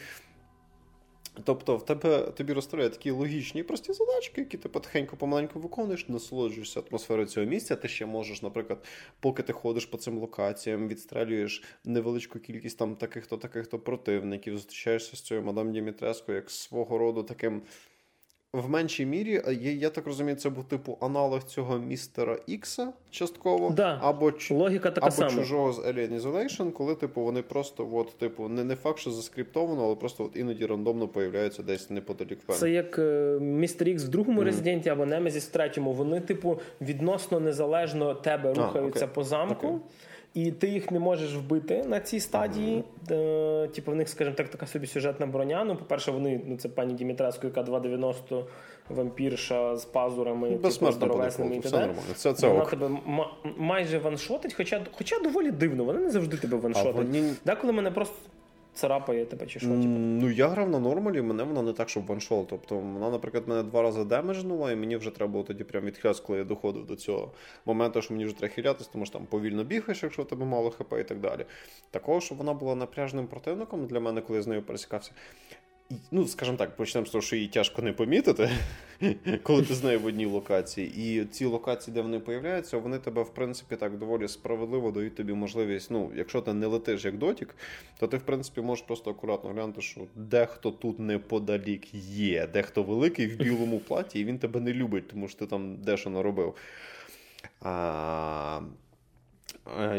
Тобто 1.44 1.76
в 1.76 1.84
тебе 1.84 2.20
тобі 2.20 2.52
розставляє 2.52 2.90
такі 2.90 3.10
логічні 3.10 3.60
і 3.60 3.64
прості 3.64 3.92
задачки, 3.92 4.40
які 4.40 4.58
ти 4.58 4.68
потихеньку 4.68 5.16
помаленьку 5.16 5.60
виконуєш, 5.60 6.08
насолоджуєшся 6.08 6.82
атмосферою 6.90 7.28
цього 7.28 7.46
місця. 7.46 7.76
Ти 7.76 7.88
ще 7.88 8.06
можеш, 8.06 8.42
наприклад, 8.42 8.84
поки 9.20 9.42
ти 9.42 9.52
ходиш 9.52 9.86
по 9.86 9.96
цим 9.96 10.18
локаціям, 10.18 10.88
відстрелюєш 10.88 11.62
невеличку 11.84 12.38
кількість 12.38 12.78
там 12.78 12.96
таких-то 12.96 13.36
таких-то 13.36 13.78
противників, 13.78 14.54
зустрічаєшся 14.56 15.16
з 15.16 15.20
цією 15.20 15.46
мадам 15.46 15.72
Дімітреско 15.72 16.32
як 16.32 16.50
свого 16.50 16.98
роду 16.98 17.22
таким 17.22 17.62
в 18.52 18.70
меншій 18.70 19.06
мірі, 19.06 19.42
я, 19.46 19.72
я 19.72 19.90
так 19.90 20.06
розумію, 20.06 20.36
це 20.36 20.50
був 20.50 20.64
типу 20.64 20.98
аналог 21.00 21.42
цього 21.42 21.78
містера 21.78 22.38
Ікса 22.46 22.92
частково, 23.10 23.70
да. 23.70 23.98
або 24.02 24.32
Логіка 24.50 24.90
така 24.90 25.06
або 25.06 25.16
сама. 25.16 25.30
чужого 25.30 25.72
з 25.72 25.78
Alien 25.78 26.20
Isolation, 26.20 26.72
коли 26.72 26.94
типу 26.94 27.20
вони 27.20 27.42
просто, 27.42 27.88
от, 27.92 28.18
типу, 28.18 28.48
не 28.48 28.64
не 28.64 28.76
факт, 28.76 28.98
що 28.98 29.10
заскриптовано, 29.10 29.84
але 29.84 29.94
просто 29.94 30.24
от 30.24 30.36
іноді 30.36 30.66
рандомно 30.66 31.08
появляються 31.08 31.62
десь 31.62 31.90
неподалік 31.90 32.38
певно. 32.40 32.60
Це 32.60 32.70
як 32.70 32.98
е, 32.98 33.38
містер 33.40 33.88
Ікс 33.88 34.04
в 34.04 34.08
другому 34.08 34.40
mm. 34.40 34.44
резиденті 34.44 34.88
або 34.88 35.06
Немезіс 35.06 35.46
в 35.46 35.50
третьому. 35.50 35.92
Вони, 35.92 36.20
типу, 36.20 36.60
відносно 36.80 37.40
незалежно 37.40 38.14
тебе 38.14 38.54
рухаються 38.54 39.06
okay. 39.06 39.14
по 39.14 39.24
замку. 39.24 39.66
Okay. 39.66 39.78
І 40.34 40.52
ти 40.52 40.68
їх 40.68 40.90
не 40.90 40.98
можеш 40.98 41.34
вбити 41.34 41.84
на 41.88 42.00
цій 42.00 42.20
стадії. 42.20 42.84
Mm-hmm. 43.08 43.68
Типу, 43.68 43.92
в 43.92 43.94
них, 43.94 44.08
скажімо 44.08 44.36
так, 44.36 44.48
така 44.48 44.66
собі 44.66 44.86
сюжетна 44.86 45.26
броня. 45.26 45.64
Ну, 45.64 45.76
по-перше, 45.76 46.10
вони 46.10 46.40
ну 46.46 46.56
це 46.56 46.68
пані 46.68 46.94
Дімітреско, 46.94 47.46
яка 47.46 47.62
2,90 47.62 48.44
вампірша 48.88 49.76
з 49.76 49.84
пазурами, 49.84 50.50
типу, 50.50 50.92
здоровесними 50.92 51.56
і 51.56 51.60
т.д. 51.60 51.94
Це, 52.14 52.32
це 52.32 52.48
Вона 52.48 52.64
тебе 52.64 52.88
ма- 53.06 53.30
майже 53.56 53.98
ваншотить, 53.98 54.54
хоча 54.54 54.86
хоча 54.92 55.18
доволі 55.18 55.50
дивно, 55.50 55.84
вони 55.84 56.00
не 56.00 56.10
завжди 56.10 56.36
тебе 56.36 56.56
ваншотить. 56.56 56.96
Вони... 56.96 57.34
Деколи 57.44 57.72
мене 57.72 57.90
просто. 57.90 58.16
Царапає 58.74 59.24
тебе 59.24 59.46
чи 59.46 59.58
що? 59.58 59.68
Типу? 59.68 59.78
Ну, 59.98 60.30
я 60.30 60.48
грав 60.48 60.70
на 60.70 60.78
нормалі, 60.78 61.22
мене 61.22 61.42
вона 61.42 61.62
не 61.62 61.72
так, 61.72 61.88
щоб 61.88 62.06
ваншот. 62.06 62.46
Тобто 62.50 62.78
вона, 62.78 63.10
наприклад, 63.10 63.48
мене 63.48 63.62
два 63.62 63.82
рази 63.82 64.04
демеджнула, 64.04 64.72
і 64.72 64.76
мені 64.76 64.96
вже 64.96 65.10
треба 65.10 65.32
було 65.32 65.44
тоді 65.44 65.64
прям 65.64 65.84
відхилятися, 65.84 66.24
коли 66.26 66.38
я 66.38 66.44
доходив 66.44 66.86
до 66.86 66.96
цього 66.96 67.32
моменту, 67.66 68.02
що 68.02 68.14
мені 68.14 68.24
вже 68.24 68.38
треба 68.38 68.54
хилятися, 68.54 68.90
тому 68.92 69.06
що 69.06 69.18
там 69.18 69.26
повільно 69.26 69.64
бігаєш, 69.64 70.02
якщо 70.02 70.22
в 70.22 70.26
тебе 70.26 70.46
мало 70.46 70.70
хп 70.70 70.94
і 71.00 71.04
так 71.04 71.20
далі. 71.20 71.44
Такого, 71.90 72.20
щоб 72.20 72.38
вона 72.38 72.54
була 72.54 72.74
напряжним 72.74 73.26
противником 73.26 73.86
для 73.86 74.00
мене, 74.00 74.20
коли 74.20 74.36
я 74.36 74.42
з 74.42 74.46
нею 74.46 74.62
пересікався 74.62 75.12
ну, 76.10 76.26
скажімо 76.26 76.56
так, 76.56 76.76
почнемо 76.76 77.06
з 77.06 77.10
того, 77.10 77.22
що 77.22 77.36
її 77.36 77.48
тяжко 77.48 77.82
не 77.82 77.92
помітити, 77.92 78.50
коли 79.42 79.62
ти 79.62 79.74
з 79.74 79.84
нею 79.84 80.00
в 80.00 80.06
одній 80.06 80.26
локації. 80.26 80.92
І 80.96 81.24
ці 81.24 81.44
локації, 81.44 81.94
де 81.94 82.00
вони 82.00 82.18
появляються, 82.18 82.78
вони 82.78 82.98
тебе, 82.98 83.22
в 83.22 83.34
принципі, 83.34 83.76
так 83.76 83.98
доволі 83.98 84.28
справедливо 84.28 84.90
дають 84.90 85.14
тобі 85.14 85.32
можливість. 85.32 85.90
Ну, 85.90 86.12
якщо 86.16 86.40
ти 86.40 86.52
не 86.52 86.66
летиш 86.66 87.04
як 87.04 87.18
дотік, 87.18 87.54
то 87.98 88.06
ти, 88.06 88.16
в 88.16 88.22
принципі, 88.22 88.60
можеш 88.60 88.84
просто 88.84 89.10
акуратно 89.10 89.50
глянути, 89.50 89.80
що 89.80 90.00
дехто 90.14 90.70
тут 90.70 90.98
неподалік 90.98 91.94
є, 91.94 92.46
дехто 92.52 92.82
великий 92.82 93.26
в 93.26 93.36
білому 93.36 93.78
платі, 93.78 94.20
і 94.20 94.24
він 94.24 94.38
тебе 94.38 94.60
не 94.60 94.72
любить, 94.72 95.08
тому 95.08 95.28
що 95.28 95.38
ти 95.38 95.46
там 95.46 95.76
дещо 95.76 96.10
наробив. 96.10 96.54
А, 97.60 98.60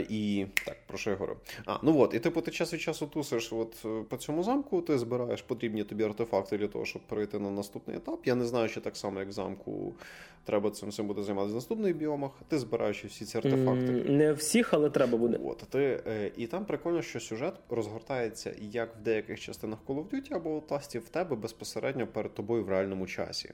і 0.09 0.45
так, 0.65 0.77
про 0.87 0.97
що 0.97 1.09
я 1.09 1.15
говорю? 1.15 1.37
А, 1.65 1.77
ну 1.83 1.99
от, 1.99 2.13
і 2.13 2.19
типу 2.19 2.41
ти 2.41 2.51
час 2.51 2.73
від 2.73 2.81
часу 2.81 3.07
тусиш 3.07 3.53
от 3.53 3.75
е, 3.85 4.03
по 4.09 4.17
цьому 4.17 4.43
замку, 4.43 4.81
ти 4.81 4.97
збираєш 4.97 5.41
потрібні 5.41 5.83
тобі 5.83 6.03
артефакти 6.03 6.57
для 6.57 6.67
того, 6.67 6.85
щоб 6.85 7.01
перейти 7.01 7.39
на 7.39 7.51
наступний 7.51 7.97
етап. 7.97 8.19
Я 8.25 8.35
не 8.35 8.45
знаю, 8.45 8.69
чи 8.69 8.81
так 8.81 8.97
само, 8.97 9.19
як 9.19 9.29
в 9.29 9.31
замку, 9.31 9.93
треба 10.43 10.71
цим 10.71 10.89
всім 10.89 11.07
буде 11.07 11.23
займатися 11.23 11.51
в 11.51 11.55
наступних 11.55 11.95
біомах. 11.95 12.31
Ти 12.47 12.59
збираєш 12.59 13.05
всі 13.05 13.25
ці 13.25 13.37
артефакти. 13.37 13.91
Не 13.91 14.33
всіх, 14.33 14.73
але 14.73 14.89
треба 14.89 15.17
буде. 15.17 15.39
От, 15.43 15.57
ти, 15.57 16.03
е, 16.07 16.31
І 16.37 16.47
там 16.47 16.65
прикольно, 16.65 17.01
що 17.01 17.19
сюжет 17.19 17.53
розгортається 17.69 18.55
як 18.61 18.95
в 18.95 19.03
деяких 19.03 19.39
частинах 19.39 19.79
Call 19.87 19.95
of 19.95 20.09
Duty 20.09 20.35
або 20.35 20.59
Outlast, 20.59 20.99
в 20.99 21.09
тебе 21.09 21.35
безпосередньо 21.35 22.07
перед 22.07 22.33
тобою 22.33 22.63
в 22.63 22.69
реальному 22.69 23.07
часі. 23.07 23.51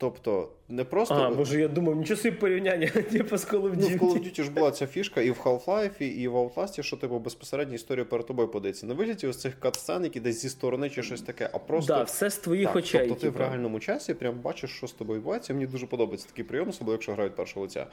Тобто, 0.00 0.48
не 0.68 0.84
просто. 0.84 1.14
А, 1.14 1.30
боже, 1.30 1.60
я 1.60 1.68
думав, 1.68 1.96
нічого 1.96 2.20
собі 2.20 2.36
порівняння 2.36 2.86
типу, 3.12 3.36
з 3.36 3.46
Call 3.46 3.62
of 3.62 3.76
Duty. 3.76 3.98
Ну, 4.00 4.08
в 4.08 4.12
Call 4.12 4.18
of 4.18 4.24
Duty 4.24 4.42
ж 4.42 4.50
була 4.50 4.70
ця 4.70 4.86
фішка 4.86 5.20
і 5.20 5.30
в 5.30 5.36
Half-Life, 5.44 6.02
і 6.02 6.28
в 6.28 6.36
Outlast, 6.36 6.82
що 6.82 6.96
типу 6.96 7.18
безпосередньо 7.18 7.74
історія 7.74 8.04
перед 8.04 8.26
тобою 8.26 8.48
подається. 8.48 8.86
Не 8.86 8.94
вигляді 8.94 9.26
ось 9.26 9.40
цих 9.40 9.60
катсцен, 9.60 10.04
які 10.04 10.20
десь 10.20 10.42
зі 10.42 10.48
сторони 10.48 10.90
чи 10.90 11.02
щось 11.02 11.22
таке, 11.22 11.50
а 11.52 11.58
просто 11.58 11.94
да, 11.94 12.02
все 12.02 12.30
з 12.30 12.36
твоїх 12.36 12.66
так, 12.66 12.76
очей. 12.76 13.08
Тобто 13.08 13.20
ти 13.20 13.30
в 13.30 13.36
реальному 13.36 13.80
часі 13.80 14.14
прям 14.14 14.40
бачиш, 14.40 14.70
що 14.70 14.86
з 14.86 14.92
тобою 14.92 15.18
відбувається. 15.18 15.54
Мені 15.54 15.66
дуже 15.66 15.86
подобається 15.86 16.28
такий 16.28 16.44
прийом, 16.44 16.68
особливо 16.68 16.92
якщо 16.92 17.12
грають 17.12 17.36
першого 17.36 17.66
лиця. 17.66 17.86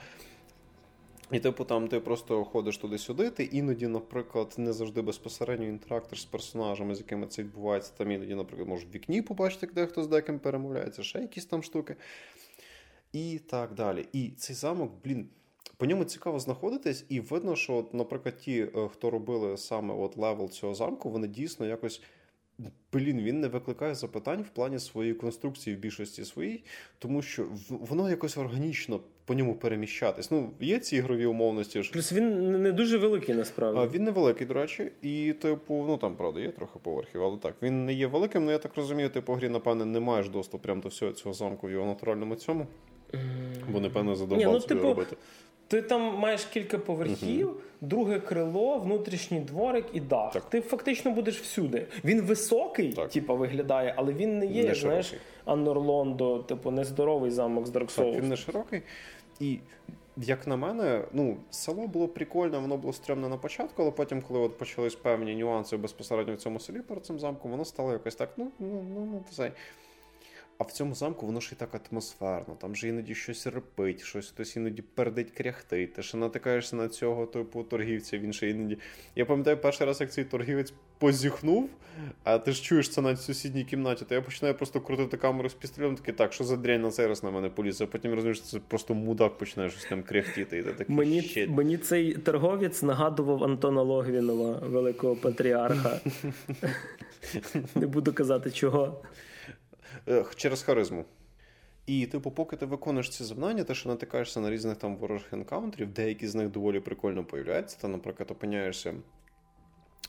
І, 1.31 1.39
типу, 1.39 1.65
там 1.65 1.87
ти 1.87 1.99
просто 1.99 2.43
ходиш 2.43 2.77
туди-сюди, 2.77 3.29
ти 3.29 3.43
іноді, 3.43 3.87
наприклад, 3.87 4.55
не 4.57 4.73
завжди 4.73 5.01
безпосередньо 5.01 5.65
інтерактор 5.65 6.19
з 6.19 6.25
персонажами, 6.25 6.95
з 6.95 6.99
якими 6.99 7.27
це 7.27 7.43
відбувається. 7.43 7.93
Там 7.97 8.11
іноді, 8.11 8.35
наприклад, 8.35 8.69
можеш 8.69 8.87
в 8.87 8.91
вікні 8.91 9.21
побачити, 9.21 9.67
де 9.75 9.85
хто 9.85 10.03
з 10.03 10.07
деким 10.07 10.39
перемовляється, 10.39 11.03
ще 11.03 11.19
якісь 11.19 11.45
там 11.45 11.63
штуки. 11.63 11.95
І 13.13 13.39
так 13.39 13.73
далі. 13.73 14.07
І 14.13 14.29
цей 14.29 14.55
замок, 14.55 14.91
блін, 15.03 15.29
по 15.77 15.85
ньому 15.85 16.03
цікаво 16.03 16.39
знаходитись, 16.39 17.05
і 17.09 17.19
видно, 17.19 17.55
що, 17.55 17.75
от, 17.75 17.93
наприклад, 17.93 18.37
ті, 18.37 18.61
е, 18.61 18.89
хто 18.93 19.09
робили 19.09 19.57
саме 19.57 19.93
от 19.93 20.17
level 20.17 20.49
цього 20.49 20.75
замку, 20.75 21.09
вони 21.09 21.27
дійсно 21.27 21.65
якось. 21.65 22.01
Блін, 22.93 23.21
він 23.21 23.39
не 23.39 23.47
викликає 23.47 23.95
запитань 23.95 24.41
в 24.41 24.49
плані 24.49 24.79
своєї 24.79 25.15
конструкції 25.15 25.75
в 25.75 25.79
більшості 25.79 26.25
своїй, 26.25 26.63
тому 26.99 27.21
що 27.21 27.47
воно 27.69 28.09
якось 28.09 28.37
органічно 28.37 28.99
по 29.25 29.33
ньому 29.33 29.55
переміщатись. 29.55 30.31
Ну, 30.31 30.49
є 30.59 30.79
ці 30.79 30.95
ігрові 30.95 31.25
умовності. 31.25 31.81
Плюс 31.93 32.13
він 32.13 32.61
не 32.61 32.71
дуже 32.71 32.97
великий, 32.97 33.35
насправді. 33.35 33.79
А, 33.79 33.87
Він 33.87 34.03
не 34.03 34.11
великий, 34.11 34.47
до 34.47 34.53
речі, 34.53 34.91
і, 35.01 35.33
типу, 35.33 35.85
ну 35.87 35.97
там, 35.97 36.15
правда, 36.15 36.39
є 36.39 36.51
трохи 36.51 36.79
поверхів, 36.83 37.23
але 37.23 37.37
так, 37.37 37.53
він 37.61 37.85
не 37.85 37.93
є 37.93 38.07
великим, 38.07 38.41
але 38.41 38.45
ну, 38.45 38.51
я 38.51 38.57
так 38.57 38.71
розумію, 38.75 39.09
ти 39.09 39.21
по 39.21 39.35
грі, 39.35 39.49
напевне, 39.49 39.85
не 39.85 39.99
маєш 39.99 40.29
доступу 40.29 40.63
прямо 40.63 40.81
до 40.81 40.89
всього 40.89 41.11
цього 41.11 41.33
замку 41.33 41.67
в 41.67 41.71
його 41.71 41.85
натуральному 41.85 42.35
цьому. 42.35 42.67
Бо, 43.71 43.79
напевно, 43.79 44.15
задовбав 44.15 44.53
ну, 44.53 44.59
типу, 44.59 44.83
робити. 44.83 45.15
Ти 45.67 45.81
там 45.81 46.01
маєш 46.01 46.45
кілька 46.45 46.77
поверхів, 46.77 47.47
uh 47.47 47.53
друге 47.81 48.19
крило, 48.19 48.77
внутрішній 48.77 49.39
дворик 49.39 49.85
і 49.93 49.99
дах. 49.99 50.33
Так. 50.33 50.43
Ти 50.49 50.61
фактично 50.61 51.11
будеш 51.11 51.41
всюди. 51.41 51.85
Він 52.05 52.21
високий, 52.21 52.93
типу, 53.13 53.35
виглядає, 53.37 53.93
але 53.97 54.13
він 54.13 54.39
не 54.39 54.45
є, 54.45 54.63
не 54.63 54.75
знаєш, 54.75 55.13
Аннорлондо, 55.45 56.39
типу, 56.39 56.71
нездоровий 56.71 57.31
замок 57.31 57.67
з 57.67 57.71
Dark 57.71 57.97
Souls. 57.97 58.11
Так, 58.11 58.21
Він 58.21 58.29
не 58.29 58.37
широкий. 58.37 58.81
І 59.39 59.59
як 60.17 60.47
на 60.47 60.55
мене, 60.55 61.05
ну, 61.13 61.37
село 61.49 61.87
було 61.87 62.07
прикольне, 62.07 62.57
воно 62.57 62.77
було 62.77 62.93
стрімне 62.93 63.29
на 63.29 63.37
початку, 63.37 63.81
але 63.81 63.91
потім, 63.91 64.21
коли 64.21 64.39
от 64.39 64.57
почались 64.57 64.95
певні 64.95 65.35
нюанси 65.35 65.77
безпосередньо 65.77 66.33
в 66.33 66.37
цьому 66.37 66.59
селі 66.59 66.81
перед 66.81 67.05
цим 67.05 67.19
замком, 67.19 67.51
воно 67.51 67.65
стало 67.65 67.91
якось 67.91 68.15
так, 68.15 68.29
ну, 68.37 68.51
ну, 68.59 68.85
ну, 68.93 69.05
ну, 69.11 69.23
це. 69.31 69.51
А 70.57 70.63
в 70.63 70.71
цьому 70.71 70.95
замку 70.95 71.25
воно 71.25 71.39
ж 71.39 71.49
і 71.53 71.55
так 71.55 71.81
атмосферно. 71.91 72.55
Там 72.61 72.75
же 72.75 72.87
іноді 72.87 73.15
щось 73.15 73.47
репить, 73.47 74.03
щось 74.03 74.27
хтось 74.27 74.55
іноді 74.55 74.81
пердить 74.81 75.31
кряхти. 75.31 75.87
Ти 75.87 76.03
ще 76.03 76.17
натикаєшся 76.17 76.75
на 76.75 76.87
цього 76.87 77.25
типу 77.25 77.63
торгівця. 77.63 78.17
Він 78.17 78.33
ще 78.33 78.49
іноді. 78.49 78.77
Я 79.15 79.25
пам'ятаю 79.25 79.57
перший 79.57 79.87
раз, 79.87 80.01
як 80.01 80.11
цей 80.11 80.23
торгівець 80.23 80.73
позіхнув, 80.97 81.69
а 82.23 82.37
ти 82.37 82.51
ж 82.51 82.63
чуєш 82.63 82.89
це 82.89 83.01
на 83.01 83.15
сусідній 83.15 83.63
кімнаті, 83.63 84.05
то 84.09 84.15
я 84.15 84.21
починаю 84.21 84.55
просто 84.55 84.81
крутити 84.81 85.17
камеру 85.17 85.49
з 85.49 85.53
пістолетом, 85.53 85.95
такий, 85.95 86.13
так, 86.13 86.33
що 86.33 86.43
за 86.43 86.57
дрянь 86.57 86.81
на 86.81 86.91
цей 86.91 87.07
раз 87.07 87.23
на 87.23 87.31
мене 87.31 87.49
поліз, 87.49 87.81
а 87.81 87.87
потім 87.87 88.11
розумієш, 88.11 88.37
що 88.37 88.45
це 88.45 88.59
просто 88.67 88.93
мудак 88.93 89.37
починає 89.37 89.69
щось 89.69 89.85
там 89.85 90.03
кряхтіти. 90.03 90.57
І 90.57 90.63
ти 90.63 90.73
такий, 90.73 90.95
мені, 90.95 91.47
мені 91.49 91.77
цей 91.77 92.13
торговець 92.13 92.83
нагадував 92.83 93.43
Антона 93.43 93.81
Логвінова, 93.81 94.59
великого 94.59 95.15
патріарха. 95.15 95.99
Не 97.75 97.87
буду 97.87 98.13
казати 98.13 98.51
чого. 98.51 99.01
Через 100.35 100.63
харизму. 100.63 101.05
І, 101.85 102.05
типу, 102.05 102.31
поки 102.31 102.55
ти 102.55 102.65
виконуєш 102.65 103.09
ці 103.09 103.23
завдання, 103.23 103.63
ти 103.63 103.75
ще 103.75 103.89
натикаєшся 103.89 104.39
на 104.39 104.51
різних 104.51 104.77
там 104.77 104.97
ворожих 104.97 105.33
енкаунтерів, 105.33 105.93
деякі 105.93 106.27
з 106.27 106.35
них 106.35 106.49
доволі 106.49 106.79
прикольно 106.79 107.23
появляються. 107.23 107.77
Ти, 107.81 107.87
наприклад, 107.87 108.31
опиняєшся 108.31 108.93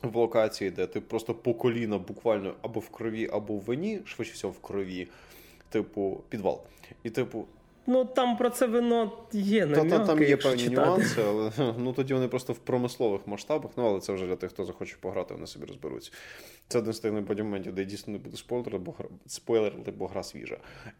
в 0.03 0.17
локації, 0.17 0.71
де 0.71 0.87
ти 0.87 1.01
просто 1.01 1.35
по 1.35 1.55
коліна 1.55 1.99
буквально 1.99 2.55
або 2.63 2.81
в 2.81 2.89
крові, 2.89 3.29
або 3.33 3.55
в 3.55 3.61
вині, 3.61 4.01
швидше 4.05 4.33
всього 4.33 4.53
в 4.53 4.61
крові, 4.61 5.09
типу, 5.71 6.21
підвал. 6.29 6.61
І, 7.03 7.11
типу, 7.11 7.47
Ну 7.87 8.05
там 8.05 8.37
про 8.37 8.51
це 8.51 8.67
вино 8.67 9.13
є 9.33 9.67
нам'яки, 9.67 9.91
Та, 9.91 10.07
Там 10.07 10.23
є 10.23 10.37
певні 10.37 10.63
читати. 10.63 10.89
нюанси, 10.91 11.23
але 11.27 11.51
ну 11.79 11.93
тоді 11.93 12.15
вони 12.15 12.29
просто 12.29 12.53
в 12.53 12.59
промислових 12.59 13.27
масштабах. 13.27 13.71
Ну 13.77 13.87
але 13.87 14.01
це 14.01 14.13
вже 14.13 14.27
для 14.27 14.37
тих, 14.37 14.51
хто 14.51 14.65
захоче 14.65 14.97
пограти, 15.01 15.35
вони 15.35 15.47
собі 15.47 15.67
розберуться. 15.67 16.13
Це 16.69 16.79
один 16.79 16.93
з 16.93 17.01
тих 17.01 17.13
моментів, 17.13 17.75
де 17.75 17.85
дійсно 17.85 18.13
не 18.13 18.19
буду 18.19 18.37
спойлерити, 18.37 18.79
бо 18.79 18.93
гра 18.93 19.09
спойлерити, 19.27 19.91
бо 19.91 20.07
гра 20.07 20.23
свіжа. 20.23 20.57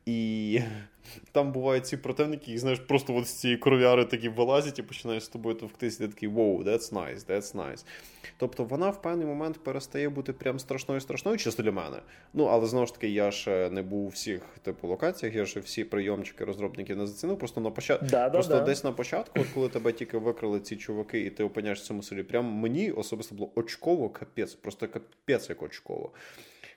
І 0.07 0.61
там 1.33 1.53
бувають 1.53 1.87
ці 1.87 1.97
противники, 1.97 2.45
які 2.47 2.59
знаєш, 2.59 2.79
просто 2.79 3.15
от 3.15 3.27
з 3.27 3.33
цієї 3.33 3.59
кров'яри 3.59 4.05
такі 4.05 4.29
вилазять 4.29 4.79
і 4.79 4.83
починаєш 4.83 5.25
з 5.25 5.29
тобою 5.29 5.55
товктися, 5.55 6.05
і 6.05 6.07
ти 6.07 6.13
такий 6.13 6.29
wow, 6.29 6.65
that's 6.65 6.93
nice, 6.93 7.27
that's 7.27 7.55
nice. 7.57 7.85
Тобто 8.39 8.65
вона 8.65 8.91
в 8.91 9.03
певний 9.03 9.27
момент 9.27 9.59
перестає 9.65 10.09
бути 10.09 10.33
прям 10.33 10.59
страшною 10.59 11.01
страшною, 11.01 11.39
чисто 11.39 11.63
для 11.63 11.73
мене. 11.73 11.97
Ну 12.35 12.45
але 12.45 12.67
знову 12.67 12.87
ж 12.87 12.95
таки, 12.95 13.09
я 13.09 13.31
ще 13.31 13.71
не 13.71 13.83
був 13.83 14.05
у 14.05 14.09
всіх 14.09 14.43
типу 14.63 14.89
локаціях, 14.89 15.35
я 15.35 15.47
ще 15.47 15.61
всі 15.61 15.85
прийомчики 15.85 16.45
розробників 16.45 16.97
не 16.97 17.07
зацінив. 17.07 17.39
Просто 17.39 17.61
на 17.61 17.71
початку 17.71 18.07
да, 18.07 18.31
просто 18.31 18.55
да, 18.55 18.61
десь 18.61 18.85
на 18.85 18.93
початку, 18.93 19.41
от 19.41 19.47
коли 19.55 19.69
тебе 19.69 19.93
тільки 19.93 20.19
викрили 20.19 20.61
ці 20.61 20.77
чуваки, 20.77 21.21
і 21.21 21.31
ти 21.31 21.45
опиняєшся 21.45 21.85
в 21.85 21.87
цьому 21.87 22.03
селі, 22.03 22.23
прям 22.23 22.45
мені 22.45 22.91
особисто 22.91 23.35
було 23.35 23.51
очково, 23.55 24.09
капець, 24.09 24.55
просто 24.55 24.89
капець 24.89 25.51
очково. 25.63 26.13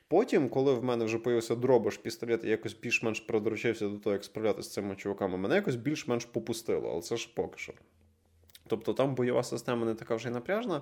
Потім, 0.08 0.50
коли 0.50 0.74
в 0.74 0.84
мене 0.84 1.06
вже 1.06 1.18
появився 1.18 1.56
дробаш 1.56 1.98
пістолет, 1.98 2.44
я 2.44 2.50
якось 2.50 2.74
більш-менш 2.74 3.20
придоручився 3.20 3.88
до 3.88 3.98
того, 3.98 4.14
як 4.14 4.24
справлятися 4.24 4.70
з 4.70 4.74
цими 4.74 4.96
чуваками, 4.96 5.38
мене 5.38 5.56
якось 5.56 5.76
більш-менш 5.76 6.26
попустило, 6.26 6.90
але 6.92 7.02
це 7.02 7.18
ж 7.18 7.30
поки 7.36 7.58
що. 7.58 7.74
Тобто 8.68 8.94
там 8.94 9.16
бойова 9.16 9.44
система 9.44 9.86
не 9.86 9.96
така 9.96 10.16
вже 10.16 10.30
й 10.30 10.32
напряжна. 10.32 10.82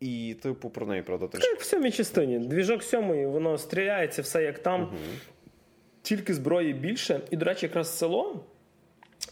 І, 0.00 0.36
типу, 0.42 0.70
про 0.70 0.86
неї, 0.86 1.02
правда, 1.02 1.26
теж. 1.26 1.44
Як 1.44 1.60
в 1.60 1.64
сьомій 1.64 1.92
частині. 1.92 2.38
Двіжок 2.38 2.82
сьомої, 2.82 3.26
воно 3.26 3.58
стріляється, 3.58 4.22
все 4.22 4.42
як 4.42 4.58
там. 4.58 4.82
Угу. 4.82 4.96
Тільки 6.02 6.34
зброї 6.34 6.72
більше. 6.72 7.20
І, 7.30 7.36
до 7.36 7.44
речі, 7.44 7.66
якраз 7.66 7.98
село, 7.98 8.44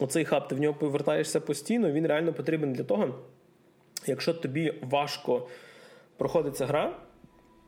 оцей 0.00 0.24
хаб, 0.24 0.48
ти 0.48 0.54
в 0.54 0.60
нього 0.60 0.74
повертаєшся 0.74 1.40
постійно, 1.40 1.92
він 1.92 2.06
реально 2.06 2.32
потрібен 2.32 2.72
для 2.72 2.84
того, 2.84 3.24
якщо 4.06 4.34
тобі 4.34 4.74
важко 4.82 5.48
проходиться 6.16 6.66
гра, 6.66 6.96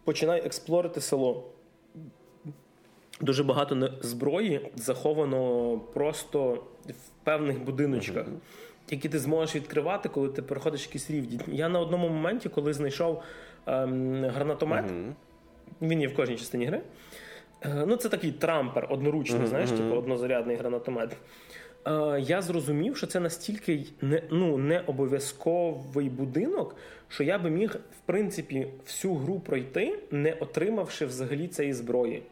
починай 0.07 0.47
експлорити 0.47 1.01
село. 1.01 1.45
Дуже 3.21 3.45
багато 3.45 3.91
зброї 4.01 4.71
заховано 4.77 5.81
просто 5.95 6.65
в 6.87 7.25
певних 7.25 7.65
будиночках. 7.65 8.27
Які 8.91 9.09
ти 9.09 9.19
зможеш 9.19 9.57
відкривати, 9.57 10.09
коли 10.09 10.29
ти 10.29 10.43
переходиш 10.43 10.87
якісь 10.87 11.11
рівні. 11.11 11.41
Я 11.47 11.69
на 11.69 11.81
одному 11.81 12.09
моменті, 12.09 12.49
коли 12.49 12.73
знайшов 12.73 13.23
ем, 13.67 14.25
гранатомет, 14.25 14.85
він 15.83 16.01
є 16.01 16.09
в 16.09 16.15
кожній 16.15 16.37
частині 16.37 16.67
гри. 16.67 16.81
Е, 17.63 17.85
ну, 17.87 17.97
це 17.97 18.09
такий 18.09 18.33
трампер 18.33 18.87
одноручний, 18.91 19.47
знаєш, 19.47 19.71
типу 19.71 19.95
однозарядний 19.95 20.57
гранатомет. 20.57 21.17
Е, 21.87 22.21
я 22.21 22.43
зрозумів, 22.43 22.97
що 22.97 23.07
це 23.07 23.21
настільки 23.21 23.85
не 24.03 24.23
ну 24.31 24.59
не 24.59 24.81
обов'язковий 24.81 26.09
будинок, 26.09 26.77
що 27.09 27.25
я 27.25 27.39
би 27.39 27.51
міг 27.51 27.71
в 27.75 28.07
принципі 28.07 28.67
всю 28.87 29.15
гру 29.15 29.41
пройти, 29.41 29.99
не 30.11 30.33
отримавши 30.33 31.07
взагалі 31.07 31.49
цієї 31.49 31.75
зброї. 31.75 32.23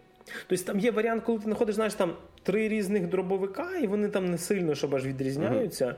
Тобто 0.47 0.65
там 0.65 0.79
є 0.79 0.91
варіант, 0.91 1.23
коли 1.27 1.39
ти 1.39 1.45
знаходиш, 1.45 1.75
знаєш, 1.75 1.95
там 1.95 2.15
три 2.43 2.69
різних 2.69 3.09
дробовика, 3.09 3.77
і 3.77 3.87
вони 3.87 4.09
там 4.09 4.31
не 4.31 4.39
сильно 4.39 4.75
щоб 4.75 4.95
аж 4.95 5.07
відрізняються. 5.07 5.87
Uh-huh. 5.87 5.95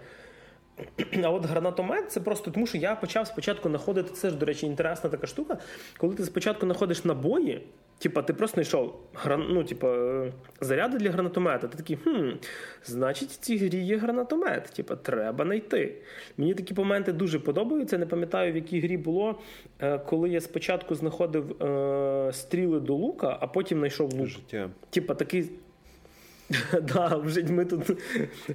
А 1.24 1.31
от 1.31 1.44
гранатомет 1.44 2.12
це 2.12 2.20
просто 2.20 2.51
тому, 2.51 2.66
що 2.66 2.78
я 2.78 2.94
почав 2.94 3.27
спочатку 3.27 3.69
знаходити 3.69 4.11
це 4.12 4.31
ж, 4.31 4.36
до 4.36 4.47
речі, 4.47 4.66
інтересна 4.66 5.11
така 5.11 5.27
штука. 5.27 5.59
Коли 5.98 6.15
ти 6.15 6.24
спочатку 6.24 6.66
знаходиш 6.66 7.05
набої, 7.05 7.62
Типа, 7.98 8.23
ти 8.23 8.32
просто 8.32 8.55
знайшов 8.55 8.94
гран... 9.15 9.47
ну, 9.48 9.65
типа, 9.65 10.23
заряди 10.61 10.98
для 10.98 11.11
гранатомета. 11.11 11.69
Ти 11.69 11.77
такий, 11.77 11.97
хм, 11.97 12.31
значить, 12.85 13.28
в 13.28 13.36
цій 13.36 13.57
грі 13.57 13.78
є 13.78 13.97
гранатомет. 13.97 14.65
Типа, 14.65 14.97
треба 14.97 15.44
знайти. 15.44 15.94
Мені 16.36 16.55
такі 16.55 16.74
моменти 16.74 17.12
дуже 17.12 17.39
подобаються. 17.39 17.98
Не 17.98 18.07
пам'ятаю, 18.07 18.53
в 18.53 18.57
якій 18.57 18.81
грі 18.81 18.97
було, 18.97 19.40
е, 19.81 19.98
коли 19.98 20.28
я 20.28 20.40
спочатку 20.40 20.94
знаходив 20.94 21.62
е, 21.62 22.32
стріли 22.32 22.81
до 22.81 22.94
лука, 22.94 23.39
а 23.40 23.47
потім 23.47 23.78
знайшов 23.78 24.12
лук. 24.12 24.27
Життя. 24.27 24.70
Типа 24.90 25.15
такий. 25.15 25.51
Да, 26.82 27.16
вже 27.16 27.43
ми 27.43 27.64
тут 27.64 28.02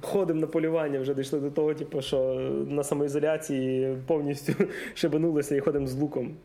ходимо 0.00 0.40
на 0.40 0.46
полювання, 0.46 1.00
вже 1.00 1.14
дійшли 1.14 1.40
до 1.40 1.50
того, 1.50 1.74
типу, 1.74 2.02
що 2.02 2.18
на 2.68 2.84
самоізоляції 2.84 3.96
повністю 4.06 4.52
шибанулися 4.94 5.56
і 5.56 5.60
ходимо 5.60 5.86
з 5.86 5.94
луком 5.94 6.36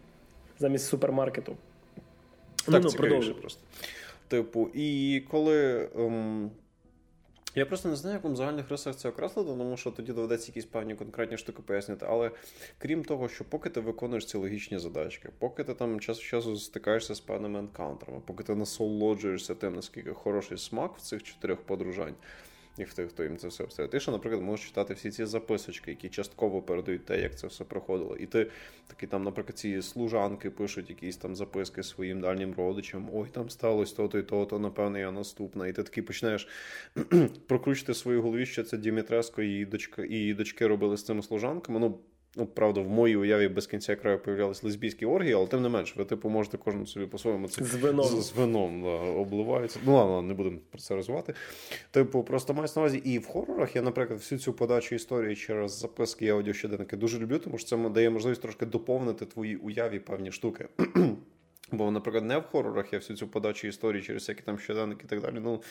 замість 0.60 0.86
супермаркету. 0.86 1.56
Так, 2.66 2.84
ну, 2.84 2.90
цікавіше 2.90 3.34
просто. 3.34 3.62
Типу, 4.28 4.70
і 4.74 5.24
коли. 5.32 5.90
Ем... 6.00 6.52
Я 7.56 7.66
просто 7.66 7.90
не 7.90 7.96
знаю, 7.96 8.16
як 8.16 8.24
вам 8.24 8.34
в 8.34 8.36
загальних 8.36 8.70
рисах 8.70 8.96
це 8.96 9.10
окреслити, 9.10 9.50
тому 9.50 9.78
що 9.78 9.92
тоді 9.92 10.14
доведеться 10.14 10.48
якісь 10.48 10.66
певні 10.66 10.96
конкретні 10.96 11.38
штуки 11.38 11.62
пояснити. 11.62 12.06
Але 12.10 12.32
крім 12.78 13.04
того, 13.04 13.30
що 13.30 13.44
поки 13.44 13.70
ти 13.70 13.80
виконуєш 13.80 14.26
ці 14.26 14.38
логічні 14.38 14.80
задачки, 14.80 15.30
поки 15.40 15.64
ти 15.64 15.74
там 15.74 16.00
час 16.00 16.18
від 16.18 16.26
часу 16.26 16.58
стикаєшся 16.58 17.16
з 17.16 17.20
певними 17.20 17.60
енкаунтерами, 17.60 18.22
поки 18.26 18.44
ти 18.44 18.56
насолоджуєшся 18.56 19.56
тим, 19.56 19.76
наскільки 19.76 20.14
хороший 20.14 20.58
смак 20.58 20.98
в 20.98 21.02
цих 21.02 21.24
чотирьох 21.24 21.62
подружань, 21.62 22.16
і 22.80 22.84
в 22.84 22.94
тих, 22.94 23.10
хто 23.10 23.24
їм 23.24 23.38
це 23.38 23.48
все 23.48 23.64
обставить. 23.64 23.92
Ти 23.92 24.00
ще, 24.00 24.12
наприклад, 24.12 24.44
можеш 24.44 24.66
читати 24.66 24.94
всі 24.94 25.12
ці 25.12 25.26
записочки, 25.26 25.92
які 25.92 26.10
частково 26.10 26.62
передають 26.62 27.06
те, 27.06 27.22
як 27.22 27.38
це 27.38 27.48
все 27.48 27.64
проходило. 27.64 28.18
І 28.18 28.26
ти 28.26 28.52
такі 28.88 29.08
там, 29.08 29.24
наприклад, 29.24 29.58
ці 29.58 29.82
служанки 29.82 30.50
пишуть 30.50 30.90
якісь 30.90 31.18
там 31.18 31.36
записки 31.36 31.84
своїм 31.84 32.22
дальнім 32.22 32.54
родичам. 32.58 33.10
Ой, 33.14 33.28
там 33.32 33.50
сталося 33.50 33.96
то-то 33.96 34.20
і 34.20 34.24
то-то, 34.24 34.60
напевно, 34.60 35.00
я 35.00 35.12
наступна. 35.12 35.68
І 35.68 35.74
ти 35.74 35.84
такий 35.84 36.04
починаєш 36.04 36.48
прокручити 37.48 37.92
в 37.92 38.22
голові, 38.22 38.46
що 38.46 38.64
це 38.64 38.78
Дімітреско 38.78 39.42
і 39.42 39.48
її 39.48 39.66
дочка 39.66 40.04
і 40.04 40.14
її 40.14 40.34
дочки 40.34 40.68
робили 40.68 40.98
з 40.98 41.06
цими 41.06 41.24
служанками. 41.24 41.80
Ну, 41.80 42.00
Ну, 42.38 42.46
правда, 42.46 42.82
в 42.82 42.90
моїй 42.90 43.16
уяві 43.16 43.48
без 43.48 43.68
кінця 43.68 43.96
краю 43.96 44.20
появлялись 44.20 44.64
лесбійські 44.64 45.06
оргії, 45.06 45.34
але 45.34 45.48
тим 45.48 45.62
не 45.62 45.70
менш, 45.70 45.96
ви 45.96 46.06
типу 46.06 46.30
можете 46.30 46.58
кожен 46.58 46.86
собі 46.86 47.06
по-своєму 47.06 47.48
це 47.48 47.66
з 47.66 47.76
вином, 47.76 48.06
з, 48.06 48.26
з 48.26 48.34
вином 48.34 48.84
да, 48.84 48.90
обливаються. 48.90 49.80
Ну 49.86 49.96
ладно, 49.96 50.22
не 50.22 50.34
будемо 50.34 50.58
про 50.72 50.80
це 50.80 50.96
розвивати. 50.96 51.34
Типу, 51.92 52.24
просто 52.24 52.54
маю 52.54 52.70
на 52.76 52.82
увазі, 52.82 52.98
і 52.98 53.20
в 53.20 53.26
хорорах 53.26 53.76
я, 53.76 53.82
наприклад, 53.82 54.20
всю 54.20 54.40
цю 54.40 54.54
подачу 54.54 54.96
історії 54.96 55.36
через 55.36 55.80
записки 55.80 56.26
і 56.26 56.30
аудіощоденники 56.30 56.98
дуже 56.98 57.20
люблю, 57.20 57.40
тому 57.40 57.58
що 57.58 57.68
це 57.68 57.90
дає 57.90 58.10
можливість 58.10 58.42
трошки 58.42 58.66
доповнити 58.66 59.26
твої 59.26 59.56
уяві 59.56 60.00
певні 60.00 60.32
штуки. 60.32 60.68
Бо, 61.72 61.92
наприклад, 61.92 62.26
не 62.26 62.38
в 62.38 62.44
хорорах 62.44 62.94
я 62.94 63.00
всю 63.00 63.18
цю 63.18 63.28
подачу 63.28 63.68
історії 63.68 64.04
через 64.04 64.22
всякі 64.22 64.42
там 64.42 64.60
щоденники 64.60 65.02
і 65.06 65.10
так 65.10 65.22
далі. 65.22 65.36
Ну 65.44 65.62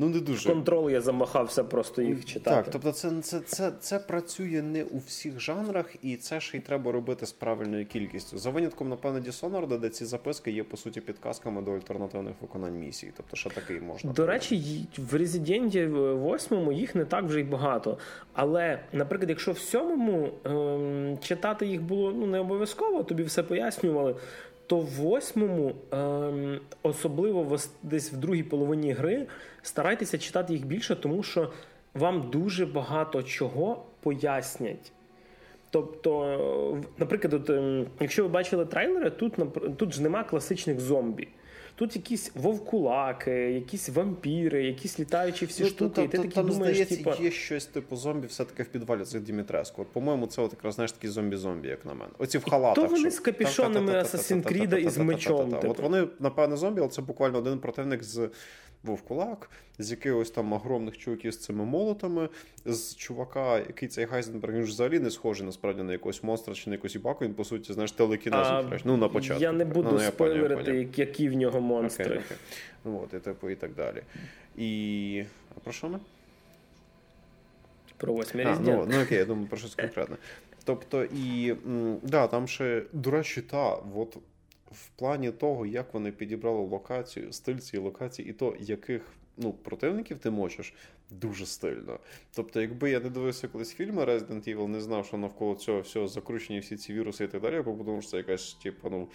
Ну, 0.00 0.08
не 0.08 0.20
дуже. 0.20 0.48
Контрол 0.48 0.90
я 0.90 1.00
замахався 1.00 1.64
просто 1.64 2.02
їх 2.02 2.24
читати. 2.24 2.56
Так, 2.56 2.72
тобто 2.72 2.92
це 2.92 3.10
це, 3.22 3.40
це, 3.40 3.72
це 3.80 3.98
працює 3.98 4.62
не 4.62 4.84
у 4.84 4.98
всіх 4.98 5.40
жанрах, 5.40 5.94
і 6.02 6.16
це 6.16 6.40
ще 6.40 6.56
й 6.56 6.60
треба 6.60 6.92
робити 6.92 7.26
з 7.26 7.32
правильною 7.32 7.86
кількістю. 7.86 8.38
За 8.38 8.50
винятком, 8.50 8.88
напевно, 8.88 9.20
Dishonored, 9.20 9.78
де 9.78 9.88
ці 9.88 10.04
записки 10.04 10.50
є, 10.50 10.64
по 10.64 10.76
суті, 10.76 11.00
підказками 11.00 11.62
до 11.62 11.72
альтернативних 11.72 12.34
виконань 12.40 12.78
місій. 12.78 13.12
Тобто, 13.16 13.36
що 13.36 13.50
такий 13.50 13.80
можна. 13.80 14.12
До 14.12 14.26
речі, 14.26 14.86
в 14.98 15.14
Резиденті 15.14 15.86
8 15.86 16.72
їх 16.72 16.94
не 16.94 17.04
так 17.04 17.24
вже 17.24 17.40
й 17.40 17.44
багато. 17.44 17.98
Але, 18.32 18.80
наприклад, 18.92 19.30
якщо 19.30 19.52
в 19.52 19.58
сьомому 19.58 20.30
ем, 20.44 21.18
читати 21.22 21.66
їх 21.66 21.82
було 21.82 22.12
ну, 22.12 22.26
не 22.26 22.38
обов'язково, 22.38 23.02
тобі 23.02 23.22
все 23.22 23.42
пояснювали 23.42 24.16
то 24.68 24.76
в 24.76 24.90
восьмому, 24.90 25.74
ем, 25.90 26.60
особливо 26.82 27.58
десь 27.82 28.12
в 28.12 28.16
другій 28.16 28.42
половині 28.42 28.92
гри, 28.92 29.26
старайтеся 29.62 30.18
читати 30.18 30.52
їх 30.52 30.66
більше, 30.66 30.96
тому 30.96 31.22
що 31.22 31.50
вам 31.94 32.30
дуже 32.30 32.66
багато 32.66 33.22
чого 33.22 33.84
пояснять. 34.00 34.92
Тобто, 35.70 36.82
наприклад, 36.98 37.34
от, 37.34 37.50
ем, 37.50 37.86
якщо 38.00 38.22
ви 38.22 38.28
бачили 38.28 38.66
трейлери, 38.66 39.10
тут 39.10 39.34
тут 39.76 39.94
ж 39.94 40.02
нема 40.02 40.24
класичних 40.24 40.80
зомбі. 40.80 41.28
Тут 41.78 41.96
якісь 41.96 42.30
вовкулаки, 42.34 43.30
якісь 43.30 43.88
вампіри, 43.88 44.64
якісь 44.64 45.00
літаючі 45.00 45.46
всі 45.46 45.62
ну, 45.62 45.68
штуки. 45.68 46.02
і 46.02 46.08
ти 46.08 46.18
такі 46.18 46.34
там, 46.34 46.48
думаєш, 46.48 46.76
здається, 46.76 46.96
типу... 46.96 47.22
є 47.22 47.30
щось 47.30 47.66
типу 47.66 47.96
зомбі, 47.96 48.26
все-таки 48.26 48.62
в 48.62 48.66
підвалі 48.66 49.04
цих 49.04 49.22
Дімітреску. 49.22 49.82
От, 49.82 49.88
по-моєму, 49.88 50.26
це 50.26 50.42
от 50.42 50.52
якраз 50.52 50.74
знаєш 50.74 50.92
такі 50.92 51.08
зомбі-зомбі, 51.08 51.66
як 51.66 51.86
на 51.86 51.94
мене. 51.94 52.10
Оці 52.18 52.38
в 52.38 52.44
халатах. 52.50 52.84
То 52.84 52.94
вони 52.94 53.10
з 53.10 53.20
капішонами 53.20 53.94
Асасін 53.94 54.42
Кріда 54.42 54.76
і 54.76 54.88
з 54.88 54.98
мечом. 54.98 55.54
От 55.64 55.78
вони, 55.78 56.08
напевно, 56.20 56.56
зомбі, 56.56 56.80
але 56.80 56.90
це 56.90 57.02
буквально 57.02 57.38
один 57.38 57.58
противник 57.58 58.04
з 58.04 58.30
вовкулак, 58.82 59.50
з 59.78 59.90
якихось 59.90 60.30
там 60.30 60.52
огромних 60.52 60.98
чуваків 60.98 61.32
з 61.32 61.38
цими 61.38 61.64
молотами, 61.64 62.28
з 62.64 62.96
чувака, 62.96 63.58
який 63.58 63.88
цей 63.88 64.04
Гайзенберг, 64.04 64.54
він 64.54 64.64
ж 64.64 64.70
взагалі 64.70 64.98
не 64.98 65.10
схожий 65.10 65.46
насправді 65.46 65.82
на 65.82 65.92
якогось 65.92 66.22
монстра 66.22 66.54
чи 66.54 66.70
на 66.70 66.76
якусь 66.76 66.94
ібаку, 66.94 67.24
він 67.24 67.34
по 67.34 67.44
суті, 67.44 67.72
знаєш, 67.72 67.92
телекінезом. 67.92 68.72
Ну, 68.84 68.96
на 68.96 69.08
початку. 69.08 69.42
Я 69.42 69.52
не 69.52 69.64
буду 69.64 69.90
ну, 69.92 69.98
спойлерити, 69.98 70.88
які 70.96 71.28
в 71.28 71.34
нього 71.34 71.60
монстри. 71.60 72.16
Okay. 72.16 72.36
Ну, 72.84 73.00
от, 73.04 73.14
і 73.14 73.18
типу, 73.18 73.50
і 73.50 73.54
так 73.54 73.74
далі. 73.74 74.02
І. 74.56 75.24
А 75.56 75.60
про 75.60 75.72
що 75.72 75.88
ми? 75.88 75.98
Про 77.96 78.12
восьмий 78.12 78.46
ну, 78.60 78.86
ну 78.90 79.02
окей, 79.02 79.18
я 79.18 79.24
думаю, 79.24 79.48
про 79.48 79.58
щось 79.58 79.74
конкретне. 79.74 80.16
Тобто, 80.64 81.04
і 81.04 81.54
да, 82.02 82.26
там 82.26 82.48
ще, 82.48 82.82
до 82.92 83.10
речі, 83.10 83.42
та, 83.42 83.76
от 83.96 84.18
в 84.70 84.88
плані 84.88 85.30
того, 85.30 85.66
як 85.66 85.94
вони 85.94 86.12
підібрали 86.12 86.60
локацію, 86.60 87.32
стиль 87.32 87.56
цієї 87.56 87.84
локації, 87.86 88.30
і 88.30 88.32
то, 88.32 88.56
яких 88.60 89.02
ну, 89.36 89.52
противників 89.52 90.18
ти 90.18 90.30
мочиш, 90.30 90.74
дуже 91.10 91.46
стильно. 91.46 91.98
Тобто, 92.34 92.60
якби 92.60 92.90
я 92.90 93.00
не 93.00 93.10
дивився 93.10 93.48
колись 93.48 93.74
фільми 93.74 94.04
Resident 94.04 94.56
Evil, 94.56 94.66
не 94.66 94.80
знав, 94.80 95.06
що 95.06 95.16
навколо 95.16 95.54
цього 95.54 95.80
всього 95.80 96.08
закручені 96.08 96.60
всі 96.60 96.76
ці 96.76 96.92
віруси 96.92 97.24
і 97.24 97.28
так 97.28 97.42
далі, 97.42 97.54
я 97.54 97.62
подумав, 97.62 98.02
що 98.02 98.10
це 98.10 98.16
якась, 98.16 98.54
типу, 98.54 98.90
ну. 98.90 99.08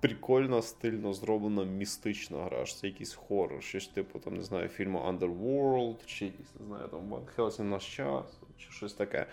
Прикольна, 0.00 0.62
стильно 0.62 1.12
зроблена 1.12 1.64
містична 1.64 2.44
гра. 2.44 2.64
Це 2.64 2.86
якийсь 2.86 3.14
хорор, 3.14 3.62
щось 3.62 3.88
типу, 3.88 4.18
там, 4.18 4.36
не 4.36 4.42
знаю, 4.42 4.68
фільму 4.68 4.98
Underworld, 4.98 5.96
чи 6.06 6.24
якийсь, 6.24 6.48
не 6.60 6.66
знаю, 6.66 6.88
там 6.88 7.00
Van 7.00 7.36
Helsing 7.36 7.62
наш 7.62 7.96
час, 7.96 8.40
чи 8.58 8.70
щось 8.70 8.92
таке 8.92 9.26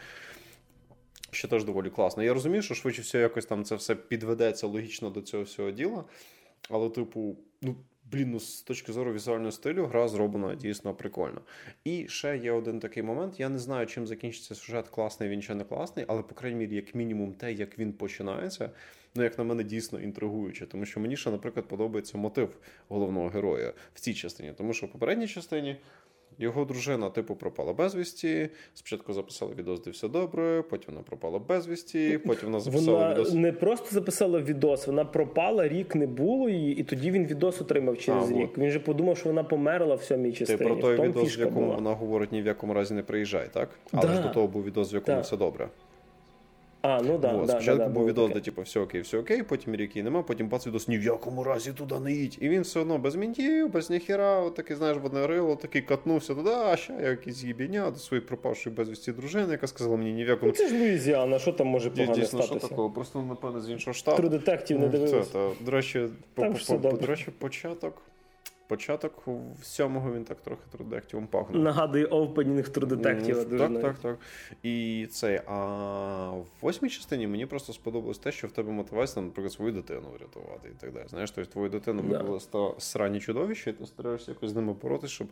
що 1.34 1.48
теж 1.48 1.64
доволі 1.64 1.90
класно. 1.90 2.24
Я 2.24 2.34
розумію, 2.34 2.62
що 2.62 2.74
швидше 2.74 3.02
все 3.02 3.20
якось 3.20 3.46
там 3.46 3.64
це 3.64 3.76
все 3.76 3.96
підведеться 3.96 4.68
логічно 4.68 5.10
до 5.10 5.22
цього 5.22 5.44
всього 5.44 5.72
діла. 5.72 6.04
Але, 6.70 6.90
типу, 6.90 7.38
ну, 7.62 7.76
блін, 8.12 8.32
ну, 8.32 8.40
з 8.40 8.62
точки 8.62 8.92
зору 8.92 9.14
візуального 9.14 9.52
стилю, 9.52 9.86
гра 9.86 10.08
зроблена 10.08 10.56
дійсно 10.56 10.94
прикольно. 10.94 11.42
І 11.84 12.08
ще 12.08 12.38
є 12.38 12.52
один 12.52 12.80
такий 12.80 13.04
момент. 13.04 13.40
Я 13.40 13.50
не 13.50 13.60
знаю, 13.60 13.88
чим 13.88 14.08
закінчиться 14.08 14.56
сюжет, 14.56 14.88
класний 14.88 15.30
він 15.30 15.42
чи 15.42 15.56
не 15.56 15.64
класний, 15.64 16.06
але, 16.08 16.22
по 16.22 16.36
крайній 16.36 16.58
мірі, 16.58 16.76
як 16.76 16.96
мінімум, 16.96 17.34
те, 17.34 17.54
як 17.54 17.80
він 17.80 17.94
починається, 17.94 18.70
ну, 19.16 19.24
як 19.24 19.38
на 19.38 19.44
мене, 19.44 19.64
дійсно 19.64 20.00
інтригуюче. 20.00 20.66
Тому 20.66 20.86
що 20.86 21.00
мені 21.00 21.18
ще, 21.18 21.32
наприклад, 21.32 21.68
подобається 21.68 22.18
мотив 22.18 22.50
головного 22.88 23.28
героя 23.30 23.74
в 23.94 24.00
цій 24.00 24.14
частині. 24.14 24.54
Тому 24.58 24.74
що 24.74 24.86
в 24.86 24.92
попередній 24.92 25.28
частині. 25.28 25.78
Його 26.40 26.66
дружина, 26.66 27.10
типу, 27.10 27.36
пропала 27.36 27.74
безвісті. 27.74 28.50
Спочатку 28.74 29.14
записала 29.14 29.52
відос, 29.54 29.82
де 29.82 29.92
все 29.92 30.08
добре, 30.08 30.64
потім 30.70 30.94
вона 30.94 31.04
пропала 31.04 31.40
безвісті, 31.40 32.20
потім 32.26 32.46
вона 32.46 32.60
записала 32.60 32.98
вона 32.98 33.14
відос. 33.14 33.34
Не 33.34 33.52
просто 33.52 33.88
записала 33.92 34.40
відос, 34.40 34.88
вона 34.88 35.06
пропала, 35.06 35.68
рік 35.68 35.96
не 35.96 36.08
було 36.08 36.50
її, 36.50 36.76
і 36.76 36.84
тоді 36.84 37.12
він 37.12 37.26
відос 37.26 37.62
отримав 37.62 37.98
через 37.98 38.32
а, 38.32 38.34
рік. 38.34 38.50
От. 38.52 38.58
Він 38.58 38.72
же 38.72 38.80
подумав, 38.80 39.18
що 39.18 39.30
вона 39.30 39.44
померла 39.44 39.96
в 39.96 40.04
сьомій 40.04 40.34
частині. 40.34 40.58
Ти 40.58 40.66
про 40.66 40.76
той 40.76 41.08
відос, 41.08 41.38
в 41.38 41.40
якому 41.40 41.62
була. 41.62 41.76
вона 41.76 41.94
говорить, 41.94 42.32
ні 42.32 42.42
в 42.42 42.46
якому 42.46 42.74
разі 42.74 42.94
не 42.94 43.04
приїжджай, 43.04 43.50
так? 43.54 43.70
Але 43.92 44.08
да. 44.08 44.14
ж 44.14 44.22
до 44.22 44.30
того 44.30 44.48
був 44.48 44.64
відос, 44.64 44.94
в 44.94 44.96
якому 44.96 45.18
да. 45.18 45.22
все 45.22 45.38
добре. 45.38 45.70
А, 46.86 47.02
ну 47.02 47.18
да, 47.18 47.34
вот. 47.34 47.48
да 47.48 47.54
Спочатку 47.54 47.84
да, 47.84 47.90
був 47.90 48.06
відос, 48.06 48.32
де 48.32 48.40
типу, 48.40 48.62
все 48.62 48.80
окей, 48.80 49.02
все 49.02 49.18
окей, 49.18 49.44
потім 49.44 49.76
ріки 49.76 50.04
нема, 50.04 50.24
потім 50.24 50.48
бац 50.48 50.68
відос, 50.68 50.88
ні 50.88 50.98
в 50.98 51.04
якому 51.04 51.44
разі 51.44 51.74
туди 51.74 52.00
не 52.00 52.12
їдь. 52.12 52.38
І 52.42 52.50
він 52.50 52.62
все 52.62 52.80
одно 52.80 52.98
без 52.98 53.16
мінтів, 53.16 53.72
без 53.72 53.90
ніхіра, 53.90 54.40
от 54.40 54.56
такий, 54.56 54.76
знаєш, 54.76 54.98
в 54.98 55.26
рило, 55.26 55.56
такий 55.56 55.82
катнувся 55.82 56.36
туди, 56.36 56.50
а 56.50 56.76
ще 56.76 56.94
я 56.94 57.10
якийсь 57.10 57.44
їбіня 57.44 57.92
до 57.92 57.98
своєї 57.98 58.28
пропавшої 58.28 58.76
безвісті 58.76 59.12
дружини, 59.12 59.52
яка 59.52 59.68
сказала 59.68 59.98
мені 59.98 60.14
ні 60.14 60.24
в 60.24 60.28
якому. 60.28 60.52
Ну, 60.52 60.58
це 60.58 60.70
ж 60.70 60.80
Луїзіана, 60.80 61.40
що 61.40 61.52
там 61.54 61.68
може 61.68 61.90
погано 61.90 62.14
Дійсно, 62.14 62.42
статися? 62.42 62.60
що 62.60 62.68
такого? 62.68 62.90
Просто, 62.90 63.22
напевно, 63.22 63.62
з 63.62 63.70
іншого 63.70 63.94
штату. 63.94 64.18
Тру 64.18 64.30
детектів 64.30 64.80
не 64.80 64.88
дивився. 64.88 65.50
До 65.62 65.72
речі, 65.72 66.08
по, 66.34 66.42
по, 66.46 66.78
по, 66.78 66.92
до 66.92 67.06
речі, 67.06 67.28
початок. 67.40 68.02
Початок 68.68 69.24
сьомого 69.62 70.14
він 70.14 70.24
так 70.24 70.42
трохи 70.42 70.62
трудектівом 70.72 71.28
пахне. 71.28 71.60
Нагадує 71.60 72.06
овпенінг 72.06 72.70
трудетектів. 72.70 73.50
дуже 73.50 73.68
Так, 73.70 73.82
так, 73.82 74.00
так. 74.00 74.18
І 74.64 75.08
цей, 75.12 75.42
а 75.48 76.30
в 76.30 76.46
восьмій 76.62 76.90
частині 76.90 77.28
мені 77.28 77.46
просто 77.46 77.74
сподобалось 77.74 78.18
те, 78.18 78.32
що 78.32 78.48
в 78.48 78.52
тебе 78.52 78.72
мотивація, 78.72 79.26
наприклад, 79.26 79.54
свою 79.54 79.72
дитину 79.72 80.08
врятувати 80.18 80.70
і 80.70 80.82
так 80.82 80.94
далі. 80.94 81.06
Знаєш, 81.10 81.32
тобто 81.32 81.52
твою 81.52 81.70
дитину 81.70 82.02
викликали 82.02 82.40
да. 82.54 82.74
срані 82.78 83.20
чудовище, 83.20 83.70
і 83.70 83.74
ти 83.74 83.86
стараєшся 83.86 84.32
якось 84.32 84.50
з 84.50 84.56
ними 84.56 84.74
боротися, 84.74 85.14
щоб 85.14 85.28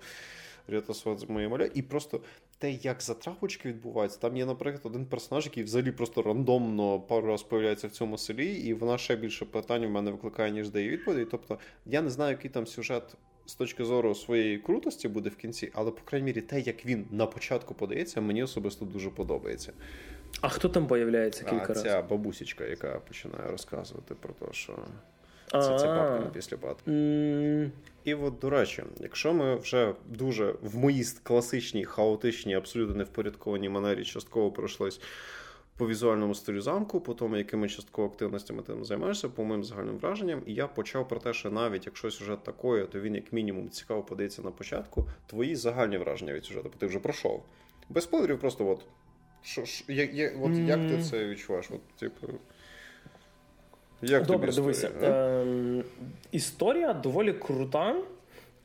рятувати 0.68 1.26
моє 1.28 1.48
маля. 1.48 1.70
І 1.74 1.82
просто 1.82 2.22
те, 2.62 2.72
як 2.72 3.02
затрапочки 3.02 3.70
відбуваються, 3.70 4.20
там 4.20 4.38
є, 4.38 4.46
наприклад, 4.46 4.82
один 4.86 5.06
персонаж, 5.06 5.46
який 5.46 5.64
взагалі 5.64 5.92
просто 5.92 6.22
рандомно 6.22 7.00
пару 7.00 7.28
разів 7.28 7.48
появляється 7.48 7.88
в 7.88 7.92
цьому 7.92 8.18
селі, 8.18 8.54
і 8.54 8.74
вона 8.74 8.98
ще 8.98 9.16
більше 9.16 9.46
питань 9.46 9.86
в 9.86 9.90
мене 9.90 10.12
викликає, 10.12 10.52
ніж 10.52 10.70
дає 10.70 10.90
відповіді. 10.90 11.28
Тобто 11.32 11.60
я 11.86 12.02
не 12.02 12.10
знаю, 12.10 12.32
який 12.32 12.52
там 12.52 12.68
сюжет. 12.68 13.04
З 13.46 13.56
точки 13.56 13.86
зору 13.86 14.16
своєї 14.16 14.58
крутості 14.58 15.08
буде 15.08 15.30
в 15.30 15.36
кінці, 15.36 15.72
але, 15.74 15.92
по 15.92 16.02
крайній 16.06 16.26
мірі, 16.26 16.42
те, 16.42 16.60
як 16.60 16.86
він 16.86 17.06
на 17.12 17.26
початку 17.26 17.74
подається, 17.74 18.22
мені 18.22 18.44
особисто 18.44 18.86
дуже 18.86 19.10
подобається. 19.10 19.74
А 20.42 20.50
хто 20.50 20.70
там 20.70 20.88
появляється 20.88 21.44
кілька 21.44 21.66
разів? 21.66 21.84
Ця 21.84 22.02
бабусечка, 22.02 22.66
яка 22.66 23.00
починає 23.00 23.52
розказувати 23.52 24.16
про 24.16 24.34
те, 24.34 24.46
що 24.54 24.78
це 25.52 25.80
ця 25.80 25.88
бабка 25.88 26.20
на 26.20 26.26
післябат. 26.26 26.78
І 28.04 28.14
от, 28.14 28.40
до 28.40 28.50
речі, 28.50 28.84
якщо 29.00 29.34
ми 29.34 29.56
вже 29.56 29.94
дуже 30.10 30.56
в 30.62 30.78
моїй 30.78 31.06
класичній, 31.24 31.86
хаотичній, 31.86 32.56
абсолютно 32.56 32.96
невпорядкованій 32.96 33.70
манері 33.70 34.04
частково 34.04 34.52
пройшлись 34.52 35.02
по 35.78 35.88
візуальному 35.88 36.36
стилю 36.36 36.62
замку, 36.62 37.02
по 37.02 37.14
тому, 37.14 37.38
якими 37.38 37.70
частково 37.70 38.08
активностями 38.08 38.64
ти 38.64 38.74
займаєшся, 38.82 39.30
по 39.30 39.44
моїм 39.44 39.64
загальним 39.64 39.98
враженням, 39.98 40.42
і 40.46 40.54
я 40.54 40.68
почав 40.68 41.08
про 41.08 41.20
те, 41.20 41.34
що 41.34 41.52
навіть 41.52 41.86
якщо 41.86 42.12
сюжет 42.12 42.44
такої, 42.44 42.86
то 42.86 43.00
він 43.00 43.16
як 43.16 43.34
мінімум 43.34 43.70
цікаво 43.70 44.04
подається 44.04 44.42
на 44.42 44.52
початку. 44.52 45.06
Твої 45.26 45.56
загальні 45.56 45.98
враження 45.98 46.34
від 46.34 46.46
сюжету, 46.46 46.70
бо 46.74 46.80
ти 46.80 46.86
вже 46.86 47.00
пройшов. 47.00 47.44
Без 47.90 48.04
спойлерів, 48.04 48.40
просто 48.40 48.68
от. 48.68 48.86
Що, 49.42 49.66
що, 49.66 49.94
як, 49.94 50.14
як, 50.14 50.34
от 50.42 50.52
як 50.54 50.80
ти 50.80 51.04
це 51.04 51.28
відчуваєш? 51.28 51.72
От, 51.72 51.82
типу, 52.00 52.28
як 54.02 54.26
Добре, 54.26 54.48
тобі 54.48 54.62
дивися. 54.62 54.90
Е, 55.04 55.84
Історія 56.32 56.94
доволі 56.94 57.34
крута. 57.34 57.96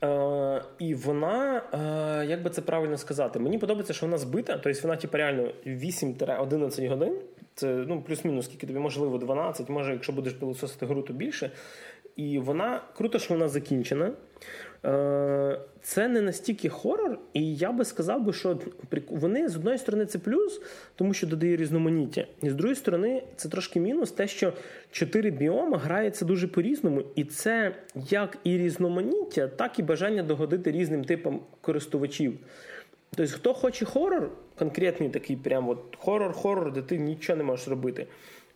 Е, 0.04 0.62
І 0.78 0.94
вона, 0.94 1.62
е, 1.72 2.26
як 2.26 2.42
би 2.42 2.50
це 2.50 2.62
правильно 2.62 2.96
сказати, 2.96 3.38
мені 3.38 3.58
подобається, 3.58 3.92
що 3.92 4.06
вона 4.06 4.18
збита, 4.18 4.58
тобто 4.58 4.80
вона, 4.82 4.96
типу, 4.96 5.16
реально 5.16 5.50
8-11 5.66 6.88
годин. 6.88 7.16
Це 7.54 7.66
ну, 7.66 8.02
плюс-мінус, 8.02 8.46
скільки 8.46 8.66
тобі, 8.66 8.78
можливо, 8.78 9.18
12, 9.18 9.68
може, 9.68 9.92
якщо 9.92 10.12
будеш 10.12 10.32
пилососити 10.32 10.86
гру, 10.86 11.02
то 11.02 11.12
більше. 11.12 11.50
І 12.16 12.38
вона 12.38 12.80
круто, 12.96 13.18
що 13.18 13.34
вона 13.34 13.48
закінчена. 13.48 14.12
Е, 14.86 15.60
це 15.82 16.08
не 16.08 16.20
настільки 16.20 16.68
хорор, 16.68 17.18
і 17.32 17.56
я 17.56 17.72
би 17.72 17.84
сказав, 17.84 18.24
би, 18.24 18.32
що 18.32 18.58
вони 19.10 19.48
з 19.48 19.56
одної 19.56 19.78
сторони 19.78 20.06
це 20.06 20.18
плюс, 20.18 20.60
тому 20.94 21.14
що 21.14 21.26
додає 21.26 21.56
різноманіття. 21.56 22.26
І 22.42 22.50
з 22.50 22.54
другої 22.54 22.76
сторони, 22.76 23.22
це 23.36 23.48
трошки 23.48 23.80
мінус, 23.80 24.12
те, 24.12 24.28
що 24.28 24.52
чотири 24.90 25.30
біоми 25.30 25.76
граються 25.76 26.24
дуже 26.24 26.48
по-різному, 26.48 27.02
і 27.14 27.24
це 27.24 27.74
як 27.94 28.38
і 28.44 28.58
різноманіття, 28.58 29.48
так 29.48 29.78
і 29.78 29.82
бажання 29.82 30.22
догодити 30.22 30.72
різним 30.72 31.04
типам 31.04 31.40
користувачів. 31.60 32.38
Тобто, 33.16 33.32
хто 33.32 33.54
хоче 33.54 33.84
хорор, 33.84 34.30
конкретний 34.58 35.08
такий, 35.08 35.36
прям 35.36 35.68
от 35.68 35.96
хорор-хорор, 35.98 36.72
де 36.72 36.82
ти 36.82 36.98
нічого 36.98 37.36
не 37.36 37.44
можеш 37.44 37.68
робити. 37.68 38.06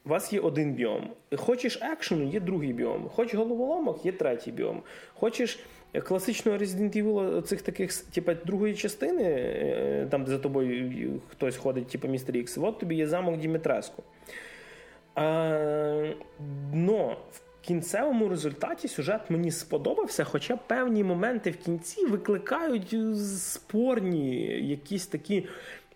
У 0.05 0.09
вас 0.09 0.32
є 0.32 0.40
один 0.40 0.73
біом. 0.74 1.11
Хочеш 1.36 1.78
екшену, 1.82 2.28
є 2.28 2.40
другий 2.40 2.73
біом. 2.73 3.09
Хочеш 3.09 3.35
головоломок, 3.35 4.07
є 4.07 4.12
третій 4.12 4.52
біом. 4.52 4.82
Хочеш 5.15 5.59
класичного 5.92 6.58
Resident 6.58 7.02
Evil 7.02 7.42
цих 7.42 7.62
таких, 7.62 7.94
типу, 7.94 8.32
другої 8.46 8.74
частини, 8.74 9.24
е, 9.24 10.06
там, 10.10 10.24
де 10.24 10.30
за 10.30 10.38
тобою 10.38 11.20
хтось 11.30 11.56
ходить, 11.56 11.88
типу 11.88 12.08
Містер 12.08 12.36
Ікс, 12.36 12.58
от 12.58 12.78
тобі 12.78 12.94
є 12.94 13.06
замок 13.06 13.36
Дімітреску. 13.36 14.02
А, 15.14 16.12
но 16.72 17.16
в 17.32 17.40
кінцевому 17.60 18.28
результаті 18.28 18.88
сюжет 18.88 19.20
мені 19.28 19.50
сподобався, 19.50 20.24
хоча 20.24 20.56
певні 20.56 21.04
моменти 21.04 21.50
в 21.50 21.56
кінці 21.56 22.06
викликають 22.06 22.94
спорні 23.44 24.36
якісь 24.68 25.06
такі 25.06 25.46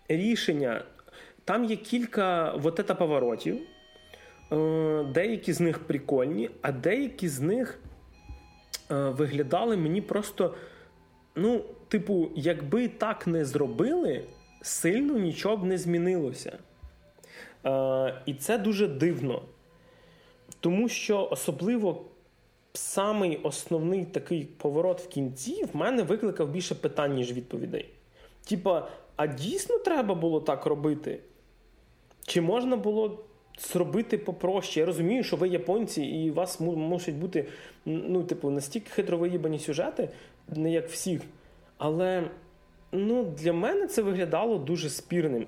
рішення. 0.08 0.84
Там 1.44 1.64
є 1.64 1.76
кілька 1.76 2.54
вот 2.56 2.86
поворотів. 2.98 3.60
Е, 4.52 5.04
деякі 5.14 5.52
з 5.52 5.60
них 5.60 5.78
прикольні, 5.78 6.50
а 6.62 6.72
деякі 6.72 7.28
з 7.28 7.40
них 7.40 7.78
е, 7.78 7.93
виглядали 8.94 9.76
мені 9.76 10.00
просто. 10.00 10.54
Ну, 11.36 11.64
типу, 11.88 12.30
якби 12.34 12.88
так 12.88 13.26
не 13.26 13.44
зробили, 13.44 14.24
сильно 14.62 15.18
нічого 15.18 15.56
б 15.56 15.64
не 15.64 15.78
змінилося. 15.78 16.58
Е, 17.66 18.22
І 18.26 18.34
це 18.34 18.58
дуже 18.58 18.88
дивно. 18.88 19.42
Тому 20.60 20.88
що 20.88 21.28
особливо 21.30 22.04
самий 22.72 23.36
основний 23.36 24.04
такий 24.04 24.44
поворот 24.44 25.00
в 25.00 25.08
кінці 25.08 25.64
в 25.72 25.76
мене 25.76 26.02
викликав 26.02 26.48
більше 26.48 26.74
питань, 26.74 27.14
ніж 27.14 27.32
відповідей. 27.32 27.88
Типа, 28.48 28.88
а 29.16 29.26
дійсно 29.26 29.78
треба 29.78 30.14
було 30.14 30.40
так 30.40 30.66
робити? 30.66 31.20
Чи 32.26 32.40
можна 32.40 32.76
було 32.76 33.24
зробити 33.58 34.18
попроще. 34.18 34.80
Я 34.80 34.86
розумію, 34.86 35.24
що 35.24 35.36
ви 35.36 35.48
японці, 35.48 36.02
і 36.02 36.30
у 36.30 36.34
вас 36.34 36.60
мусять 36.60 37.14
бути 37.14 37.46
ну, 37.86 38.22
типу, 38.22 38.50
настільки 38.50 38.90
хитро 38.90 39.18
виїбані 39.18 39.58
сюжети, 39.58 40.08
не 40.48 40.72
як 40.72 40.88
всіх. 40.88 41.20
Але 41.78 42.22
ну, 42.92 43.24
для 43.24 43.52
мене 43.52 43.86
це 43.86 44.02
виглядало 44.02 44.58
дуже 44.58 44.90
спірним. 44.90 45.46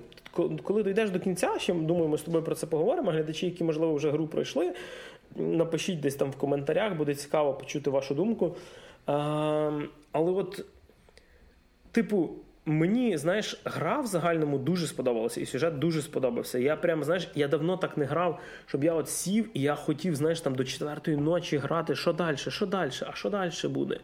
Коли 0.63 0.83
дійдеш 0.83 1.09
до 1.09 1.19
кінця, 1.19 1.59
ще 1.59 1.73
думаю, 1.73 2.07
ми 2.07 2.17
з 2.17 2.21
тобою 2.21 2.43
про 2.43 2.55
це 2.55 2.67
поговоримо. 2.67 3.11
Глядачі, 3.11 3.45
які, 3.45 3.63
можливо, 3.63 3.93
вже 3.93 4.11
гру 4.11 4.27
пройшли, 4.27 4.73
напишіть 5.35 5.99
десь 5.99 6.15
там 6.15 6.31
в 6.31 6.35
коментарях, 6.35 6.97
буде 6.97 7.15
цікаво 7.15 7.53
почути 7.53 7.89
вашу 7.89 8.15
думку. 8.15 8.55
А, 9.05 9.81
Але 10.11 10.31
от, 10.31 10.65
типу, 11.91 12.29
Мені, 12.69 13.17
знаєш, 13.17 13.61
гра 13.65 13.99
в 13.99 14.07
загальному 14.07 14.57
дуже 14.57 14.87
сподобалася, 14.87 15.41
і 15.41 15.45
сюжет 15.45 15.79
дуже 15.79 16.01
сподобався. 16.01 16.59
Я 16.59 16.75
прям, 16.75 17.03
знаєш, 17.03 17.31
я 17.35 17.47
давно 17.47 17.77
так 17.77 17.97
не 17.97 18.05
грав, 18.05 18.39
щоб 18.65 18.83
я 18.83 18.93
от 18.93 19.09
сів 19.09 19.49
і 19.53 19.61
я 19.61 19.75
хотів, 19.75 20.15
знаєш, 20.15 20.41
там 20.41 20.55
до 20.55 20.63
четвертої 20.63 21.17
ночі 21.17 21.57
грати. 21.57 21.95
Що 21.95 22.13
далі? 22.13 22.37
Що 22.37 22.65
далі? 22.65 22.91
А 23.07 23.13
що 23.13 23.29
далі 23.29 23.51
буде? 23.63 23.99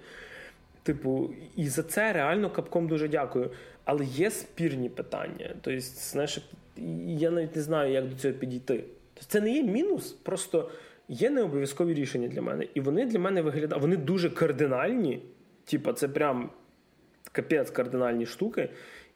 Типу, 0.83 1.29
і 1.55 1.67
за 1.67 1.83
це 1.83 2.13
реально 2.13 2.49
капком 2.49 2.87
дуже 2.87 3.07
дякую. 3.07 3.51
Але 3.85 4.05
є 4.05 4.31
спірні 4.31 4.89
питання. 4.89 5.55
Тобто, 5.61 5.79
знаєш, 5.79 6.39
я 7.07 7.31
навіть 7.31 7.55
не 7.55 7.61
знаю, 7.61 7.93
як 7.93 8.09
до 8.09 8.15
цього 8.15 8.33
підійти. 8.33 8.83
Тобто, 9.13 9.31
це 9.31 9.41
не 9.41 9.55
є 9.55 9.63
мінус, 9.63 10.11
просто 10.11 10.71
є 11.07 11.29
необов'язкові 11.29 11.93
рішення 11.93 12.27
для 12.27 12.41
мене. 12.41 12.67
І 12.73 12.81
вони 12.81 13.05
для 13.05 13.19
мене 13.19 13.41
виглядають, 13.41 13.81
вони 13.81 13.97
дуже 13.97 14.29
кардинальні. 14.29 15.21
Типа, 15.65 15.93
це 15.93 16.07
прям 16.07 16.49
капець 17.33 17.71
кардинальні 17.71 18.25
штуки. 18.25 18.69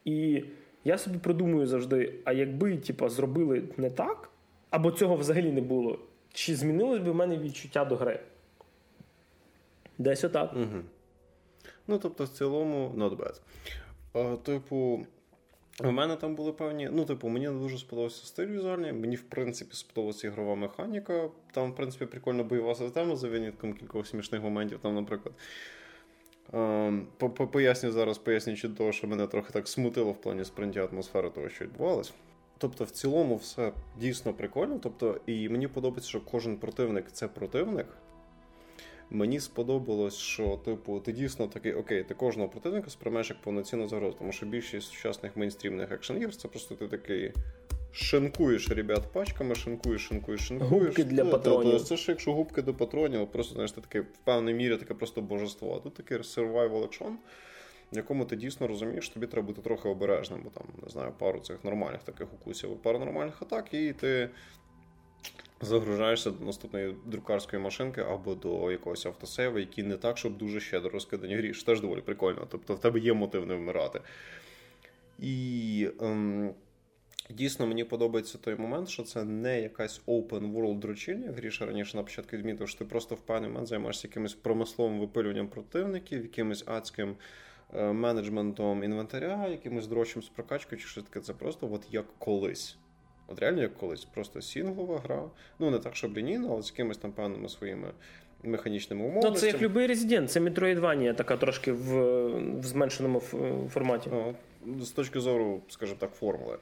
І 0.06 0.44
я 0.84 0.98
собі 0.98 1.18
придумую 1.18 1.68
завжди: 1.68 2.14
а 2.26 2.34
якби 2.34 2.78
типу, 2.78 3.10
зробили 3.10 3.64
не 3.78 3.90
так, 3.90 4.30
або 4.70 4.92
цього 4.92 5.16
взагалі 5.16 5.52
не 5.52 5.62
було, 5.62 6.00
чи 6.34 6.56
змінилось 6.56 7.02
би 7.02 7.12
в 7.12 7.16
мене 7.16 7.38
відчуття 7.38 7.86
до 7.86 7.96
гри? 7.96 8.20
Десь 9.98 10.24
отак. 10.24 10.54
Угу. 10.54 10.84
Ну, 11.88 12.00
тобто, 12.00 12.24
в 12.24 12.30
цілому, 12.30 12.94
not 12.98 13.18
bad. 13.18 13.42
А, 14.14 14.36
Типу, 14.36 15.06
у 15.84 15.92
мене 15.92 16.16
там 16.16 16.36
були 16.36 16.52
певні. 16.52 16.90
Ну, 16.92 17.06
типу, 17.06 17.28
мені 17.28 17.50
не 17.50 17.60
дуже 17.60 17.78
сподобався 17.78 18.26
стиль 18.26 18.48
візуальний. 18.48 18.94
Мені, 18.94 19.16
в 19.16 19.22
принципі, 19.22 19.76
сподобалася 19.76 20.28
ігрова 20.28 20.56
механіка. 20.56 21.30
Там, 21.52 21.72
в 21.72 21.76
принципі, 21.76 22.06
прикольно 22.06 22.44
бойова 22.44 22.76
система 22.76 23.16
за 23.16 23.30
винятком 23.30 23.74
кількох 23.74 24.08
смішних 24.08 24.42
моментів. 24.42 24.80
Там, 24.82 24.96
наприклад, 24.96 25.36
поясню 27.52 27.92
зараз, 27.92 28.18
пояснюючи 28.18 28.70
того, 28.70 28.92
що 28.92 29.08
мене 29.08 29.28
трохи 29.28 29.54
так 29.54 29.68
смутило 29.68 30.12
в 30.12 30.22
плані 30.22 30.46
сприйняття 30.46 30.86
атмосфери 30.86 31.30
того, 31.30 31.50
що 31.50 31.66
відбувалось. 31.66 32.14
Тобто, 32.58 32.84
в 32.84 32.92
цілому, 32.92 33.36
все 33.36 33.72
дійсно 34.00 34.34
прикольно. 34.34 34.80
Тобто, 34.84 35.22
і 35.26 35.50
мені 35.50 35.68
подобається, 35.68 36.10
що 36.10 36.22
кожен 36.22 36.58
противник 36.58 37.06
це 37.12 37.28
противник. 37.28 37.88
Мені 39.10 39.40
сподобалось, 39.40 40.16
що, 40.16 40.60
типу, 40.66 41.00
ти 41.00 41.12
дійсно 41.12 41.48
такий, 41.48 41.74
окей, 41.74 42.04
ти 42.04 42.14
кожного 42.14 42.50
противника 42.50 42.90
сприймаєш 42.90 43.30
як 43.30 43.42
повноцінну 43.42 43.88
загрозу, 43.88 44.16
тому 44.20 44.32
що 44.32 44.46
більшість 44.46 44.88
сучасних 44.88 45.38
мейнстрімних 45.38 45.92
екшн 45.92 46.14
ігр 46.14 46.36
це 46.36 46.48
просто 46.48 46.76
ти 46.76 46.88
такий 46.88 47.34
шинкуєш 47.98 48.70
ребят 48.70 49.14
пачками, 49.14 49.56
шинкуєш, 49.56 50.08
шинкуєш, 50.08 50.42
шинкуєш. 50.42 50.72
Губки 50.72 51.04
для 51.04 51.26
патронів. 51.26 51.82
Це 51.82 51.98
ж 51.98 52.06
якщо 52.12 52.34
губки 52.34 52.62
до 52.62 52.74
патронів, 52.74 53.28
просто 53.28 53.54
знаєш, 53.54 53.72
ти 53.72 53.82
таке 53.82 54.02
в 54.02 54.18
певній 54.24 54.54
мірі 54.54 54.78
таке 54.78 54.94
просто 54.94 55.22
божество. 55.22 55.76
А 55.76 55.80
тут 55.80 55.94
такий 55.94 56.18
survival 56.18 56.88
action, 56.88 57.12
в 57.94 57.98
якому 57.98 58.26
ти 58.26 58.36
дійсно 58.36 58.68
розумієш, 58.68 59.10
тобі 59.10 59.28
треба 59.28 59.48
бути 59.48 59.62
трохи 59.62 59.90
обережним, 59.90 60.42
бо 60.44 60.50
там, 60.50 60.64
не 60.84 60.90
знаю, 60.90 61.14
пару 61.18 61.40
цих 61.40 61.64
нормальних 61.64 62.04
таких 62.04 62.34
укусів, 62.34 62.78
пару 62.78 63.00
нормальних 63.00 63.42
атак, 63.42 63.74
і 63.74 63.94
ти 63.94 64.30
Загружаєшся 65.62 66.32
до 66.32 66.46
наступної 66.46 66.96
друкарської 67.06 67.62
машинки 67.62 68.02
або 68.02 68.36
до 68.36 68.72
якогось 68.72 69.06
автосейву, 69.06 69.60
які 69.60 69.84
не 69.84 69.98
так, 69.98 70.18
щоб 70.18 70.38
дуже 70.38 70.60
щедро 70.60 70.90
розкидані 70.90 71.36
гріш. 71.36 71.64
Теж 71.64 71.82
доволі 71.82 72.02
прикольно. 72.02 72.48
Тобто 72.52 72.76
в 72.76 72.80
тебе 72.80 73.00
є 73.00 73.14
мотив 73.14 73.46
не 73.46 73.56
вмирати. 73.56 74.02
І 75.20 75.90
ем, 76.02 76.54
дійсно 77.30 77.68
мені 77.68 77.84
подобається 77.84 78.38
той 78.38 78.56
момент, 78.56 78.90
що 78.90 79.04
це 79.04 79.24
не 79.24 79.62
якась 79.62 80.02
open 80.08 80.54
world 80.54 80.80
дрочильня. 80.80 81.32
Гріша 81.32 81.66
раніше 81.66 81.98
на 81.98 82.04
початку 82.04 82.38
відмітив, 82.38 82.70
що 82.70 82.80
ти 82.80 82.86
просто 82.86 83.16
в 83.16 83.20
певний 83.20 83.50
момент 83.50 83.68
займаєшся 83.68 84.08
якимось 84.08 84.34
промисловим 84.34 85.00
випилюванням 85.00 85.48
противників, 85.48 86.22
якимось 86.22 86.64
адським. 86.68 87.16
Е, 87.76 87.92
менеджментом 87.94 88.84
інвентаря, 88.84 89.48
якимось 89.48 89.88
дрочим 89.88 90.24
з 90.24 90.30
прокачкою, 90.30 90.82
чи 90.82 90.88
щось 90.88 91.04
таке. 91.04 91.20
Це 91.20 91.34
просто 91.34 91.70
от 91.74 91.82
як 91.92 92.06
колись. 92.20 92.78
От 93.28 93.40
реально 93.40 93.62
як 93.62 93.78
колись. 93.78 94.06
Просто 94.06 94.42
сінглова 94.42 95.00
гра. 95.00 95.24
Ну, 95.60 95.72
не 95.72 95.80
так, 95.80 95.96
щоб 95.96 96.18
лінійна, 96.18 96.48
але 96.52 96.62
з 96.62 96.70
якимись 96.72 96.98
там 96.98 97.12
певними 97.12 97.50
своїми 97.50 97.88
механічними 98.44 99.04
умовами. 99.04 99.30
Ну, 99.30 99.36
це 99.36 99.48
як 99.48 99.62
любий 99.62 99.88
резидент, 99.88 100.32
це 100.32 100.40
Metroidvania, 100.40 101.16
така 101.16 101.38
трошки 101.38 101.72
в, 101.72 102.28
в 102.60 102.64
зменшеному 102.64 103.20
форматі. 103.70 104.10
О, 104.10 104.34
з 104.82 104.90
точки 104.90 105.20
зору, 105.20 105.62
скажімо 105.70 105.98
так, 106.00 106.12
формули. 106.14 106.58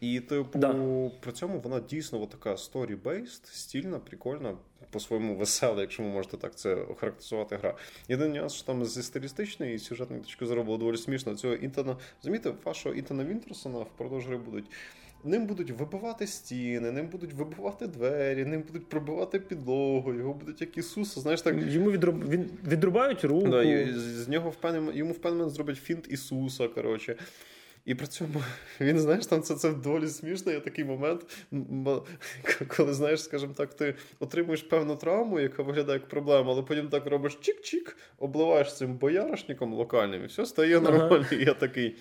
І 0.00 0.20
типу, 0.20 0.58
да. 0.58 0.74
при 1.20 1.32
цьому 1.32 1.60
вона 1.60 1.80
дійсно 1.80 2.26
така 2.26 2.50
story-based, 2.52 3.40
стільна, 3.44 3.98
прикольна, 3.98 4.54
по-своєму 4.90 5.36
весела, 5.36 5.80
якщо 5.80 6.02
ви 6.02 6.08
можете 6.08 6.36
так 6.36 6.54
це 6.54 6.74
охарактеризувати 6.74 7.56
гра. 7.56 7.74
Єдиний 8.08 8.38
нюанс, 8.38 8.54
що 8.54 8.66
там 8.66 8.84
зі 8.84 9.02
стилістичної 9.02 9.74
і 9.74 9.78
сюжетної 9.78 10.22
точки 10.22 10.46
зору 10.46 10.64
було 10.64 10.78
доволі 10.78 10.96
смішно. 10.96 11.34
Цього 11.34 11.54
Інтона, 11.54 11.96
замітьте, 12.22 12.52
вашого 12.64 12.94
Інтона 12.94 13.24
Вінтерсона 13.24 13.78
впродовж 13.78 14.26
гри 14.26 14.36
будуть. 14.36 14.64
Ним 15.24 15.46
будуть 15.46 15.70
вибивати 15.70 16.26
стіни, 16.26 16.90
ним 16.90 17.06
будуть 17.06 17.32
вибивати 17.32 17.86
двері, 17.86 18.44
ним 18.44 18.62
будуть 18.62 18.88
пробивати 18.88 19.40
підлогу, 19.40 20.14
його 20.14 20.34
будуть 20.34 20.60
як 20.60 20.78
Ісуса. 20.78 21.20
Знаєш, 21.20 21.42
так 21.42 21.56
йому 21.66 21.90
відруб... 21.90 22.28
він... 22.28 22.50
відрубають 22.66 23.24
руку. 23.24 23.48
Да, 23.48 23.92
з 23.94 24.28
нього 24.28 24.50
впевнений, 24.50 24.98
йому 24.98 25.12
впевнено 25.12 25.50
зроблять 25.50 25.76
фінт 25.76 26.06
Ісуса. 26.10 26.68
коротше. 26.68 27.16
І 27.86 27.94
при 27.94 28.06
цьому 28.06 28.42
він, 28.80 28.98
знаєш, 28.98 29.26
там 29.26 29.42
це 29.42 29.54
це 29.54 29.72
доволі 29.72 30.08
смішно. 30.08 30.52
Є 30.52 30.60
такий 30.60 30.84
момент, 30.84 31.46
коли, 32.76 32.94
знаєш, 32.94 33.22
скажімо 33.22 33.52
так, 33.56 33.74
ти 33.74 33.94
отримуєш 34.20 34.62
певну 34.62 34.96
травму, 34.96 35.40
яка 35.40 35.62
виглядає 35.62 35.98
як 35.98 36.08
проблема, 36.08 36.52
але 36.52 36.62
потім 36.62 36.88
так 36.88 37.06
робиш 37.06 37.38
чик-чик, 37.42 37.96
обливаєш 38.18 38.76
цим 38.76 38.96
бояришником 38.96 39.74
локальним, 39.74 40.24
і 40.24 40.26
все 40.26 40.46
стає 40.46 40.80
нормально. 40.80 41.26
Ага. 41.30 41.36
І 41.36 41.44
я 41.44 41.54
такий. 41.54 41.96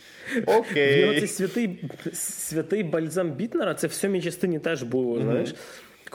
Окей. 0.45 1.19
Цей 1.19 1.27
святий 1.27 1.89
святий 2.13 2.83
бальзам 2.83 3.31
Бітнера, 3.31 3.73
це 3.73 3.87
в 3.87 3.93
сьомій 3.93 4.21
частині 4.21 4.59
теж 4.59 4.83
було, 4.83 5.21
знаєш. 5.21 5.55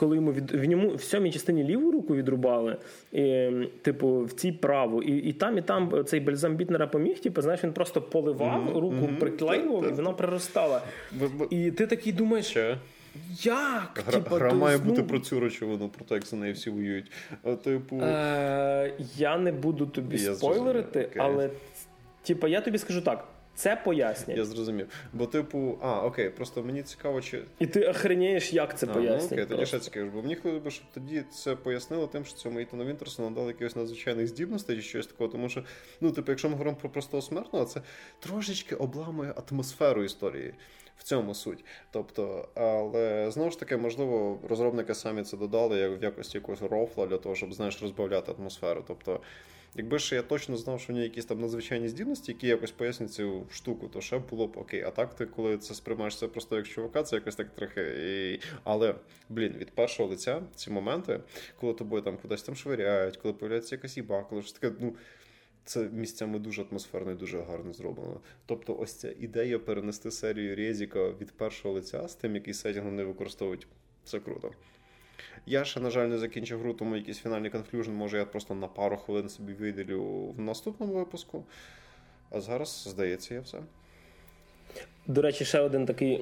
Коли 0.01 0.15
йому 0.15 0.33
від 0.33 0.51
в 0.51 0.65
ньому 0.65 0.95
в 0.95 1.01
сьомій 1.01 1.31
частині 1.31 1.63
ліву 1.63 1.91
руку 1.91 2.15
відрубали, 2.15 2.77
і, 3.11 3.49
типу, 3.81 4.23
в 4.23 4.31
цій 4.31 4.51
праву, 4.51 5.03
і 5.03 5.17
і 5.17 5.33
там, 5.33 5.57
і 5.57 5.61
там 5.61 6.05
цей 6.05 6.19
бальзам 6.19 6.55
Бітнера 6.55 6.87
поміг, 6.87 7.19
типу, 7.19 7.41
знаєш, 7.41 7.63
він 7.63 7.73
просто 7.73 8.01
поливав, 8.01 8.67
mm-hmm. 8.67 8.79
руку 8.79 8.95
mm-hmm. 8.95 9.19
приклеював, 9.19 9.89
і 9.89 9.91
вона 9.91 10.11
приростала. 10.11 10.81
І 11.49 11.71
ти 11.71 11.87
такий 11.87 12.13
думаєш. 12.13 12.45
Ще? 12.45 12.77
Як? 13.43 14.03
Гра, 14.07 14.19
типа, 14.19 14.35
гра 14.35 14.53
має 14.53 14.77
бути 14.77 15.03
про 15.03 15.19
цю 15.19 15.39
речовину, 15.39 15.89
про 15.89 16.05
те, 16.05 16.15
як 16.15 16.25
за 16.25 16.35
неї 16.35 16.53
всі 16.53 16.69
воюють. 16.69 17.11
А, 17.43 17.55
типу... 17.55 17.99
Е, 18.01 18.93
Я 19.17 19.37
не 19.37 19.51
буду 19.51 19.85
тобі 19.85 20.17
я 20.17 20.35
спойлерити, 20.35 21.09
але 21.17 21.49
типа, 22.23 22.47
я 22.47 22.61
тобі 22.61 22.77
скажу 22.77 23.01
так: 23.01 23.27
це 23.55 23.75
пояснять. 23.75 24.37
Я 24.37 24.45
зрозумів. 24.45 24.87
Бо, 25.13 25.25
типу, 25.25 25.77
а, 25.81 26.05
окей, 26.05 26.29
просто 26.29 26.63
мені 26.63 26.83
цікаво, 26.83 27.21
чи. 27.21 27.43
І 27.59 27.67
ти 27.67 27.85
охренієш, 27.85 28.53
як 28.53 28.79
це 28.79 28.87
пояснять. 28.87 29.31
Ну, 29.31 29.37
окей, 29.37 29.45
тоді 29.45 29.65
ще 29.65 29.79
цікаво. 29.79 30.11
Бо 30.13 30.21
мені 30.21 30.35
хотілося 30.35 30.59
б, 30.65 30.71
щоб 30.71 30.85
тоді 30.93 31.23
це 31.31 31.55
пояснило 31.55 32.07
тим, 32.07 32.25
що 32.25 32.35
цьому 32.35 32.59
Ітану 32.59 32.85
Вінтерсу 32.85 33.21
надали 33.23 33.47
якихось 33.47 33.75
надзвичайних 33.75 34.27
здібностей 34.27 34.75
чи 34.75 34.81
щось 34.81 35.07
такого. 35.07 35.29
Тому 35.29 35.49
що, 35.49 35.63
ну, 36.01 36.11
типу, 36.11 36.31
якщо 36.31 36.47
ми 36.47 36.53
говоримо 36.53 36.77
про 36.77 36.89
простого 36.89 37.21
смертного, 37.21 37.65
це 37.65 37.81
трошечки 38.19 38.75
обламує 38.75 39.33
атмосферу 39.51 40.03
історії. 40.03 40.53
В 40.97 41.03
цьому 41.03 41.33
суть. 41.35 41.65
Тобто, 41.91 42.49
але 42.55 43.31
знову 43.31 43.51
ж 43.51 43.59
таки, 43.59 43.77
можливо, 43.77 44.39
розробники 44.49 44.95
самі 44.95 45.23
це 45.23 45.37
додали 45.37 45.79
як 45.79 46.01
в 46.01 46.03
якості 46.03 46.37
якогось 46.37 46.61
рофла 46.61 47.07
для 47.07 47.17
того, 47.17 47.35
щоб 47.35 47.53
знаєш, 47.53 47.81
розбавляти 47.81 48.31
атмосферу. 48.39 48.83
Тобто. 48.87 49.21
Якби 49.75 49.99
ще 49.99 50.15
я 50.15 50.21
точно 50.21 50.57
знав, 50.57 50.81
що 50.81 50.93
в 50.93 50.95
нього 50.95 51.03
якісь 51.03 51.25
там 51.25 51.41
надзвичайні 51.41 51.87
здібності, 51.87 52.31
які 52.31 52.47
якось 52.47 52.71
пояснять 52.71 53.13
цю 53.13 53.47
штуку, 53.51 53.87
то 53.87 54.01
ще 54.01 54.19
було 54.19 54.47
б 54.47 54.57
окей. 54.57 54.81
А 54.81 54.91
так 54.91 55.15
ти, 55.15 55.25
коли 55.25 55.57
це 55.57 55.73
сприймаєш 55.73 56.17
це 56.17 56.27
просто 56.27 56.57
як 56.57 56.67
чувака, 56.67 57.03
це 57.03 57.15
якось 57.15 57.35
так 57.35 57.55
трохи. 57.55 58.39
Але, 58.63 58.95
блін, 59.29 59.53
від 59.57 59.71
першого 59.71 60.09
лиця 60.09 60.41
ці 60.55 60.71
моменти, 60.71 61.19
коли 61.59 61.73
тобою 61.73 62.01
там 62.01 62.17
кудись 62.17 62.43
там 62.43 62.55
швиряють, 62.55 63.17
коли 63.17 63.33
появляється 63.33 63.75
якась 63.75 63.97
їба, 63.97 64.23
коли 64.23 64.41
ж 64.41 64.59
таке, 64.59 64.75
ну. 64.79 64.95
Це 65.65 65.89
місцями 65.89 66.39
дуже 66.39 66.61
атмосферно 66.71 67.11
і 67.11 67.15
дуже 67.15 67.41
гарно 67.41 67.73
зроблено. 67.73 68.19
Тобто, 68.45 68.77
ось 68.77 68.93
ця 68.93 69.11
ідея 69.19 69.59
перенести 69.59 70.11
серію 70.11 70.55
Резіка 70.55 71.09
від 71.09 71.31
першого 71.31 71.73
лиця 71.73 72.07
з 72.07 72.15
тим, 72.15 72.35
який 72.35 72.53
сетінг 72.53 72.85
вони 72.85 73.03
використовують, 73.03 73.67
це 74.03 74.19
круто. 74.19 74.51
Я 75.45 75.63
ще, 75.63 75.79
на 75.79 75.89
жаль, 75.89 76.07
не 76.07 76.17
закінчив 76.17 76.59
гру, 76.59 76.73
тому 76.73 76.95
якийсь 76.95 77.19
фінальний 77.19 77.49
conclusion, 77.49 77.91
може 77.91 78.17
я 78.17 78.25
просто 78.25 78.55
на 78.55 78.67
пару 78.67 78.97
хвилин 78.97 79.29
собі 79.29 79.53
виділю 79.53 80.03
в 80.37 80.41
наступному 80.41 80.93
випуску. 80.93 81.43
А 82.31 82.41
зараз, 82.41 82.87
здається, 82.89 83.33
я 83.33 83.41
все. 83.41 83.57
До 85.07 85.21
речі, 85.21 85.45
ще 85.45 85.59
один 85.59 85.85
такий, 85.85 86.17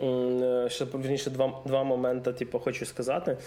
ще 0.70 0.86
вірніше, 0.86 1.30
два 1.30 1.62
два 1.66 1.84
моменти, 1.84 2.34
типу, 2.34 2.60
хочу 2.60 2.86
сказати. 2.86 3.38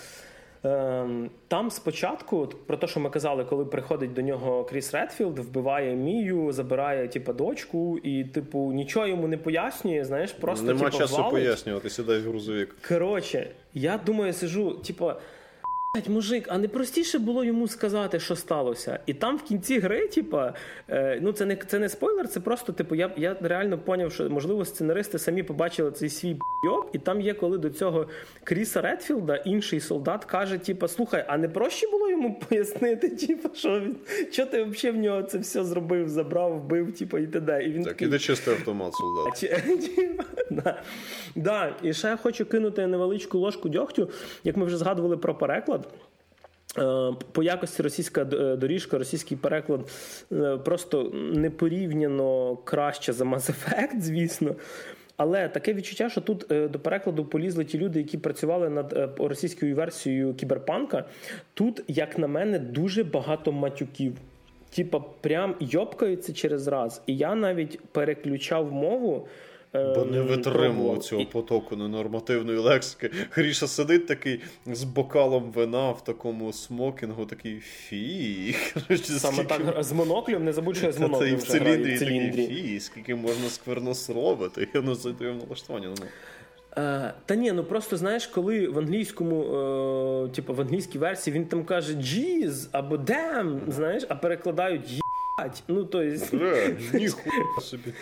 Ем, 0.65 1.31
там 1.49 1.71
спочатку, 1.71 2.47
про 2.67 2.77
те, 2.77 2.87
що 2.87 3.01
ми 3.01 3.11
казали, 3.11 3.45
коли 3.45 3.65
приходить 3.65 4.13
до 4.13 4.23
нього 4.23 4.65
Кріс 4.65 4.95
Редфілд, 4.95 5.39
вбиває 5.39 5.97
Мію, 5.97 6.53
забирає 6.53 7.09
типу, 7.09 7.33
дочку, 7.33 7.99
і, 7.99 8.25
типу, 8.25 8.73
нічого 8.73 9.07
йому 9.07 9.29
не 9.29 9.37
пояснює. 9.37 10.05
Знаєш, 10.05 10.33
просто 10.33 10.67
нема 10.67 10.85
типу, 10.85 10.99
часу 10.99 11.17
валить. 11.17 11.31
пояснювати, 11.31 11.91
сідай 11.91 12.19
в 12.19 12.23
грузовик. 12.23 12.77
Коротше, 12.89 13.51
я 13.75 14.01
думаю, 14.07 14.33
сижу, 14.33 14.71
типу. 14.75 15.13
Мужик, 16.09 16.45
а 16.49 16.59
не 16.59 16.69
простіше 16.69 17.19
було 17.19 17.45
йому 17.45 17.69
сказати, 17.69 18.21
що 18.21 18.37
сталося. 18.37 18.99
І 19.07 19.15
там 19.15 19.37
в 19.37 19.43
кінці 19.43 19.79
гри, 19.79 20.09
типа, 20.09 20.55
е, 20.89 21.19
ну 21.23 21.33
це 21.33 21.47
не 21.47 21.57
це 21.57 21.79
не 21.79 21.89
спойлер, 21.89 22.29
це 22.29 22.41
просто, 22.41 22.73
типу, 22.73 22.95
я 22.95 23.11
я 23.17 23.37
реально 23.41 23.79
поняв, 23.79 24.13
що 24.13 24.31
можливо 24.31 24.65
сценаристи 24.65 25.19
самі 25.19 25.43
побачили 25.43 25.91
цей 25.91 26.09
свій 26.09 26.35
б**йоб, 26.35 26.91
і 26.93 26.99
там 26.99 27.21
є, 27.21 27.35
коли 27.35 27.59
до 27.59 27.71
цього 27.71 28.07
Кріса 28.45 28.81
Редфілда 28.81 29.37
інший 29.37 29.81
солдат 29.81 30.25
каже: 30.25 30.59
типу, 30.59 30.89
слухай, 30.89 31.25
а 31.29 31.39
не 31.39 31.49
проще 31.49 31.87
було 31.91 32.11
йому 32.11 32.41
пояснити, 32.49 33.09
типу, 33.09 33.49
що 33.55 33.81
він 33.81 33.97
що 34.31 34.47
ти 34.47 34.63
взагалі 34.65 34.99
в 34.99 35.03
нього 35.03 35.23
це 35.23 35.39
все 35.39 35.65
зробив, 35.65 36.09
забрав, 36.09 36.59
вбив, 36.59 36.99
типу, 36.99 37.19
і 37.19 37.27
т.д. 37.27 37.65
І 37.65 37.73
він 37.73 37.85
Так, 37.85 38.03
іде 38.03 38.19
чистий 38.19 38.55
автомат, 38.55 38.93
солдат. 38.95 39.45
да. 40.51 40.83
да. 41.37 41.75
І 41.83 41.93
ще 41.93 42.09
я 42.09 42.17
хочу 42.17 42.45
кинути 42.47 42.87
невеличку 42.87 43.39
ложку 43.39 43.69
дьогтю, 43.69 44.11
як 44.45 44.57
ми 44.57 44.65
вже 44.65 44.77
згадували 44.77 45.17
про 45.17 45.35
переклад. 45.35 45.82
Е, 46.79 47.13
по 47.33 47.43
якості 47.43 47.83
російська 47.83 48.23
е, 48.23 48.57
доріжка, 48.57 48.99
російський 48.99 49.37
переклад 49.37 49.91
е, 50.33 50.57
просто 50.57 51.11
непорівняно 51.15 52.57
краще 52.57 53.13
за 53.13 53.25
Mass 53.25 53.51
Effect, 53.51 54.01
звісно. 54.01 54.55
Але 55.17 55.49
таке 55.49 55.75
відчуття, 55.75 56.09
що 56.09 56.21
тут 56.21 56.47
до 56.71 56.79
перекладу 56.79 57.25
полізли 57.25 57.65
ті 57.65 57.79
люди, 57.79 57.99
які 57.99 58.19
працювали 58.19 58.69
над 58.69 59.11
російською 59.19 59.75
версією 59.75 60.35
кіберпанка. 60.35 61.05
Тут, 61.55 61.83
як 61.89 62.19
на 62.19 62.27
мене, 62.27 62.59
дуже 62.59 63.05
багато 63.05 63.53
матюків. 63.53 64.17
Типа, 64.75 65.01
прям 65.21 65.55
йопкаються 65.61 66.33
через 66.33 66.69
раз. 66.69 67.03
І 67.07 67.17
я 67.17 67.35
навіть 67.35 67.81
переключав 67.81 68.73
мову. 68.73 69.29
Бо 69.73 70.05
не 70.05 70.21
витримував 70.21 70.99
цього 70.99 71.27
потоку 71.27 71.77
ненормативної 71.77 72.59
лексики. 72.59 73.11
Гріша 73.31 73.67
сидить 73.67 74.07
такий 74.07 74.41
з 74.67 74.85
бокалом 74.85 75.51
вина 75.51 75.91
в 75.91 76.05
такому 76.05 76.53
смокінгу, 76.53 77.27
такий 77.27 77.61
фі. 77.61 78.57
Саме 79.05 79.45
так 79.45 79.83
з 79.83 79.93
моноклем, 79.93 80.45
не 80.45 80.53
забудь, 80.53 80.77
що 80.77 80.87
я 80.87 80.93
з 80.93 80.99
моноклем. 80.99 81.37
в 81.37 81.43
циліндрі 81.43 81.99
такий 81.99 82.47
фі, 82.47 82.81
скільки 82.81 83.15
можна 83.15 83.49
сквернословити. 83.49 84.69
Я 84.75 84.95
зайду 84.95 85.25
налаштування. 85.25 85.89
Ну. 86.01 86.07
Е, 86.77 87.15
та 87.27 87.35
ні, 87.35 87.53
ну 87.53 87.65
просто 87.65 87.97
знаєш, 87.97 88.27
коли 88.27 88.69
в 88.69 88.79
англійському, 88.79 89.43
е, 90.25 90.29
типу 90.29 90.55
в 90.55 90.61
англійській 90.61 90.99
версії 90.99 91.35
він 91.35 91.47
там 91.47 91.65
каже 91.65 91.93
«jeez» 91.93 92.69
або 92.73 92.97
«damn», 92.97 93.71
знаєш, 93.71 94.05
а 94.09 94.15
перекладають 94.15 95.03
Ну, 95.69 95.85
то 95.85 96.03
есть... 96.03 96.33
ніхуя 96.93 97.61
собі. 97.61 97.93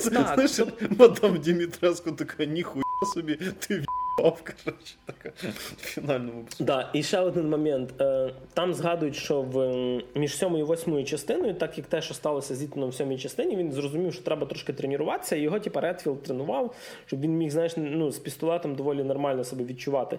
Знаєш, 0.00 0.60
мадам 0.98 1.38
Дімітреско 1.38 2.12
така, 2.12 2.44
ніхуя 2.44 2.84
собі, 3.14 3.38
ти 3.58 3.84
коротше, 4.16 4.94
така 5.06 5.30
фінальному 5.80 6.44
Да, 6.60 6.90
І 6.92 7.02
ще 7.02 7.20
один 7.20 7.50
момент. 7.50 8.00
Е, 8.00 8.30
там 8.54 8.74
згадують, 8.74 9.16
що 9.16 9.42
в 9.42 9.84
між 10.14 10.36
сьомою 10.36 10.64
і 10.64 10.66
восьмою 10.66 11.04
частиною, 11.04 11.54
так 11.54 11.78
як 11.78 11.86
те, 11.86 12.02
що 12.02 12.14
сталося 12.14 12.54
з 12.54 12.62
Ітаном 12.62 12.90
в 12.90 12.94
сьомій 12.94 13.18
частині, 13.18 13.56
він 13.56 13.72
зрозумів, 13.72 14.14
що 14.14 14.22
треба 14.22 14.46
трошки 14.46 14.72
тренуватися, 14.72 15.36
і 15.36 15.40
його, 15.40 15.60
типа, 15.60 15.80
Редфілд 15.80 16.22
тренував, 16.22 16.74
щоб 17.06 17.20
він 17.20 17.36
міг, 17.36 17.50
знаєш, 17.50 17.72
ну, 17.76 18.12
з 18.12 18.18
пістолетом 18.18 18.74
доволі 18.74 19.04
нормально 19.04 19.44
себе 19.44 19.64
відчувати. 19.64 20.18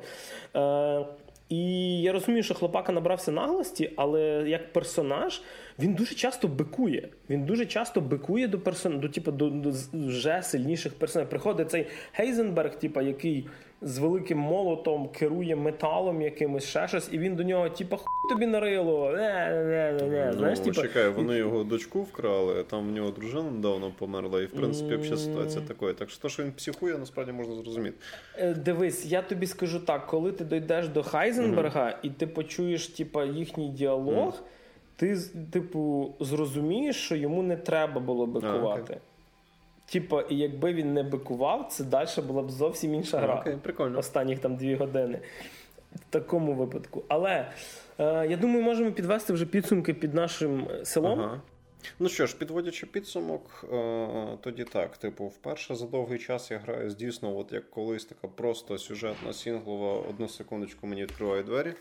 І 1.54 2.02
я 2.02 2.12
розумію, 2.12 2.44
що 2.44 2.54
хлопака 2.54 2.92
набрався 2.92 3.32
наглості, 3.32 3.92
але 3.96 4.44
як 4.48 4.74
персонаж 4.74 5.42
він 5.80 5.94
дуже 5.94 6.16
часто 6.16 6.48
бикує. 6.48 7.10
Він 7.30 7.46
дуже 7.46 7.66
часто 7.66 8.02
бикує 8.02 8.48
до 8.48 8.60
персон... 8.60 9.00
до, 9.00 9.10
типу, 9.10 9.32
до, 9.32 9.50
до 9.50 9.74
вже 9.94 10.42
сильніших 10.42 10.94
персонажів. 10.94 11.30
Приходить 11.30 11.72
цей 11.72 11.88
Гейзенберг, 12.14 12.80
типу, 12.80 13.02
який 13.02 13.48
з 13.84 13.98
великим 13.98 14.38
молотом 14.38 15.10
керує 15.10 15.56
металом 15.56 16.22
якимось 16.22 16.64
ще 16.64 16.88
щось, 16.88 17.10
і 17.12 17.18
він 17.18 17.36
до 17.36 17.44
нього, 17.44 17.70
типу, 17.70 17.98
хуй 17.98 18.30
тобі 18.30 18.46
нарило. 18.46 19.12
Не, 19.12 19.50
не, 19.50 19.94
не, 20.02 20.08
не. 20.08 20.26
Ну, 20.26 20.38
Знаєш, 20.38 20.60
типу... 20.60 20.82
Чекай, 20.82 21.10
вони 21.10 21.38
його 21.38 21.64
дочку 21.64 22.02
вкрали, 22.02 22.64
там 22.64 22.90
в 22.90 22.92
нього 22.92 23.12
дружина 23.12 23.52
недавно 23.52 23.92
померла, 24.00 24.42
і 24.42 24.46
в 24.46 24.52
принципі 24.52 24.96
взагалі 24.96 25.20
ситуація 25.20 25.64
така. 25.68 25.94
Так 25.94 26.10
що 26.10 26.22
то, 26.22 26.30
що 26.30 26.44
він 26.44 26.52
психує, 26.52 26.98
насправді 26.98 27.32
можна 27.32 27.56
зрозуміти. 27.56 27.98
Е, 28.38 28.54
дивись, 28.54 29.06
я 29.06 29.22
тобі 29.22 29.48
скажу 29.48 29.80
так: 29.80 30.08
коли 30.08 30.32
ти 30.32 30.44
дійдеш 30.44 30.88
до 30.88 31.04
Хайзенберга 31.04 31.86
mm-hmm. 31.86 32.00
і 32.04 32.10
ти 32.10 32.28
почуєш, 32.28 32.88
типу, 32.88 33.24
їхній 33.24 33.70
діалог. 33.70 34.26
Mm-hmm 34.26 34.54
ти, 34.96 35.18
типу, 35.52 36.14
зрозумієш, 36.20 36.96
що 36.96 37.16
йому 37.16 37.44
не 37.44 37.58
треба 37.58 38.02
було 38.02 38.28
бикувати. 38.28 38.98
Типа, 39.94 40.22
і 40.22 40.38
якби 40.38 40.74
він 40.74 40.94
не 40.94 41.04
бикував, 41.04 41.68
це 41.72 41.84
далі 41.84 42.08
була 42.28 42.42
б 42.42 42.52
зовсім 42.52 42.94
інша 42.94 43.20
гра. 43.20 43.40
Окей, 43.40 43.58
прикольно. 43.64 44.00
Останніх 44.00 44.40
там 44.40 44.56
дві 44.56 44.76
години. 44.76 45.20
В 45.96 46.00
такому 46.10 46.54
випадку. 46.54 47.04
Але 47.08 47.52
е, 47.98 48.28
я 48.28 48.38
думаю, 48.38 48.64
можемо 48.64 48.92
підвести 48.92 49.34
вже 49.34 49.46
підсумки 49.46 49.94
під 49.94 50.14
нашим 50.14 50.68
селом. 50.84 51.20
Ага. 51.20 51.42
Ну 52.00 52.10
що 52.10 52.28
ж, 52.28 52.38
підводячи 52.38 52.86
підсумок, 52.86 53.66
е, 53.74 54.38
тоді 54.42 54.64
так. 54.64 54.98
Типу, 54.98 55.26
вперше 55.26 55.76
за 55.76 55.86
довгий 55.86 56.20
час 56.20 56.52
я 56.52 56.58
граю 56.58 56.90
дійсно, 56.90 57.38
от 57.38 57.52
як 57.52 57.70
колись 57.70 58.06
така 58.06 58.28
просто 58.28 58.78
сюжетна 58.78 59.34
сінглова. 59.34 60.00
Одну 60.10 60.28
секундочку 60.28 60.88
мені 60.88 61.02
відкриває 61.04 61.44
двері. 61.44 61.74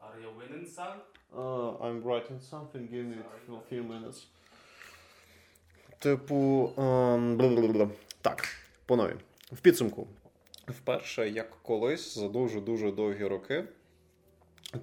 Are 0.00 0.18
you 0.24 0.30
winning, 0.38 0.66
son? 0.76 0.96
Uh, 1.36 1.86
I'm 1.86 2.02
writing 2.02 2.40
something, 2.52 2.82
give 2.92 3.06
me 3.12 3.16
a 3.48 3.74
few 3.74 3.82
minutes. 3.92 4.18
Типу. 6.02 6.72
Um, 6.76 7.90
так, 8.22 8.48
по 8.86 8.96
нові. 8.96 9.14
В 9.52 9.60
підсумку. 9.60 10.06
Вперше, 10.68 11.28
як 11.28 11.50
колись, 11.62 12.18
за 12.18 12.28
дуже-дуже 12.28 12.92
довгі 12.92 13.24
роки. 13.24 13.64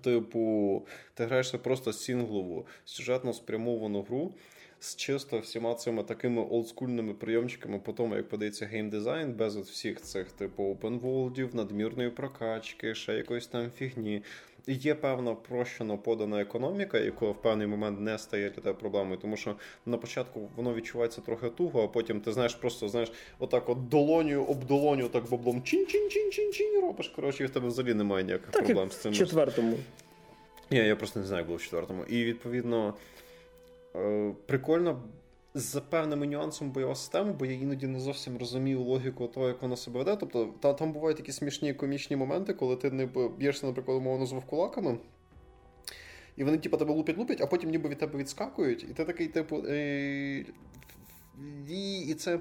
Типу, 0.02 0.86
ти 1.14 1.26
граєшся 1.26 1.58
просто 1.58 1.94
сінглову, 1.94 2.68
сюжетно 2.86 3.34
спрямовану 3.34 4.02
гру 4.02 4.34
з 4.80 4.96
чисто 4.96 5.40
всіма 5.40 5.76
цими 5.76 6.04
такими 6.04 6.42
олдскульними 6.42 7.14
прийомчиками 7.14 7.80
по 7.80 7.94
тому, 7.94 8.16
як 8.16 8.30
подається 8.30 8.66
геймдизайн, 8.66 9.34
без 9.34 9.58
от 9.58 9.66
всіх 9.66 10.02
цих, 10.02 10.32
типу, 10.32 10.64
open 10.64 10.94
world 10.94 11.33
ів, 11.33 11.56
надмірної 11.56 12.10
прокачки, 12.10 12.96
ще 12.96 13.14
якоїсь 13.14 13.48
там 13.48 13.72
фігні. 13.72 14.24
Є 14.68 14.96
певна 14.96 15.36
прощено 15.36 15.98
подана 15.98 16.42
економіка, 16.42 17.00
яка 17.00 17.26
в 17.26 17.42
певний 17.42 17.68
момент 17.68 18.00
не 18.00 18.18
стає 18.18 18.50
для 18.50 18.62
тебе 18.62 18.74
проблемою, 18.74 19.18
тому 19.18 19.38
що 19.38 19.56
на 19.86 19.98
початку 19.98 20.50
воно 20.56 20.74
відчувається 20.74 21.22
трохи 21.22 21.50
туго, 21.50 21.84
а 21.84 21.88
потім 21.88 22.22
ти 22.22 22.32
знаєш, 22.32 22.56
просто 22.56 22.90
знаєш, 22.90 23.12
отак 23.40 23.70
от 23.70 23.90
долоню 23.90 24.44
об 24.44 24.66
долоню, 24.66 25.10
так 25.10 25.30
баблом 25.30 25.62
чин-чин-чин-чин-чин 25.62 26.82
робиш. 26.82 27.08
Коротше, 27.08 27.44
і 27.44 27.48
в 27.48 27.50
тебе 27.50 27.68
взагалі 27.68 27.94
немає 27.94 28.24
ніяких 28.24 28.50
так, 28.50 28.66
проблем 28.66 28.92
з 28.92 28.98
цим. 28.98 29.12
В 29.12 29.16
четвертому. 29.16 29.78
Ні, 30.72 30.78
я 30.78 30.96
просто 30.96 31.20
не 31.20 31.26
знаю, 31.26 31.40
як 31.40 31.48
було 31.48 31.58
в 31.58 31.62
четвертому. 31.62 32.04
І 32.04 32.24
відповідно 32.24 32.94
е, 33.96 34.32
прикольно 34.46 35.02
з 35.54 35.82
певними 35.82 36.28
нюансами 36.28 36.72
бойова 36.72 36.96
система, 36.96 37.34
бо 37.34 37.46
я 37.46 37.54
іноді 37.54 37.88
не 37.88 38.00
зовсім 38.00 38.38
розумію 38.38 38.82
логіку 38.82 39.28
того, 39.28 39.48
як 39.48 39.62
вона 39.62 39.78
себе 39.78 40.00
веде. 40.00 40.16
Тобто, 40.16 40.54
та, 40.60 40.74
там 40.74 40.94
бувають 40.94 41.18
такі 41.18 41.32
смішні 41.32 41.74
комічні 41.74 42.16
моменти, 42.16 42.54
коли 42.54 42.76
ти 42.76 42.92
не 42.92 43.06
б'єшся, 43.38 43.66
наприклад, 43.66 43.98
умовно 43.98 44.26
з 44.26 44.32
вовкулаками. 44.32 44.98
І 46.38 46.44
вони, 46.44 46.58
типу, 46.58 46.78
тебе 46.78 46.94
лупять-лупять, 46.94 47.42
а 47.42 47.46
потім 47.46 47.70
ніби 47.70 47.90
від 47.90 47.98
тебе 47.98 48.20
відскакують, 48.20 48.84
і 48.84 48.94
ти 48.94 49.06
такий, 49.06 49.28
типу. 49.28 49.64
Е- 49.68 50.46
і 52.08 52.14
це. 52.14 52.40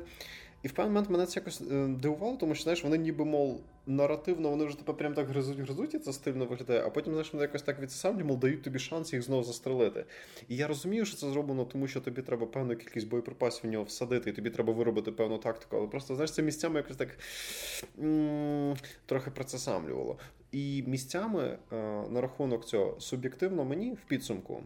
І 0.63 0.69
в 0.69 0.73
певний 0.73 0.93
момент 0.95 1.11
мене 1.11 1.27
це 1.27 1.41
якось 1.41 1.61
е, 1.61 1.87
дивувало, 1.87 2.37
тому 2.37 2.55
що 2.55 2.63
знаєш, 2.63 2.85
вони 2.85 2.99
ніби, 2.99 3.25
мов, 3.25 3.61
наративно, 3.87 4.51
вони 4.51 4.65
вже 4.65 4.79
тебе 4.79 4.93
прям 4.93 5.15
так 5.15 5.29
гризуть, 5.29 5.59
гризуть, 5.59 5.95
і 5.95 5.99
це 5.99 6.13
стильно 6.13 6.47
виглядає, 6.47 6.83
а 6.87 6.91
потім 6.91 7.13
знаєш, 7.13 7.33
вони 7.33 7.43
якось 7.43 7.63
так 7.63 7.81
відсамлі, 7.81 8.25
мов 8.25 8.39
дають 8.39 8.63
тобі 8.63 8.79
шанс 8.79 9.13
їх 9.13 9.23
знову 9.23 9.43
застрелити. 9.43 10.05
І 10.49 10.57
я 10.57 10.67
розумію, 10.67 11.05
що 11.05 11.17
це 11.17 11.31
зроблено, 11.31 11.65
тому 11.65 11.89
що 11.89 12.01
тобі 12.01 12.23
треба 12.23 12.47
певну 12.47 12.77
кількість 12.77 13.09
боєприпасів 13.09 13.71
в 13.71 13.73
нього 13.73 13.85
всадити, 13.85 14.31
і 14.31 14.33
тобі 14.33 14.51
треба 14.51 14.73
виробити 14.73 15.13
певну 15.13 15.39
тактику. 15.39 15.77
Але 15.77 15.87
просто 15.87 16.15
знаєш, 16.15 16.33
це 16.33 16.43
місцями 16.43 16.77
якось 16.77 16.97
так 16.97 17.19
трохи 19.07 19.31
процесамлювало. 19.31 20.19
І 20.53 20.85
місцями 20.87 21.59
е- 21.73 21.77
на 22.11 22.21
рахунок 22.21 22.65
цього 22.65 23.01
суб'єктивно 23.01 23.65
мені 23.65 23.93
в 23.93 24.09
підсумку 24.09 24.63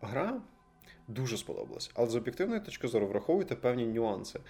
гра 0.00 0.40
дуже 1.08 1.36
сподобалось. 1.36 1.90
Але 1.94 2.10
з 2.10 2.14
об'єктивної 2.16 2.60
точки 2.60 2.88
зору 2.88 3.06
враховуйте 3.06 3.54
певні 3.54 3.86
нюанси. 3.86 4.40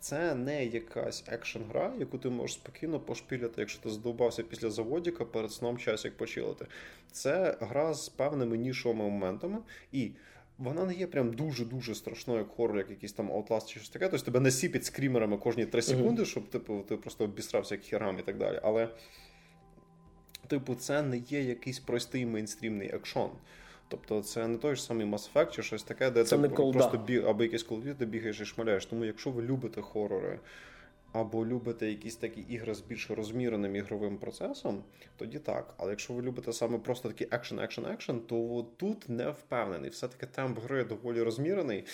Це 0.00 0.34
не 0.34 0.64
якась 0.64 1.24
екшн-гра, 1.28 1.92
яку 1.98 2.18
ти 2.18 2.30
можеш 2.30 2.56
спокійно 2.56 3.00
пошпіляти, 3.00 3.54
якщо 3.60 3.82
ти 3.82 3.90
задовбався 3.90 4.42
після 4.42 4.70
заводіка 4.70 5.24
перед 5.24 5.52
сном 5.52 5.78
час 5.78 6.04
як 6.04 6.16
почилити. 6.16 6.66
Це 7.12 7.56
гра 7.60 7.94
з 7.94 8.08
певними 8.08 8.58
нішовими 8.58 9.04
моментами 9.04 9.58
і. 9.92 10.10
Вона 10.58 10.84
не 10.84 10.94
є 10.94 11.06
прям 11.06 11.32
дуже-дуже 11.32 11.94
страшною, 11.94 12.38
як 12.38 12.48
хоррор, 12.48 12.78
як 12.78 12.90
якийсь 12.90 13.12
там 13.12 13.30
Outlast 13.30 13.66
чи 13.66 13.80
щось 13.80 13.88
таке. 13.88 14.08
Тобто 14.08 14.24
тебе 14.24 14.40
не 14.40 14.50
сіпить 14.50 14.84
скрімерами 14.84 15.36
кожні 15.36 15.66
3 15.66 15.82
секунди, 15.82 16.24
щоб 16.24 16.48
типу, 16.48 16.84
ти 16.88 16.96
просто 16.96 17.24
обісрався 17.24 17.74
як 17.74 17.84
хірам 17.84 18.18
і 18.18 18.22
так 18.22 18.38
далі. 18.38 18.60
Але, 18.62 18.88
типу, 20.46 20.74
це 20.74 21.02
не 21.02 21.16
є 21.16 21.42
якийсь 21.42 21.78
простий 21.78 22.26
мейнстрімний 22.26 22.88
екшон. 22.88 23.30
Тобто 23.90 24.22
це 24.22 24.48
не 24.48 24.58
той 24.58 24.76
ж 24.76 24.82
самий 24.82 25.06
Mass 25.06 25.32
Effect 25.32 25.50
чи 25.50 25.62
щось 25.62 25.82
таке, 25.82 26.10
де 26.10 26.24
це 26.24 26.38
ти 26.38 26.48
просто 26.48 26.98
біг, 26.98 27.28
або 27.28 27.42
якийсь 27.42 27.62
колоді, 27.62 27.94
ти 27.94 28.06
бігаєш 28.06 28.40
і 28.40 28.44
шмаляєш. 28.44 28.86
Тому 28.86 29.04
якщо 29.04 29.30
ви 29.30 29.42
любите 29.42 29.82
хорори, 29.82 30.38
або 31.12 31.46
любите 31.46 31.88
якісь 31.88 32.16
такі 32.16 32.40
ігри 32.40 32.74
з 32.74 32.80
більш 32.80 33.10
розміреним 33.10 33.76
ігровим 33.76 34.16
процесом, 34.16 34.82
тоді 35.16 35.38
так. 35.38 35.74
Але 35.76 35.90
якщо 35.90 36.12
ви 36.12 36.22
любите 36.22 36.52
саме 36.52 36.78
просто 36.78 37.08
такі 37.08 37.28
екшен, 37.30 37.58
екшен, 37.58 37.86
екшен, 37.86 38.20
то 38.20 38.66
тут 38.76 39.08
не 39.08 39.30
впевнений. 39.30 39.90
Все-таки 39.90 40.26
темп 40.26 40.58
гри 40.58 40.84
доволі 40.84 41.22
розмірений. 41.22 41.84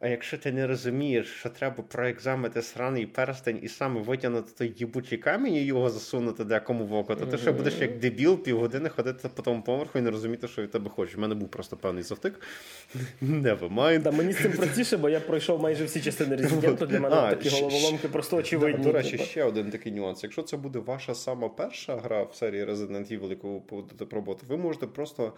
А 0.00 0.08
якщо 0.08 0.38
ти 0.38 0.52
не 0.52 0.66
розумієш, 0.66 1.26
що 1.26 1.48
треба 1.48 1.82
проекзамити 1.82 2.62
сраний 2.62 3.06
перстень 3.06 3.58
і 3.62 3.68
саме 3.68 4.00
витягнути 4.00 4.52
той 4.58 4.74
їбучий 4.76 5.18
камінь 5.18 5.54
і 5.54 5.62
його 5.62 5.90
засунути 5.90 6.44
декому 6.44 6.86
в 6.86 6.94
око, 6.94 7.16
то 7.16 7.26
ти 7.26 7.38
ще 7.38 7.52
будеш 7.52 7.74
як 7.78 7.98
дебіл 7.98 8.42
півгодини 8.42 8.88
ходити 8.88 9.28
по 9.28 9.42
тому 9.42 9.62
поверху 9.62 9.98
і 9.98 10.02
не 10.02 10.10
розуміти, 10.10 10.48
що 10.48 10.62
від 10.62 10.70
тебе 10.70 10.90
хочеш. 10.90 11.16
У 11.16 11.20
мене 11.20 11.34
був 11.34 11.48
просто 11.48 11.76
певний 11.76 12.02
завтик. 12.02 12.40
Never 13.22 13.74
mind. 13.74 14.02
Та 14.02 14.10
мені 14.10 14.32
з 14.32 14.42
цим 14.42 14.52
простіше, 14.52 14.96
бо 14.96 15.08
я 15.08 15.20
пройшов 15.20 15.62
майже 15.62 15.84
всі 15.84 16.00
частини 16.00 16.36
резиденту. 16.36 16.86
Для 16.86 17.00
мене 17.00 17.16
такі 17.16 17.48
головоломки 17.48 18.08
просто 18.08 18.36
очевидні 18.36 18.61
очевидні. 18.66 18.92
До 18.92 18.98
речі, 18.98 19.18
ще 19.18 19.44
один 19.44 19.70
такий 19.70 19.92
нюанс. 19.92 20.22
Якщо 20.22 20.42
це 20.42 20.56
буде 20.56 20.78
ваша 20.78 21.14
сама 21.14 21.48
перша 21.48 21.96
гра 21.96 22.22
в 22.22 22.34
серії 22.34 22.64
Resident 22.64 23.18
Evil, 23.18 23.30
яку 23.30 23.52
ви 23.52 23.60
будете 23.70 24.06
пробувати, 24.06 24.46
ви 24.48 24.56
можете 24.56 24.86
просто 24.86 25.32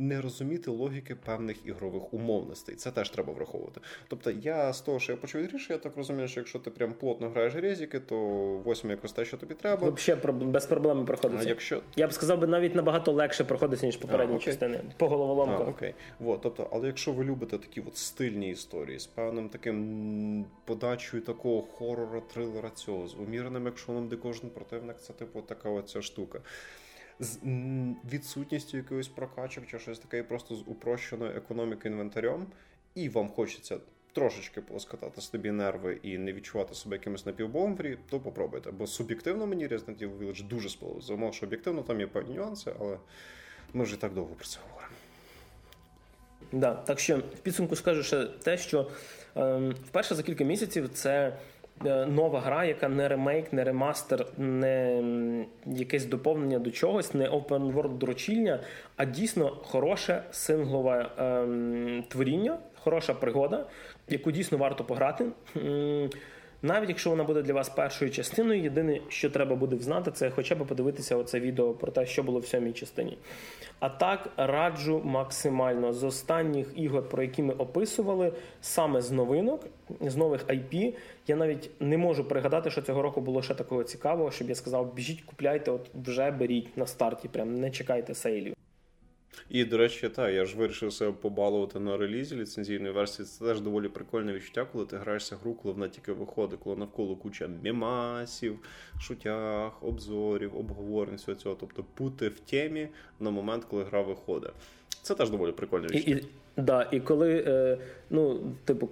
не 0.00 0.20
розуміти 0.20 0.70
логіки 0.70 1.14
певних 1.14 1.66
ігрових 1.66 2.14
умовностей. 2.14 2.74
Це 2.74 2.90
теж 2.90 3.10
треба 3.10 3.32
враховувати. 3.32 3.80
Тобто, 4.08 4.30
я 4.30 4.72
з 4.72 4.80
того, 4.80 4.98
що 4.98 5.12
я 5.12 5.18
почув 5.18 5.42
від 5.42 5.66
я 5.70 5.78
так 5.78 5.96
розумію, 5.96 6.28
що 6.28 6.40
якщо 6.40 6.58
ти 6.58 6.70
прям 6.70 6.92
плотно 6.92 7.30
граєш 7.30 7.54
резіки, 7.54 8.00
то 8.00 8.16
восьми 8.64 8.90
якось 8.90 9.12
те, 9.12 9.24
що 9.24 9.36
тобі 9.36 9.54
треба. 9.54 9.90
Взагалі 9.90 10.44
без 10.44 10.66
проблем 10.66 11.04
проходиться. 11.04 11.46
А 11.46 11.48
якщо... 11.48 11.82
Я 11.96 12.06
б 12.06 12.12
сказав, 12.12 12.38
би 12.38 12.46
навіть 12.46 12.74
набагато 12.74 13.12
легше 13.12 13.44
проходиться, 13.44 13.86
ніж 13.86 13.96
попередні 13.96 14.36
а, 14.36 14.38
частини. 14.38 14.80
По 14.96 15.08
головоломках. 15.08 15.66
А, 15.66 15.70
окей. 15.70 15.94
Вот, 16.18 16.40
тобто, 16.42 16.68
але 16.72 16.86
якщо 16.86 17.12
ви 17.12 17.24
любите 17.24 17.58
такі 17.58 17.80
от 17.80 17.96
стильні 17.96 18.50
історії 18.50 18.98
з 18.98 19.06
певним 19.06 19.48
таким 19.48 20.46
подачою 20.64 21.22
такого 21.22 21.62
хорора, 21.62 22.20
трилера 22.34 22.70
цього, 22.70 23.08
з 23.08 23.14
уміреним 23.14 23.66
екшоном, 23.66 24.08
де 24.08 24.16
кожен 24.16 24.50
противник, 24.50 24.96
це 25.00 25.12
типу 25.12 25.40
така 25.40 25.70
оця 25.70 26.02
штука 26.02 26.40
з 27.20 27.38
відсутністю 28.12 28.76
якоїсь 28.76 29.08
прокачок 29.08 29.66
чи 29.66 29.78
щось 29.78 29.98
таке, 29.98 30.22
просто 30.22 30.54
з 30.54 30.62
упрощеною 30.66 31.36
економікою 31.36 31.94
інвентарем, 31.94 32.46
і 32.94 33.08
вам 33.08 33.28
хочеться. 33.28 33.78
Трошечки 34.12 34.60
полоскатати 34.60 35.20
собі 35.20 35.50
нерви 35.50 35.98
і 36.02 36.18
не 36.18 36.32
відчувати 36.32 36.74
себе 36.74 36.96
якимось 36.96 37.26
напівбовом 37.26 37.74
в 37.74 37.96
то 38.10 38.20
попробуйте. 38.20 38.70
Бо 38.70 38.86
суб'єктивно 38.86 39.46
мені 39.46 39.68
Resident 39.68 40.02
Evil 40.02 40.18
Village 40.18 40.48
дуже 40.48 40.68
сподобалося. 40.68 41.06
Замов, 41.06 41.34
що 41.34 41.46
об'єктивно 41.46 41.82
там 41.82 42.00
є 42.00 42.06
певні 42.06 42.34
нюанси, 42.34 42.72
але 42.80 42.98
ми 43.74 43.84
вже 43.84 44.00
так 44.00 44.14
довго 44.14 44.34
про 44.34 44.46
це 44.46 44.58
говоримо. 44.68 44.94
Да, 46.52 46.74
так 46.74 47.00
що 47.00 47.18
в 47.18 47.22
підсумку 47.22 47.76
скажу 47.76 48.02
ще 48.02 48.24
те, 48.24 48.58
що 48.58 48.90
е, 49.36 49.58
вперше 49.88 50.14
за 50.14 50.22
кілька 50.22 50.44
місяців 50.44 50.88
це 50.88 51.36
нова 51.84 52.40
гра, 52.40 52.64
яка 52.64 52.88
не 52.88 53.08
ремейк, 53.08 53.52
не 53.52 53.64
ремастер, 53.64 54.26
не 54.38 55.02
якесь 55.66 56.04
доповнення 56.04 56.58
до 56.58 56.70
чогось, 56.70 57.14
не 57.14 57.28
open 57.28 57.72
world 57.72 57.98
дрочільня, 57.98 58.60
а 58.96 59.04
дійсно 59.04 59.48
хороше 59.62 60.22
синглове 60.30 61.10
ем, 61.18 62.04
творіння, 62.08 62.58
хороша 62.74 63.14
пригода, 63.14 63.66
яку 64.08 64.32
дійсно 64.32 64.58
варто 64.58 64.84
пограти. 64.84 65.26
Навіть 66.62 66.88
якщо 66.88 67.10
вона 67.10 67.24
буде 67.24 67.42
для 67.42 67.52
вас 67.52 67.68
першою 67.68 68.10
частиною, 68.10 68.62
єдине, 68.62 69.00
що 69.08 69.30
треба 69.30 69.56
буде 69.56 69.76
знати, 69.76 70.10
це 70.10 70.30
хоча 70.30 70.54
б 70.54 70.66
подивитися 70.66 71.16
оце 71.16 71.40
відео 71.40 71.72
про 71.72 71.92
те, 71.92 72.06
що 72.06 72.22
було 72.22 72.40
в 72.40 72.46
сьомій 72.46 72.72
частині. 72.72 73.18
А 73.78 73.88
так 73.88 74.28
раджу 74.36 75.02
максимально 75.04 75.92
з 75.92 76.04
останніх 76.04 76.72
ігор, 76.76 77.08
про 77.08 77.22
які 77.22 77.42
ми 77.42 77.54
описували, 77.54 78.32
саме 78.60 79.00
з 79.00 79.10
новинок, 79.10 79.66
з 80.00 80.16
нових 80.16 80.46
IP. 80.46 80.94
Я 81.26 81.36
навіть 81.36 81.70
не 81.80 81.98
можу 81.98 82.24
пригадати, 82.24 82.70
що 82.70 82.82
цього 82.82 83.02
року 83.02 83.20
було 83.20 83.42
ще 83.42 83.54
такого 83.54 83.84
цікавого, 83.84 84.30
щоб 84.30 84.48
я 84.48 84.54
сказав, 84.54 84.94
біжіть, 84.94 85.22
купляйте, 85.22 85.70
от 85.70 85.90
вже 85.94 86.30
беріть 86.30 86.76
на 86.76 86.86
старті, 86.86 87.28
прям 87.28 87.54
не 87.54 87.70
чекайте 87.70 88.14
сейлів. 88.14 88.54
І, 89.50 89.64
до 89.64 89.76
речі, 89.76 90.08
так, 90.08 90.34
я 90.34 90.44
ж 90.44 90.56
вирішив 90.56 90.92
себе 90.92 91.12
побалувати 91.12 91.80
на 91.80 91.96
релізі 91.96 92.36
ліцензійної 92.36 92.92
версії. 92.92 93.26
Це 93.26 93.44
теж 93.44 93.60
доволі 93.60 93.88
прикольне 93.88 94.32
відчуття, 94.32 94.66
коли 94.72 94.86
ти 94.86 94.96
граєшся 94.96 95.36
гру, 95.36 95.54
коли 95.54 95.74
вона 95.74 95.88
тільки 95.88 96.12
виходить, 96.12 96.60
коли 96.62 96.76
навколо 96.76 97.16
куча 97.16 97.48
мемасів, 97.64 98.58
шутях, 99.00 99.84
обзорів, 99.84 100.56
обговорень, 100.58 101.16
всього 101.16 101.36
цього. 101.36 101.56
Тобто 101.60 101.84
бути 101.98 102.28
в 102.28 102.40
темі 102.40 102.88
на 103.20 103.30
момент, 103.30 103.64
коли 103.64 103.84
гра 103.84 104.02
виходить. 104.02 104.50
Це 105.02 105.14
теж 105.14 105.30
доволі 105.30 105.52
прикольне 105.52 105.86
відчуття. 105.86 106.20
і, 106.56 106.60
да, 106.60 106.88
і 106.90 107.00
коли, 107.00 107.44
е, 107.46 107.78
ну, 108.10 108.52
типу, 108.64 108.86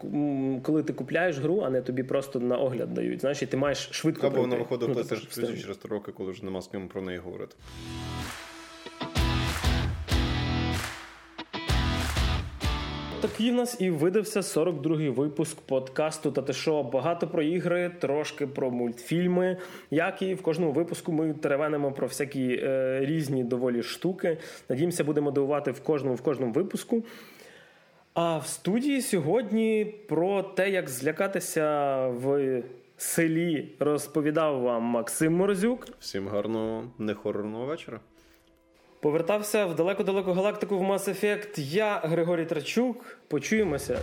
коли 0.63 0.83
ти 0.83 0.93
купляєш 0.93 1.39
гру, 1.39 1.61
а 1.65 1.71
не 1.71 1.83
тобі 1.83 2.03
просто 2.03 2.41
на 2.41 2.57
огляд 2.57 2.95
дають, 2.95 3.21
знаєш, 3.21 3.43
і 3.43 3.47
ти 3.47 3.57
маєш 3.57 3.89
швидко. 3.93 4.27
Або 4.27 4.41
вона 4.41 4.57
виходить 4.57 4.89
Ну, 4.89 4.95
типу, 4.95 5.09
PlayStation 5.09 5.29
встигнути. 5.29 5.57
4 5.57 5.63
через 5.63 5.77
3 5.77 5.91
роки, 5.91 6.13
коли 6.13 6.33
вже 6.33 6.45
нема 6.45 6.63
з 6.63 6.67
ким 6.67 6.89
про 6.89 7.03
неї 7.03 7.19
говорити. 7.19 7.57
Такий 13.21 13.51
в 13.51 13.55
нас 13.55 13.81
і 13.81 13.91
видався 13.91 14.41
42-й 14.41 15.09
випуск 15.09 15.61
подкасту 15.61 16.31
та 16.31 16.43
те 16.43 16.53
що 16.53 16.83
багато 16.83 17.29
про 17.29 17.43
ігри, 17.43 17.91
трошки 17.99 18.47
про 18.47 18.71
мультфільми. 18.71 19.57
Як 19.91 20.23
і 20.23 20.35
в 20.35 20.43
кожному 20.43 20.73
випуску 20.73 21.13
ми 21.13 21.35
теревенимо 21.35 21.93
про 21.93 22.07
всякі 22.07 22.61
е, 22.63 23.01
різні 23.03 23.45
доволі 23.45 23.83
штуки. 23.83 24.39
Надіємося, 24.69 25.05
будемо 25.05 25.31
дивувати 25.31 25.71
в 25.71 25.81
кожному 25.81 26.15
в 26.15 26.21
кожному 26.21 26.53
випуску. 26.53 27.05
А 28.15 28.39
в 28.39 28.47
студії 28.47 29.03
сьогодні 29.03 29.95
про 30.09 30.43
те, 30.43 30.71
як 30.71 30.89
злякатися 30.89 31.97
в 32.07 32.63
селі, 32.97 33.69
розповідав 33.79 34.61
вам 34.61 34.83
Максим 34.83 35.37
Морозюк. 35.37 35.89
Всім 36.01 36.29
гарного 36.29 36.85
нехорорного 36.99 37.67
вечора. 37.67 38.01
Повертався 39.01 39.67
в 39.67 39.75
далеку-далеку 39.75 40.33
галактику 40.33 40.79
в 40.79 40.83
Mass 40.83 41.09
Effect. 41.09 41.61
Я 41.61 42.01
Григорій 42.05 42.45
Трачук. 42.45 43.19
Почуємося. 43.29 43.99